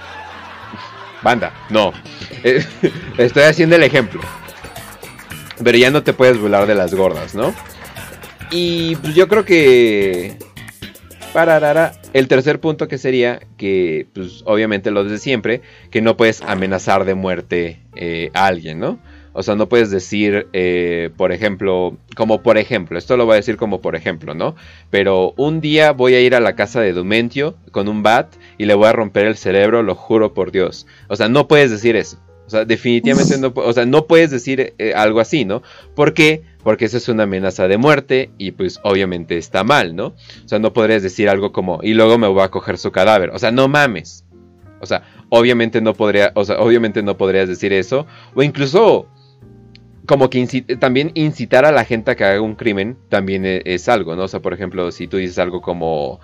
Banda, 1.23 1.51
no, 1.71 1.93
eh, 2.43 2.63
estoy 3.17 3.43
haciendo 3.43 3.75
el 3.75 3.83
ejemplo. 3.83 4.21
Pero 5.63 5.77
ya 5.77 5.89
no 5.89 6.03
te 6.03 6.13
puedes 6.13 6.37
burlar 6.37 6.67
de 6.67 6.75
las 6.75 6.93
gordas, 6.93 7.33
¿no? 7.33 7.55
Y 8.51 8.95
pues 8.97 9.15
yo 9.15 9.27
creo 9.27 9.45
que... 9.45 10.37
Pararara, 11.35 11.91
el 12.13 12.27
tercer 12.27 12.59
punto 12.59 12.87
que 12.87 12.97
sería 12.97 13.41
que, 13.57 14.07
pues 14.13 14.41
obviamente 14.45 14.89
lo 14.89 15.03
de 15.03 15.19
siempre, 15.19 15.61
que 15.91 16.01
no 16.01 16.17
puedes 16.17 16.41
amenazar 16.41 17.05
de 17.05 17.13
muerte 17.13 17.81
a 18.33 18.47
alguien, 18.47 18.79
¿no? 18.79 18.99
O 19.37 19.43
sea, 19.43 19.55
no 19.55 19.67
puedes 19.67 19.91
decir, 19.91 20.47
eh, 20.53 21.09
por 21.17 21.33
ejemplo, 21.33 21.97
como 22.15 22.41
por 22.41 22.57
ejemplo, 22.57 22.97
esto 22.97 23.17
lo 23.17 23.25
voy 23.25 23.33
a 23.33 23.35
decir 23.35 23.57
como 23.57 23.81
por 23.81 23.97
ejemplo, 23.97 24.33
¿no? 24.33 24.55
Pero 24.89 25.33
un 25.35 25.59
día 25.59 25.91
voy 25.91 26.15
a 26.15 26.21
ir 26.21 26.35
a 26.35 26.39
la 26.39 26.55
casa 26.55 26.79
de 26.79 26.93
Dumentio 26.93 27.57
con 27.71 27.89
un 27.89 28.01
bat 28.01 28.33
y 28.57 28.63
le 28.63 28.75
voy 28.75 28.87
a 28.87 28.93
romper 28.93 29.25
el 29.25 29.35
cerebro, 29.35 29.83
lo 29.83 29.93
juro 29.93 30.33
por 30.33 30.53
Dios. 30.53 30.87
O 31.09 31.17
sea, 31.17 31.27
no 31.27 31.49
puedes 31.49 31.69
decir 31.69 31.97
eso. 31.97 32.17
O 32.47 32.49
sea, 32.49 32.63
definitivamente 32.63 33.37
no, 33.37 33.51
o 33.53 33.73
sea, 33.73 33.85
no 33.85 34.07
puedes 34.07 34.31
decir 34.31 34.73
eh, 34.77 34.93
algo 34.95 35.19
así, 35.19 35.43
¿no? 35.43 35.63
¿Por 35.95 36.13
qué? 36.13 36.43
Porque 36.65 36.85
eso 36.85 36.97
es 36.97 37.07
una 37.09 37.23
amenaza 37.23 37.67
de 37.67 37.77
muerte 37.77 38.31
y 38.39 38.53
pues 38.53 38.79
obviamente 38.81 39.37
está 39.37 39.63
mal, 39.63 39.95
¿no? 39.95 40.07
O 40.07 40.47
sea, 40.47 40.57
no 40.57 40.73
podrías 40.73 41.03
decir 41.03 41.29
algo 41.29 41.51
como, 41.51 41.79
y 41.83 41.93
luego 41.93 42.17
me 42.17 42.25
voy 42.25 42.41
a 42.41 42.49
coger 42.49 42.79
su 42.79 42.91
cadáver. 42.91 43.29
O 43.29 43.37
sea, 43.37 43.51
no 43.51 43.67
mames. 43.67 44.25
O 44.81 44.87
sea, 44.87 45.03
obviamente 45.29 45.79
no 45.79 45.93
podría, 45.93 46.31
o 46.33 46.43
sea, 46.43 46.57
obviamente 46.57 47.03
no 47.03 47.17
podrías 47.17 47.47
decir 47.47 47.71
eso. 47.71 48.07
O 48.33 48.41
incluso 48.41 49.07
como 50.07 50.31
que 50.31 50.43
también 50.79 51.11
incitar 51.13 51.65
a 51.65 51.71
la 51.71 51.85
gente 51.85 52.09
a 52.09 52.15
que 52.15 52.23
haga 52.23 52.41
un 52.41 52.55
crimen 52.55 52.97
también 53.09 53.45
e-, 53.45 53.61
es, 53.65 53.87
algo, 53.87 54.15
¿no? 54.15 54.23
O 54.23 54.27
sea, 54.27 54.39
por 54.39 54.55
ejemplo, 54.55 54.91
si 54.91 55.05
tú 55.05 55.17
dices 55.17 55.37
algo 55.37 55.61
como, 55.61 56.19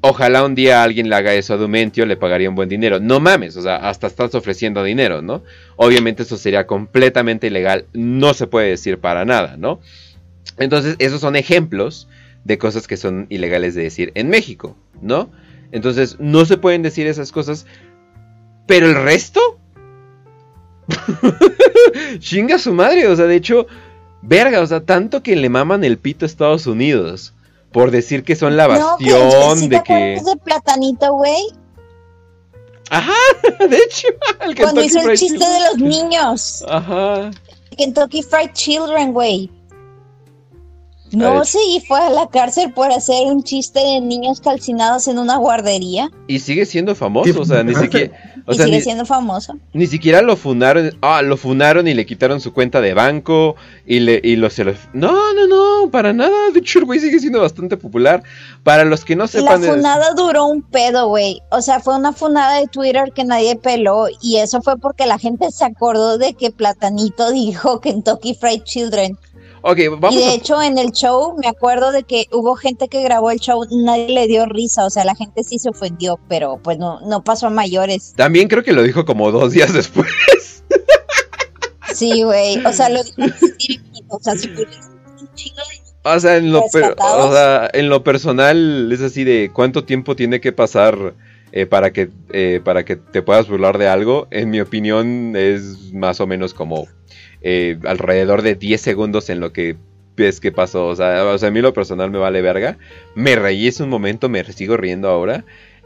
ojalá 0.00 0.44
un 0.44 0.54
día 0.54 0.82
alguien 0.82 1.08
le 1.08 1.16
haga 1.16 1.34
eso 1.34 1.54
a 1.54 1.56
Dumentio, 1.56 2.06
le 2.06 2.16
pagaría 2.16 2.48
un 2.48 2.54
buen 2.54 2.68
dinero. 2.68 3.00
No 3.00 3.20
mames, 3.20 3.56
o 3.56 3.62
sea, 3.62 3.76
hasta 3.76 4.06
estás 4.06 4.34
ofreciendo 4.34 4.82
dinero, 4.84 5.22
¿no? 5.22 5.42
Obviamente 5.76 6.22
eso 6.22 6.36
sería 6.36 6.66
completamente 6.66 7.48
ilegal, 7.48 7.86
no 7.92 8.34
se 8.34 8.46
puede 8.46 8.68
decir 8.68 8.98
para 8.98 9.24
nada, 9.24 9.56
¿no? 9.56 9.80
Entonces, 10.58 10.96
esos 10.98 11.20
son 11.20 11.36
ejemplos 11.36 12.08
de 12.44 12.58
cosas 12.58 12.86
que 12.86 12.96
son 12.96 13.26
ilegales 13.28 13.74
de 13.74 13.82
decir 13.82 14.12
en 14.14 14.28
México, 14.28 14.76
¿no? 15.00 15.30
Entonces, 15.72 16.16
no 16.18 16.44
se 16.44 16.56
pueden 16.56 16.82
decir 16.82 17.06
esas 17.06 17.32
cosas, 17.32 17.66
pero 18.66 18.86
el 18.86 18.94
resto 18.94 19.58
Chinga 22.18 22.58
su 22.58 22.72
madre, 22.72 23.06
o 23.08 23.16
sea, 23.16 23.26
de 23.26 23.36
hecho, 23.36 23.66
verga, 24.22 24.60
o 24.60 24.66
sea, 24.66 24.80
tanto 24.80 25.22
que 25.22 25.36
le 25.36 25.48
maman 25.48 25.84
el 25.84 25.98
pito 25.98 26.24
a 26.24 26.26
Estados 26.26 26.66
Unidos 26.66 27.34
por 27.72 27.90
decir 27.90 28.24
que 28.24 28.36
son 28.36 28.56
la 28.56 28.66
bastión 28.66 29.68
de 29.68 29.82
que. 29.82 30.20
de 30.24 30.36
platanito, 30.42 31.12
güey? 31.14 31.46
Ajá, 32.90 33.12
de 33.68 33.76
hecho, 33.76 34.08
el 34.40 34.56
Cuando 34.56 34.82
hizo 34.82 35.00
el 35.00 35.18
chiste 35.18 35.44
de 35.44 35.60
los 35.60 35.78
niños. 35.78 36.64
Ajá. 36.68 37.30
Kentucky 37.76 38.22
Fried 38.22 38.52
Children, 38.54 39.12
güey. 39.12 39.50
No 41.12 41.44
sé, 41.44 41.58
y 41.68 41.80
fue 41.80 41.98
a 42.00 42.10
la 42.10 42.26
cárcel 42.28 42.72
por 42.72 42.90
hacer 42.92 43.26
un 43.26 43.42
chiste 43.42 43.80
de 43.80 44.00
niños 44.00 44.40
calcinados 44.40 45.08
en 45.08 45.18
una 45.18 45.36
guardería. 45.36 46.10
Y 46.26 46.40
sigue 46.40 46.66
siendo 46.66 46.94
famoso, 46.94 47.40
o 47.40 47.44
sea, 47.44 47.62
ni 47.62 47.74
siquiera. 47.74 48.12
y 48.46 48.54
sigue 48.54 48.80
siendo 48.80 49.06
famoso. 49.06 49.56
Ni 49.72 49.86
siquiera 49.86 50.22
lo 50.22 50.36
funaron. 50.36 50.96
Ah, 51.00 51.22
lo 51.22 51.36
funaron 51.36 51.88
y 51.88 51.94
le 51.94 52.04
quitaron 52.04 52.40
su 52.40 52.52
cuenta 52.52 52.80
de 52.80 52.94
banco. 52.94 53.56
Y 53.86 54.00
le 54.00 54.20
y 54.22 54.36
lo, 54.36 54.50
se 54.50 54.64
lo. 54.64 54.74
No, 54.92 55.32
no, 55.34 55.46
no, 55.46 55.90
para 55.90 56.12
nada. 56.12 56.50
De 56.52 56.60
hecho, 56.60 56.78
el 56.80 56.84
güey 56.84 57.00
sigue 57.00 57.18
siendo 57.18 57.40
bastante 57.40 57.76
popular. 57.76 58.22
Para 58.62 58.84
los 58.84 59.04
que 59.04 59.16
no 59.16 59.26
sepan. 59.26 59.62
La 59.62 59.72
funada 59.72 60.14
duró 60.14 60.46
un 60.46 60.62
pedo, 60.62 61.08
güey. 61.08 61.40
O 61.50 61.62
sea, 61.62 61.80
fue 61.80 61.96
una 61.96 62.12
funada 62.12 62.60
de 62.60 62.66
Twitter 62.66 63.12
que 63.14 63.24
nadie 63.24 63.56
peló. 63.56 64.06
Y 64.20 64.36
eso 64.36 64.60
fue 64.60 64.76
porque 64.78 65.06
la 65.06 65.18
gente 65.18 65.50
se 65.50 65.64
acordó 65.64 66.18
de 66.18 66.34
que 66.34 66.50
Platanito 66.50 67.30
dijo 67.30 67.80
Kentucky 67.80 68.34
Fried 68.34 68.62
Children 68.64 69.16
vamos 69.62 70.14
y 70.14 70.18
de 70.18 70.34
hecho 70.34 70.62
en 70.62 70.78
el 70.78 70.92
show 70.92 71.36
me 71.38 71.48
acuerdo 71.48 71.92
de 71.92 72.02
que 72.02 72.26
hubo 72.32 72.54
gente 72.54 72.88
que 72.88 73.02
grabó 73.02 73.30
el 73.30 73.38
show, 73.38 73.64
nadie 73.70 74.08
le 74.08 74.26
dio 74.26 74.46
risa, 74.46 74.84
o 74.84 74.90
sea, 74.90 75.04
la 75.04 75.14
gente 75.14 75.44
sí 75.44 75.58
se 75.58 75.70
ofendió, 75.70 76.18
pero 76.28 76.60
pues 76.62 76.78
no, 76.78 77.00
no 77.00 77.22
pasó 77.22 77.46
a 77.46 77.50
mayores. 77.50 78.14
También 78.16 78.48
creo 78.48 78.62
que 78.62 78.72
lo 78.72 78.82
dijo 78.82 79.04
como 79.04 79.30
dos 79.30 79.52
días 79.52 79.72
después. 79.72 80.08
Sí, 81.94 82.22
güey, 82.22 82.64
o 82.64 82.72
sea, 82.72 82.88
lo 82.90 83.02
dijo 83.02 83.16
o 84.08 84.20
sea, 84.20 84.36
si 84.36 84.48
un 84.48 85.34
chingo 85.34 85.56
de 85.56 85.88
o 86.04 86.20
sea, 86.20 86.36
en 86.36 86.52
lo 86.52 86.62
o 86.64 87.32
sea, 87.32 87.70
en 87.72 87.88
lo 87.88 88.02
personal 88.02 88.90
es 88.92 89.00
así 89.02 89.24
de 89.24 89.50
cuánto 89.52 89.84
tiempo 89.84 90.16
tiene 90.16 90.40
que 90.40 90.52
pasar 90.52 91.14
eh, 91.52 91.66
para 91.66 91.92
que 91.92 92.10
eh, 92.30 92.60
para 92.64 92.84
que 92.84 92.96
te 92.96 93.22
puedas 93.22 93.48
burlar 93.48 93.78
de 93.78 93.88
algo. 93.88 94.26
En 94.30 94.50
mi 94.50 94.60
opinión 94.60 95.34
es 95.36 95.92
más 95.92 96.20
o 96.20 96.26
menos 96.26 96.54
como 96.54 96.86
eh, 97.42 97.78
alrededor 97.84 98.42
de 98.42 98.54
10 98.54 98.80
segundos 98.80 99.30
en 99.30 99.40
lo 99.40 99.52
que 99.52 99.76
ves 100.16 100.40
que 100.40 100.52
pasó. 100.52 100.86
O 100.86 100.96
sea, 100.96 101.32
a 101.32 101.50
mí 101.50 101.60
lo 101.60 101.72
personal 101.72 102.10
me 102.10 102.18
vale 102.18 102.42
verga. 102.42 102.78
Me 103.14 103.36
reí 103.36 103.68
ese 103.68 103.82
un 103.82 103.90
momento, 103.90 104.28
me 104.28 104.44
sigo 104.44 104.76
riendo 104.76 105.08
ahora. 105.08 105.44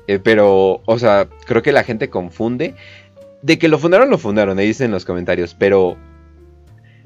Eh, 0.09 0.19
pero, 0.19 0.83
o 0.85 0.99
sea, 0.99 1.29
creo 1.47 1.63
que 1.63 1.73
la 1.73 1.85
gente 1.85 2.11
confunde. 2.11 2.75
De 3.43 3.59
que 3.59 3.69
lo 3.69 3.79
fundaron, 3.79 4.09
lo 4.11 4.19
fundaron, 4.19 4.59
ahí 4.59 4.67
dicen 4.67 4.87
en 4.87 4.93
los 4.93 5.05
comentarios. 5.05 5.55
Pero 5.55 5.97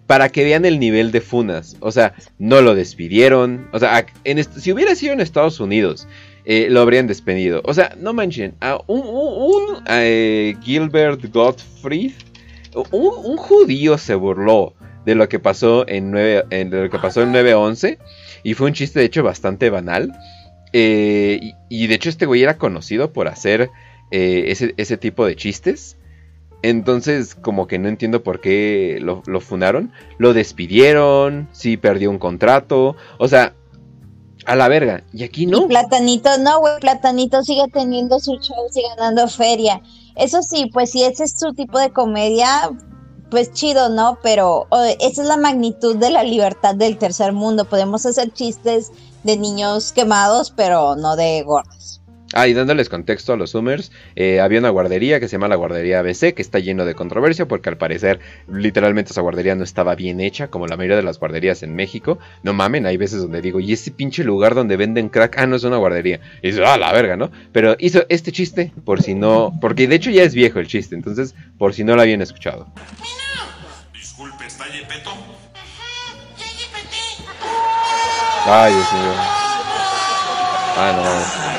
para 0.07 0.29
que 0.29 0.45
vean 0.45 0.65
el 0.65 0.79
nivel 0.79 1.11
de 1.11 1.21
funas. 1.21 1.77
O 1.81 1.91
sea, 1.91 2.15
no 2.39 2.61
lo 2.61 2.75
despidieron. 2.75 3.69
O 3.73 3.79
sea, 3.79 4.07
si 4.57 4.73
hubiera 4.73 4.95
sido 4.95 5.13
en 5.13 5.21
Estados 5.21 5.61
Unidos, 5.61 6.07
eh, 6.45 6.69
lo 6.71 6.81
habrían 6.81 7.07
despedido. 7.07 7.61
O 7.65 7.75
sea, 7.75 7.95
no 7.99 8.13
manchen. 8.13 8.55
A 8.61 8.81
un, 8.87 9.03
un, 9.05 10.63
Gilbert 10.63 11.25
Gottfried 11.33 12.13
un, 12.91 13.37
judío 13.37 13.99
se 13.99 14.15
burló 14.15 14.75
de 15.05 15.15
lo 15.15 15.29
que 15.29 15.39
pasó 15.39 15.89
en 15.89 16.11
9, 16.11 16.47
en, 16.51 16.71
lo 16.71 16.91
que 16.91 16.99
pasó 16.99 17.23
en 17.23 17.33
9-11 17.33 17.99
y 18.43 18.55
fue 18.55 18.69
un 18.69 18.75
chiste 18.75 19.01
de 19.01 19.07
hecho 19.07 19.23
bastante 19.23 19.71
banal. 19.71 20.13
Eh, 20.73 21.53
y, 21.69 21.87
de 21.87 21.95
hecho 21.95 22.09
este 22.09 22.27
güey 22.27 22.43
era 22.43 22.59
conocido 22.59 23.13
por 23.13 23.29
hacer 23.29 23.71
eh, 24.11 24.45
ese, 24.49 24.75
ese, 24.77 24.97
tipo 24.97 25.25
de 25.25 25.37
chistes. 25.37 25.97
Entonces 26.63 27.35
como 27.35 27.67
que 27.67 27.79
no 27.79 27.89
entiendo 27.89 28.23
por 28.23 28.41
qué 28.41 28.99
lo, 29.01 29.23
lo 29.27 29.41
funaron. 29.41 29.93
Lo 30.19 30.35
despidieron, 30.35 31.49
sí 31.53 31.77
perdió 31.77 32.11
un 32.11 32.19
contrato. 32.19 32.97
O 33.19 33.29
sea, 33.29 33.55
a 34.47 34.57
la 34.57 34.69
verga. 34.69 35.03
Y 35.13 35.25
aquí 35.25 35.47
no. 35.47 35.67
Platanito, 35.67 36.39
no, 36.39 36.61
güey. 36.61 36.79
Platanito 36.81 37.43
sigue 37.43 37.65
teniendo 37.73 38.19
su 38.21 38.39
show, 38.39 38.67
sigue 38.71 38.87
ganando 38.97 39.29
feria. 39.29 39.83
Eso 40.17 40.43
sí, 40.43 40.71
pues 40.73 40.91
si 40.91 41.05
ese 41.05 41.25
es 41.25 41.39
su 41.39 41.53
tipo 41.53 41.79
de 41.79 41.91
comedia, 41.91 42.71
pues 43.31 43.53
chido, 43.53 43.89
¿no? 43.89 44.19
Pero 44.23 44.67
esa 45.01 45.23
es 45.23 45.29
la 45.29 45.37
magnitud 45.37 45.97
de 45.97 46.11
la 46.11 46.23
libertad 46.23 46.75
del 46.75 46.99
tercer 46.99 47.33
mundo. 47.33 47.65
Podemos 47.65 48.07
hacer 48.07 48.33
chistes 48.33 48.93
de 49.25 49.37
niños 49.37 49.93
quemados, 49.93 50.53
pero 50.57 50.97
no 50.97 51.17
de 51.17 51.43
gordos. 51.43 52.01
Ah, 52.39 52.49
y 52.49 52.53
dándoles 52.53 52.91
contexto 52.91 53.33
a 53.33 53.37
los 53.39 53.53
Zoomers, 53.53 53.91
eh, 54.15 54.41
había 54.41 54.59
una 54.59 54.69
guardería 54.69 55.21
que 55.21 55.27
se 55.27 55.33
llama 55.37 55.49
la 55.49 55.57
guardería 55.57 56.01
ABC, 56.01 56.35
que 56.35 56.43
está 56.43 56.59
lleno 56.59 56.85
de 56.85 56.95
controversia 56.95 57.49
porque 57.49 57.71
al 57.71 57.79
parecer 57.79 58.21
literalmente 58.47 59.13
esa 59.13 59.23
guardería 59.23 59.55
no 59.55 59.65
estaba 59.65 59.95
bien 59.95 60.21
hecha, 60.21 60.49
como 60.49 60.67
la 60.67 60.77
mayoría 60.77 60.97
de 60.97 61.03
las 61.03 61.19
guarderías 61.19 61.63
en 61.63 61.75
México. 61.75 62.19
No 62.43 62.53
mamen, 62.53 62.85
hay 62.85 62.99
veces 62.99 63.23
donde 63.23 63.41
digo, 63.41 63.59
¿y 63.59 63.73
ese 63.73 63.91
pinche 63.91 64.23
lugar 64.23 64.55
donde 64.55 64.77
venden 64.77 65.09
crack? 65.09 65.39
Ah, 65.39 65.47
no 65.47 65.57
es 65.57 65.65
una 65.65 65.79
guardería. 65.79 66.21
Y 66.43 66.49
dice, 66.49 66.63
ah, 66.63 66.77
la 66.77 66.93
verga, 66.93 67.17
¿no? 67.17 67.31
Pero 67.53 67.75
hizo 67.79 68.05
este 68.11 68.33
chiste 68.33 68.71
por 68.85 69.03
si 69.03 69.15
no, 69.15 69.57
porque 69.59 69.89
de 69.89 69.97
hecho 69.97 70.11
ya 70.11 70.23
es 70.23 70.35
viejo 70.35 70.59
el 70.59 70.67
chiste, 70.67 70.95
entonces 70.95 71.35
por 71.57 71.73
si 71.73 71.85
no 71.85 71.97
lo 71.97 72.03
habían 72.03 72.21
escuchado. 72.21 72.67
Disculpe, 73.95 74.45
¿está 74.45 74.67
Yepeto? 74.67 75.11
Ay, 78.45 78.75
Dios 78.75 78.93
mío. 78.93 79.13
Ah, 80.79 80.93
no. 80.95 81.56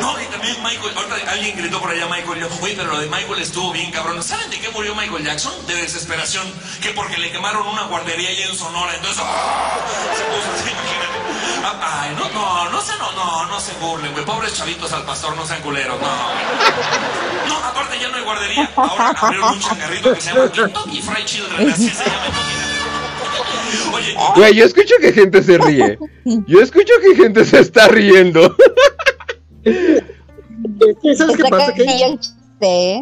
No, 0.00 0.20
y 0.20 0.26
también 0.26 0.56
Michael, 0.62 0.92
ahorita 0.96 1.30
alguien 1.30 1.56
gritó 1.56 1.80
por 1.80 1.90
allá 1.90 2.06
Michael, 2.06 2.40
yo, 2.40 2.48
oye, 2.62 2.74
pero 2.76 2.90
lo 2.90 3.00
de 3.00 3.06
Michael 3.08 3.40
estuvo 3.40 3.72
bien 3.72 3.90
cabrón. 3.90 4.22
¿Saben 4.22 4.50
de 4.50 4.58
qué 4.58 4.68
murió 4.70 4.94
Michael 4.94 5.24
Jackson? 5.24 5.52
De 5.66 5.74
desesperación, 5.74 6.44
que 6.82 6.90
porque 6.90 7.18
le 7.18 7.30
quemaron 7.30 7.66
una 7.66 7.84
guardería 7.84 8.30
allá 8.30 8.46
en 8.46 8.56
Sonora, 8.56 8.94
entonces, 8.94 9.22
¡ah! 9.24 9.78
se 10.16 10.24
puso 10.24 10.52
así. 10.54 10.72
Ah, 11.64 12.02
Ay, 12.02 12.16
no, 12.16 12.28
no, 12.30 12.70
no 12.70 12.80
se, 12.80 12.92
no, 12.98 13.12
no, 13.12 13.46
no 13.46 13.60
se 13.60 13.72
burlen, 13.74 14.12
güey, 14.12 14.24
pobres 14.24 14.54
chavitos 14.54 14.92
al 14.92 15.02
pastor, 15.04 15.36
no 15.36 15.46
sean 15.46 15.60
culeros, 15.62 16.00
no. 16.00 16.08
No, 17.48 17.56
aparte 17.64 17.98
ya 18.00 18.08
no 18.08 18.16
hay 18.16 18.22
guardería, 18.22 18.70
ahora 18.76 19.10
abrieron 19.10 19.52
un 19.52 19.60
changarrito 19.60 20.14
que 20.14 20.20
se 20.20 20.32
llama 20.32 20.52
Kentucky 20.52 21.02
Fried 21.02 21.24
Children, 21.24 21.70
así 21.70 21.88
se 21.90 22.04
llama, 22.04 22.26
Oye, 23.92 24.16
Güey, 24.34 24.54
yo 24.54 24.64
escucho 24.64 24.94
que 25.00 25.12
gente 25.12 25.42
se 25.42 25.58
ríe. 25.58 25.98
Yo 26.46 26.60
escucho 26.60 26.92
que 27.02 27.14
gente 27.16 27.44
se 27.44 27.60
está 27.60 27.88
riendo. 27.88 28.56
¿Sabes 29.64 31.36
qué 31.36 31.44
pasa? 31.50 31.72
Que, 31.74 33.00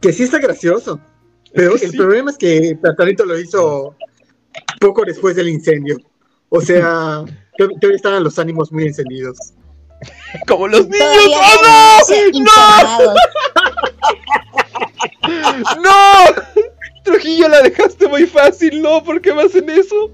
que 0.00 0.12
sí 0.12 0.22
está 0.24 0.38
gracioso. 0.38 1.00
Pero 1.52 1.76
el 1.76 1.92
problema 1.92 2.30
es 2.30 2.36
que 2.36 2.76
Platanito 2.80 3.24
lo 3.24 3.38
hizo 3.38 3.94
poco 4.80 5.04
después 5.04 5.36
del 5.36 5.48
incendio. 5.48 5.96
O 6.48 6.60
sea, 6.60 7.24
todavía 7.56 7.96
estaban 7.96 8.22
los 8.22 8.38
ánimos 8.38 8.70
muy 8.72 8.84
encendidos. 8.84 9.38
Como 10.46 10.68
los 10.68 10.86
niños. 10.88 11.06
¡Oh, 11.06 12.02
¡No! 12.34 13.14
¡No! 15.82 15.92
Trujillo 17.04 17.48
la 17.48 17.62
dejaste 17.62 18.08
muy 18.08 18.26
fácil, 18.26 18.82
¿no? 18.82 19.02
¿Por 19.02 19.20
qué 19.20 19.32
me 19.32 19.42
hacen 19.42 19.70
eso? 19.70 20.10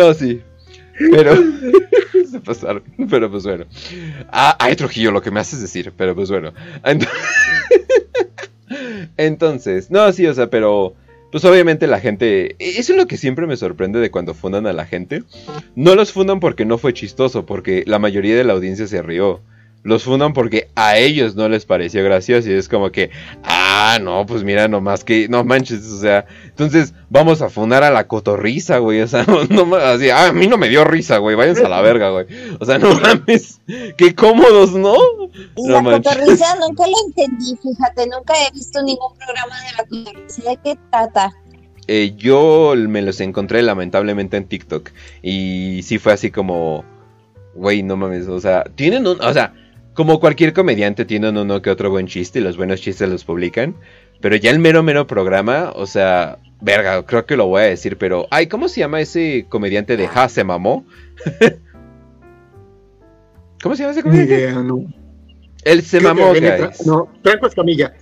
No, 0.00 0.14
sí. 0.14 0.40
Pero. 0.98 1.36
se 2.30 2.40
pasaron. 2.40 2.82
Pero 3.10 3.30
pues 3.30 3.44
bueno. 3.44 3.66
Ah, 4.30 4.56
ay, 4.58 4.74
Trujillo, 4.76 5.10
lo 5.10 5.20
que 5.20 5.30
me 5.30 5.40
haces 5.40 5.60
decir. 5.60 5.92
Pero 5.96 6.14
pues 6.14 6.30
bueno. 6.30 6.52
Entonces, 9.16 9.90
no, 9.90 10.10
sí, 10.12 10.26
o 10.26 10.34
sea, 10.34 10.48
pero. 10.48 10.94
Pues 11.30 11.44
obviamente 11.44 11.86
la 11.86 12.00
gente. 12.00 12.56
Eso 12.58 12.92
es 12.92 12.98
lo 12.98 13.06
que 13.06 13.16
siempre 13.16 13.46
me 13.46 13.56
sorprende 13.56 14.00
de 14.00 14.10
cuando 14.10 14.34
fundan 14.34 14.66
a 14.66 14.72
la 14.72 14.86
gente. 14.86 15.22
No 15.76 15.94
los 15.94 16.12
fundan 16.12 16.40
porque 16.40 16.64
no 16.64 16.78
fue 16.78 16.94
chistoso, 16.94 17.46
porque 17.46 17.84
la 17.86 17.98
mayoría 17.98 18.36
de 18.36 18.44
la 18.44 18.54
audiencia 18.54 18.86
se 18.88 19.02
rió 19.02 19.40
los 19.82 20.04
fundan 20.04 20.32
porque 20.32 20.68
a 20.74 20.98
ellos 20.98 21.34
no 21.36 21.48
les 21.48 21.64
pareció 21.64 22.04
gracioso 22.04 22.50
y 22.50 22.52
es 22.52 22.68
como 22.68 22.92
que, 22.92 23.10
ah, 23.44 23.98
no, 24.00 24.26
pues 24.26 24.44
mira, 24.44 24.68
nomás 24.68 25.04
que, 25.04 25.28
no 25.28 25.42
manches, 25.42 25.86
o 25.86 26.00
sea, 26.00 26.26
entonces 26.44 26.92
vamos 27.08 27.40
a 27.40 27.48
fundar 27.48 27.82
a 27.82 27.90
la 27.90 28.06
cotorriza, 28.06 28.78
güey, 28.78 29.00
o 29.00 29.08
sea, 29.08 29.24
no, 29.50 29.64
no 29.64 29.76
así, 29.76 30.10
ah, 30.10 30.28
a 30.28 30.32
mí 30.32 30.46
no 30.46 30.58
me 30.58 30.68
dio 30.68 30.84
risa, 30.84 31.16
güey, 31.18 31.34
váyanse 31.34 31.64
a 31.64 31.68
la 31.68 31.80
verga, 31.80 32.10
güey, 32.10 32.26
o 32.58 32.64
sea, 32.64 32.78
no 32.78 32.94
mames, 33.00 33.60
qué 33.96 34.14
cómodos, 34.14 34.72
¿no? 34.72 34.94
La 35.56 35.82
cotorriza 35.82 36.56
nunca 36.60 36.84
la 36.86 36.96
entendí, 37.06 37.56
fíjate, 37.62 38.06
nunca 38.06 38.34
he 38.46 38.52
visto 38.52 38.82
ningún 38.82 39.14
programa 39.16 39.56
de 39.62 39.72
la 39.76 39.84
cotorriza, 39.84 40.50
¿de 40.50 40.58
qué 40.62 40.78
trata? 40.90 41.32
Eh, 41.86 42.14
yo 42.16 42.74
me 42.76 43.02
los 43.02 43.20
encontré 43.20 43.62
lamentablemente 43.62 44.36
en 44.36 44.44
TikTok 44.44 44.90
y 45.22 45.80
sí 45.82 45.98
fue 45.98 46.12
así 46.12 46.30
como, 46.30 46.84
güey, 47.54 47.82
no 47.82 47.96
mames, 47.96 48.28
o 48.28 48.40
sea, 48.40 48.62
tienen 48.76 49.06
un, 49.06 49.20
o 49.20 49.32
sea, 49.32 49.54
como 50.00 50.18
cualquier 50.18 50.54
comediante 50.54 51.04
tienen 51.04 51.36
uno 51.36 51.60
que 51.60 51.68
otro 51.68 51.90
buen 51.90 52.06
chiste 52.06 52.38
y 52.38 52.42
los 52.42 52.56
buenos 52.56 52.80
chistes 52.80 53.06
los 53.06 53.22
publican. 53.22 53.76
Pero 54.22 54.34
ya 54.34 54.50
el 54.50 54.58
mero 54.58 54.82
mero 54.82 55.06
programa, 55.06 55.72
o 55.76 55.86
sea, 55.86 56.38
verga, 56.62 57.04
creo 57.04 57.26
que 57.26 57.36
lo 57.36 57.48
voy 57.48 57.60
a 57.60 57.64
decir, 57.66 57.98
pero... 57.98 58.26
Ay, 58.30 58.46
¿cómo 58.46 58.70
se 58.70 58.80
llama 58.80 59.02
ese 59.02 59.44
comediante 59.50 59.98
de 59.98 60.08
Ja 60.08 60.30
se 60.30 60.42
mamó? 60.42 60.86
¿Cómo 63.62 63.76
se 63.76 63.82
llama 63.82 63.92
ese 63.92 64.02
comediante? 64.02 64.52
no. 64.62 64.84
El 65.64 65.82
se 65.82 66.00
mamó, 66.00 66.30
guys. 66.30 66.86
No, 66.86 67.06
Franco 67.22 67.48
Escamilla. 67.48 67.92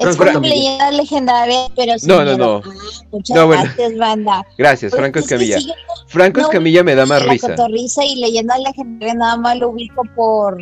Es 0.00 0.16
como 0.16 0.40
leyenda 0.40 0.90
legendaria, 0.90 1.68
pero 1.76 1.96
sí. 2.00 2.08
No, 2.08 2.24
no, 2.24 2.36
no. 2.36 2.62
muchas 3.12 3.36
No, 3.36 3.46
bueno. 3.46 3.62
gracias, 3.62 3.96
banda. 3.96 4.44
Gracias, 4.58 4.90
Franco 4.92 5.20
es 5.20 5.28
que 5.28 5.34
Escamilla. 5.36 5.60
sí, 5.60 5.72
Franco 6.08 6.40
no, 6.40 6.46
Escamilla 6.48 6.82
me 6.82 6.96
da 6.96 7.06
más 7.06 7.24
la 7.24 7.30
risa. 7.32 7.50
cotorriza 7.50 8.04
y 8.04 8.16
leyenda 8.16 8.58
legendaria 8.58 9.14
nada 9.14 9.36
más 9.36 9.56
lo 9.58 9.68
ubico 9.68 10.02
por, 10.16 10.56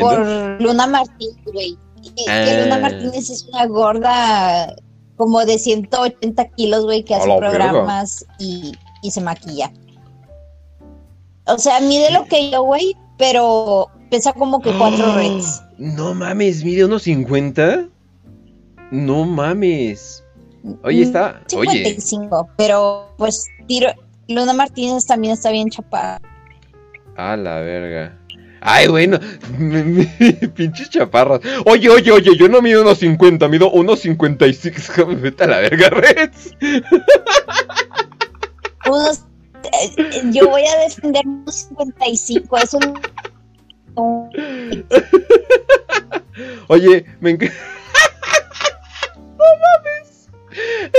Por 0.00 0.60
Luna 0.60 0.86
Martínez, 0.86 1.36
güey. 1.52 1.76
Que, 2.02 2.24
que 2.24 2.30
Ah. 2.30 2.64
Luna 2.64 2.78
Martínez 2.78 3.30
es 3.30 3.46
una 3.48 3.66
gorda 3.66 4.74
como 5.16 5.44
de 5.44 5.58
180 5.58 6.48
kilos, 6.50 6.84
güey, 6.84 7.04
que 7.04 7.14
hace 7.14 7.28
programas 7.36 8.24
y, 8.38 8.72
y 9.02 9.10
se 9.10 9.20
maquilla. 9.20 9.72
O 11.46 11.58
sea, 11.58 11.80
mide 11.80 12.10
lo 12.12 12.24
que 12.26 12.50
yo, 12.50 12.62
güey, 12.62 12.96
pero 13.18 13.88
pesa 14.10 14.32
como 14.32 14.60
que 14.60 14.72
cuatro 14.78 15.14
reds. 15.14 15.62
No 15.78 16.14
mames, 16.14 16.64
mide 16.64 16.84
unos 16.84 17.02
50. 17.02 17.88
No 18.90 19.24
mames. 19.24 20.24
Oye, 20.84 21.02
está. 21.02 21.40
Oye. 21.56 21.70
55, 21.70 22.50
pero 22.56 23.12
pues 23.16 23.46
tiro. 23.66 23.88
Luna 24.28 24.52
Martínez 24.52 25.06
también 25.06 25.34
está 25.34 25.50
bien 25.50 25.68
chapada. 25.68 26.20
A 27.16 27.36
la 27.36 27.60
verga. 27.60 28.18
Ay, 28.64 28.86
bueno, 28.86 29.18
pinches 30.54 30.88
chaparras. 30.88 31.40
Oye, 31.66 31.88
oye, 31.90 32.12
oye, 32.12 32.36
yo 32.36 32.48
no 32.48 32.62
mido 32.62 32.82
unos 32.82 32.98
50, 32.98 33.48
mido 33.48 33.70
unos 33.70 34.00
56. 34.00 34.92
Vete 35.20 35.44
a 35.44 35.46
la 35.48 35.58
verga, 35.58 35.90
Reds. 35.90 36.54
Unos, 38.88 39.22
eh, 39.64 40.22
yo 40.32 40.48
voy 40.48 40.62
a 40.64 40.76
defender 40.84 41.26
unos 41.26 41.54
55, 41.68 42.56
eso 42.58 42.78
no- 42.80 42.94
Oye, 46.68 47.04
me 47.20 47.30
encanta. 47.30 47.54
No 49.18 49.44
mames. 49.58 50.28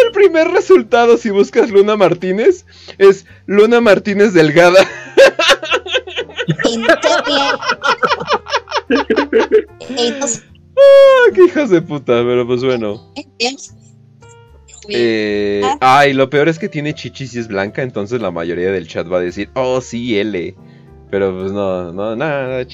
El 0.05 0.11
primer 0.11 0.49
resultado, 0.49 1.17
si 1.17 1.29
buscas 1.29 1.69
Luna 1.69 1.95
Martínez, 1.95 2.65
es 2.97 3.25
Luna 3.45 3.79
Martínez 3.79 4.33
Delgada. 4.33 4.85
y 6.47 6.52
no 6.52 6.52
te 6.52 6.52
rías. 6.52 6.52
Y 6.52 6.52
no 6.52 6.52
se 6.52 6.52
Ah, 10.75 11.31
qué 11.35 11.45
hijas 11.45 11.69
de 11.69 11.81
puta, 11.81 12.23
pero 12.25 12.47
pues 12.47 12.63
bueno. 12.63 13.13
Eh, 14.89 15.61
ay, 15.79 16.13
lo 16.13 16.29
peor 16.29 16.49
es 16.49 16.59
que 16.59 16.67
tiene 16.67 16.93
chichis 16.93 17.35
y 17.35 17.39
es 17.39 17.47
blanca, 17.47 17.83
entonces 17.83 18.21
la 18.21 18.31
mayoría 18.31 18.71
del 18.71 18.87
chat 18.87 19.11
va 19.11 19.17
a 19.17 19.21
decir, 19.21 19.49
oh, 19.53 19.81
sí, 19.81 20.17
L. 20.17 20.55
Pero 21.11 21.37
pues 21.37 21.51
no, 21.51 21.93
no, 21.93 22.15
nada, 22.15 22.65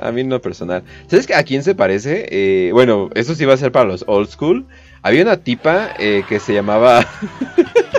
a 0.00 0.12
mí 0.12 0.24
no 0.24 0.40
personal. 0.40 0.82
¿Sabes 1.08 1.30
a 1.30 1.42
quién 1.42 1.62
se 1.62 1.74
parece? 1.74 2.26
Eh, 2.30 2.72
bueno, 2.72 3.10
eso 3.14 3.34
sí 3.34 3.44
va 3.44 3.52
a 3.52 3.58
ser 3.58 3.70
para 3.70 3.84
los 3.84 4.02
old 4.06 4.30
school. 4.30 4.66
Había 5.02 5.22
una 5.22 5.36
tipa 5.36 5.90
eh, 5.98 6.24
que 6.26 6.40
se 6.40 6.54
llamaba... 6.54 7.06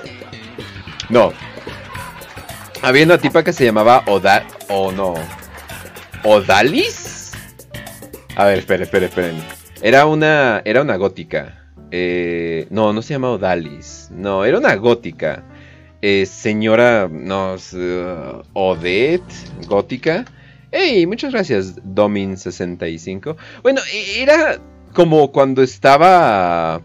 no. 1.10 1.32
Había 2.84 3.06
una 3.06 3.18
tipa 3.18 3.46
que 3.46 3.54
se 3.54 3.64
llamaba 3.64 4.04
Oda... 4.08 4.46
O 4.68 4.92
no. 4.92 5.14
¿Odalis? 6.26 7.32
A 8.36 8.44
ver, 8.44 8.60
esperen, 8.60 8.84
esperen, 8.84 9.08
esperen. 9.08 9.44
Era 9.82 10.06
una, 10.06 10.62
era 10.66 10.82
una 10.82 10.98
gótica. 10.98 11.72
Eh, 11.92 12.68
no, 12.72 12.92
no 12.92 13.02
se 13.02 13.14
llama 13.14 13.30
Odalis. 13.30 14.10
No, 14.12 14.44
era 14.44 14.58
una 14.58 14.76
gótica. 14.76 15.46
Eh, 16.02 16.26
señora, 16.26 17.08
no, 17.10 17.56
uh, 17.56 18.42
Odette, 18.52 19.34
gótica. 19.66 20.26
Hey, 20.70 21.06
muchas 21.08 21.32
gracias, 21.32 21.78
Domin65. 21.78 23.38
Bueno, 23.62 23.80
e- 23.94 24.22
era 24.22 24.60
como 24.94 25.32
cuando 25.32 25.64
estaba 25.64 26.82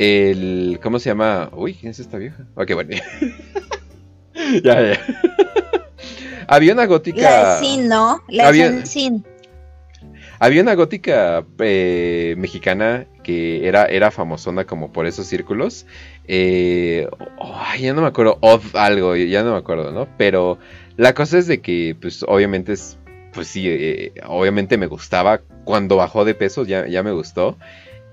el... 0.00 0.80
¿Cómo 0.82 0.98
se 0.98 1.10
llama? 1.10 1.50
Uy, 1.52 1.74
¿quién 1.74 1.92
es 1.92 2.00
esta 2.00 2.18
vieja? 2.18 2.44
Ok, 2.56 2.74
bueno. 2.74 2.96
ya, 4.64 4.92
ya. 4.92 5.00
Había 6.48 6.72
una 6.74 6.86
gótica... 6.86 7.20
La 7.22 7.58
Sin, 7.58 7.88
¿no? 7.88 8.22
La 8.28 8.48
Había- 8.48 8.86
Sin. 8.86 9.24
Había 10.38 10.62
una 10.62 10.74
gótica 10.74 11.44
eh, 11.60 12.34
mexicana 12.36 13.06
que 13.22 13.66
era, 13.66 13.86
era 13.86 14.10
famosona 14.10 14.64
como 14.66 14.92
por 14.92 15.06
esos 15.06 15.26
círculos. 15.26 15.86
Eh, 16.28 17.08
ya 17.80 17.94
no 17.94 18.02
me 18.02 18.08
acuerdo, 18.08 18.36
Odd 18.42 18.60
algo, 18.74 19.16
ya 19.16 19.42
no 19.42 19.52
me 19.52 19.58
acuerdo, 19.58 19.92
¿no? 19.92 20.06
Pero 20.18 20.58
la 20.96 21.14
cosa 21.14 21.38
es 21.38 21.46
de 21.46 21.60
que, 21.62 21.96
pues 22.00 22.22
obviamente 22.28 22.74
es, 22.74 22.98
pues 23.32 23.48
sí, 23.48 23.64
eh, 23.66 24.12
obviamente 24.26 24.76
me 24.76 24.86
gustaba. 24.86 25.40
Cuando 25.64 25.96
bajó 25.96 26.24
de 26.26 26.34
peso 26.34 26.64
ya, 26.64 26.86
ya 26.86 27.02
me 27.02 27.12
gustó. 27.12 27.56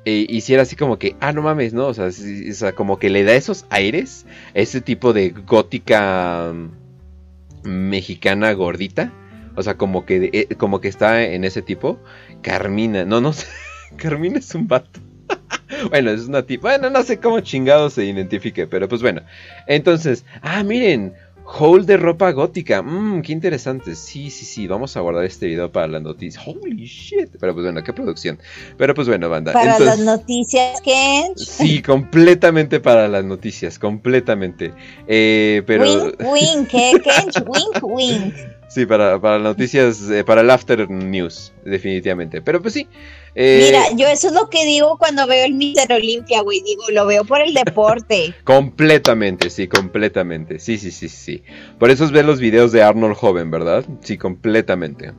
Eh, 0.05 0.25
y 0.27 0.41
si 0.41 0.53
era 0.53 0.63
así 0.63 0.75
como 0.75 0.99
que, 0.99 1.15
ah, 1.21 1.31
no 1.31 1.41
mames, 1.41 1.73
¿no? 1.73 1.87
O 1.87 1.93
sea, 1.93 2.73
como 2.73 2.99
que 2.99 3.09
le 3.09 3.23
da 3.23 3.33
esos 3.33 3.65
aires, 3.69 4.25
ese 4.53 4.81
tipo 4.81 5.13
de 5.13 5.29
gótica 5.29 6.51
mm, 6.53 7.69
mexicana 7.69 8.51
gordita. 8.53 9.11
O 9.55 9.63
sea, 9.63 9.77
como 9.77 10.05
que, 10.05 10.29
eh, 10.33 10.55
como 10.55 10.81
que 10.81 10.87
está 10.87 11.23
en 11.23 11.43
ese 11.43 11.61
tipo. 11.61 11.99
Carmina, 12.41 13.05
no, 13.05 13.21
no 13.21 13.33
sé. 13.33 13.47
Carmina 13.97 14.39
es 14.39 14.53
un 14.55 14.67
vato. 14.67 14.99
bueno, 15.89 16.11
es 16.11 16.27
una 16.27 16.43
tipo. 16.43 16.63
Bueno, 16.63 16.89
no 16.89 17.03
sé 17.03 17.19
cómo 17.19 17.39
chingado 17.39 17.89
se 17.89 18.05
identifique, 18.05 18.67
pero 18.67 18.89
pues 18.89 19.01
bueno. 19.01 19.21
Entonces, 19.67 20.25
ah, 20.41 20.63
miren, 20.63 21.13
Hole 21.45 21.85
de 21.85 21.97
ropa 21.97 22.31
gótica. 22.31 22.81
Mmm, 22.81 23.21
qué 23.21 23.31
interesante. 23.31 23.95
Sí, 23.95 24.29
sí, 24.29 24.45
sí. 24.45 24.67
Vamos 24.67 24.95
a 24.97 25.01
guardar 25.01 25.25
este 25.25 25.47
video 25.47 25.71
para 25.71 25.87
las 25.87 26.01
noticias. 26.01 26.43
Holy 26.47 26.85
shit. 26.85 27.29
Pero 27.39 27.53
pues 27.53 27.65
bueno, 27.65 27.83
qué 27.83 27.93
producción. 27.93 28.39
Pero 28.77 28.93
pues 28.93 29.07
bueno, 29.07 29.29
banda. 29.29 29.53
Para 29.53 29.77
las 29.79 29.99
noticias, 29.99 30.81
Kench. 30.81 31.37
Sí, 31.37 31.81
completamente 31.81 32.79
para 32.79 33.07
las 33.07 33.25
noticias. 33.25 33.77
Completamente. 33.77 34.73
Eh, 35.07 35.63
pero. 35.65 35.83
Wink, 35.83 36.21
wink, 36.21 36.73
¿eh, 36.73 36.93
Kench? 37.03 37.43
Wink, 37.47 37.83
wink. 37.83 38.33
Sí, 38.73 38.87
para, 38.87 39.21
para 39.21 39.37
noticias, 39.37 40.09
eh, 40.09 40.23
para 40.23 40.41
el 40.41 40.49
after 40.49 40.89
news, 40.89 41.53
definitivamente. 41.63 42.41
Pero 42.41 42.59
pues 42.59 42.73
sí. 42.73 42.87
Eh, 43.35 43.67
Mira, 43.67 43.83
yo 43.95 44.07
eso 44.07 44.29
es 44.29 44.33
lo 44.33 44.49
que 44.49 44.65
digo 44.65 44.97
cuando 44.97 45.27
veo 45.27 45.45
el 45.45 45.53
Mister 45.53 45.93
Olimpia, 45.93 46.41
güey. 46.41 46.59
Digo, 46.63 46.85
lo 46.89 47.05
veo 47.05 47.23
por 47.23 47.41
el 47.41 47.53
deporte. 47.53 48.33
completamente, 48.43 49.51
sí, 49.51 49.67
completamente. 49.67 50.57
Sí, 50.57 50.79
sí, 50.79 50.89
sí, 50.89 51.07
sí. 51.07 51.43
Por 51.77 51.91
eso 51.91 52.03
es 52.03 52.11
ver 52.11 52.25
los 52.25 52.39
videos 52.39 52.71
de 52.71 52.81
Arnold 52.81 53.15
joven, 53.15 53.51
¿verdad? 53.51 53.85
Sí, 54.01 54.17
completamente. 54.17 55.13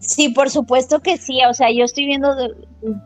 Sí, 0.00 0.28
por 0.28 0.50
supuesto 0.50 1.00
que 1.00 1.16
sí. 1.16 1.38
O 1.48 1.54
sea, 1.54 1.70
yo 1.72 1.84
estoy 1.84 2.04
viendo, 2.04 2.36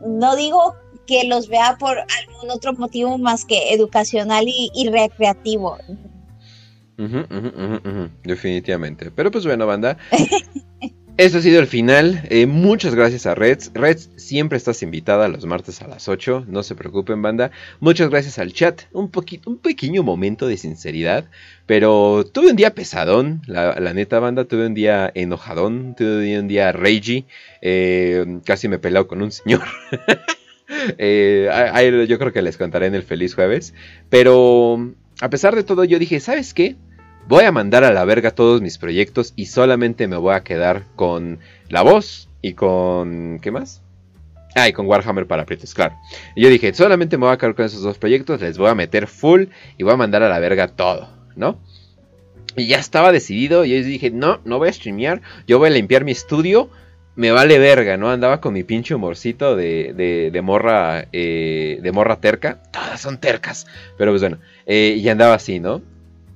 no 0.05 0.35
digo 0.35 0.75
que 1.07 1.23
los 1.23 1.47
vea 1.47 1.77
por 1.79 1.99
algún 1.99 2.51
otro 2.51 2.73
motivo 2.73 3.17
más 3.17 3.45
que 3.45 3.73
educacional 3.73 4.43
y 4.45 4.89
recreativo. 4.89 5.77
Definitivamente. 8.23 9.11
Pero 9.11 9.31
pues 9.31 9.45
bueno, 9.45 9.65
banda. 9.65 9.97
Esto 11.15 11.37
ha 11.37 11.41
sido 11.41 11.59
el 11.59 11.67
final. 11.67 12.23
Eh, 12.31 12.47
muchas 12.47 12.95
gracias 12.95 13.27
a 13.27 13.35
Reds. 13.35 13.69
Reds, 13.75 14.09
siempre 14.15 14.57
estás 14.57 14.81
invitada 14.81 15.27
los 15.27 15.45
martes 15.45 15.79
a 15.83 15.87
las 15.87 16.07
8. 16.07 16.45
No 16.47 16.63
se 16.63 16.73
preocupen, 16.73 17.21
banda. 17.21 17.51
Muchas 17.79 18.09
gracias 18.09 18.39
al 18.39 18.51
chat. 18.51 18.81
Un, 18.93 19.11
un 19.45 19.57
pequeño 19.59 20.01
momento 20.01 20.47
de 20.47 20.57
sinceridad. 20.57 21.25
Pero 21.67 22.25
tuve 22.25 22.49
un 22.49 22.55
día 22.55 22.73
pesadón. 22.73 23.43
La, 23.45 23.93
neta, 23.93 24.17
banda. 24.17 24.45
Tuve 24.45 24.65
un 24.65 24.73
día 24.73 25.11
enojadón. 25.13 25.93
Tuve 25.95 26.39
un 26.39 26.47
día 26.47 26.71
ragey. 26.71 27.27
Eh, 27.61 28.39
casi 28.43 28.67
me 28.67 28.79
pelado 28.79 29.07
con 29.07 29.21
un 29.21 29.31
señor. 29.31 29.61
Eh, 30.97 32.05
yo 32.07 32.17
creo 32.17 32.33
que 32.33 32.41
les 32.41 32.57
contaré 32.57 32.87
en 32.87 32.95
el 32.95 33.03
feliz 33.03 33.35
jueves. 33.35 33.75
Pero 34.09 34.95
a 35.23 35.29
pesar 35.29 35.55
de 35.55 35.63
todo, 35.63 35.85
yo 35.85 35.99
dije, 35.99 36.19
¿sabes 36.19 36.53
qué? 36.53 36.75
Voy 37.29 37.45
a 37.45 37.51
mandar 37.53 37.85
a 37.85 37.93
la 37.93 38.03
verga 38.03 38.31
todos 38.31 38.61
mis 38.61 38.77
proyectos 38.77 39.31
y 39.37 39.45
solamente 39.45 40.05
me 40.09 40.17
voy 40.17 40.35
a 40.35 40.43
quedar 40.43 40.83
con 40.97 41.39
la 41.69 41.81
voz 41.81 42.27
y 42.41 42.55
con... 42.55 43.39
¿Qué 43.41 43.49
más? 43.49 43.81
Ah, 44.53 44.67
y 44.67 44.73
con 44.73 44.85
Warhammer 44.85 45.25
para 45.25 45.43
aprietos, 45.43 45.73
claro. 45.73 45.95
Y 46.35 46.43
yo 46.43 46.49
dije, 46.49 46.73
solamente 46.73 47.17
me 47.17 47.25
voy 47.25 47.33
a 47.33 47.37
quedar 47.37 47.55
con 47.55 47.63
esos 47.63 47.83
dos 47.83 47.97
proyectos, 47.97 48.41
les 48.41 48.57
voy 48.57 48.67
a 48.67 48.75
meter 48.75 49.07
full 49.07 49.45
y 49.77 49.83
voy 49.83 49.93
a 49.93 49.95
mandar 49.95 50.23
a 50.23 50.29
la 50.29 50.39
verga 50.39 50.67
todo, 50.67 51.07
¿no? 51.37 51.57
Y 52.57 52.67
ya 52.67 52.79
estaba 52.79 53.13
decidido, 53.13 53.63
y 53.63 53.69
yo 53.69 53.81
dije, 53.81 54.11
no, 54.11 54.41
no 54.43 54.57
voy 54.57 54.67
a 54.67 54.73
streamear, 54.73 55.21
yo 55.47 55.57
voy 55.57 55.69
a 55.69 55.71
limpiar 55.71 56.03
mi 56.03 56.11
estudio, 56.11 56.69
me 57.15 57.31
vale 57.31 57.59
verga, 57.59 57.95
¿no? 57.95 58.11
Andaba 58.11 58.41
con 58.41 58.53
mi 58.53 58.63
pinche 58.63 58.93
humorcito 58.93 59.55
de, 59.55 59.93
de, 60.33 60.41
morra, 60.41 61.07
eh, 61.13 61.79
de 61.81 61.91
morra 61.93 62.17
terca, 62.17 62.61
todas 62.73 62.99
son 62.99 63.19
tercas, 63.19 63.67
pero 63.97 64.11
pues 64.11 64.21
bueno, 64.21 64.39
eh, 64.65 64.95
y 64.97 65.07
andaba 65.09 65.35
así, 65.35 65.59
¿no? 65.59 65.81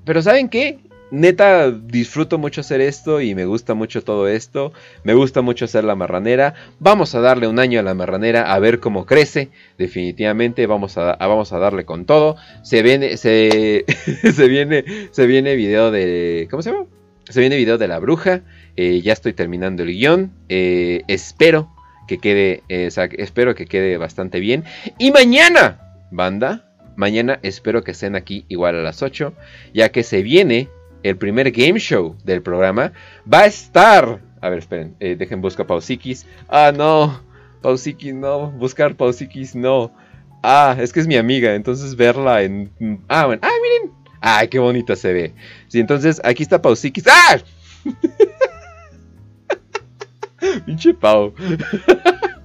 Pero 0.06 0.22
¿saben 0.22 0.50
qué? 0.50 0.80
Neta, 1.10 1.72
disfruto 1.72 2.38
mucho 2.38 2.60
hacer 2.62 2.82
esto 2.82 3.22
y 3.22 3.34
me 3.34 3.46
gusta 3.46 3.74
mucho 3.74 4.04
todo 4.04 4.28
esto. 4.28 4.74
Me 5.04 5.14
gusta 5.14 5.42
mucho 5.42 5.66
hacer 5.66 5.86
la 5.86 5.96
marranera. 5.96 6.54
Vamos 6.80 7.16
a 7.16 7.22
darle 7.22 7.48
un 7.48 7.60
año 7.60 7.80
a 7.80 7.84
la 7.84 7.94
marranera 7.94 8.54
a 8.54 8.60
ver 8.60 8.80
cómo 8.80 9.06
crece. 9.06 9.50
Definitivamente 9.78 10.68
vamos 10.68 10.98
a, 10.98 11.16
vamos 11.16 11.54
a 11.54 11.60
darle 11.60 11.86
con 11.86 12.06
todo. 12.06 12.36
Se 12.62 12.84
viene, 12.84 13.16
se, 13.16 13.86
se 14.34 14.48
viene, 14.50 14.84
se 15.12 15.28
viene 15.28 15.56
video 15.56 15.92
de, 15.92 16.48
¿cómo 16.52 16.62
se 16.62 16.72
llama? 16.72 16.86
Se 17.30 17.40
viene 17.40 17.56
video 17.56 17.78
de 17.78 17.88
la 17.88 18.00
bruja. 18.00 18.42
Eh, 18.76 19.02
ya 19.02 19.14
estoy 19.14 19.32
terminando 19.32 19.84
el 19.84 19.90
guion. 19.90 20.34
Eh, 20.50 21.04
espero 21.08 21.72
que 22.08 22.18
quede, 22.20 22.64
espero 22.68 23.56
que 23.56 23.66
quede 23.66 23.98
bastante 23.98 24.40
bien. 24.40 24.66
Y 24.98 25.12
mañana, 25.12 26.06
banda, 26.12 26.67
Mañana 26.98 27.40
espero 27.44 27.84
que 27.84 27.92
estén 27.92 28.16
aquí 28.16 28.44
igual 28.50 28.76
a 28.76 28.82
las 28.82 29.04
8, 29.04 29.32
ya 29.72 29.90
que 29.90 30.02
se 30.02 30.24
viene 30.24 30.68
el 31.04 31.16
primer 31.16 31.52
game 31.52 31.80
show 31.80 32.16
del 32.26 32.42
programa. 32.42 32.92
Va 33.32 33.42
a 33.42 33.46
estar... 33.46 34.20
A 34.42 34.50
ver, 34.50 34.60
esperen, 34.60 34.96
eh, 35.00 35.16
dejen 35.16 35.40
buscar 35.40 35.68
Pausikis. 35.68 36.26
Ah, 36.50 36.74
no. 36.76 37.22
Pausikis 37.62 38.16
no. 38.16 38.50
Buscar 38.52 38.96
Pausikis 38.96 39.56
no. 39.56 39.94
Ah, 40.42 40.76
es 40.80 40.92
que 40.92 41.00
es 41.00 41.08
mi 41.08 41.18
amiga, 41.18 41.54
entonces 41.54 41.96
verla 41.96 42.42
en... 42.42 42.72
Ah, 43.08 43.28
bueno. 43.28 43.42
Ah, 43.44 43.54
miren. 43.62 43.96
Ay, 44.20 44.48
qué 44.48 44.58
bonita 44.58 44.96
se 44.96 45.14
ve. 45.14 45.36
Sí, 45.68 45.80
entonces 45.80 46.20
aquí 46.24 46.42
está 46.42 46.60
Pausikis. 46.60 47.06
¡Ah! 47.08 47.38
Pinche 50.66 50.96
Pau. 50.96 51.32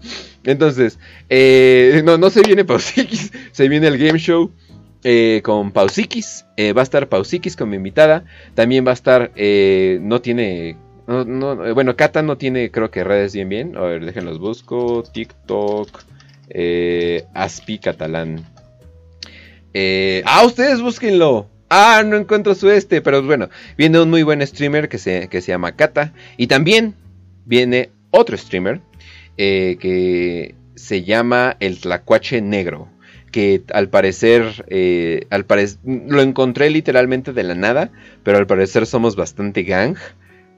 Entonces, 0.44 0.98
eh, 1.28 2.02
no, 2.04 2.18
no 2.18 2.30
se 2.30 2.42
viene 2.42 2.64
Pausikis, 2.64 3.32
se 3.52 3.68
viene 3.68 3.86
el 3.86 3.98
game 3.98 4.18
show 4.18 4.50
eh, 5.04 5.40
con 5.44 5.72
Pausikis. 5.72 6.46
Eh, 6.56 6.72
va 6.72 6.82
a 6.82 6.84
estar 6.84 7.08
Pausikis 7.08 7.56
como 7.56 7.74
invitada. 7.74 8.24
También 8.54 8.86
va 8.86 8.90
a 8.90 8.94
estar, 8.94 9.32
no 10.00 10.20
tiene, 10.20 10.76
bueno, 11.06 11.96
Kata 11.96 12.22
no 12.22 12.36
tiene 12.36 12.70
creo 12.70 12.90
que 12.90 13.04
redes 13.04 13.34
bien 13.34 13.48
bien. 13.48 13.76
A 13.76 13.82
ver, 13.82 14.04
déjenlos 14.04 14.38
busco. 14.38 15.02
TikTok, 15.02 16.02
Aspi 17.34 17.78
Catalán. 17.78 18.44
ah, 20.24 20.42
ustedes 20.44 20.80
búsquenlo. 20.80 21.48
Ah, 21.74 22.02
no 22.04 22.16
encuentro 22.16 22.54
su 22.54 22.68
este, 22.68 23.00
pero 23.00 23.22
bueno, 23.22 23.48
viene 23.78 23.98
un 23.98 24.10
muy 24.10 24.22
buen 24.24 24.46
streamer 24.46 24.90
que 24.90 24.98
se, 24.98 25.28
que 25.28 25.40
se 25.40 25.52
llama 25.52 25.72
Kata. 25.72 26.12
Y 26.36 26.48
también 26.48 26.94
viene 27.46 27.90
otro 28.10 28.36
streamer 28.36 28.82
eh, 29.36 29.76
que 29.80 30.54
se 30.74 31.04
llama 31.04 31.56
el 31.60 31.80
Tlacuache 31.80 32.40
Negro. 32.42 32.88
Que 33.30 33.62
al 33.72 33.88
parecer, 33.88 34.66
eh, 34.68 35.26
al 35.30 35.46
lo 35.84 36.20
encontré 36.20 36.68
literalmente 36.68 37.32
de 37.32 37.42
la 37.42 37.54
nada, 37.54 37.90
pero 38.22 38.36
al 38.36 38.46
parecer 38.46 38.86
somos 38.86 39.16
bastante 39.16 39.62
gang. 39.62 39.96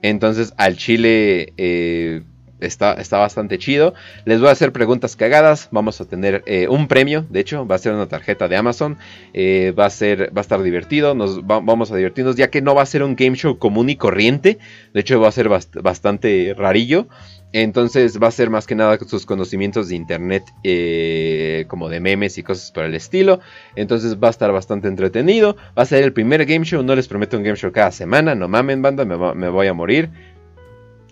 Entonces 0.02 0.52
al 0.56 0.76
chile 0.76 1.52
eh, 1.56 2.22
está, 2.60 2.94
está, 2.94 3.18
bastante 3.18 3.58
chido. 3.58 3.94
Les 4.24 4.40
voy 4.40 4.48
a 4.48 4.52
hacer 4.52 4.72
preguntas 4.72 5.16
cagadas. 5.16 5.68
Vamos 5.70 6.00
a 6.00 6.04
tener 6.04 6.44
un 6.68 6.88
premio. 6.88 7.24
De 7.28 7.40
hecho, 7.40 7.66
va 7.66 7.76
a 7.76 7.78
ser 7.78 7.92
una 7.94 8.06
tarjeta 8.06 8.48
de 8.48 8.56
Amazon. 8.56 8.96
va, 9.36 9.86
a 9.86 9.90
ser, 9.90 10.36
va 10.36 10.40
a 10.40 10.42
estar 10.42 10.62
divertido. 10.62 11.14
Nos 11.14 11.46
vamos 11.46 11.90
a 11.90 11.96
divertirnos. 11.96 12.36
Ya 12.36 12.50
que 12.50 12.62
no 12.62 12.74
va 12.74 12.82
a 12.82 12.86
ser 12.86 13.02
un 13.02 13.16
game 13.16 13.36
show 13.36 13.58
común 13.58 13.90
y 13.90 13.96
corriente. 13.96 14.58
De 14.92 15.00
hecho, 15.00 15.20
va 15.20 15.28
a 15.28 15.32
ser 15.32 15.48
bastante 15.48 16.54
rarillo. 16.56 17.06
Entonces 17.54 18.20
va 18.20 18.26
a 18.26 18.32
ser 18.32 18.50
más 18.50 18.66
que 18.66 18.74
nada 18.74 18.98
sus 19.06 19.26
conocimientos 19.26 19.88
de 19.88 19.94
internet, 19.94 20.42
eh, 20.64 21.66
como 21.68 21.88
de 21.88 22.00
memes 22.00 22.36
y 22.36 22.42
cosas 22.42 22.72
por 22.72 22.82
el 22.82 22.96
estilo. 22.96 23.38
Entonces 23.76 24.16
va 24.16 24.26
a 24.26 24.30
estar 24.30 24.50
bastante 24.50 24.88
entretenido. 24.88 25.56
Va 25.78 25.84
a 25.84 25.86
ser 25.86 26.02
el 26.02 26.12
primer 26.12 26.46
game 26.46 26.64
show. 26.64 26.82
No 26.82 26.96
les 26.96 27.06
prometo 27.06 27.36
un 27.36 27.44
game 27.44 27.56
show 27.56 27.70
cada 27.70 27.92
semana. 27.92 28.34
No 28.34 28.48
mamen, 28.48 28.82
banda, 28.82 29.04
me, 29.04 29.48
voy 29.48 29.68
a 29.68 29.72
morir. 29.72 30.10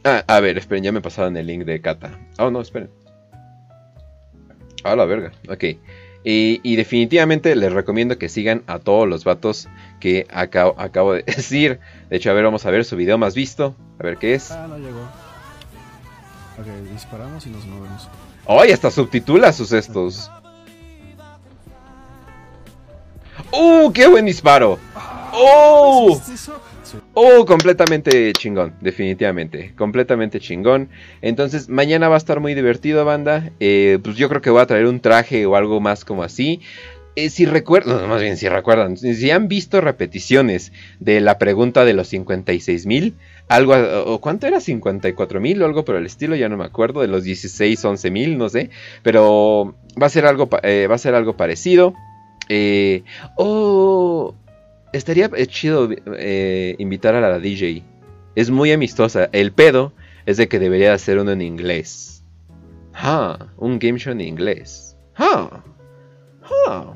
Ah, 0.05 0.25
a 0.27 0.41
ver, 0.41 0.59
esperen, 0.59 0.83
ya 0.85 0.93
me 0.93 1.01
pasaron 1.01 1.37
el 1.37 1.47
link 1.47 1.65
de 1.65 1.81
Kata. 1.81 2.19
Oh, 2.39 2.51
no, 2.51 2.61
esperen. 2.61 2.91
A 4.85 4.97
la 4.97 5.05
verga, 5.05 5.33
ok. 5.49 5.65
Y, 6.25 6.77
definitivamente 6.77 7.57
les 7.57 7.73
recomiendo 7.73 8.17
que 8.17 8.29
sigan 8.29 8.63
a 8.69 8.79
todos 8.79 9.09
los 9.09 9.25
vatos 9.25 9.69
que 9.99 10.27
acabo, 10.31 10.75
acabo 10.79 11.15
de 11.15 11.23
decir. 11.27 11.81
De 12.11 12.17
hecho, 12.17 12.31
a 12.31 12.33
ver, 12.33 12.45
vamos 12.45 12.65
a 12.67 12.71
ver 12.71 12.85
su 12.85 12.97
video 12.97 13.19
más 13.19 13.35
visto. 13.35 13.75
A 13.99 14.03
ver 14.03 14.19
qué 14.19 14.35
es. 14.35 14.51
Ah, 14.51 14.67
no 14.69 14.79
llegó. 14.79 15.03
Ok, 16.59 16.67
disparamos 16.93 17.47
y 17.47 17.51
nos 17.51 17.65
movemos. 17.67 18.09
¡Ay! 18.47 18.73
hasta 18.73 18.91
subtitula 18.91 19.53
sus 19.53 19.73
estos. 19.73 20.31
¡Uh! 23.53 23.91
¡Qué 23.93 24.07
buen 24.07 24.27
disparo! 24.27 24.79
¡Oh! 25.33 26.21
Oh, 27.15 27.45
completamente 27.47 28.33
chingón, 28.33 28.75
definitivamente, 28.81 29.75
completamente 29.77 30.41
chingón. 30.41 30.89
Entonces, 31.21 31.69
mañana 31.69 32.09
va 32.09 32.17
a 32.17 32.19
estar 32.19 32.41
muy 32.41 32.55
divertido, 32.55 33.05
banda. 33.05 33.51
Eh, 33.61 33.99
pues 34.03 34.17
yo 34.17 34.29
creo 34.29 34.41
que 34.41 34.51
voy 34.51 34.63
a 34.63 34.67
traer 34.67 34.87
un 34.87 35.01
traje 35.01 35.47
o 35.47 35.57
algo 35.57 35.81
más 35.81 36.05
como 36.05 36.23
así. 36.23 36.61
Eh, 37.15 37.29
si 37.29 37.45
recuerdan, 37.45 38.09
más 38.09 38.23
bien 38.23 38.39
si 38.39 38.49
recuerdan, 38.49 38.97
si 38.97 39.31
han 39.31 39.47
visto 39.47 39.83
repeticiones 39.83 40.73
de 40.99 41.21
la 41.21 41.37
pregunta 41.37 41.85
de 41.85 41.93
los 41.93 42.09
56 42.09 42.87
mil, 42.87 43.17
algo, 43.49 43.75
o 44.07 44.19
cuánto 44.23 44.47
era, 44.47 44.61
54 44.61 45.39
mil 45.39 45.61
o 45.63 45.67
algo 45.67 45.85
por 45.85 45.97
el 45.97 46.07
estilo, 46.07 46.37
ya 46.37 46.49
no 46.49 46.57
me 46.57 46.65
acuerdo, 46.65 47.03
de 47.03 47.09
los 47.09 47.23
16, 47.23 47.85
11 47.85 48.11
mil, 48.11 48.39
no 48.39 48.49
sé, 48.49 48.71
pero 49.03 49.75
va 50.01 50.07
a 50.07 50.11
ser 50.11 50.25
algo, 50.25 50.49
eh, 50.63 50.87
va 50.91 50.95
a 50.95 50.99
ser 50.99 51.15
algo 51.15 51.37
parecido. 51.37 51.93
Eh, 52.49 53.05
oh, 53.37 54.35
estaría 54.93 55.31
chido 55.47 55.89
invitar 56.79 57.15
a 57.15 57.21
la 57.21 57.39
DJ. 57.39 57.83
Es 58.35 58.51
muy 58.51 58.73
amistosa. 58.73 59.29
El 59.33 59.53
pedo 59.53 59.93
es 60.27 60.37
de 60.37 60.49
que 60.49 60.59
debería 60.59 60.95
hacer 60.95 61.19
uno 61.19 61.33
en 61.33 61.43
inglés. 61.43 62.25
Ah, 62.95 63.47
un 63.57 63.79
game 63.79 63.99
show 63.99 64.13
en 64.13 64.21
inglés. 64.21 64.97
Ah, 65.17 65.63
ah. 66.69 66.95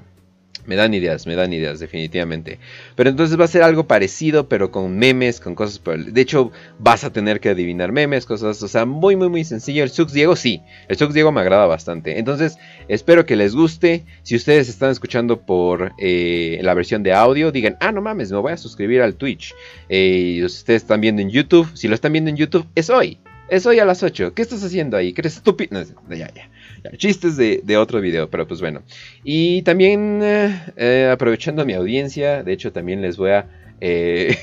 Me 0.66 0.76
dan 0.76 0.94
ideas, 0.94 1.26
me 1.26 1.36
dan 1.36 1.52
ideas, 1.52 1.78
definitivamente. 1.78 2.59
Pero 2.94 3.10
entonces 3.10 3.38
va 3.38 3.44
a 3.44 3.48
ser 3.48 3.62
algo 3.62 3.86
parecido, 3.86 4.48
pero 4.48 4.70
con 4.70 4.98
memes, 4.98 5.40
con 5.40 5.55
cosas 5.55 5.78
por 5.78 5.94
el... 5.94 6.12
De 6.12 6.20
hecho, 6.20 6.51
vas 6.78 7.05
a 7.05 7.12
tener 7.12 7.40
que 7.40 7.51
adivinar 7.51 7.93
memes, 7.93 8.26
cosas, 8.26 8.62
o 8.62 8.68
sea, 8.68 8.84
muy, 8.84 9.16
muy, 9.16 9.28
muy 9.28 9.44
sencillo. 9.44 9.82
El 9.82 9.90
Sux 9.90 10.12
Diego, 10.12 10.36
sí. 10.36 10.62
El 10.88 10.97
Sux 10.97 11.14
Diego 11.14 11.32
me 11.32 11.40
agrada 11.40 11.66
bastante. 11.66 12.18
Entonces, 12.18 12.59
espero 12.88 13.26
que 13.26 13.36
les 13.36 13.55
guste. 13.55 14.05
Si 14.22 14.34
ustedes 14.34 14.68
están 14.68 14.90
escuchando 14.90 15.40
por 15.40 15.93
eh, 15.98 16.59
la 16.62 16.74
versión 16.74 17.02
de 17.02 17.12
audio, 17.12 17.52
digan, 17.52 17.76
ah, 17.80 17.93
no 17.93 18.02
mames, 18.02 18.32
me 18.32 18.38
voy 18.38 18.52
a 18.52 18.56
suscribir 18.56 19.02
al 19.02 19.14
Twitch. 19.14 19.55
Eh, 19.88 20.34
y 20.36 20.44
ustedes 20.44 20.82
están 20.82 21.01
viendo 21.01 21.22
en 21.22 21.30
YouTube, 21.30 21.68
si 21.74 21.88
lo 21.88 21.94
están 21.94 22.12
viendo 22.12 22.30
en 22.30 22.36
YouTube, 22.36 22.66
es 22.74 22.90
hoy. 22.90 23.18
Es 23.48 23.64
hoy 23.64 23.78
a 23.78 23.84
las 23.84 24.02
8. 24.02 24.34
¿Qué 24.34 24.43
estás 24.43 24.64
haciendo 24.64 24.97
ahí? 24.97 25.12
¿Crees 25.12 25.36
estúpido? 25.36 25.84
No, 26.09 26.16
ya, 26.16 26.32
ya 26.34 26.51
chistes 26.97 27.36
de, 27.36 27.77
otro 27.77 28.01
video, 28.01 28.28
pero 28.31 28.47
pues 28.47 28.61
bueno. 28.61 28.82
Y 29.24 29.62
también 29.62 30.20
eh, 30.23 30.62
eh, 30.77 31.11
aprovechando 31.12 31.65
mi 31.65 31.74
audiencia, 31.74 32.43
de 32.43 32.53
hecho 32.53 32.73
también 32.73 33.01
les 33.03 33.16
voy 33.16 33.31
a... 33.31 33.47
Eh, 33.81 34.36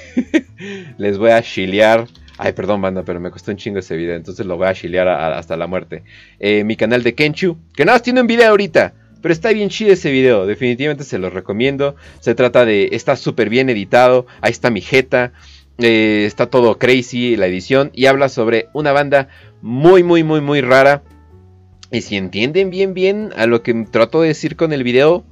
les 0.97 1.17
voy 1.17 1.31
a 1.31 1.41
chilear. 1.41 2.07
Ay, 2.37 2.53
perdón, 2.53 2.81
banda, 2.81 3.03
pero 3.03 3.19
me 3.19 3.31
costó 3.31 3.51
un 3.51 3.57
chingo 3.57 3.79
ese 3.79 3.95
video, 3.95 4.15
entonces 4.15 4.45
lo 4.45 4.57
voy 4.57 4.67
a 4.67 4.73
chilear 4.73 5.07
hasta 5.07 5.55
la 5.55 5.67
muerte. 5.67 6.03
mi 6.39 6.75
canal 6.75 7.03
de 7.03 7.13
Kenchu, 7.13 7.57
que 7.75 7.85
nada 7.85 7.95
más 7.95 8.03
tiene 8.03 8.21
un 8.21 8.27
video 8.27 8.49
ahorita. 8.49 8.93
Pero 9.21 9.31
está 9.31 9.53
bien 9.53 9.69
chido 9.69 9.93
ese 9.93 10.11
video, 10.11 10.45
definitivamente 10.45 11.05
se 11.05 11.17
los 11.17 11.31
recomiendo. 11.31 11.95
Se 12.19 12.35
trata 12.35 12.65
de, 12.65 12.89
está 12.91 13.15
súper 13.15 13.49
bien 13.49 13.69
editado, 13.69 14.25
ahí 14.41 14.51
está 14.51 14.69
mi 14.69 14.81
jeta, 14.81 15.31
está 15.77 16.47
todo 16.47 16.77
crazy 16.77 17.35
la 17.35 17.47
edición 17.47 17.91
y 17.93 18.05
habla 18.05 18.29
sobre 18.29 18.67
una 18.73 18.91
banda 18.91 19.29
muy, 19.61 20.03
muy, 20.03 20.23
muy, 20.23 20.41
muy 20.41 20.61
rara 20.61 21.03
y 21.93 22.01
si 22.01 22.17
entienden 22.17 22.71
bien 22.71 22.95
bien 22.95 23.29
a 23.37 23.45
lo 23.45 23.61
que 23.61 23.71
trato 23.89 24.21
de 24.21 24.29
decir 24.29 24.55
con 24.55 24.73
el 24.73 24.83
video, 24.83 25.23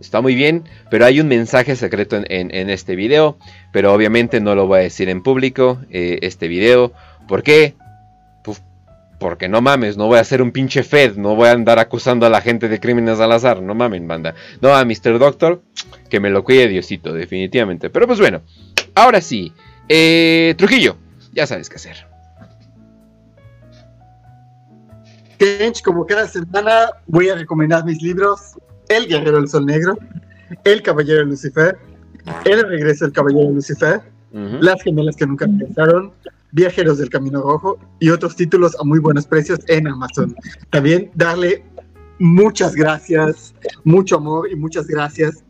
está 0.00 0.22
muy 0.22 0.34
bien, 0.34 0.64
pero 0.90 1.04
hay 1.04 1.20
un 1.20 1.28
mensaje 1.28 1.76
secreto 1.76 2.16
en, 2.26 2.70
este 2.70 2.96
video, 2.96 3.36
pero 3.70 3.92
obviamente 3.92 4.40
no 4.40 4.54
lo 4.54 4.66
voy 4.66 4.78
a 4.78 4.82
decir 4.82 5.10
en 5.10 5.22
público, 5.22 5.78
eh, 5.90 6.20
este 6.22 6.48
video. 6.48 6.92
¿Por 7.28 7.42
qué? 7.42 7.74
Porque 9.20 9.46
no 9.46 9.60
mames, 9.60 9.98
no 9.98 10.06
voy 10.06 10.16
a 10.16 10.22
hacer 10.22 10.40
un 10.40 10.52
pinche 10.52 10.82
Fed, 10.82 11.16
no 11.16 11.36
voy 11.36 11.48
a 11.48 11.52
andar 11.52 11.78
acusando 11.78 12.24
a 12.24 12.30
la 12.30 12.40
gente 12.40 12.68
de 12.68 12.80
crímenes 12.80 13.20
al 13.20 13.32
azar, 13.32 13.60
no 13.60 13.74
mamen, 13.74 14.08
banda. 14.08 14.34
No, 14.62 14.74
a 14.74 14.84
Mr. 14.86 15.18
Doctor, 15.18 15.62
que 16.08 16.18
me 16.18 16.30
lo 16.30 16.44
cuide 16.44 16.66
Diosito, 16.66 17.12
definitivamente. 17.12 17.90
Pero 17.90 18.06
pues 18.06 18.18
bueno, 18.18 18.40
ahora 18.94 19.20
sí, 19.20 19.52
eh, 19.88 20.54
Trujillo, 20.56 20.96
ya 21.34 21.46
sabes 21.46 21.68
qué 21.68 21.76
hacer. 21.76 22.13
Kench, 25.44 25.82
como 25.82 26.06
cada 26.06 26.26
semana, 26.26 26.88
voy 27.06 27.28
a 27.28 27.34
recomendar 27.34 27.84
mis 27.84 28.00
libros: 28.00 28.40
El 28.88 29.06
Guerrero 29.06 29.36
del 29.36 29.48
Sol 29.48 29.66
Negro, 29.66 29.98
El 30.64 30.82
Caballero 30.82 31.18
de 31.18 31.26
Lucifer, 31.26 31.76
El 32.46 32.66
Regreso 32.66 33.04
del 33.04 33.12
Caballero 33.12 33.48
de 33.48 33.54
Lucifer, 33.54 34.00
Las 34.32 34.82
Gemelas 34.82 35.16
que 35.16 35.26
nunca 35.26 35.44
regresaron, 35.44 36.12
Viajeros 36.52 36.96
del 36.96 37.10
Camino 37.10 37.42
Rojo 37.42 37.78
y 38.00 38.08
otros 38.08 38.36
títulos 38.36 38.74
a 38.80 38.84
muy 38.84 39.00
buenos 39.00 39.26
precios 39.26 39.58
en 39.68 39.86
Amazon. 39.86 40.34
También 40.70 41.10
darle 41.14 41.62
muchas 42.18 42.74
gracias, 42.74 43.54
mucho 43.84 44.16
amor 44.16 44.50
y 44.50 44.56
muchas 44.56 44.86
gracias 44.86 45.44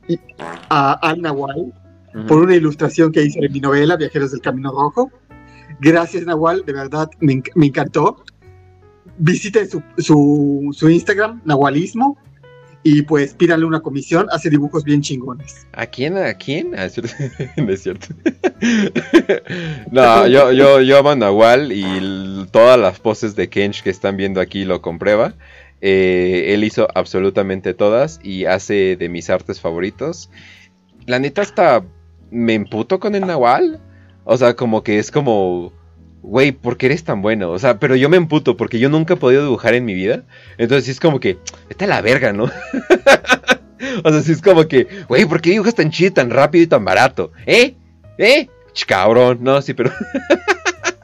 a 0.70 0.94
Al 1.08 1.22
Nahual 1.22 1.72
por 2.26 2.40
una 2.42 2.56
ilustración 2.56 3.12
que 3.12 3.22
hizo 3.22 3.38
en 3.40 3.52
mi 3.52 3.60
novela 3.60 3.96
Viajeros 3.96 4.32
del 4.32 4.40
Camino 4.40 4.72
Rojo. 4.72 5.12
Gracias, 5.80 6.24
Nahual, 6.24 6.64
de 6.66 6.72
verdad 6.72 7.08
me, 7.20 7.42
me 7.54 7.66
encantó 7.66 8.24
visiten 9.18 9.68
su, 9.68 9.82
su, 10.72 10.88
Instagram, 10.88 11.42
Nahualismo, 11.44 12.18
y 12.82 13.02
pues 13.02 13.32
pídanle 13.34 13.64
una 13.64 13.80
comisión, 13.80 14.26
hace 14.30 14.50
dibujos 14.50 14.84
bien 14.84 15.00
chingones. 15.00 15.66
¿A 15.72 15.86
quién? 15.86 16.18
¿A 16.18 16.34
quién? 16.34 16.74
Ah, 16.76 16.84
es 16.84 17.82
cierto. 17.82 18.08
no, 19.90 20.26
yo, 20.26 20.52
yo, 20.52 20.80
yo 20.82 20.98
amo 20.98 21.10
a 21.10 21.16
Nahual 21.16 21.72
y 21.72 22.46
todas 22.50 22.78
las 22.78 23.00
poses 23.00 23.34
de 23.36 23.48
Kench 23.48 23.82
que 23.82 23.90
están 23.90 24.16
viendo 24.16 24.40
aquí 24.40 24.64
lo 24.64 24.82
comprueba. 24.82 25.34
Eh, 25.80 26.54
él 26.54 26.64
hizo 26.64 26.88
absolutamente 26.94 27.74
todas 27.74 28.20
y 28.22 28.46
hace 28.46 28.96
de 28.96 29.08
mis 29.08 29.28
artes 29.30 29.60
favoritos. 29.60 30.30
La 31.06 31.18
neta 31.18 31.42
hasta 31.42 31.84
me 32.30 32.54
emputo 32.54 33.00
con 33.00 33.14
el 33.14 33.26
Nahual. 33.26 33.80
O 34.24 34.36
sea, 34.36 34.56
como 34.56 34.82
que 34.82 34.98
es 34.98 35.10
como 35.10 35.72
güey, 36.24 36.52
¿por 36.52 36.76
qué 36.76 36.86
eres 36.86 37.04
tan 37.04 37.22
bueno? 37.22 37.50
O 37.50 37.58
sea, 37.58 37.78
pero 37.78 37.96
yo 37.96 38.08
me 38.08 38.16
emputo 38.16 38.56
porque 38.56 38.78
yo 38.78 38.88
nunca 38.88 39.14
he 39.14 39.16
podido 39.16 39.42
dibujar 39.42 39.74
en 39.74 39.84
mi 39.84 39.94
vida. 39.94 40.22
Entonces 40.58 40.88
es 40.88 41.00
como 41.00 41.20
que, 41.20 41.38
está 41.68 41.86
la 41.86 42.00
verga, 42.00 42.32
¿no? 42.32 42.44
o 44.04 44.10
sea, 44.10 44.22
sí 44.22 44.32
es 44.32 44.42
como 44.42 44.66
que, 44.66 44.88
güey, 45.06 45.26
¿por 45.26 45.40
qué 45.40 45.50
dibujas 45.50 45.74
tan 45.74 45.90
chido, 45.90 46.14
tan 46.14 46.30
rápido 46.30 46.64
y 46.64 46.66
tan 46.66 46.84
barato? 46.84 47.32
¿Eh? 47.46 47.74
¿Eh? 48.18 48.48
Ch, 48.72 48.86
cabrón, 48.86 49.38
no, 49.42 49.60
sí, 49.60 49.74
pero... 49.74 49.92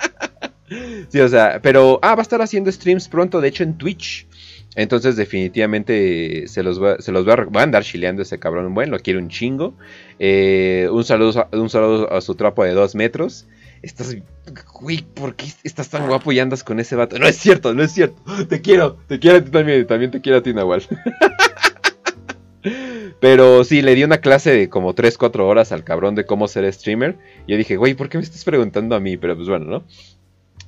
sí, 1.08 1.20
o 1.20 1.28
sea, 1.28 1.60
pero... 1.62 1.98
Ah, 2.02 2.14
va 2.14 2.20
a 2.20 2.22
estar 2.22 2.40
haciendo 2.40 2.72
streams 2.72 3.08
pronto, 3.08 3.40
de 3.40 3.48
hecho, 3.48 3.62
en 3.62 3.76
Twitch. 3.76 4.26
Entonces, 4.74 5.16
definitivamente 5.16 6.48
se 6.48 6.62
los, 6.62 6.82
va, 6.82 6.98
se 6.98 7.12
los 7.12 7.28
va, 7.28 7.34
a, 7.34 7.62
andar 7.62 7.84
chileando 7.84 8.22
ese 8.22 8.38
cabrón. 8.38 8.72
Bueno, 8.72 8.92
lo 8.92 9.00
quiero 9.00 9.18
un 9.18 9.28
chingo. 9.28 9.74
Eh, 10.18 10.88
un, 10.90 11.04
saludo, 11.04 11.46
un 11.52 11.68
saludo 11.68 12.10
a 12.10 12.20
su 12.22 12.34
trapo 12.36 12.64
de 12.64 12.72
dos 12.72 12.94
metros 12.94 13.46
estás, 13.82 14.16
güey, 14.80 15.02
¿por 15.02 15.34
qué 15.34 15.46
estás 15.64 15.88
tan 15.88 16.06
guapo 16.06 16.32
y 16.32 16.38
andas 16.38 16.64
con 16.64 16.80
ese 16.80 16.96
vato? 16.96 17.18
No 17.18 17.26
es 17.26 17.36
cierto, 17.36 17.74
no 17.74 17.82
es 17.82 17.92
cierto. 17.92 18.20
Te 18.48 18.60
quiero, 18.60 18.98
te 19.06 19.18
quiero 19.18 19.38
a 19.38 19.44
ti 19.44 19.50
también, 19.50 19.86
también 19.86 20.10
te 20.10 20.20
quiero 20.20 20.38
a 20.38 20.42
ti, 20.42 20.52
Nahual. 20.52 20.82
Pero 23.20 23.64
sí, 23.64 23.82
le 23.82 23.94
di 23.94 24.04
una 24.04 24.18
clase 24.18 24.50
de 24.50 24.68
como 24.68 24.94
3, 24.94 25.16
4 25.18 25.46
horas 25.46 25.72
al 25.72 25.84
cabrón 25.84 26.14
de 26.14 26.24
cómo 26.24 26.48
ser 26.48 26.70
streamer. 26.72 27.16
Y 27.46 27.52
yo 27.52 27.58
dije, 27.58 27.76
güey, 27.76 27.94
¿por 27.94 28.08
qué 28.08 28.18
me 28.18 28.24
estás 28.24 28.44
preguntando 28.44 28.96
a 28.96 29.00
mí? 29.00 29.16
Pero 29.16 29.36
pues 29.36 29.48
bueno, 29.48 29.66
¿no? 29.66 29.84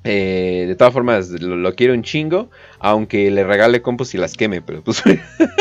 Eh, 0.04 0.64
de 0.66 0.74
todas 0.74 0.92
formas, 0.92 1.30
lo, 1.30 1.74
quiero 1.74 1.94
un 1.94 2.02
chingo. 2.02 2.50
Aunque 2.78 3.30
le 3.30 3.44
regale 3.44 3.82
compos 3.82 4.14
y 4.14 4.18
las 4.18 4.34
queme. 4.34 4.60
Pero 4.60 4.82
pues. 4.82 5.02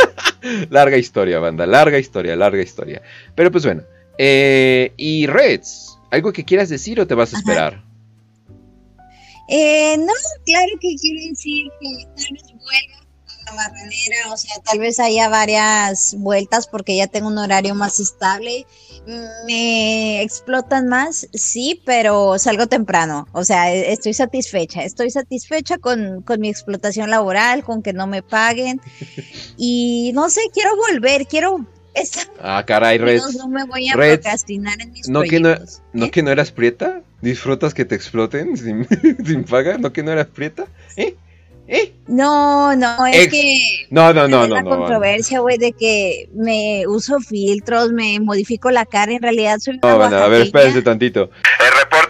larga 0.69 0.97
historia, 0.97 1.39
banda. 1.39 1.65
Larga 1.65 1.97
historia, 1.97 2.35
larga 2.35 2.61
historia. 2.61 3.01
Pero 3.35 3.51
pues 3.51 3.65
bueno. 3.65 3.83
Eh, 4.17 4.91
y 4.97 5.27
Reds. 5.27 5.90
¿Algo 6.11 6.33
que 6.33 6.43
quieras 6.43 6.69
decir 6.69 6.99
o 6.99 7.07
te 7.07 7.15
vas 7.15 7.33
a 7.33 7.37
esperar? 7.37 7.83
Eh, 9.47 9.97
no, 9.97 10.13
claro 10.45 10.71
que 10.79 10.95
quiero 10.95 11.29
decir 11.29 11.67
que 11.79 12.05
tal 12.15 12.33
vez 12.33 12.43
vuelva 12.43 12.97
a 13.27 13.45
la 13.45 13.55
barranera, 13.55 14.33
o 14.33 14.37
sea, 14.37 14.55
tal 14.63 14.79
vez 14.79 14.99
haya 14.99 15.29
varias 15.29 16.15
vueltas 16.17 16.67
porque 16.67 16.95
ya 16.95 17.07
tengo 17.07 17.27
un 17.27 17.37
horario 17.37 17.75
más 17.75 17.99
estable. 17.99 18.65
Me 19.45 20.21
explotan 20.21 20.87
más, 20.87 21.27
sí, 21.33 21.81
pero 21.85 22.37
salgo 22.39 22.67
temprano, 22.67 23.27
o 23.31 23.43
sea, 23.43 23.73
e-, 23.73 23.91
estoy 23.91 24.13
satisfecha, 24.13 24.83
estoy 24.83 25.09
satisfecha 25.11 25.79
con, 25.79 26.21
con 26.21 26.39
mi 26.39 26.49
explotación 26.49 27.09
laboral, 27.09 27.63
con 27.63 27.81
que 27.81 27.93
no 27.93 28.05
me 28.05 28.21
paguen 28.21 28.79
y 29.57 30.11
no 30.13 30.29
sé, 30.29 30.41
quiero 30.53 30.75
volver, 30.75 31.25
quiero 31.25 31.65
ah, 32.41 32.63
caray, 32.65 32.97
Red. 32.97 33.21
No, 33.37 33.47
me 33.47 33.65
voy 33.65 33.89
a 33.89 33.93
procrastinar 33.93 34.81
en 34.81 34.91
mis 34.91 35.09
¿no 35.09 35.21
que 35.23 35.39
no, 35.39 35.55
¿No 35.93 36.11
que 36.11 36.23
no 36.23 36.31
eras 36.31 36.51
prieta? 36.51 37.01
¿Disfrutas 37.21 37.73
que 37.73 37.85
te 37.85 37.95
exploten 37.95 38.57
sin, 38.57 38.87
sin 39.25 39.43
paga? 39.43 39.77
¿No 39.77 39.93
que 39.93 40.03
no 40.03 40.11
eras 40.11 40.27
prieta? 40.27 40.65
¿Eh? 40.95 41.15
¿Eh? 41.67 41.93
No, 42.07 42.75
no, 42.75 43.05
es 43.05 43.29
que. 43.29 43.87
No, 43.89 44.13
no, 44.13 44.27
no, 44.27 44.45
no. 44.45 44.55
La 44.55 44.63
controversia, 44.63 45.39
güey, 45.39 45.57
de 45.57 45.71
que 45.71 46.27
me 46.33 46.85
uso 46.85 47.19
filtros, 47.19 47.91
me 47.93 48.19
modifico 48.19 48.71
la 48.71 48.85
cara, 48.85 49.13
en 49.13 49.21
realidad 49.21 49.59
soy. 49.59 49.79
No, 49.81 49.97
bueno, 49.97 50.17
a 50.17 50.27
ver, 50.27 50.41
espérense 50.41 50.81
tantito. 50.81 51.29
El 51.59 51.79
reporte 51.79 52.00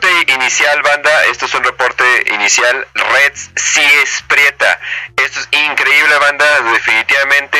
inicial, 0.51 0.81
banda, 0.83 1.09
esto 1.31 1.45
es 1.45 1.55
un 1.55 1.63
reporte 1.63 2.03
inicial. 2.35 2.75
Reds 2.93 3.51
sí 3.55 3.81
es 4.03 4.21
prieta. 4.27 4.79
Esto 5.25 5.39
es 5.39 5.47
increíble, 5.71 6.13
banda, 6.19 6.45
definitivamente 6.73 7.57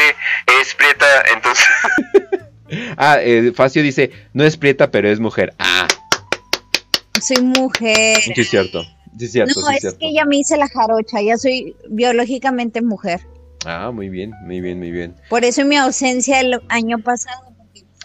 es 0.60 0.76
prieta, 0.76 1.06
entonces. 1.34 1.66
ah, 2.98 3.18
eh, 3.22 3.54
Facio 3.56 3.82
dice, 3.82 4.12
no 4.34 4.44
es 4.44 4.58
prieta, 4.58 4.92
pero 4.92 5.10
es 5.10 5.22
mujer. 5.22 5.54
Ah. 5.58 5.88
soy 7.22 7.42
mujer. 7.42 8.18
Sí, 8.22 8.34
es 8.36 8.50
cierto. 8.50 8.84
Sí, 9.18 9.26
es 9.26 9.32
cierto. 9.32 9.62
no, 9.62 9.68
sí, 9.68 9.76
es 9.76 9.82
cierto. 9.82 10.00
que 10.00 10.14
ya 10.14 10.26
me 10.26 10.38
hice 10.38 10.58
la 10.58 10.68
jarocha, 10.68 11.22
ya 11.22 11.38
soy 11.38 11.74
biológicamente 11.90 12.82
mujer. 12.82 13.22
Ah, 13.66 13.92
muy 13.94 14.10
bien, 14.10 14.34
muy 14.44 14.60
bien, 14.60 14.80
muy 14.80 14.92
bien. 14.92 15.16
Por 15.30 15.46
eso 15.46 15.64
mi 15.64 15.78
ausencia 15.78 16.42
el 16.42 16.60
año 16.68 17.00
pasado, 17.00 17.56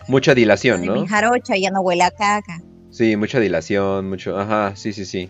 Mucha 0.07 0.33
dilación, 0.33 0.87
¿no? 0.87 0.95
mi 0.95 1.09
jarocha 1.09 1.57
ya 1.57 1.73
no 1.73 1.81
huele 1.81 2.05
a 2.05 2.13
caca. 2.13 2.61
Sí, 2.97 3.15
mucha 3.15 3.41
dilación, 3.41 4.09
mucho. 4.09 4.39
Ajá, 4.39 4.75
sí, 4.75 4.95
sí, 4.95 5.05
sí. 5.05 5.29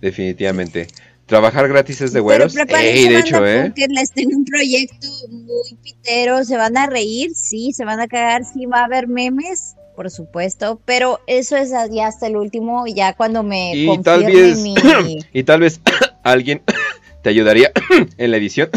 Definitivamente. 0.00 0.88
Trabajar 1.26 1.68
gratis 1.68 2.00
es 2.00 2.12
de 2.12 2.18
güeros. 2.18 2.56
Ey, 2.56 3.08
de 3.08 3.20
hecho, 3.20 3.46
¿eh? 3.46 3.66
porque 3.66 3.86
les 3.86 4.10
tengo 4.10 4.36
un 4.36 4.44
proyecto 4.44 5.06
muy 5.30 5.78
pitero. 5.80 6.44
Se 6.44 6.56
van 6.56 6.76
a 6.76 6.88
reír, 6.88 7.30
sí, 7.36 7.72
se 7.72 7.84
van 7.84 8.00
a 8.00 8.08
cagar, 8.08 8.44
sí, 8.44 8.66
va 8.66 8.80
a 8.80 8.84
haber 8.86 9.06
memes, 9.06 9.76
por 9.94 10.10
supuesto. 10.10 10.80
Pero 10.84 11.20
eso 11.28 11.56
es 11.56 11.70
ya 11.92 12.08
hasta 12.08 12.26
el 12.26 12.36
último, 12.36 12.84
ya 12.88 13.12
cuando 13.12 13.44
me 13.44 13.76
Y 13.76 14.02
tal 14.02 14.24
vez, 14.24 14.58
mi. 14.58 14.74
y 15.32 15.44
tal 15.44 15.60
vez 15.60 15.80
alguien 16.24 16.62
te 17.22 17.30
ayudaría 17.30 17.70
en 18.18 18.30
la 18.32 18.38
edición 18.38 18.70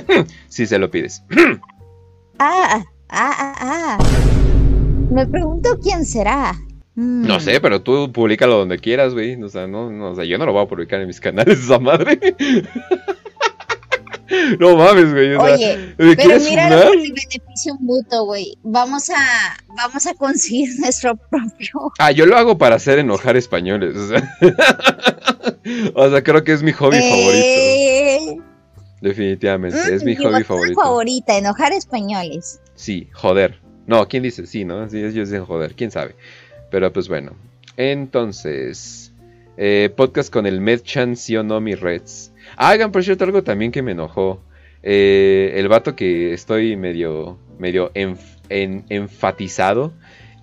si 0.48 0.68
se 0.68 0.78
lo 0.78 0.92
pides. 0.92 1.24
Ah, 2.38 2.86
ah, 3.10 3.36
ah, 3.40 3.56
ah. 3.60 3.98
Me 5.10 5.26
pregunto 5.26 5.80
quién 5.82 6.06
será. 6.06 6.54
Mm. 6.98 7.28
No 7.28 7.40
sé, 7.40 7.62
pero 7.62 7.82
tú 7.84 8.12
públicalo 8.12 8.58
donde 8.58 8.80
quieras, 8.80 9.14
güey. 9.14 9.40
O 9.44 9.50
sea, 9.50 9.68
no, 9.68 9.92
no, 9.92 10.12
o 10.12 10.16
sea, 10.16 10.26
yo 10.26 10.40
no 10.40 10.48
lo 10.48 10.54
voy 10.54 10.64
a 10.64 10.68
publicar 10.68 11.00
en 11.00 11.06
mis 11.08 11.22
canales, 11.22 11.60
esa 11.64 11.78
madre. 11.78 12.20
no 14.60 14.76
mames, 14.76 15.14
güey. 15.14 15.36
o 15.36 15.46
sea, 15.46 15.54
Oye, 15.54 15.94
¿me 15.98 16.16
pero 16.16 16.40
funar? 16.40 16.88
por 16.88 16.96
el 16.98 17.14
beneficio 17.14 17.76
mutuo, 17.80 18.26
güey. 18.26 18.58
Vamos 18.64 19.12
a, 19.12 19.58
vamos 19.76 20.08
a 20.08 20.14
conseguir 20.16 20.70
nuestro 20.80 21.16
propio. 21.16 21.92
Ah, 22.00 22.12
yo 22.12 22.26
lo 22.26 22.36
hago 22.36 22.58
para 22.58 22.76
hacer 22.78 22.98
enojar 23.00 23.38
españoles. 23.38 23.96
O 23.96 24.08
sea, 24.08 24.38
o 25.94 26.10
sea, 26.10 26.24
creo 26.24 26.44
que 26.44 26.54
es 26.54 26.64
mi 26.64 26.72
hobby 26.72 26.98
favorito. 26.98 27.46
Eh, 27.46 28.38
Definitivamente, 29.02 29.78
es 29.94 30.04
mi 30.04 30.16
hobby 30.16 30.44
favorito. 30.44 30.82
favorita, 30.82 31.38
enojar 31.38 31.72
españoles. 31.74 32.60
Sí, 32.74 33.08
joder. 33.14 33.62
No, 33.86 34.08
¿quién 34.08 34.24
dice? 34.24 34.48
Sí, 34.48 34.66
¿no? 34.66 34.90
Sí, 34.90 34.98
ellos 34.98 35.30
dicen 35.30 35.46
joder, 35.46 35.76
quién 35.76 35.92
sabe. 35.92 36.16
Pero 36.72 36.92
pues 36.92 37.08
bueno. 37.08 37.34
Entonces, 37.78 39.12
eh, 39.58 39.90
podcast 39.96 40.32
con 40.32 40.46
el 40.46 40.62
Medchan, 40.62 41.16
sí 41.16 41.36
o 41.38 41.44
no, 41.44 41.60
mi 41.62 41.76
Reds. 41.76 42.32
Hagan, 42.56 42.92
por 42.92 43.04
cierto, 43.04 43.24
algo 43.24 43.44
también 43.44 43.72
que 43.72 43.82
me 43.82 43.92
enojó. 43.92 44.42
Eh, 44.84 45.54
el 45.56 45.68
vato 45.68 45.96
que 45.96 46.34
estoy 46.34 46.76
medio, 46.76 47.38
medio 47.60 47.92
enf- 47.94 48.38
en- 48.50 48.86
enfatizado. 48.90 49.94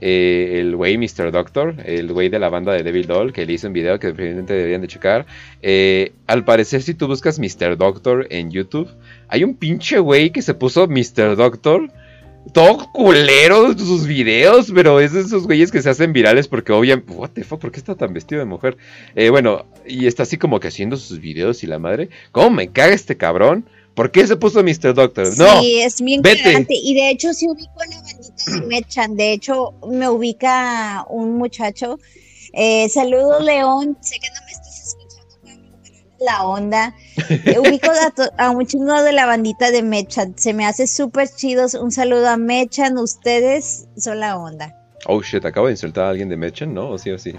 eh, 0.07 0.59
el 0.61 0.77
güey 0.77 0.99
Mr. 0.99 1.31
Doctor, 1.31 1.77
el 1.87 2.13
güey 2.13 2.29
de 2.29 2.39
la 2.39 2.51
banda 2.51 2.73
de 2.75 2.83
Devil 2.83 3.07
Doll, 3.07 3.33
que 3.33 3.47
le 3.47 3.55
hizo 3.55 3.69
un 3.69 3.73
video 3.73 3.99
que 3.99 4.09
definitivamente 4.09 4.53
deberían 4.53 4.83
de 4.83 4.89
checar. 4.89 5.25
Eh, 5.63 6.13
al 6.27 6.45
parecer, 6.45 6.83
si 6.83 6.93
tú 6.95 7.07
buscas 7.07 7.39
Mr. 7.39 7.79
Doctor 7.79 8.27
en 8.29 8.51
YouTube, 8.51 8.91
hay 9.29 9.45
un 9.45 9.55
pinche 9.55 9.99
güey 10.01 10.31
que 10.31 10.43
se 10.43 10.53
puso 10.53 10.89
Mr. 10.89 11.37
Doctor 11.37 11.91
todo 12.53 12.91
culero 12.93 13.77
sus 13.77 14.07
videos, 14.07 14.71
pero 14.75 15.01
es 15.01 15.13
de 15.13 15.21
esos 15.21 15.45
güeyes 15.45 15.73
que 15.73 15.83
se 15.83 15.91
hacen 15.91 16.13
virales 16.13 16.49
porque 16.49 16.73
obviamente, 16.73 17.13
what 17.13 17.31
the 17.31 17.45
fuck, 17.45 17.61
¿por 17.61 17.73
qué 17.73 17.79
está 17.79 17.95
tan 17.95 18.13
vestido 18.13 18.41
de 18.41 18.45
mujer? 18.45 18.77
Eh, 19.15 19.31
bueno, 19.31 19.67
y 19.87 20.07
está 20.07 20.25
así 20.25 20.37
como 20.37 20.61
que 20.61 20.69
haciendo 20.69 20.97
sus 20.97 21.21
videos 21.21 21.63
y 21.65 21.67
la 21.67 21.79
madre, 21.79 22.11
¿cómo 22.33 22.51
me 22.51 22.69
caga 22.69 22.95
este 22.95 23.17
cabrón? 23.17 23.67
¿Por 23.95 24.11
qué 24.11 24.27
se 24.27 24.37
puso 24.37 24.63
Mr. 24.63 24.93
Doctor? 24.93 25.39
No, 25.39 25.61
sí, 25.61 25.81
es 25.81 26.01
bien 26.01 26.21
vete. 26.21 26.67
Y 26.69 26.95
de 26.95 27.11
hecho, 27.11 27.33
sí 27.33 27.49
ubico 27.49 27.81
a 27.81 27.87
la 27.87 28.03
bandita 28.03 28.61
de 28.61 28.67
Mechan. 28.67 29.17
De 29.17 29.33
hecho, 29.33 29.73
me 29.89 30.09
ubica 30.09 31.07
un 31.09 31.39
muchacho. 31.39 32.01
Eh, 32.53 32.89
saludos, 32.89 33.45
León. 33.45 33.97
Sé 34.01 34.17
que 34.19 34.29
no 34.31 34.44
la 36.25 36.45
onda. 36.45 36.95
Eh, 37.29 37.59
ubico 37.59 37.91
a, 38.39 38.51
un 38.51 38.67
chingo 38.67 39.03
de 39.03 39.13
la 39.13 39.25
bandita 39.27 39.71
de 39.71 39.83
Mechan. 39.83 40.35
Se 40.37 40.53
me 40.53 40.67
hace 40.67 40.87
súper 40.87 41.29
chidos. 41.29 41.75
Un 41.75 41.91
saludo 41.91 42.29
a 42.29 42.37
Mechan. 42.37 42.99
Ustedes 42.99 43.87
son 43.97 44.21
la 44.21 44.37
onda. 44.37 44.75
Oh 45.07 45.23
shit, 45.23 45.45
acabo 45.45 45.67
de 45.67 45.73
insultar 45.73 46.05
a 46.05 46.09
alguien 46.11 46.29
de 46.29 46.37
Mechen, 46.37 46.75
¿no? 46.75 46.91
¿O 46.91 46.99
sí 46.99 47.11
o 47.11 47.19
sí? 47.19 47.33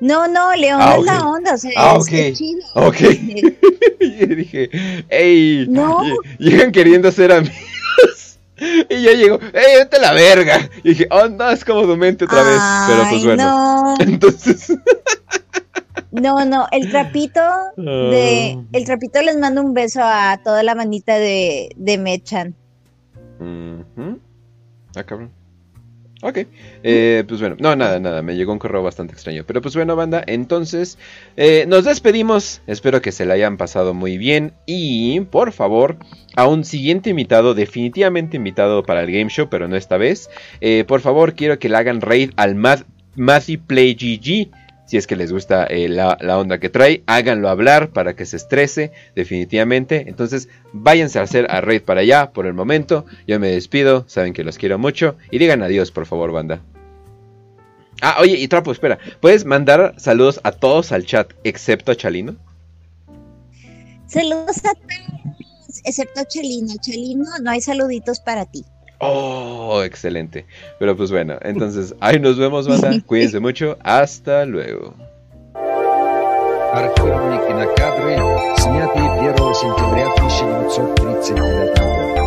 No, 0.00 0.26
no, 0.28 0.54
León 0.56 0.80
Ah, 0.82 0.96
es 0.98 1.04
la 1.04 1.26
onda. 1.26 1.54
O 1.54 1.58
sea, 1.58 1.70
Ah, 1.76 1.96
es, 1.98 2.02
ok. 2.06 2.12
es 2.12 2.38
chido. 2.38 2.60
Ok. 2.74 3.00
y 4.00 4.26
dije, 4.26 4.70
¡ey! 5.08 5.66
No. 5.68 5.98
ll- 6.00 6.16
Llegan 6.38 6.70
queriendo 6.72 7.10
ser 7.12 7.32
amigos. 7.32 8.38
y 8.88 9.02
yo 9.02 9.10
llego, 9.12 9.38
¡ey, 9.52 9.78
vete 9.78 9.96
a 9.96 10.00
la 10.00 10.12
verga! 10.12 10.70
Y 10.84 10.90
dije, 10.90 11.08
oh, 11.10 11.28
no, 11.28 11.50
es 11.50 11.64
como 11.64 11.82
tu 11.82 11.96
mente 11.96 12.24
otra 12.24 12.42
vez. 12.42 12.60
Pero 12.88 13.08
pues 13.10 13.24
bueno. 13.24 13.44
no. 13.44 13.94
Entonces. 14.00 14.72
No, 16.12 16.44
no, 16.44 16.66
el 16.70 16.90
trapito 16.90 17.40
de 17.76 18.56
Ah. 18.58 18.64
el 18.72 18.84
trapito 18.84 19.22
les 19.22 19.36
mando 19.38 19.62
un 19.62 19.72
beso 19.74 20.00
a 20.02 20.38
toda 20.44 20.62
la 20.62 20.74
bandita 20.74 21.18
de, 21.18 21.70
de 21.76 21.98
Mechan. 21.98 22.54
Ujú. 23.40 24.18
Ah, 24.94 25.04
cabrón. 25.04 25.30
Ok. 26.24 26.38
Eh, 26.84 27.24
pues 27.26 27.40
bueno, 27.40 27.56
no, 27.58 27.74
nada, 27.74 27.98
nada. 27.98 28.22
Me 28.22 28.36
llegó 28.36 28.52
un 28.52 28.60
correo 28.60 28.82
bastante 28.82 29.12
extraño. 29.14 29.42
Pero 29.44 29.60
pues 29.60 29.74
bueno, 29.74 29.96
banda. 29.96 30.22
Entonces, 30.24 30.96
eh, 31.36 31.64
nos 31.66 31.84
despedimos. 31.84 32.62
Espero 32.68 33.02
que 33.02 33.10
se 33.10 33.24
la 33.26 33.34
hayan 33.34 33.56
pasado 33.56 33.92
muy 33.92 34.18
bien. 34.18 34.52
Y, 34.64 35.18
por 35.20 35.50
favor, 35.50 35.96
a 36.36 36.46
un 36.46 36.64
siguiente 36.64 37.10
invitado, 37.10 37.54
definitivamente 37.54 38.36
invitado 38.36 38.84
para 38.84 39.02
el 39.02 39.10
game 39.10 39.30
show, 39.30 39.48
pero 39.50 39.66
no 39.66 39.74
esta 39.74 39.96
vez. 39.96 40.30
eh, 40.60 40.84
por 40.86 41.00
favor, 41.00 41.34
quiero 41.34 41.58
que 41.58 41.68
le 41.68 41.76
hagan 41.78 42.00
raid 42.00 42.30
al 42.36 42.54
Math 42.54 42.84
Mathy 43.16 43.56
Play 43.56 43.94
GG. 43.96 44.50
Si 44.92 44.98
es 44.98 45.06
que 45.06 45.16
les 45.16 45.32
gusta 45.32 45.64
eh, 45.64 45.88
la, 45.88 46.18
la 46.20 46.38
onda 46.38 46.60
que 46.60 46.68
trae, 46.68 47.02
háganlo 47.06 47.48
hablar 47.48 47.92
para 47.94 48.14
que 48.14 48.26
se 48.26 48.36
estrese, 48.36 48.92
definitivamente. 49.16 50.04
Entonces, 50.06 50.50
váyanse 50.74 51.18
a 51.18 51.22
hacer 51.22 51.50
a 51.50 51.62
raid 51.62 51.80
para 51.80 52.02
allá 52.02 52.32
por 52.32 52.44
el 52.44 52.52
momento. 52.52 53.06
Yo 53.26 53.40
me 53.40 53.48
despido, 53.48 54.04
saben 54.06 54.34
que 54.34 54.44
los 54.44 54.58
quiero 54.58 54.78
mucho. 54.78 55.16
Y 55.30 55.38
digan 55.38 55.62
adiós, 55.62 55.90
por 55.90 56.04
favor, 56.04 56.30
banda. 56.30 56.60
Ah, 58.02 58.18
oye, 58.20 58.36
y 58.36 58.46
Trapo, 58.48 58.70
espera. 58.70 58.98
¿Puedes 59.20 59.46
mandar 59.46 59.94
saludos 59.96 60.40
a 60.44 60.52
todos 60.52 60.92
al 60.92 61.06
chat, 61.06 61.32
excepto 61.42 61.92
a 61.92 61.96
Chalino? 61.96 62.36
Saludos 64.06 64.58
a 64.58 64.74
todos, 64.74 65.80
excepto 65.84 66.22
Chalino. 66.24 66.74
Chalino, 66.82 67.24
no 67.40 67.50
hay 67.50 67.62
saluditos 67.62 68.20
para 68.20 68.44
ti. 68.44 68.62
Oh, 69.01 69.81
excelente. 69.83 70.45
Pero 70.79 70.95
pues 70.97 71.11
bueno, 71.11 71.37
entonces 71.41 71.93
ahí 71.99 72.19
nos 72.19 72.37
vemos, 72.37 72.67
banda. 72.67 72.91
Cuídense 73.05 73.39
mucho. 73.39 73.77
Hasta 73.83 74.45
luego. 74.45 74.95
Архивные 76.73 77.39
кинокадры, 77.47 78.17
снятые 78.57 79.09
1 79.09 79.55
сентября 79.55 80.07
1939 80.17 81.79
года. 81.79 82.17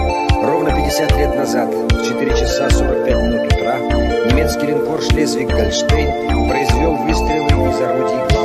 Ровно 0.43 0.75
50 0.75 1.17
лет 1.19 1.37
назад, 1.37 1.69
в 1.69 2.09
4 2.09 2.31
часа 2.31 2.71
45 2.71 3.23
минут 3.23 3.53
утра, 3.53 3.79
немецкий 4.27 4.67
линкор 4.67 5.01
«Шлезвиг-Гольштейн» 5.03 6.49
произвел 6.49 6.95
выстрелы 6.97 7.71
из 7.71 7.81
орудий 7.81 8.44